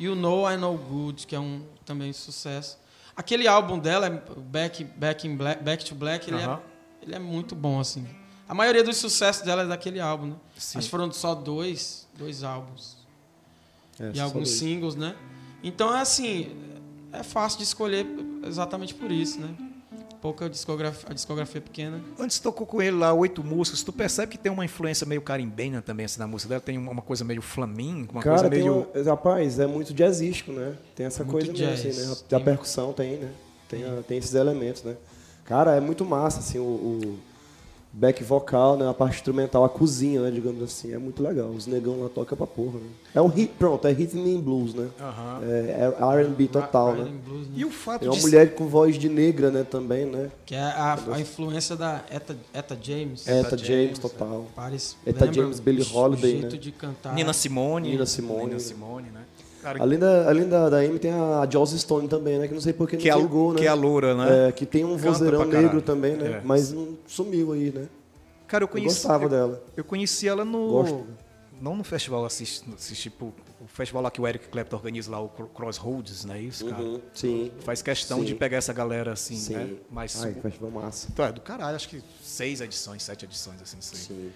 You 0.00 0.14
Know 0.14 0.50
I 0.50 0.56
Know 0.56 0.76
Good, 0.76 1.26
que 1.26 1.36
é 1.36 1.40
um 1.40 1.62
também 1.84 2.12
sucesso. 2.12 2.78
Aquele 3.14 3.46
álbum 3.46 3.78
dela, 3.78 4.10
Back, 4.36 4.84
Back, 4.84 5.26
in 5.26 5.36
Black, 5.36 5.62
Back 5.62 5.84
to 5.84 5.94
Black, 5.94 6.30
ele, 6.30 6.42
é, 6.42 6.58
ele 7.00 7.14
é 7.14 7.18
muito 7.18 7.54
bom, 7.54 7.78
assim. 7.78 8.06
A 8.48 8.54
maioria 8.54 8.84
dos 8.84 8.96
sucessos 8.96 9.42
dela 9.42 9.62
é 9.62 9.66
daquele 9.66 9.98
álbum, 10.00 10.26
né? 10.28 10.34
Sim. 10.56 10.78
Acho 10.78 10.86
que 10.86 10.90
foram 10.90 11.10
só 11.12 11.34
dois, 11.34 12.06
dois 12.16 12.42
álbuns. 12.44 12.96
É, 13.98 14.12
e 14.14 14.20
alguns 14.20 14.48
dois. 14.48 14.58
singles, 14.58 14.94
né? 14.94 15.16
Então 15.62 15.94
é 15.96 16.00
assim, 16.00 16.54
é 17.12 17.22
fácil 17.22 17.58
de 17.58 17.64
escolher 17.64 18.06
exatamente 18.46 18.94
por 18.94 19.10
isso, 19.10 19.40
né? 19.40 19.48
Pouca 20.20 20.48
discografia, 20.48 21.08
a 21.10 21.14
discografia 21.14 21.58
é 21.58 21.60
pequena. 21.62 22.00
Antes 22.18 22.38
tocou 22.38 22.66
com 22.66 22.80
ele 22.80 22.96
lá 22.96 23.12
oito 23.12 23.42
músicas, 23.44 23.82
tu 23.82 23.92
percebe 23.92 24.32
que 24.32 24.38
tem 24.38 24.50
uma 24.50 24.64
influência 24.64 25.06
meio 25.06 25.20
carimbena 25.22 25.82
também 25.82 26.06
assim, 26.06 26.18
na 26.18 26.26
música 26.26 26.48
dela? 26.50 26.60
Tem 26.60 26.76
uma 26.78 27.02
coisa 27.02 27.24
meio 27.24 27.42
flamengo, 27.42 28.12
uma 28.12 28.22
Cara, 28.22 28.36
coisa 28.40 28.50
meio. 28.50 28.88
Uma, 28.94 29.02
rapaz, 29.04 29.58
é 29.58 29.66
muito 29.66 29.92
jazzístico, 29.92 30.52
né? 30.52 30.74
Tem 30.94 31.06
essa 31.06 31.22
Muito 31.24 31.46
coisa 31.46 31.52
jazz. 31.52 31.84
mesmo, 31.84 32.02
assim, 32.02 32.10
né? 32.22 32.28
Tem- 32.28 32.38
A 32.38 32.40
percussão 32.44 32.92
tem, 32.92 33.16
né? 33.18 33.30
Tem, 33.68 33.84
a- 33.84 34.02
tem 34.06 34.18
esses 34.18 34.34
elementos, 34.34 34.82
né? 34.82 34.96
Cara, 35.44 35.74
é 35.76 35.80
muito 35.80 36.04
massa, 36.04 36.40
assim, 36.40 36.58
o, 36.58 36.62
o 36.64 37.18
back 37.96 38.22
vocal, 38.22 38.76
né? 38.76 38.88
A 38.88 38.92
parte 38.92 39.16
instrumental, 39.16 39.64
a 39.64 39.68
cozinha, 39.68 40.20
né? 40.20 40.30
Digamos 40.30 40.62
assim. 40.62 40.92
É 40.92 40.98
muito 40.98 41.22
legal. 41.22 41.48
Os 41.48 41.66
negão 41.66 42.02
lá 42.02 42.10
tocam 42.10 42.36
pra 42.36 42.46
porra, 42.46 42.78
né? 42.78 42.88
É 43.14 43.22
um 43.22 43.28
hit, 43.28 43.52
pronto, 43.58 43.88
é 43.88 43.92
rhythm 43.92 44.18
and 44.18 44.40
blues, 44.40 44.74
né? 44.74 44.88
Aham. 45.00 45.40
É, 45.42 45.92
é 46.20 46.20
R&B 46.22 46.48
total, 46.48 46.92
Rhythm 46.92 47.04
né? 47.04 47.10
and 47.10 47.28
Blues, 47.28 47.48
né? 47.48 47.54
E 47.56 47.64
o 47.64 47.70
fato 47.70 48.04
É 48.04 48.08
uma 48.08 48.14
de 48.14 48.20
mulher 48.20 48.54
com 48.54 48.66
voz 48.66 48.98
de 48.98 49.08
negra, 49.08 49.50
né? 49.50 49.64
Também, 49.64 50.04
né? 50.04 50.30
Que 50.44 50.54
é 50.54 50.60
a, 50.60 50.98
a 51.12 51.20
influência 51.20 51.74
da 51.74 52.04
Eta, 52.10 52.36
Eta 52.52 52.78
James. 52.80 53.26
Eta 53.26 53.56
James, 53.56 53.66
James, 53.66 53.98
total. 53.98 54.46
Parece, 54.54 54.96
Eta 55.06 55.24
lembra 55.24 55.42
James, 55.42 55.60
Billie 55.60 55.86
Holiday, 55.90 56.30
o 56.30 56.40
jeito 56.40 56.52
né? 56.52 56.60
de 56.60 56.72
cantar. 56.72 57.14
Nina 57.14 57.32
Simone. 57.32 57.90
Nina 57.90 58.04
Simone. 58.04 58.46
Nina 58.46 58.58
Simone, 58.58 59.08
né? 59.10 59.22
Cara, 59.66 59.82
Além 59.82 59.98
da, 59.98 60.28
além 60.28 60.48
da, 60.48 60.68
da 60.70 60.76
Amy 60.76 60.96
tem 61.00 61.10
a 61.10 61.44
Joss 61.50 61.76
Stone 61.76 62.06
também, 62.06 62.38
né? 62.38 62.46
Que 62.46 62.54
não 62.54 62.60
sei 62.60 62.72
por 62.72 62.88
que 62.88 62.94
não 62.94 63.02
que, 63.02 63.10
é 63.10 63.16
né? 63.16 63.28
que 63.58 63.64
é 63.64 63.68
a 63.68 63.74
loura, 63.74 64.14
né? 64.14 64.48
É, 64.48 64.52
que 64.52 64.64
tem 64.64 64.84
um 64.84 64.94
Canta 64.96 65.08
vozeirão 65.10 65.44
negro 65.44 65.82
também, 65.82 66.14
né? 66.14 66.34
É. 66.34 66.40
Mas 66.44 66.70
não 66.70 66.96
sumiu 67.04 67.52
aí, 67.52 67.72
né? 67.72 67.88
Cara, 68.46 68.62
eu 68.62 68.66
Eu 68.66 68.68
conheci, 68.68 68.94
gostava 68.94 69.24
eu, 69.24 69.28
dela. 69.28 69.64
eu 69.76 69.82
conheci 69.82 70.28
ela 70.28 70.44
no. 70.44 70.68
Gosto. 70.68 71.04
Não 71.60 71.74
no 71.74 71.82
festival, 71.82 72.24
assisti, 72.24 72.64
assisti 72.72 73.10
tipo, 73.10 73.34
o 73.60 73.66
festival 73.66 74.04
lá 74.04 74.10
que 74.12 74.20
o 74.20 74.28
Eric 74.28 74.46
Clapton 74.46 74.76
organiza 74.76 75.10
lá, 75.10 75.18
o 75.20 75.28
Cro- 75.30 75.48
Crossroads, 75.48 76.24
não 76.24 76.34
é 76.36 76.40
isso, 76.42 76.64
cara? 76.66 76.80
Uhum, 76.84 77.00
Sim. 77.12 77.50
Faz 77.58 77.82
questão 77.82 78.18
Sim. 78.20 78.24
de 78.24 78.34
pegar 78.36 78.58
essa 78.58 78.72
galera 78.72 79.14
assim, 79.14 79.34
Sim. 79.34 79.54
né? 79.54 79.70
Mas. 79.90 80.22
Ai, 80.22 80.32
festival 80.34 80.70
massa. 80.70 81.08
Então, 81.12 81.24
é 81.24 81.32
do 81.32 81.40
caralho, 81.40 81.74
acho 81.74 81.88
que 81.88 82.00
seis 82.22 82.60
edições, 82.60 83.02
sete 83.02 83.24
edições, 83.24 83.60
assim, 83.60 83.78
sei. 83.80 83.98
Sim. 83.98 84.30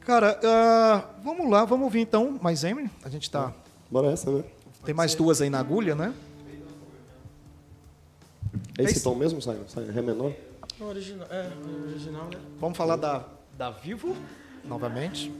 Cara, 0.00 0.40
ah, 0.42 1.04
vamos 1.22 1.48
lá, 1.48 1.64
vamos 1.64 1.84
ouvir 1.84 2.00
então 2.00 2.36
mais 2.42 2.64
Emily. 2.64 2.90
A 3.04 3.08
gente 3.08 3.30
tá. 3.30 3.52
Bora 3.88 4.08
essa, 4.10 4.28
né? 4.32 4.42
Tem 4.86 4.94
mais 4.94 5.16
duas 5.16 5.42
aí 5.42 5.50
na 5.50 5.58
agulha, 5.58 5.96
né? 5.96 6.14
É 8.78 8.84
esse 8.84 9.02
tom 9.02 9.16
mesmo, 9.16 9.42
Simon? 9.42 9.66
Simon? 9.66 9.90
Ré 9.90 10.00
menor? 10.00 10.32
Original, 10.80 11.26
é, 11.28 11.50
original, 11.88 12.26
né? 12.26 12.38
Vamos 12.60 12.78
falar 12.78 12.94
da, 12.94 13.24
da 13.58 13.70
Vivo, 13.70 14.16
novamente. 14.64 15.32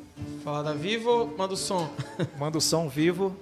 Falar 0.43 0.63
da 0.63 0.73
Vivo, 0.73 1.33
manda 1.39 1.55
o 1.55 1.57
som. 1.57 1.89
Manda 2.37 2.59
o 2.59 2.61
som 2.61 2.89
vivo. 2.89 3.37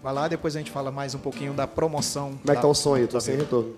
Vai 0.00 0.14
lá, 0.14 0.28
depois 0.28 0.54
a 0.54 0.60
gente 0.60 0.70
fala 0.70 0.92
mais 0.92 1.12
um 1.12 1.18
pouquinho 1.18 1.52
da 1.52 1.66
promoção. 1.66 2.36
Como 2.36 2.52
é 2.52 2.54
que 2.54 2.62
tá 2.62 2.68
o 2.68 2.74
som 2.74 2.94
aí? 2.94 3.08
Tô 3.08 3.20
sem 3.20 3.36
retorno. 3.36 3.76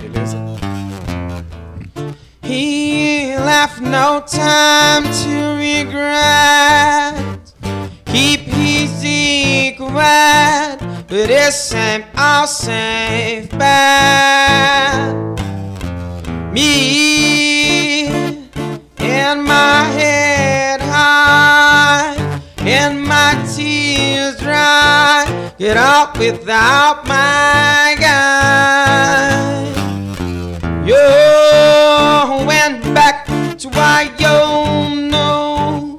Beleza? 0.00 0.38
He 2.44 3.36
left 3.36 3.82
no 3.82 4.22
time 4.22 5.06
to 5.22 5.58
regret. 5.58 7.49
Secret, 9.90 10.78
but 11.08 11.30
it's 11.30 11.56
same 11.56 12.04
all 12.16 12.46
safe 12.46 13.50
bet. 13.58 15.16
Me 16.52 18.06
and 18.98 19.42
my 19.42 19.82
head 19.98 20.80
high 20.80 22.14
and 22.58 23.02
my 23.02 23.34
tears 23.52 24.38
dry. 24.38 25.26
Get 25.58 25.76
up 25.76 26.16
without 26.18 27.04
my 27.08 27.96
guy. 27.98 29.66
You 30.86 32.46
went 32.46 32.84
back 32.94 33.26
to 33.58 33.68
why 33.70 34.08
you 34.20 35.10
know 35.10 35.98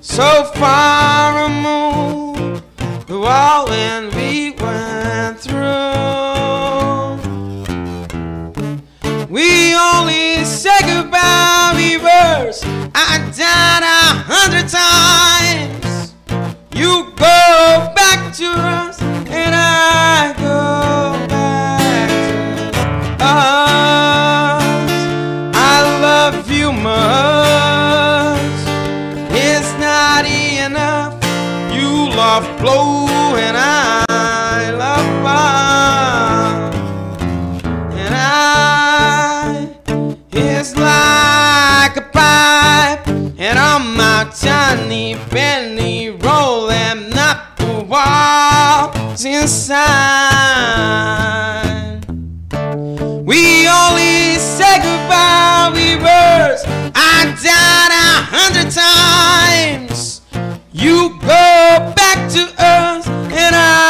so 0.00 0.44
far 0.54 0.99
inside. 49.40 50.60
We 53.24 53.66
only 53.68 54.36
say 54.36 54.76
goodbye, 54.82 55.70
we 55.74 55.94
reverse. 55.94 56.62
I 56.94 57.24
died 57.42 57.92
a 57.92 58.10
hundred 58.36 58.70
times. 58.70 60.20
You 60.72 61.18
go 61.20 61.92
back 61.96 62.30
to 62.32 62.42
us, 62.58 63.06
and 63.08 63.54
I 63.56 63.89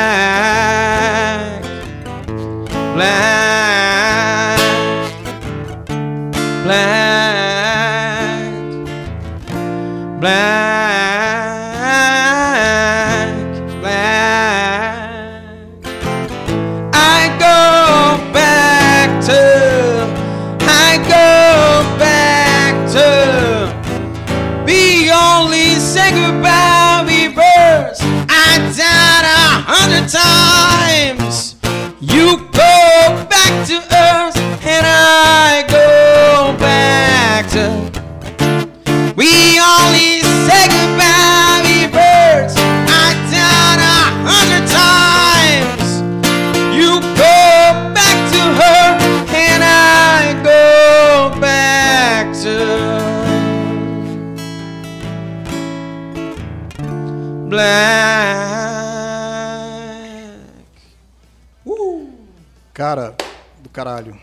Cara, 62.81 63.15
do 63.61 63.69
caralho. 63.69 64.17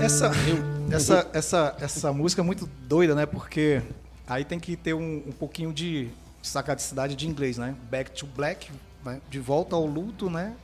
Essa, 0.00 0.30
essa, 0.90 1.28
essa, 1.34 1.76
essa 1.78 2.10
música 2.10 2.40
é 2.40 2.42
muito 2.42 2.66
doida, 2.88 3.14
né? 3.14 3.26
Porque 3.26 3.82
aí 4.26 4.46
tem 4.46 4.58
que 4.58 4.74
ter 4.74 4.94
um, 4.94 5.24
um 5.26 5.32
pouquinho 5.32 5.74
de 5.74 6.08
sacadicidade 6.42 7.16
de 7.16 7.28
inglês, 7.28 7.58
né? 7.58 7.76
Back 7.90 8.12
to 8.12 8.24
Black, 8.24 8.72
né? 9.04 9.20
de 9.28 9.38
volta 9.38 9.76
ao 9.76 9.84
luto, 9.84 10.30
né? 10.30 10.54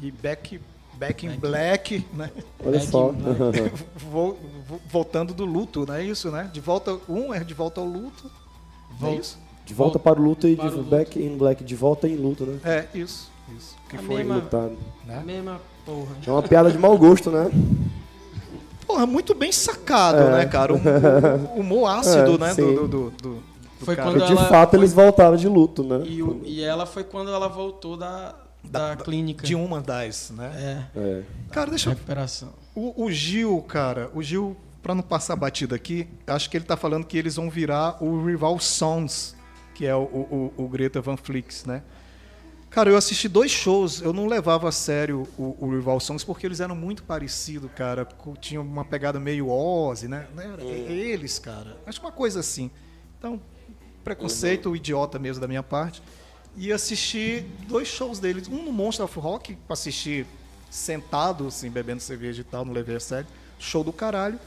E 0.00 0.10
back, 0.10 0.58
back 0.94 1.26
in 1.26 1.36
black, 1.36 2.06
né? 2.14 2.30
Olha 2.64 2.78
Back 2.78 2.86
só. 2.90 3.12
Vol- 3.96 4.38
vo- 4.66 4.80
voltando 4.88 5.34
do 5.34 5.44
luto, 5.44 5.84
não 5.84 5.94
é 5.94 6.02
isso, 6.02 6.30
né? 6.30 6.48
De 6.50 6.60
volta, 6.62 6.98
um 7.06 7.34
é 7.34 7.44
de 7.44 7.52
volta 7.52 7.82
ao 7.82 7.86
luto. 7.86 8.30
É 8.92 8.94
Vol- 8.98 9.20
isso? 9.20 9.38
De 9.66 9.74
volta 9.74 9.98
para 9.98 10.18
o 10.18 10.24
luto 10.24 10.48
e 10.48 10.56
de 10.56 10.62
o 10.62 10.70
luto. 10.70 10.84
back 10.84 11.22
in 11.22 11.36
black. 11.36 11.62
De 11.62 11.76
volta 11.76 12.08
em 12.08 12.16
luto, 12.16 12.46
né? 12.46 12.60
É, 12.64 12.98
isso. 12.98 13.33
Isso. 13.56 13.76
Que 13.88 13.96
A 13.96 13.98
foi. 14.00 14.16
mesma- 14.16 14.34
Lutado. 14.36 14.76
Né? 15.04 15.22
Mesma 15.24 15.60
porra. 15.84 16.16
É 16.26 16.30
uma 16.30 16.42
piada 16.42 16.70
de 16.70 16.78
mau 16.78 16.96
gosto, 16.96 17.30
né? 17.30 17.50
Porra, 18.86 19.06
muito 19.06 19.34
bem 19.34 19.50
sacado, 19.52 20.18
É. 20.18 20.30
né, 20.38 20.46
cara? 20.46 20.72
O, 20.74 20.76
o- 20.76 21.56
o 21.56 21.60
humor 21.60 21.86
ácido, 21.98 22.34
É, 22.34 22.38
né? 22.38 22.54
sim. 22.54 22.74
Do, 22.74 22.86
do, 22.88 23.10
do, 23.10 23.42
Foi 23.80 23.96
cara. 23.96 24.10
quando 24.10 24.22
E 24.22 24.26
de 24.26 24.32
ela- 24.32 24.48
fato 24.48 24.70
foi- 24.70 24.78
eles 24.80 24.92
voltaram 24.92 25.36
de 25.36 25.48
luto, 25.48 25.82
né? 25.82 26.02
E, 26.06 26.22
o- 26.22 26.40
e 26.44 26.62
ela 26.62 26.84
foi 26.86 27.02
quando 27.04 27.30
ela 27.32 27.48
voltou 27.48 27.96
da, 27.96 28.34
da, 28.62 28.96
clínica. 28.96 29.46
De 29.46 29.54
uma 29.54 29.80
das, 29.80 30.30
né? 30.30 30.86
É, 30.94 30.98
É. 31.00 31.22
Cara, 31.50 31.70
deixa 31.70 31.88
eu 31.90 31.94
recuperação. 31.94 32.50
O, 32.74 33.04
o 33.04 33.10
Gil, 33.10 33.62
cara, 33.62 34.10
o 34.14 34.22
Gil, 34.22 34.56
pra 34.82 34.94
não 34.94 35.02
passar 35.02 35.34
batida 35.36 35.74
aqui, 35.76 36.06
acho 36.26 36.50
que 36.50 36.56
ele 36.56 36.64
tá 36.64 36.76
falando 36.76 37.04
que 37.06 37.16
eles 37.16 37.36
vão 37.36 37.48
virar 37.48 37.96
o 38.02 38.24
Rival 38.24 38.58
Sons, 38.58 39.34
que 39.74 39.86
é 39.86 39.94
o, 39.94 40.02
o, 40.02 40.52
o 40.58 40.68
Greta 40.68 41.00
Van 41.00 41.16
Flix, 41.16 41.64
né? 41.64 41.82
Cara, 42.74 42.90
eu 42.90 42.96
assisti 42.96 43.28
dois 43.28 43.52
shows, 43.52 44.00
eu 44.00 44.12
não 44.12 44.26
levava 44.26 44.68
a 44.68 44.72
sério 44.72 45.28
o, 45.38 45.56
o 45.60 45.70
Rival 45.70 46.00
Songs 46.00 46.24
porque 46.24 46.44
eles 46.44 46.58
eram 46.58 46.74
muito 46.74 47.04
parecidos, 47.04 47.70
cara. 47.72 48.04
Tinha 48.40 48.60
uma 48.60 48.84
pegada 48.84 49.20
meio 49.20 49.48
Ozzy, 49.48 50.08
né? 50.08 50.26
Era- 50.36 50.60
é- 50.64 50.92
Eles, 50.92 51.38
cara. 51.38 51.76
Acho 51.86 52.00
que 52.00 52.06
uma 52.06 52.10
coisa 52.10 52.40
assim. 52.40 52.72
Então, 53.16 53.40
preconceito 54.02 54.74
idiota 54.74 55.20
mesmo 55.20 55.40
da 55.40 55.46
minha 55.46 55.62
parte. 55.62 56.02
E 56.56 56.72
assisti 56.72 57.46
dois 57.68 57.86
shows 57.86 58.18
deles. 58.18 58.48
Um 58.48 58.64
no 58.64 58.72
Monster 58.72 59.04
of 59.04 59.20
Rock, 59.20 59.54
pra 59.54 59.74
assistir 59.74 60.26
sentado, 60.68 61.46
assim, 61.46 61.70
bebendo 61.70 62.00
cerveja 62.00 62.40
e 62.40 62.44
tal, 62.44 62.64
não 62.64 62.72
levei 62.72 62.96
a 62.96 63.00
sério. 63.00 63.28
Show 63.56 63.84
do 63.84 63.92
caralho. 63.92 64.38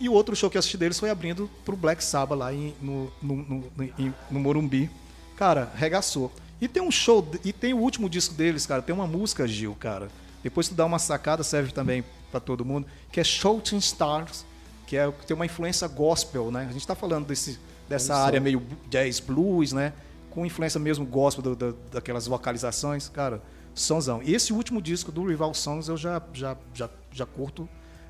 E 0.00 0.08
o 0.08 0.12
outro 0.12 0.34
show 0.34 0.50
que 0.50 0.56
eu 0.56 0.58
assisti 0.58 0.76
deles 0.76 0.98
foi 0.98 1.10
abrindo 1.10 1.48
pro 1.64 1.76
Black 1.76 2.02
Sabbath 2.02 2.36
lá 2.38 2.52
em- 2.52 2.74
no, 2.82 3.12
no, 3.22 3.36
no, 3.36 3.64
em- 3.96 4.12
no 4.32 4.40
Morumbi. 4.40 4.90
Cara, 5.36 5.70
regaçou. 5.76 6.32
E 6.60 6.66
tem 6.68 6.82
um 6.82 6.90
show, 6.90 7.26
e 7.44 7.52
tem 7.52 7.72
o 7.72 7.78
último 7.78 8.08
disco 8.10 8.34
deles, 8.34 8.66
cara, 8.66 8.82
tem 8.82 8.94
uma 8.94 9.06
música, 9.06 9.46
Gil, 9.46 9.76
cara. 9.78 10.08
Depois 10.42 10.68
tu 10.68 10.74
dá 10.74 10.84
uma 10.84 10.98
sacada, 10.98 11.42
serve 11.42 11.72
também 11.72 12.04
pra 12.30 12.40
todo 12.40 12.64
mundo, 12.64 12.86
que 13.12 13.20
é 13.20 13.24
Shooting 13.24 13.78
Stars, 13.78 14.44
que 14.86 14.96
é 14.96 15.10
que 15.12 15.26
tem 15.26 15.34
uma 15.34 15.46
influência 15.46 15.86
gospel, 15.88 16.50
né? 16.50 16.66
A 16.68 16.72
gente 16.72 16.86
tá 16.86 16.94
falando 16.94 17.26
desse, 17.26 17.58
dessa 17.88 18.14
área 18.16 18.40
meio 18.40 18.62
jazz 18.88 19.20
blues, 19.20 19.72
né? 19.72 19.92
Com 20.30 20.44
influência 20.46 20.78
mesmo 20.80 21.04
gospel 21.06 21.42
do- 21.42 21.56
do- 21.56 21.72
daquelas 21.92 22.26
vocalizações, 22.26 23.08
cara, 23.08 23.42
sonzão. 23.74 24.20
E 24.22 24.34
esse 24.34 24.52
último 24.52 24.80
disco 24.82 25.12
do 25.12 25.24
Rival 25.26 25.54
Songs 25.54 25.88
eu 25.88 25.96
já, 25.96 26.20
já, 26.32 26.56
já, 26.74 26.88
já 27.12 27.26
curto 27.26 27.68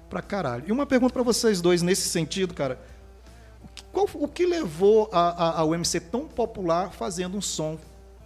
pra 0.09 0.23
caralho. 0.23 0.65
E 0.67 0.73
uma 0.73 0.87
pergunta 0.87 1.13
pra 1.13 1.23
vocês 1.23 1.61
dois 1.61 1.83
nesse 1.83 2.09
sentido, 2.09 2.55
cara. 2.55 2.81
O 3.63 3.69
que- 3.75 3.85
Qual, 3.93 4.09
o 4.15 4.29
que 4.29 4.47
levou 4.47 5.09
a, 5.13 5.29
a, 5.45 5.61
ao 5.61 5.75
MC 5.75 6.01
tão 6.01 6.27
popular 6.27 6.93
fazendo 6.93 7.37
um 7.37 7.41
som, 7.43 7.79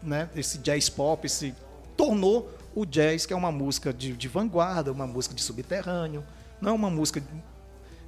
né? 0.02 0.28
Esse 0.34 0.58
jazz 0.58 0.88
pop, 0.88 1.24
esse 1.26 1.54
tornou 1.96 2.50
o 2.74 2.84
jazz 2.86 3.26
que 3.26 3.32
é 3.32 3.36
uma 3.36 3.52
música 3.52 3.92
de, 3.92 4.12
de 4.14 4.28
vanguarda, 4.28 4.90
uma 4.92 5.06
música 5.06 5.34
de 5.34 5.42
subterrâneo, 5.42 6.24
não 6.60 6.70
é 6.70 6.72
uma 6.72 6.90
música 6.90 7.22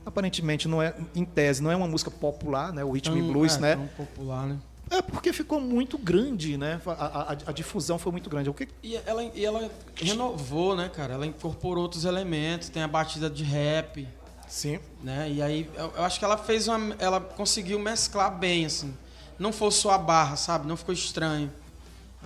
aparentemente 0.07 0.69
não 0.69 0.83
é 0.83 0.95
em 1.15 1.25
tese 1.25 1.63
não 1.63 1.71
é 1.71 1.77
uma 1.77 1.89
música 1.89 2.11
popular, 2.11 2.73
né? 2.73 2.85
O 2.85 2.91
rhythm 2.93 3.11
and 3.13 3.19
Tão- 3.19 3.33
blues, 3.33 3.57
é, 3.57 3.61
né? 3.61 3.77
tão 3.77 3.87
popular, 3.89 4.47
né? 4.47 4.59
É 4.91 5.01
porque 5.01 5.33
ficou 5.33 5.59
muito 5.61 5.97
grande, 5.97 6.59
né? 6.59 6.79
A, 6.87 6.91
a- 6.93 7.23
a- 7.33 7.37
a 7.47 7.53
difusão 7.53 7.99
foi 7.99 8.13
muito 8.13 8.29
grande. 8.29 8.51
O 8.51 8.55
que 8.55 8.69
E 8.83 8.97
ela, 9.07 9.25
e 9.25 9.45
ela 9.45 9.71
renovou, 9.97 10.77
né, 10.77 10.91
cara? 10.95 11.15
Ela 11.15 11.27
incorporou 11.27 11.83
outros 11.85 12.05
elementos, 12.05 12.69
tem 12.69 12.83
a 12.83 12.89
batida 12.89 13.31
de 13.31 13.43
rap, 13.43 14.07
sim, 14.47 14.79
né? 15.03 15.31
E 15.31 15.41
aí 15.41 15.71
eu, 15.75 15.91
eu 15.97 16.05
acho 16.05 16.19
que 16.19 16.25
ela 16.25 16.37
fez 16.37 16.69
uma. 16.69 16.95
Ela 16.99 17.19
conseguiu 17.19 17.79
mesclar 17.79 18.37
bem, 18.39 18.67
assim. 18.67 18.95
Não 19.39 19.53
foi 19.53 19.71
só 19.71 19.93
a 19.93 19.99
barra, 19.99 20.37
sabe? 20.37 20.67
Não 20.69 20.77
ficou 20.77 20.93
estranho. 20.95 21.51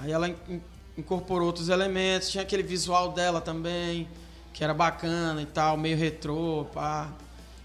Aí 0.01 0.11
ela 0.13 0.29
in- 0.29 0.61
incorporou 0.97 1.47
outros 1.47 1.69
elementos, 1.69 2.31
tinha 2.31 2.43
aquele 2.43 2.63
visual 2.63 3.13
dela 3.13 3.41
também, 3.41 4.09
que 4.53 4.63
era 4.65 4.75
bacana 4.75 5.41
e 5.43 5.47
tal, 5.47 5.77
meio 5.77 5.97
retrô, 5.97 6.67
pá. 6.73 7.11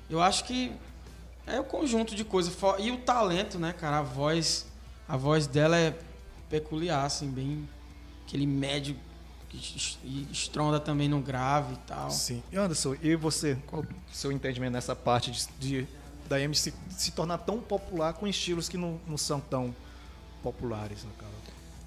Eu 0.09 0.21
acho 0.21 0.43
que 0.45 0.71
é 1.47 1.59
o 1.59 1.63
conjunto 1.63 2.15
de 2.15 2.23
coisas. 2.23 2.55
E 2.79 2.91
o 2.91 2.97
talento, 2.97 3.57
né, 3.57 3.73
cara? 3.73 3.99
A 3.99 4.01
voz, 4.01 4.65
a 5.07 5.17
voz 5.17 5.47
dela 5.47 5.77
é 5.77 5.97
peculiar, 6.49 7.05
assim, 7.05 7.29
bem. 7.29 7.67
Aquele 8.27 8.45
médio 8.47 8.95
e 10.03 10.27
estronda 10.31 10.79
também 10.79 11.07
no 11.07 11.19
grave 11.21 11.73
e 11.73 11.77
tal. 11.87 12.09
sim. 12.09 12.41
Anderson, 12.55 12.95
e 13.03 13.15
você? 13.15 13.55
Qual 13.67 13.83
o 13.83 13.87
seu 14.11 14.31
entendimento 14.31 14.73
nessa 14.73 14.95
parte 14.95 15.29
de, 15.31 15.47
de- 15.59 15.87
da 16.27 16.39
M 16.39 16.55
se, 16.55 16.73
se 16.89 17.11
tornar 17.11 17.37
tão 17.39 17.59
popular 17.59 18.13
com 18.13 18.25
estilos 18.27 18.67
que 18.67 18.77
não, 18.77 18.99
não 19.07 19.17
são 19.17 19.39
tão 19.39 19.75
populares, 20.41 21.03
né, 21.03 21.11
cara? 21.19 21.32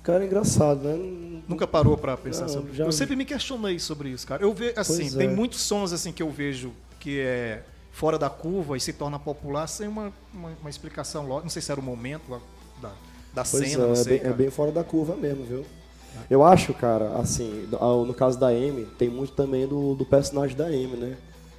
Cara, 0.06 0.22
é 0.22 0.26
engraçado, 0.28 0.84
né? 0.84 1.42
Nunca 1.48 1.66
parou 1.66 1.98
pra 1.98 2.16
pensar 2.16 2.42
Não, 2.42 2.48
sobre 2.48 2.70
isso? 2.70 2.80
Eu 2.80 2.92
sempre 2.92 3.16
me 3.16 3.24
questionei 3.24 3.76
sobre 3.80 4.10
isso, 4.10 4.24
cara. 4.24 4.40
Eu 4.40 4.54
vejo 4.54 4.74
assim, 4.76 4.98
Pois 4.98 5.14
tem 5.16 5.26
é. 5.26 5.30
muitos 5.32 5.60
sons 5.60 5.92
assim 5.92 6.12
que 6.12 6.22
eu 6.22 6.30
vejo 6.30 6.72
que 7.00 7.18
é 7.18 7.64
fora 7.90 8.16
da 8.16 8.30
curva 8.30 8.76
e 8.76 8.80
se 8.80 8.92
torna 8.92 9.18
popular 9.18 9.66
sem 9.66 9.88
uma, 9.88 10.12
uma, 10.32 10.50
uma 10.60 10.70
explicação 10.70 11.26
lógica. 11.26 11.42
Não 11.42 11.50
sei 11.50 11.60
se 11.60 11.72
era 11.72 11.80
o 11.80 11.82
momento 11.82 12.40
da, 12.80 12.92
da 13.34 13.44
Pois 13.44 13.68
cena, 13.68 13.82
é, 13.82 13.86
não 13.88 13.92
é 13.94 13.96
sei. 13.96 14.20
bem, 14.20 14.30
é 14.30 14.32
bem 14.32 14.48
fora 14.48 14.70
da 14.70 14.84
curva 14.84 15.16
mesmo, 15.16 15.44
viu? 15.44 15.66
Eu 16.30 16.44
acho, 16.44 16.72
cara, 16.72 17.18
assim, 17.18 17.68
no 18.06 18.14
caso 18.14 18.38
da 18.38 18.46
Amy, 18.46 18.86
tem 18.96 19.08
muito 19.08 19.32
também 19.32 19.66
do, 19.66 19.96
do 19.96 20.04
personagem 20.04 20.56
da 20.56 20.66
Amy, 20.66 20.96
né? 20.96 21.16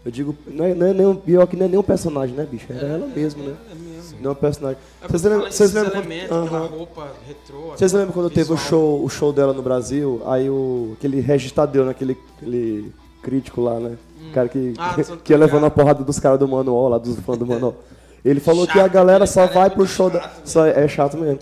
Eu 0.08 0.12
digo, 0.12 0.34
não 0.48 0.64
é, 0.64 0.74
não 0.74 0.88
é 0.88 0.94
nem 0.94 1.06
um, 1.06 1.16
pior 1.18 1.46
que 1.46 1.58
não 1.58 1.66
é 1.66 1.68
nem 1.68 1.78
um 1.78 1.84
personagem, 1.84 2.34
né, 2.34 2.48
bicho? 2.50 2.66
Era 2.70 2.88
ela 2.88 3.08
mesma, 3.08 3.44
né? 3.44 3.56
É 3.70 3.76
mesmo. 3.76 4.18
Não 4.22 4.30
é 4.30 4.32
um 4.32 4.36
personagem. 4.38 4.78
É 5.02 5.06
Vocês 5.10 5.22
lembram, 5.24 5.52
vocês 5.52 5.74
lembram 5.74 5.92
quando, 5.92 6.06
elementos, 6.06 6.38
aquela 6.38 6.60
Aham. 6.60 6.66
roupa 6.68 7.08
retrô. 7.28 7.60
Vocês 7.76 7.92
lembram 7.92 8.14
quando 8.14 8.30
teve 8.30 8.54
o 8.54 8.58
show, 8.58 9.04
o 9.04 9.10
show 9.10 9.34
dela 9.34 9.52
no 9.52 9.62
Brasil? 9.62 10.22
Aí 10.26 10.50
o 10.50 10.94
aquele 10.98 11.20
Regis 11.20 11.52
Tadeu, 11.52 11.84
né? 11.84 11.92
aquele, 11.92 12.18
aquele 12.38 12.90
crítico 13.22 13.60
lá, 13.60 13.82
né? 13.82 13.98
O 14.30 14.34
cara 14.34 14.48
que, 14.48 14.74
Ah, 14.78 14.96
que 15.26 15.34
ia 15.34 15.38
levando 15.38 15.66
a 15.66 15.70
porrada 15.70 16.06
dos 16.06 16.20
caras 16.20 16.40
do 16.40 16.48
manual, 16.48 16.88
lá 16.88 16.98
dos 16.98 17.20
fãs 17.20 17.38
do 17.38 17.46
manual. 17.46 17.76
Ele 18.24 18.40
falou 18.40 18.66
que 18.66 18.80
a 18.80 18.84
Chato, 18.84 18.94
galera 18.94 19.26
aquele 19.26 19.34
só 19.34 19.42
é 19.44 19.48
vai 19.54 19.70
pro 19.70 19.86
show 19.86 20.10
da. 20.10 20.22
chato, 20.22 20.42
Só, 20.46 20.66
é 20.66 20.88
chato 20.88 21.18
mesmo. 21.18 21.40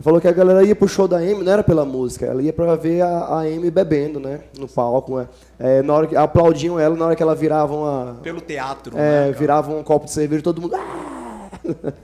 Falou 0.00 0.20
que 0.20 0.28
a 0.28 0.32
galera 0.32 0.62
ia 0.64 0.74
pro 0.76 0.88
show 0.88 1.06
da 1.08 1.18
Amy, 1.18 1.42
não 1.44 1.52
era 1.52 1.62
pela 1.62 1.84
música, 1.84 2.26
ela 2.26 2.42
ia 2.42 2.52
pra 2.52 2.74
ver 2.76 3.00
a, 3.00 3.08
a 3.26 3.40
Amy 3.42 3.70
bebendo, 3.70 4.18
né? 4.20 4.40
No 4.58 4.68
palco, 4.68 5.18
né? 5.18 5.28
É, 5.58 5.82
na 5.82 5.94
hora 5.94 6.06
que, 6.06 6.16
aplaudiam 6.16 6.78
ela 6.78 6.96
na 6.96 7.06
hora 7.06 7.16
que 7.16 7.22
ela 7.22 7.34
virava 7.34 7.74
uma. 7.74 8.16
Pelo 8.22 8.40
teatro, 8.40 8.96
É, 8.96 9.00
né, 9.00 9.20
cara? 9.26 9.32
virava 9.38 9.72
um 9.72 9.82
copo 9.82 10.06
de 10.06 10.12
cerveja 10.12 10.42
todo 10.42 10.60
mundo. 10.60 10.74
"Ah!" 10.76 11.48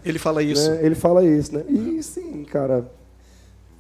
Ele 0.05 0.19
fala 0.19 0.43
isso. 0.43 0.71
né? 0.71 0.79
Ele 0.83 0.95
fala 0.95 1.25
isso, 1.25 1.55
né? 1.55 1.65
E 1.69 2.03
sim, 2.03 2.45
cara. 2.45 2.87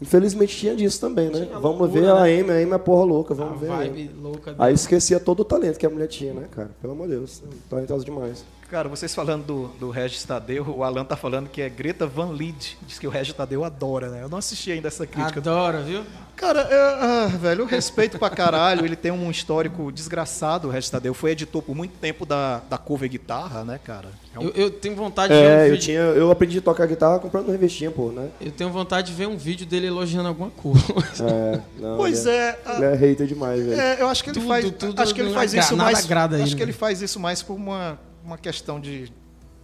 Infelizmente 0.02 0.56
tinha 0.56 0.74
disso 0.74 0.98
também, 1.00 1.26
né? 1.30 1.46
Tinha 1.46 1.58
vamos 1.58 1.78
loucura, 1.80 2.00
ver 2.00 2.08
a 2.10 2.14
né? 2.24 2.40
Amy, 2.40 2.50
a 2.50 2.54
Amy 2.54 2.72
é 2.72 2.78
porra 2.78 3.04
louca, 3.04 3.32
A 3.34 3.36
vamos 3.36 3.60
ver. 3.60 3.70
a 3.70 3.74
Amy. 3.76 3.88
vibe 3.88 4.10
louca 4.22 4.54
Aí 4.58 4.74
esquecia 4.74 5.20
todo 5.20 5.40
o 5.40 5.44
talento 5.44 5.78
que 5.78 5.84
a 5.86 5.90
mulher 5.90 6.06
tinha, 6.08 6.32
né, 6.34 6.46
cara? 6.50 6.70
Pelo 6.80 6.94
amor 6.94 7.06
de 7.06 7.14
Deus. 7.16 7.42
Talentosa 7.68 8.04
demais. 8.04 8.44
Cara, 8.70 8.88
vocês 8.88 9.12
falando 9.12 9.44
do, 9.44 9.66
do 9.80 9.90
Regis 9.90 10.22
Tadeu, 10.22 10.64
o 10.76 10.84
Alan 10.84 11.04
tá 11.04 11.16
falando 11.16 11.48
que 11.48 11.60
é 11.60 11.68
Greta 11.68 12.06
Van 12.06 12.32
Lied. 12.32 12.78
Diz 12.86 13.00
que 13.00 13.06
o 13.06 13.10
Regis 13.10 13.34
Tadeu 13.34 13.64
adora, 13.64 14.08
né? 14.10 14.22
Eu 14.22 14.28
não 14.28 14.38
assisti 14.38 14.70
ainda 14.70 14.86
essa 14.86 15.04
crítica. 15.04 15.40
Adora, 15.40 15.80
viu? 15.82 16.04
Cara, 16.36 16.60
é, 16.60 16.74
ah, 16.76 17.26
velho, 17.36 17.62
eu 17.62 17.66
respeito 17.66 18.16
pra 18.16 18.30
caralho. 18.30 18.84
Ele 18.84 18.94
tem 18.94 19.10
um 19.10 19.28
histórico 19.28 19.90
desgraçado, 19.90 20.68
o 20.68 20.70
Regis 20.70 20.88
Tadeu. 20.88 21.12
Foi 21.12 21.32
editor 21.32 21.60
por 21.62 21.74
muito 21.74 21.94
tempo 21.98 22.24
da, 22.24 22.62
da 22.70 22.78
cover 22.78 23.08
guitarra, 23.10 23.64
né, 23.64 23.80
cara? 23.82 24.08
É 24.32 24.38
um- 24.38 24.42
Eu, 24.44 24.50
eu 24.54 24.70
tenho 24.70 24.94
vontade 24.94 25.34
de 25.34 25.40
ver 25.40 25.46
um 25.46 25.50
É, 25.50 25.66
eu, 25.66 25.70
vídeo. 25.72 25.82
tinha, 25.84 25.98
eu 25.98 26.30
aprendi 26.30 26.58
a 26.58 26.62
tocar 26.62 26.86
guitarra 26.86 27.18
comprando 27.18 27.50
revistinha, 27.50 27.90
pô, 27.90 28.12
né? 28.12 28.28
Eu 28.40 28.52
tenho 28.52 28.70
vontade 28.70 29.08
de 29.08 29.14
ver 29.14 29.26
um 29.26 29.36
vídeo 29.36 29.66
dele 29.66 29.88
elogiando 29.88 30.28
alguma 30.28 30.50
coisa. 30.50 31.28
É, 31.28 31.60
não, 31.76 31.96
Pois 31.98 32.24
ele 32.24 32.36
é. 32.36 32.60
ah, 32.64 32.76
Ele 32.76 32.84
é 32.84 32.94
hater 32.94 33.26
demais, 33.26 33.66
velho. 33.66 33.80
É, 33.80 34.00
eu 34.00 34.06
acho 34.06 34.22
que 34.22 34.30
ele 34.30 34.34
Tudo, 34.38 34.46
faz, 34.48 34.64
tudo 34.70 35.02
acho 35.02 35.12
que 35.12 35.20
ele 35.20 35.34
faz 35.34 35.52
isso 35.52 35.76
mais. 35.76 35.98
acho 35.98 36.12
ele, 36.36 36.44
que 36.50 36.54
né? 36.54 36.62
ele 36.62 36.72
faz 36.72 37.02
isso 37.02 37.18
mais 37.18 37.42
por 37.42 37.54
uma, 37.54 37.98
uma 38.30 38.38
questão 38.38 38.80
de, 38.80 39.12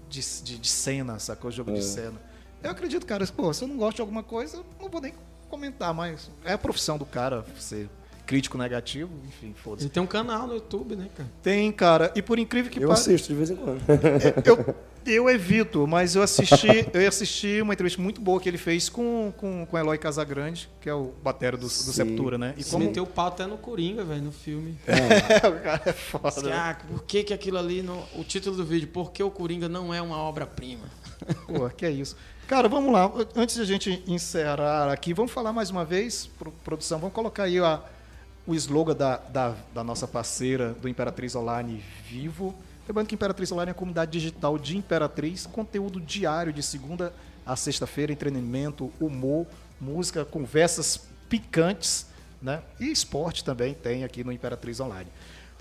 de, 0.08 0.42
de, 0.42 0.58
de 0.58 0.68
cena, 0.68 1.18
sacou? 1.18 1.50
Jogo 1.50 1.70
É. 1.70 1.74
de 1.74 1.84
cena. 1.84 2.20
Eu 2.62 2.70
acredito, 2.70 3.06
cara, 3.06 3.24
pô, 3.28 3.52
se 3.54 3.62
eu 3.62 3.68
não 3.68 3.76
gosto 3.76 3.96
de 3.96 4.00
alguma 4.00 4.22
coisa, 4.22 4.62
não 4.80 4.88
vou 4.88 5.00
nem 5.00 5.14
comentar 5.48 5.94
mais. 5.94 6.28
É 6.44 6.54
a 6.54 6.58
profissão 6.58 6.98
do 6.98 7.06
cara 7.06 7.44
ser 7.60 7.88
crítico 8.26 8.58
negativo, 8.58 9.10
enfim, 9.26 9.54
foda-se. 9.56 9.84
Ele 9.84 9.90
tem 9.90 10.02
um 10.02 10.06
canal 10.06 10.46
no 10.46 10.54
YouTube, 10.54 10.96
né, 10.96 11.08
cara? 11.16 11.30
Tem, 11.42 11.70
cara, 11.72 12.12
e 12.14 12.20
por 12.20 12.38
incrível 12.38 12.70
que 12.70 12.78
Eu 12.82 12.88
pareça. 12.88 13.10
assisto 13.10 13.28
de 13.28 13.34
vez 13.34 13.50
em 13.50 13.56
quando. 13.56 13.80
Eu, 14.44 14.74
eu 15.06 15.30
evito, 15.30 15.86
mas 15.86 16.16
eu 16.16 16.22
assisti, 16.22 16.88
eu 16.92 17.08
assisti 17.08 17.60
uma 17.62 17.72
entrevista 17.72 18.02
muito 18.02 18.20
boa 18.20 18.40
que 18.40 18.48
ele 18.48 18.58
fez 18.58 18.88
com, 18.88 19.32
com, 19.36 19.64
com 19.64 19.78
Eloy 19.78 19.96
Casagrande, 19.96 20.68
que 20.80 20.88
é 20.88 20.94
o 20.94 21.12
batera 21.22 21.56
do, 21.56 21.62
do 21.62 21.68
Sim. 21.68 21.92
Sepultura, 21.92 22.36
né? 22.36 22.54
E 22.56 22.64
Se 22.64 22.72
como 22.72 22.84
meteu 22.84 23.04
o 23.04 23.06
pau 23.06 23.28
até 23.28 23.46
no 23.46 23.56
Coringa, 23.56 24.04
velho, 24.04 24.22
no 24.22 24.32
filme. 24.32 24.76
o 25.48 25.62
cara 25.62 25.82
é 25.86 25.92
foda. 25.92 26.42
né? 26.42 26.52
ah, 26.52 26.76
por 26.88 27.04
que, 27.04 27.22
que 27.22 27.32
aquilo 27.32 27.58
ali. 27.58 27.82
Não... 27.82 28.02
O 28.16 28.24
título 28.24 28.56
do 28.56 28.64
vídeo, 28.64 28.88
Por 28.88 29.12
que 29.12 29.22
o 29.22 29.30
Coringa 29.30 29.68
não 29.68 29.94
é 29.94 30.02
uma 30.02 30.16
obra-prima? 30.18 30.84
Pô, 31.46 31.68
que 31.70 31.86
é 31.86 31.90
isso. 31.90 32.16
Cara, 32.48 32.68
vamos 32.68 32.92
lá. 32.92 33.10
Antes 33.34 33.54
de 33.56 33.62
a 33.62 33.64
gente 33.64 34.02
encerrar 34.06 34.90
aqui, 34.92 35.12
vamos 35.14 35.30
falar 35.32 35.52
mais 35.52 35.70
uma 35.70 35.84
vez, 35.84 36.26
pro- 36.38 36.52
produção, 36.64 36.98
vamos 36.98 37.14
colocar 37.14 37.44
aí 37.44 37.58
a- 37.58 37.80
o 38.46 38.54
slogan 38.54 38.94
da, 38.94 39.16
da, 39.16 39.54
da 39.74 39.84
nossa 39.84 40.06
parceira 40.06 40.74
do 40.80 40.88
Imperatriz 40.88 41.34
Online 41.34 41.82
Vivo. 42.08 42.54
Lembrando 42.86 43.08
que 43.08 43.14
Imperatriz 43.14 43.50
Online 43.50 43.70
é 43.70 43.72
a 43.72 43.74
comunidade 43.74 44.12
digital 44.12 44.58
de 44.58 44.76
Imperatriz, 44.76 45.46
conteúdo 45.46 46.00
diário 46.00 46.52
de 46.52 46.62
segunda 46.62 47.12
a 47.44 47.54
sexta-feira, 47.54 48.12
entretenimento, 48.12 48.92
humor, 49.00 49.46
música, 49.80 50.24
conversas 50.24 51.06
picantes, 51.28 52.06
né? 52.42 52.62
E 52.80 52.90
esporte 52.90 53.44
também 53.44 53.72
tem 53.72 54.02
aqui 54.02 54.24
no 54.24 54.32
Imperatriz 54.32 54.80
Online. 54.80 55.10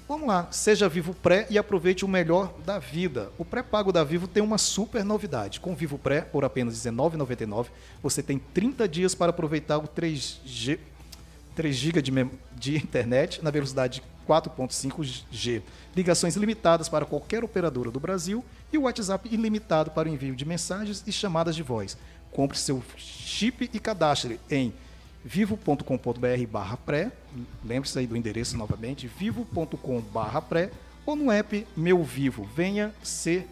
Vamos 0.08 0.28
lá, 0.28 0.48
seja 0.52 0.88
Vivo 0.88 1.16
Pré 1.16 1.48
e 1.50 1.58
aproveite 1.58 2.06
o 2.06 2.08
melhor 2.08 2.54
da 2.64 2.78
vida. 2.78 3.32
O 3.40 3.46
pré-pago 3.46 3.92
da 3.92 4.04
Vivo 4.04 4.28
tem 4.28 4.42
uma 4.42 4.60
super 4.60 5.04
novidade. 5.04 5.60
Com 5.60 5.76
Vivo 5.76 5.98
Pré, 5.98 6.22
por 6.22 6.46
apenas 6.46 6.86
R$19,99, 6.86 7.68
você 8.04 8.22
tem 8.22 8.38
30 8.38 8.88
dias 8.88 9.16
para 9.16 9.32
aproveitar 9.32 9.80
o 9.80 9.88
3G, 9.88 10.78
3 11.56 11.76
GB 11.76 12.02
de, 12.02 12.12
de 12.56 12.76
internet 12.76 13.44
na 13.44 13.50
velocidade 13.50 14.04
4.5G, 14.28 15.62
ligações 15.96 16.36
limitadas 16.36 16.90
para 16.90 17.06
qualquer 17.06 17.44
operadora 17.44 17.92
do 17.92 18.00
Brasil 18.00 18.44
e 18.74 18.78
o 18.78 18.84
WhatsApp 18.84 19.30
ilimitado 19.32 19.92
para 19.92 20.10
o 20.10 20.12
envio 20.12 20.36
de 20.36 20.46
mensagens 20.46 21.04
e 21.06 21.12
chamadas 21.12 21.56
de 21.56 21.64
voz. 21.64 21.98
Compre 22.32 22.58
seu 22.58 22.84
chip 22.98 23.70
e 23.72 23.80
cadastre 23.80 24.40
em 24.50 24.74
vivo.com.br 25.24 26.48
barra 26.52 26.78
pré, 26.78 27.12
lembre-se 27.64 27.98
aí 27.98 28.06
do 28.06 28.18
endereço 28.18 28.58
novamente, 28.58 29.08
vivo.com 29.08 30.02
barra 30.02 30.42
pré, 30.42 30.72
ou 31.06 31.16
no 31.16 31.32
app 31.32 31.66
Meu 31.76 32.04
Vivo, 32.04 32.44
venha 32.56 32.94
ser 33.04 33.48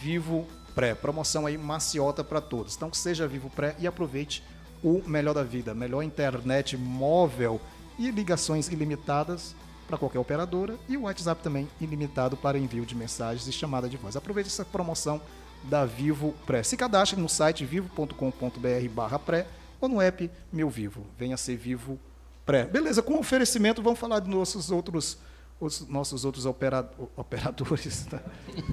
Vivo 0.00 0.46
Pré, 0.74 0.94
promoção 0.94 1.46
aí 1.46 1.58
maciota 1.58 2.22
para 2.22 2.40
todos. 2.40 2.76
Então 2.76 2.92
seja 2.92 3.26
Vivo 3.26 3.50
Pré 3.50 3.74
e 3.78 3.86
aproveite 3.86 4.42
o 4.82 5.02
melhor 5.06 5.34
da 5.34 5.42
vida, 5.42 5.74
melhor 5.74 6.02
internet 6.02 6.76
móvel 6.76 7.60
e 7.98 8.10
ligações 8.10 8.68
ilimitadas 8.68 9.54
para 9.86 9.98
qualquer 9.98 10.18
operadora 10.18 10.76
e 10.88 10.96
o 10.96 11.02
WhatsApp 11.02 11.42
também 11.42 11.68
ilimitado 11.80 12.36
para 12.36 12.58
envio 12.58 12.86
de 12.86 12.94
mensagens 12.94 13.46
e 13.46 13.52
chamada 13.52 13.88
de 13.88 13.96
voz. 13.96 14.16
Aproveite 14.16 14.48
essa 14.48 14.64
promoção 14.64 15.20
da 15.64 15.84
Vivo 15.84 16.34
Pré. 16.46 16.62
Se 16.62 16.76
cadastre 16.76 17.20
no 17.20 17.28
site 17.28 17.64
vivo.com.br 17.64 18.88
barra 18.94 19.18
pré 19.18 19.46
ou 19.80 19.88
no 19.88 20.00
app 20.00 20.30
Meu 20.52 20.70
Vivo. 20.70 21.04
Venha 21.18 21.36
ser 21.36 21.56
Vivo 21.56 21.98
Pré. 22.46 22.64
Beleza, 22.64 23.02
com 23.02 23.18
oferecimento 23.18 23.82
vamos 23.82 23.98
falar 23.98 24.20
dos 24.20 24.32
nossos 24.34 24.70
outros 24.70 25.18
os 25.60 25.86
nossos 25.88 26.24
outros 26.24 26.46
opera- 26.46 26.88
operadores, 27.14 28.06
tá? 28.06 28.18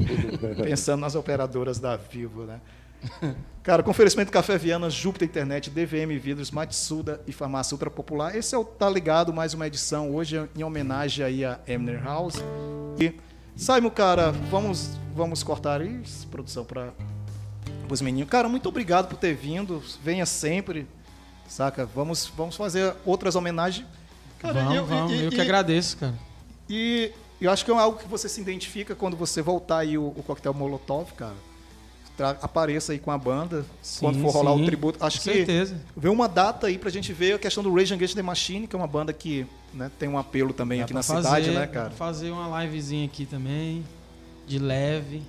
pensando 0.64 1.02
nas 1.02 1.16
operadoras 1.16 1.80
da 1.80 1.98
Vivo, 1.98 2.44
né? 2.46 2.62
Cara, 3.64 3.84
com 3.84 3.92
oferecimento 3.92 4.32
Café 4.32 4.58
Viana, 4.58 4.90
Júpiter 4.90 5.28
Internet, 5.28 5.70
DVM 5.70 6.18
Vidros, 6.20 6.52
Matsuda 6.52 7.20
e 7.28 7.34
Farmácia 7.34 7.76
Ultra 7.76 7.90
Popular. 7.92 8.34
Esse 8.36 8.56
é 8.56 8.58
o 8.58 8.64
Tá 8.64 8.90
Ligado, 8.90 9.34
mais 9.34 9.54
uma 9.54 9.68
edição 9.68 10.16
hoje 10.16 10.42
em 10.56 10.64
homenagem 10.64 11.26
aí 11.26 11.44
a 11.46 11.60
Emner 11.68 12.02
House. 12.02 12.36
E, 12.98 13.14
Simon, 13.58 13.90
cara, 13.90 14.32
vamos, 14.32 14.92
vamos 15.14 15.44
cortar 15.44 15.82
isso, 15.82 16.26
produção, 16.28 16.64
para 16.64 16.94
os 17.90 18.00
meninos. 18.02 18.30
Cara, 18.30 18.48
muito 18.48 18.70
obrigado 18.70 19.10
por 19.10 19.18
ter 19.18 19.36
vindo. 19.36 19.84
Venha 20.02 20.26
sempre, 20.26 20.88
saca? 21.50 21.86
Vamos, 21.86 22.32
vamos 22.38 22.56
fazer 22.56 22.96
outras 23.06 23.36
homenagens. 23.36 23.86
Cara, 24.40 24.54
vamos, 24.54 24.76
eu- 24.76 24.86
vamos. 24.86 25.12
e- 25.12 25.24
eu 25.26 25.30
que 25.30 25.38
e- 25.38 25.42
agradeço, 25.42 25.98
cara. 25.98 26.14
e 26.70 27.12
eu 27.42 27.52
acho 27.52 27.66
que 27.66 27.72
é 27.72 27.74
algo 27.78 27.98
que 28.00 28.08
você 28.08 28.30
se 28.30 28.40
identifica 28.40 28.96
quando 28.96 29.18
você 29.18 29.42
voltar 29.42 29.80
aí 29.80 29.98
o, 29.98 30.08
o 30.08 30.24
coquetel 30.26 30.54
Molotov, 30.54 31.12
cara. 31.18 31.36
Apareça 32.42 32.92
aí 32.94 33.00
com 33.00 33.12
a 33.12 33.18
banda 33.18 33.66
Sim, 33.82 34.00
quando 34.00 34.20
for 34.22 34.32
rolar 34.32 34.54
sim, 34.56 34.64
o 34.64 34.66
tributo. 34.66 35.04
Acho 35.04 35.18
com 35.18 35.24
que 35.24 35.34
certeza. 35.36 35.76
vê 35.96 36.10
uma 36.10 36.28
data 36.28 36.68
aí 36.68 36.78
pra 36.78 36.90
gente 36.90 37.12
ver 37.14 37.34
a 37.34 37.40
questão 37.40 37.64
do 37.64 37.74
Rage 37.74 37.94
Against 37.94 38.16
the 38.16 38.22
Machine, 38.22 38.68
que 38.68 38.76
é 38.76 38.80
uma 38.80 38.88
banda 38.88 39.14
que 39.14 39.46
né, 39.74 39.92
tem 40.00 40.10
um 40.10 40.18
apelo 40.18 40.54
também 40.54 40.80
Dá 40.80 40.86
aqui 40.86 40.94
na 40.94 41.04
fazer, 41.04 41.24
cidade, 41.24 41.52
né, 41.52 41.68
cara? 41.68 41.90
fazer 41.92 42.32
uma 42.32 42.64
livezinha 42.64 43.06
aqui 43.06 43.26
também, 43.26 43.86
de 44.48 44.58
leve. 44.60 45.22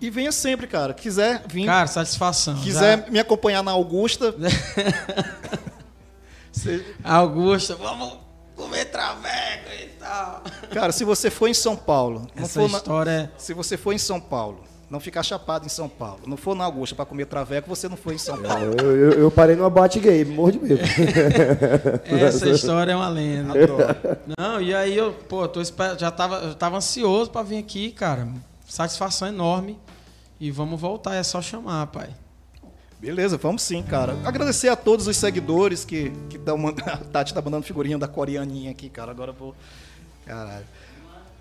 E 0.00 0.10
venha 0.10 0.30
sempre, 0.32 0.66
cara. 0.66 0.92
Quiser 0.92 1.42
vir, 1.48 1.64
Cara, 1.64 1.86
satisfação. 1.86 2.54
quiser 2.56 3.10
me 3.10 3.18
acompanhar 3.18 3.62
na 3.62 3.70
Augusta. 3.72 4.34
Cê- 6.52 6.78
Já- 6.78 6.84
Augusta, 7.14 7.74
vamos 7.76 8.14
comer 8.54 8.86
traveco 8.86 9.70
e 9.82 9.86
tal. 9.98 10.42
cara, 10.72 10.92
se 10.92 11.04
você 11.04 11.30
for 11.30 11.48
em 11.48 11.54
São 11.54 11.76
Paulo, 11.76 12.26
Essa 12.34 12.60
for 12.60 12.70
na- 12.70 12.78
história 12.78 13.10
é... 13.10 13.30
se 13.38 13.52
você 13.54 13.76
for 13.76 13.92
em 13.92 13.98
São 13.98 14.20
Paulo, 14.20 14.64
não 14.88 15.00
ficar 15.00 15.22
chapado 15.22 15.66
em 15.66 15.68
São 15.68 15.88
Paulo, 15.88 16.20
não 16.26 16.36
for 16.36 16.54
na 16.54 16.64
Augusta 16.64 16.94
pra 16.94 17.04
comer 17.04 17.26
traveco, 17.26 17.68
você 17.68 17.88
não 17.88 17.96
foi 17.96 18.14
em 18.14 18.18
São 18.18 18.40
Paulo. 18.40 18.74
Eu, 18.80 18.96
eu, 18.96 19.10
eu 19.12 19.30
parei 19.30 19.56
numa 19.56 19.68
bate 19.68 19.98
gay, 19.98 20.24
morro 20.24 20.52
de 20.52 20.58
medo. 20.60 20.80
Essa 22.06 22.48
história 22.48 22.92
é 22.92 22.96
uma 22.96 23.08
lenda. 23.08 23.52
Adoro. 23.52 24.18
Não, 24.38 24.60
e 24.60 24.74
aí 24.74 24.96
eu, 24.96 25.12
pô, 25.12 25.48
tô 25.48 25.60
já 25.98 26.10
tava, 26.10 26.36
eu 26.36 26.54
tava 26.54 26.76
ansioso 26.76 27.30
pra 27.30 27.42
vir 27.42 27.58
aqui, 27.58 27.90
cara. 27.90 28.28
Satisfação 28.68 29.28
enorme. 29.28 29.78
E 30.38 30.50
vamos 30.50 30.78
voltar, 30.78 31.14
é 31.14 31.22
só 31.22 31.40
chamar, 31.40 31.86
pai. 31.86 32.10
Beleza, 33.00 33.36
vamos 33.36 33.62
sim, 33.62 33.82
cara. 33.82 34.16
Agradecer 34.24 34.68
a 34.68 34.76
todos 34.76 35.06
os 35.06 35.16
seguidores 35.16 35.84
que 35.84 36.10
que 36.28 36.38
mandando. 36.38 36.82
A 36.90 36.96
Tati 36.96 37.34
tá 37.34 37.42
mandando 37.42 37.64
figurinha 37.64 37.98
da 37.98 38.08
coreaninha 38.08 38.70
aqui, 38.70 38.88
cara. 38.88 39.10
Agora 39.10 39.30
eu 39.30 39.34
vou. 39.34 39.54
Caralho. 40.24 40.64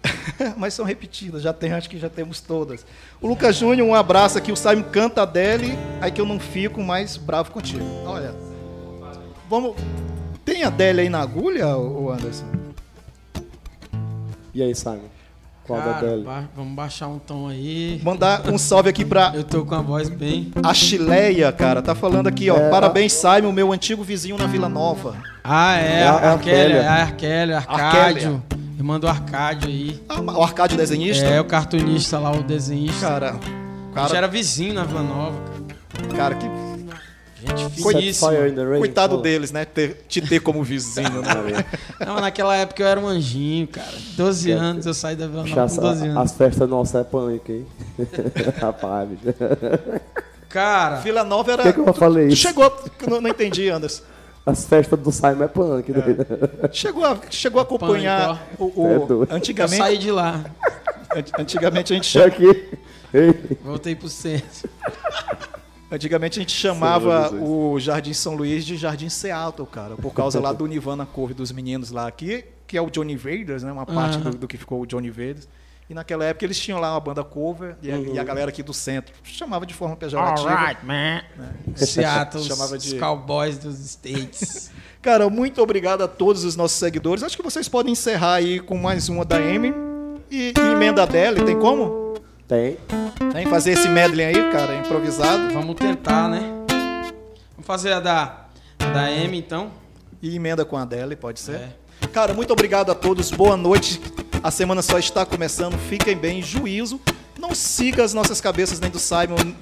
Mas 0.58 0.74
são 0.74 0.86
repetidas, 0.86 1.42
já 1.42 1.52
tem, 1.54 1.74
acho 1.74 1.90
que 1.90 1.98
já 1.98 2.10
temos 2.10 2.42
todas. 2.42 2.86
O 3.22 3.28
Lucas 3.28 3.56
Júnior, 3.56 3.88
um 3.88 3.96
abraço 3.96 4.38
aqui. 4.38 4.52
O 4.52 4.56
Simon 4.56 4.84
canta 4.84 5.22
a 5.22 5.26
Deli, 5.26 5.78
aí 6.02 6.12
que 6.12 6.20
eu 6.22 6.26
não 6.26 6.40
fico 6.40 6.84
mais 6.84 7.18
bravo 7.18 7.52
contigo. 7.52 7.84
Olha. 8.06 8.34
Vamos. 9.50 9.76
Tem 10.44 10.64
a 10.64 10.70
Deli 10.70 11.02
aí 11.02 11.10
na 11.10 11.22
agulha, 11.22 11.76
ô 11.78 12.12
Anderson? 12.12 12.46
E 14.54 14.62
aí, 14.64 14.74
Simon? 14.74 15.00
Qual 15.66 15.80
da 15.82 15.94
Cara, 15.96 16.08
dele? 16.08 16.24
ba- 16.24 16.44
vamos 16.56 16.76
baixar 16.76 17.08
um 17.08 17.18
tom 17.18 17.48
aí. 17.48 18.00
Mandar 18.04 18.48
um 18.52 18.58
salve 18.58 18.88
aqui 18.90 19.04
pra 19.04 19.32
Eu 19.34 19.44
tô 19.44 19.66
com 19.66 19.74
a 19.74 19.82
voz 19.82 20.08
bem. 20.10 20.52
a 20.64 20.74
Chileia, 20.76 21.52
cara. 21.52 21.82
Tá 21.82 21.96
falando 21.96 22.28
aqui, 22.28 22.50
ó. 22.52 22.56
É, 22.58 22.70
Parabéns, 22.70 23.14
Simon, 23.14 23.52
meu 23.52 23.72
antigo 23.74 24.04
vizinho 24.04 24.38
na 24.38 24.46
Vila 24.46 24.70
Nova. 24.70 25.16
Ah, 25.44 25.76
é, 25.78 26.02
É 26.02 26.08
a- 26.08 26.12
Arquélia, 26.34 26.34
Arquélia. 26.34 26.78
é 26.78 26.88
Arquélia, 26.88 27.58
Arcádio. 27.58 28.44
Irmã 28.76 29.00
do 29.00 29.08
Arcádio 29.08 29.70
aí. 29.70 30.00
Ah, 30.10 30.22
o 30.22 30.44
Arcádio 30.44 30.78
desenhista? 30.78 31.26
É, 31.26 31.40
o 31.40 31.46
cartunista 31.46 32.20
lá, 32.20 32.32
o 32.32 32.44
desenhista. 32.44 33.08
Cara, 33.08 33.30
a 33.30 33.34
gente 33.34 33.94
cara, 33.94 34.18
era 34.18 34.28
vizinho 34.28 34.74
na 34.74 34.84
Vila 34.84 35.02
Nova, 35.02 35.38
cara. 36.10 36.16
cara, 36.16 36.36
que 36.36 36.46
Gente 37.46 37.70
finíssima. 37.84 38.32
rain. 38.32 38.56
coitado 38.80 39.22
deles, 39.22 39.52
né? 39.52 39.66
Ter- 39.66 40.04
te 40.08 40.20
ter 40.20 40.40
como 40.40 40.64
vizinho, 40.64 41.22
né? 41.22 41.64
Não, 42.04 42.20
naquela 42.20 42.56
época 42.56 42.82
eu 42.82 42.88
era 42.88 43.00
um 43.00 43.06
anjinho, 43.08 43.68
cara. 43.68 43.88
12 44.18 44.52
anos, 44.52 44.86
eu 44.88 44.94
saí 44.96 45.16
da 45.16 45.28
Vila 45.28 45.44
Nova 45.46 45.68
com 45.70 45.76
12 45.76 45.80
as, 45.80 46.02
anos. 46.04 46.18
as 46.18 46.32
festas 46.38 46.68
nossas 46.70 47.02
é 47.02 47.04
punk, 47.04 47.52
hein? 47.52 47.66
Rapaz, 48.60 49.08
bicho. 49.10 49.24
Cara, 50.50 50.96
Vila 50.98 51.24
Nova 51.24 51.52
era. 51.52 51.64
Por 51.64 51.74
que, 51.74 51.84
que 51.84 51.90
eu 51.90 51.94
falei 51.94 52.28
Tu 52.28 52.34
isso? 52.34 52.42
chegou. 52.42 52.84
Não, 53.08 53.22
não 53.22 53.30
entendi, 53.30 53.70
Anderson. 53.70 54.04
As 54.46 54.66
festas 54.66 55.00
do 55.00 55.12
Simon 55.12 55.44
é 55.44 55.48
punk. 55.48 55.92
doido. 55.92 56.26
Chegou 56.72 57.04
a, 57.04 57.18
chegou 57.32 57.60
a 57.60 57.64
acompanhar 57.64 58.48
o. 58.60 58.66
o- 58.66 58.88
É 58.92 59.00
doido. 59.00 59.28
eu 59.30 59.36
antigamente, 59.36 59.78
saí 59.78 59.98
de 59.98 60.12
lá. 60.12 60.46
an- 61.16 61.42
antigamente 61.42 61.94
a 61.94 61.96
gente 61.96 62.08
chama- 62.08 62.28
aqui. 62.28 62.70
Ei. 63.14 63.58
Voltei 63.64 63.96
pro 63.96 64.08
centro. 64.10 64.70
Antigamente 65.92 66.40
a 66.40 66.42
gente 66.42 66.52
chamava 66.52 67.32
o 67.36 67.80
Jardim 67.80 68.12
São 68.14 68.36
Luís 68.36 68.66
de 68.66 68.76
Jardim 68.76 69.08
Seattle, 69.10 69.68
cara, 69.68 69.96
por 69.96 70.14
causa 70.14 70.40
lá 70.40 70.52
do 70.52 70.66
Nirvana 70.68 71.06
Cover 71.06 71.36
dos 71.36 71.52
meninos 71.52 71.92
lá 71.92 72.08
aqui, 72.08 72.44
que 72.68 72.76
é 72.78 72.82
o 72.82 72.90
Johnny 72.90 73.16
Vaders, 73.16 73.64
né? 73.64 73.72
Uma 73.72 73.86
parte 73.86 74.18
do, 74.18 74.32
do 74.32 74.48
que 74.48 74.58
ficou 74.58 74.82
o 74.82 74.86
Johnny 74.86 75.10
Vaders. 75.10 75.48
E 75.90 75.94
naquela 75.94 76.26
época 76.26 76.44
eles 76.46 76.60
tinham 76.60 76.80
lá 76.80 76.92
uma 76.94 77.00
banda 77.00 77.24
cover 77.24 77.76
e 77.82 77.92
a, 77.92 77.98
e 77.98 78.18
a 78.20 78.24
galera 78.24 78.50
aqui 78.50 78.64
do 78.64 78.74
centro 78.74 79.14
chamava 79.24 79.66
de 79.68 79.74
forma 79.74 79.96
pejorativa. 79.96 80.50
Alright, 80.50 80.84
man. 80.84 81.22
Seattle, 81.76 82.44
Chamava 82.44 82.76
os 82.76 82.84
de- 82.84 82.98
cowboys 83.00 83.58
dos 83.60 83.78
States. 83.80 84.72
Cara, 85.02 85.30
muito 85.30 85.62
obrigado 85.62 86.02
a 86.04 86.08
todos 86.08 86.44
os 86.44 86.56
nossos 86.56 86.78
seguidores. 86.80 87.22
Acho 87.24 87.38
que 87.38 87.44
vocês 87.44 87.70
podem 87.70 87.92
encerrar 87.94 88.34
aí 88.36 88.60
com 88.60 88.76
mais 88.78 89.08
uma 89.10 89.24
da 89.24 89.36
Amy. 89.38 89.72
E, 90.32 90.54
e 90.58 90.72
emenda 90.72 91.06
dela, 91.06 91.46
tem 91.46 91.60
como? 91.60 92.16
Tem. 92.48 92.78
Tem 93.32 93.46
fazer 93.46 93.74
esse 93.74 93.88
medley 93.88 94.26
aí, 94.26 94.52
cara, 94.52 94.76
improvisado. 94.78 95.54
Vamos 95.54 95.76
tentar, 95.76 96.28
né? 96.28 96.42
Vamos 97.52 97.66
fazer 97.68 97.94
a 97.94 98.00
da, 98.00 98.46
a 98.80 98.86
da 98.90 99.12
M, 99.12 99.38
então. 99.38 99.70
E 100.20 100.36
emenda 100.36 100.66
com 100.66 100.76
a 100.78 100.86
dela, 100.86 101.16
pode 101.16 101.40
ser? 101.40 101.56
É. 101.58 101.70
Cara, 102.12 102.34
muito 102.34 102.54
obrigado 102.54 102.92
a 102.92 102.96
todos. 102.96 103.32
Boa 103.32 103.58
noite. 103.58 104.02
A 104.44 104.52
semana 104.52 104.82
só 104.82 105.00
está 105.00 105.26
começando. 105.26 105.78
Fiquem 105.90 106.16
bem, 106.16 106.42
juízo. 106.42 107.00
Não 107.40 107.54
siga 107.54 108.04
as 108.04 108.14
nossas 108.14 108.40
cabeças, 108.40 108.80
nem 108.80 108.90
do 108.90 109.00
Simon, 109.00 109.54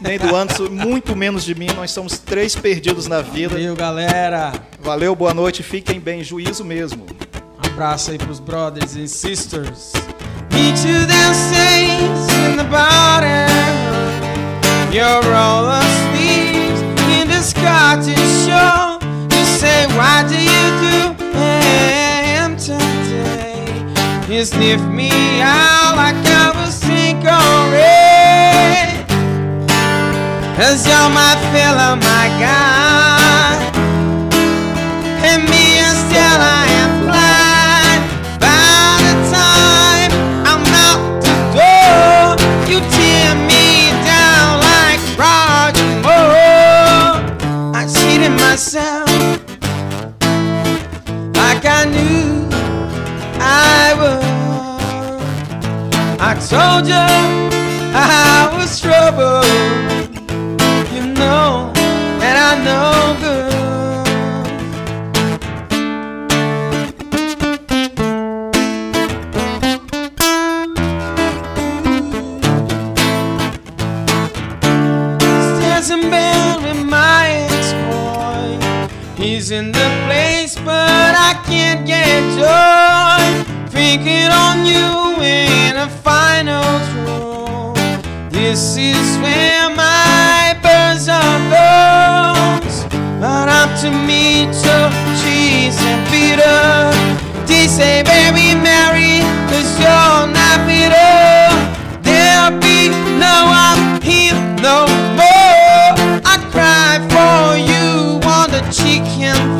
nem 0.00 0.18
do 0.18 0.34
Anderson, 0.34 0.68
muito 0.70 1.16
menos 1.16 1.44
de 1.44 1.54
mim. 1.54 1.68
Nós 1.74 1.90
somos 1.90 2.18
três 2.18 2.54
perdidos 2.54 3.06
na 3.06 3.20
vida. 3.20 3.54
Valeu, 3.54 3.74
galera. 3.74 4.52
Valeu, 4.80 5.14
boa 5.14 5.34
noite. 5.34 5.62
Fiquem 5.62 5.98
bem, 5.98 6.22
juízo 6.22 6.64
mesmo. 6.64 7.06
Um 7.62 7.66
abraço 7.72 8.10
aí 8.10 8.18
pros 8.18 8.40
brothers 8.40 8.96
and 8.96 9.06
sisters. 9.06 9.92
Me 10.52 10.72
to 10.72 11.06
them 11.06 11.34
saints 11.34 12.28
in 12.32 12.56
the 12.56 12.64
bottom. 12.64 13.46
Your 14.92 15.22
roller 15.24 15.82
sleeves 16.12 16.80
in 17.20 17.28
the 17.28 17.42
Scottish 17.42 18.16
show. 18.46 18.98
You 19.36 19.44
say, 19.58 19.86
why 19.96 20.22
do 20.22 20.34
you 20.34 20.70
do? 20.80 21.45
You 24.28 24.44
sniff 24.44 24.80
me 24.82 25.08
out 25.40 25.94
like 25.94 26.16
I 26.16 26.50
was 26.56 26.74
cigarette 26.74 27.86
Cause 30.58 30.84
you're 30.84 31.10
my 31.14 31.36
filler, 31.54 31.94
my 31.94 32.26
God 32.42 33.62
And 35.22 35.44
me 35.44 35.78
and 35.78 35.96
Stella 36.10 36.66
am 36.74 37.06
blind 37.06 38.02
By 38.42 38.98
the 39.06 39.14
time 39.30 40.10
I'm 40.42 40.66
out 40.74 41.22
the 41.22 41.30
door 41.54 42.34
You 42.66 42.82
tear 42.82 43.30
me 43.46 43.94
down 44.02 44.58
like 44.58 44.98
Roger 45.16 45.86
Moore. 46.02 47.22
I 47.76 47.86
cheated 47.86 48.32
myself. 48.32 48.95
I 56.18 56.34
told 56.34 56.86
you 56.88 56.94
I 57.94 58.48
was 58.56 58.80
trouble. 58.80 59.44
You 60.94 61.12
know 61.12 61.72
that 62.18 62.36
I 62.48 62.56
know 62.64 63.16
good. 63.20 63.52
There's 75.60 75.90
a 75.90 75.96
man 75.98 76.62
with 76.62 76.82
my 76.88 77.28
ex-boy. 77.50 79.22
He's 79.22 79.50
in 79.50 79.70
the 79.70 79.88
place, 80.06 80.56
but 80.56 81.14
I 81.14 81.34
can't 81.46 81.86
get 81.86 82.22
joy. 82.38 83.44
Thinking 83.68 84.30
on 84.30 84.64
you 84.64 85.16
a 85.86 85.88
final 85.88 86.78
draw. 86.90 87.72
This 88.28 88.76
is 88.76 89.06
where 89.22 89.68
my 89.70 90.58
birds 90.64 91.06
are 91.08 91.38
those. 91.54 92.76
But 93.20 93.48
up 93.60 93.70
to 93.82 93.90
me 93.90 94.46
to 94.62 94.76
cheese 95.20 95.78
and 95.90 96.02
Peter. 96.10 96.62
They 97.46 97.68
say, 97.68 98.02
baby, 98.02 98.48
Mary, 98.68 99.22
cause 99.48 99.70
you're 99.82 100.26
not 100.38 100.58
bitter. 100.66 101.54
There'll 102.02 102.58
be 102.58 102.88
no 103.22 103.36
I'm 103.66 104.02
here 104.02 104.34
no 104.68 104.86
more. 105.20 105.92
I 106.32 106.36
cry 106.54 106.98
for 107.14 107.56
you 107.70 108.18
on 108.26 108.50
the 108.50 108.62
chicken 108.78 109.55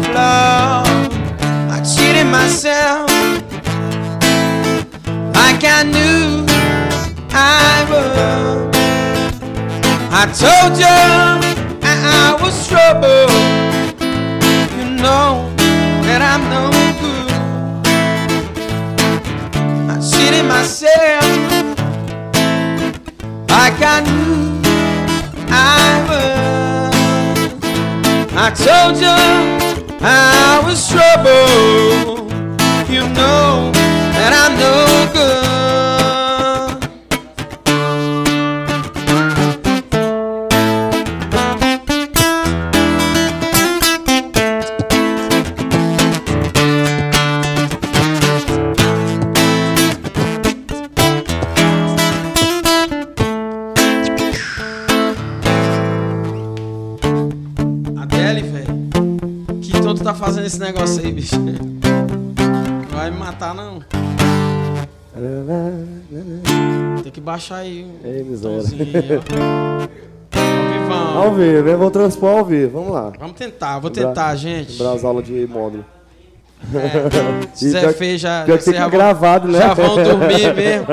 I 10.27 10.33
told 10.33 10.77
you 10.77 10.87
I, 11.83 11.95
I 12.27 12.43
was 12.43 12.67
trouble. 12.69 13.31
You 14.77 14.87
know 15.01 15.55
that 16.03 16.21
I'm 16.21 16.43
no 16.51 16.65
good. 17.01 17.31
I 19.89 19.97
cheated 20.03 20.45
myself 20.47 21.23
like 23.49 23.81
I 23.81 24.01
knew 24.03 24.61
I 25.49 26.03
would. 26.09 26.95
I 28.35 28.51
told 28.51 28.97
you 28.99 29.17
I 30.03 30.61
was 30.67 30.89
trouble. 30.91 32.27
You 32.93 33.03
know 33.15 33.71
that 33.73 34.33
I'm 34.35 34.59
no 34.59 35.13
good. 35.13 35.46
Todo 60.51 60.59
tá 60.59 60.73
fazendo 60.73 60.87
esse 60.87 60.99
negócio 60.99 61.05
aí, 61.05 61.13
bicho? 61.13 61.37
Não 61.39 62.97
vai 62.99 63.11
me 63.11 63.19
matar, 63.19 63.55
não. 63.55 63.81
Tem 67.03 67.13
que 67.13 67.21
baixar 67.21 67.57
aí. 67.57 67.87
Ei, 68.05 68.23
miséria. 68.23 68.61
ó. 70.93 71.19
Ao 71.19 71.35
vivo, 71.35 71.69
hein? 71.69 71.77
Vou 71.77 71.91
transpor 71.91 72.39
ao 72.39 72.45
vivo. 72.45 72.79
Vamos 72.79 72.93
lá. 72.93 73.13
Vamos 73.19 73.37
tentar, 73.37 73.79
vou 73.79 73.91
tentar, 73.91 74.35
gente. 74.37 74.73
Lembrar 74.73 74.93
as 74.93 75.05
aulas 75.05 75.25
de 75.25 75.47
módulo. 75.47 75.85
É, 76.75 77.49
se 77.55 77.71
Zé 77.71 77.93
Fê 77.93 78.17
já, 78.17 78.47
já 78.47 78.57
vão- 78.81 78.91
gravado, 78.91 79.47
né? 79.47 79.59
já 79.59 79.75
vão 79.75 79.95
dormir 80.03 80.53
mesmo. 80.57 80.87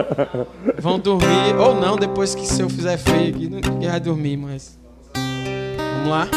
Vão 0.78 1.00
dormir, 1.00 1.56
ou 1.58 1.74
não, 1.76 1.96
depois 1.96 2.36
que 2.36 2.46
se 2.46 2.62
eu 2.62 2.70
fizer 2.70 2.98
feio 2.98 3.30
aqui, 3.30 3.48
ninguém 3.48 3.90
vai 3.90 4.00
dormir, 4.00 4.38
mas. 4.38 4.78
Vamos 5.16 6.10
lá. 6.10 6.28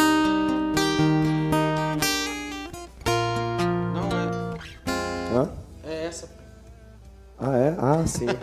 Ah, 7.39 7.55
é? 7.55 7.75
Ah, 7.77 8.03
sim. 8.07 8.25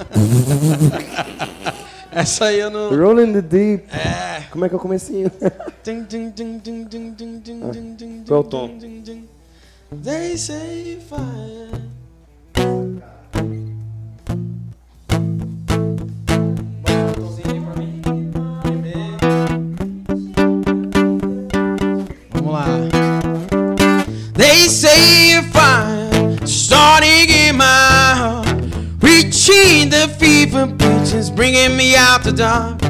Essa 2.12 2.45
aí 2.45 2.61
eu 2.61 2.71
não. 2.71 2.97
Rolling 2.97 3.33
the 3.33 3.43
Deep. 3.43 3.89
É. 3.93 4.45
Como 4.53 4.65
é 4.65 4.69
que 4.69 4.75
é 4.75 4.77
eu 4.77 4.81
comecei? 4.81 5.25
ding, 5.83 6.05
ding, 6.05 6.31
ding, 6.31 6.59
ding, 6.59 6.85
ding, 6.85 7.11
ding, 7.11 7.39
ding, 7.41 7.61
ah, 7.65 7.71
ding, 7.73 7.95
ding, 7.97 8.23
qual 8.25 8.43
é 8.43 8.45
o 8.45 8.45
tom? 8.45 8.79
Ding, 8.79 9.01
ding, 9.01 9.29
They 9.91 10.37
say 10.37 11.01
fire. 11.09 11.71
Vamos 22.31 22.53
lá. 22.53 22.66
They 24.35 24.69
say 24.69 25.43
fire 25.53 26.37
starting 26.47 27.29
in 27.29 27.57
my 27.57 27.94
reaching 29.47 29.91
the 29.91 30.09
fever 30.19 30.66
pitch 30.66 31.12
is 31.12 31.31
bringing 31.31 31.77
me 31.77 31.95
out 31.97 32.23
the 32.23 32.33
dark. 32.33 32.81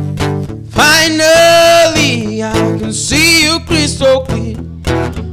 Finally, 0.71 2.43
I 2.43 2.53
can 2.79 2.93
see 2.93 3.45
you 3.45 3.59
crystal 3.61 4.25
clear. 4.25 4.57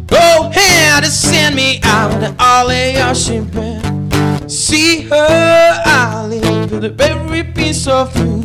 Go 0.07 0.49
ahead 0.49 1.03
and 1.03 1.13
send 1.13 1.55
me 1.55 1.79
out 1.83 2.23
of 2.23 2.35
all 2.39 2.69
of 2.69 2.93
your 2.93 3.13
champagne. 3.13 4.49
See 4.49 5.01
her 5.09 5.81
eyelids 5.85 6.71
with 6.71 6.99
every 6.99 7.43
piece 7.43 7.87
of 7.87 8.15
you. 8.17 8.41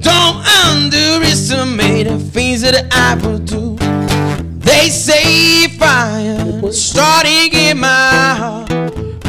Don't 0.00 0.36
underestimate 0.66 2.08
the 2.08 2.18
things 2.18 2.62
that 2.62 2.86
I 2.92 3.14
will 3.24 3.38
do. 3.38 3.76
They 4.58 4.88
say 4.88 5.68
fire 5.68 6.72
starting 6.72 7.52
in 7.52 7.78
my 7.78 8.34
heart, 8.38 8.72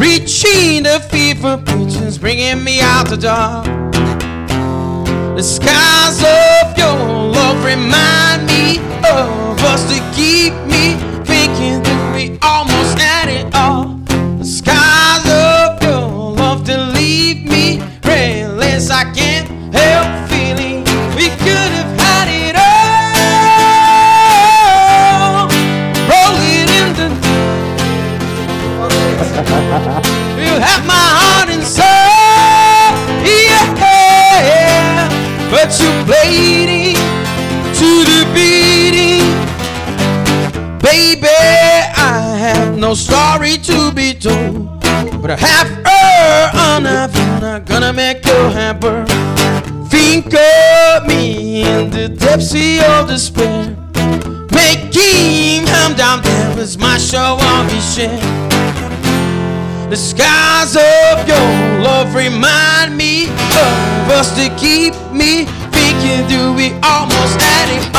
reaching 0.06 0.84
the 0.84 0.99
fever 1.10 1.57
pitch 1.65 1.95
is 2.07 2.18
bringing 2.19 2.64
me 2.64 2.80
out 2.80 3.10
the 3.10 3.18
dark. 3.18 3.65
The 5.36 5.41
skies 5.41 6.19
of 6.22 6.77
your 6.77 6.98
love 7.38 7.64
remind 7.65 8.45
me 8.45 8.77
of 8.99 9.57
us 9.72 9.82
to 9.91 9.98
keep 10.14 10.53
me 10.73 10.86
thinking 11.26 11.82
that 11.88 12.02
we 12.15 12.38
almost 12.44 12.99
had 12.99 13.30
it 13.30 13.48
all. 13.56 13.86
The 14.38 14.45
skies 14.45 15.26
of 15.26 15.82
your 15.82 16.07
love 16.41 16.64
to 16.65 16.77
leave 16.98 17.44
me 17.44 17.80
restless. 18.03 18.91
I 18.91 19.03
can't 19.06 19.25
to 64.46 64.56
keep 64.58 64.94
me 65.12 65.46
thinking 65.74 66.28
do 66.30 66.54
we 66.54 66.74
almost 66.84 67.42
had 67.42 67.68
it 67.78 67.95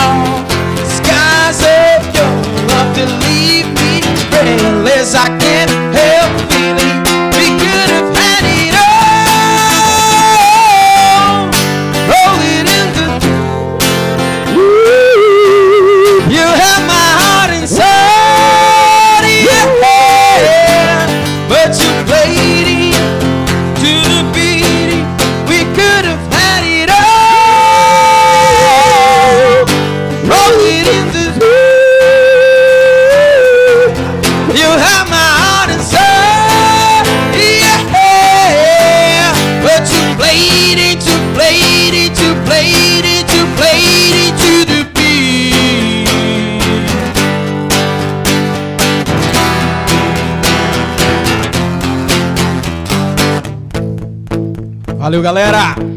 Valeu, 55.16 55.22
galera! 55.22 55.95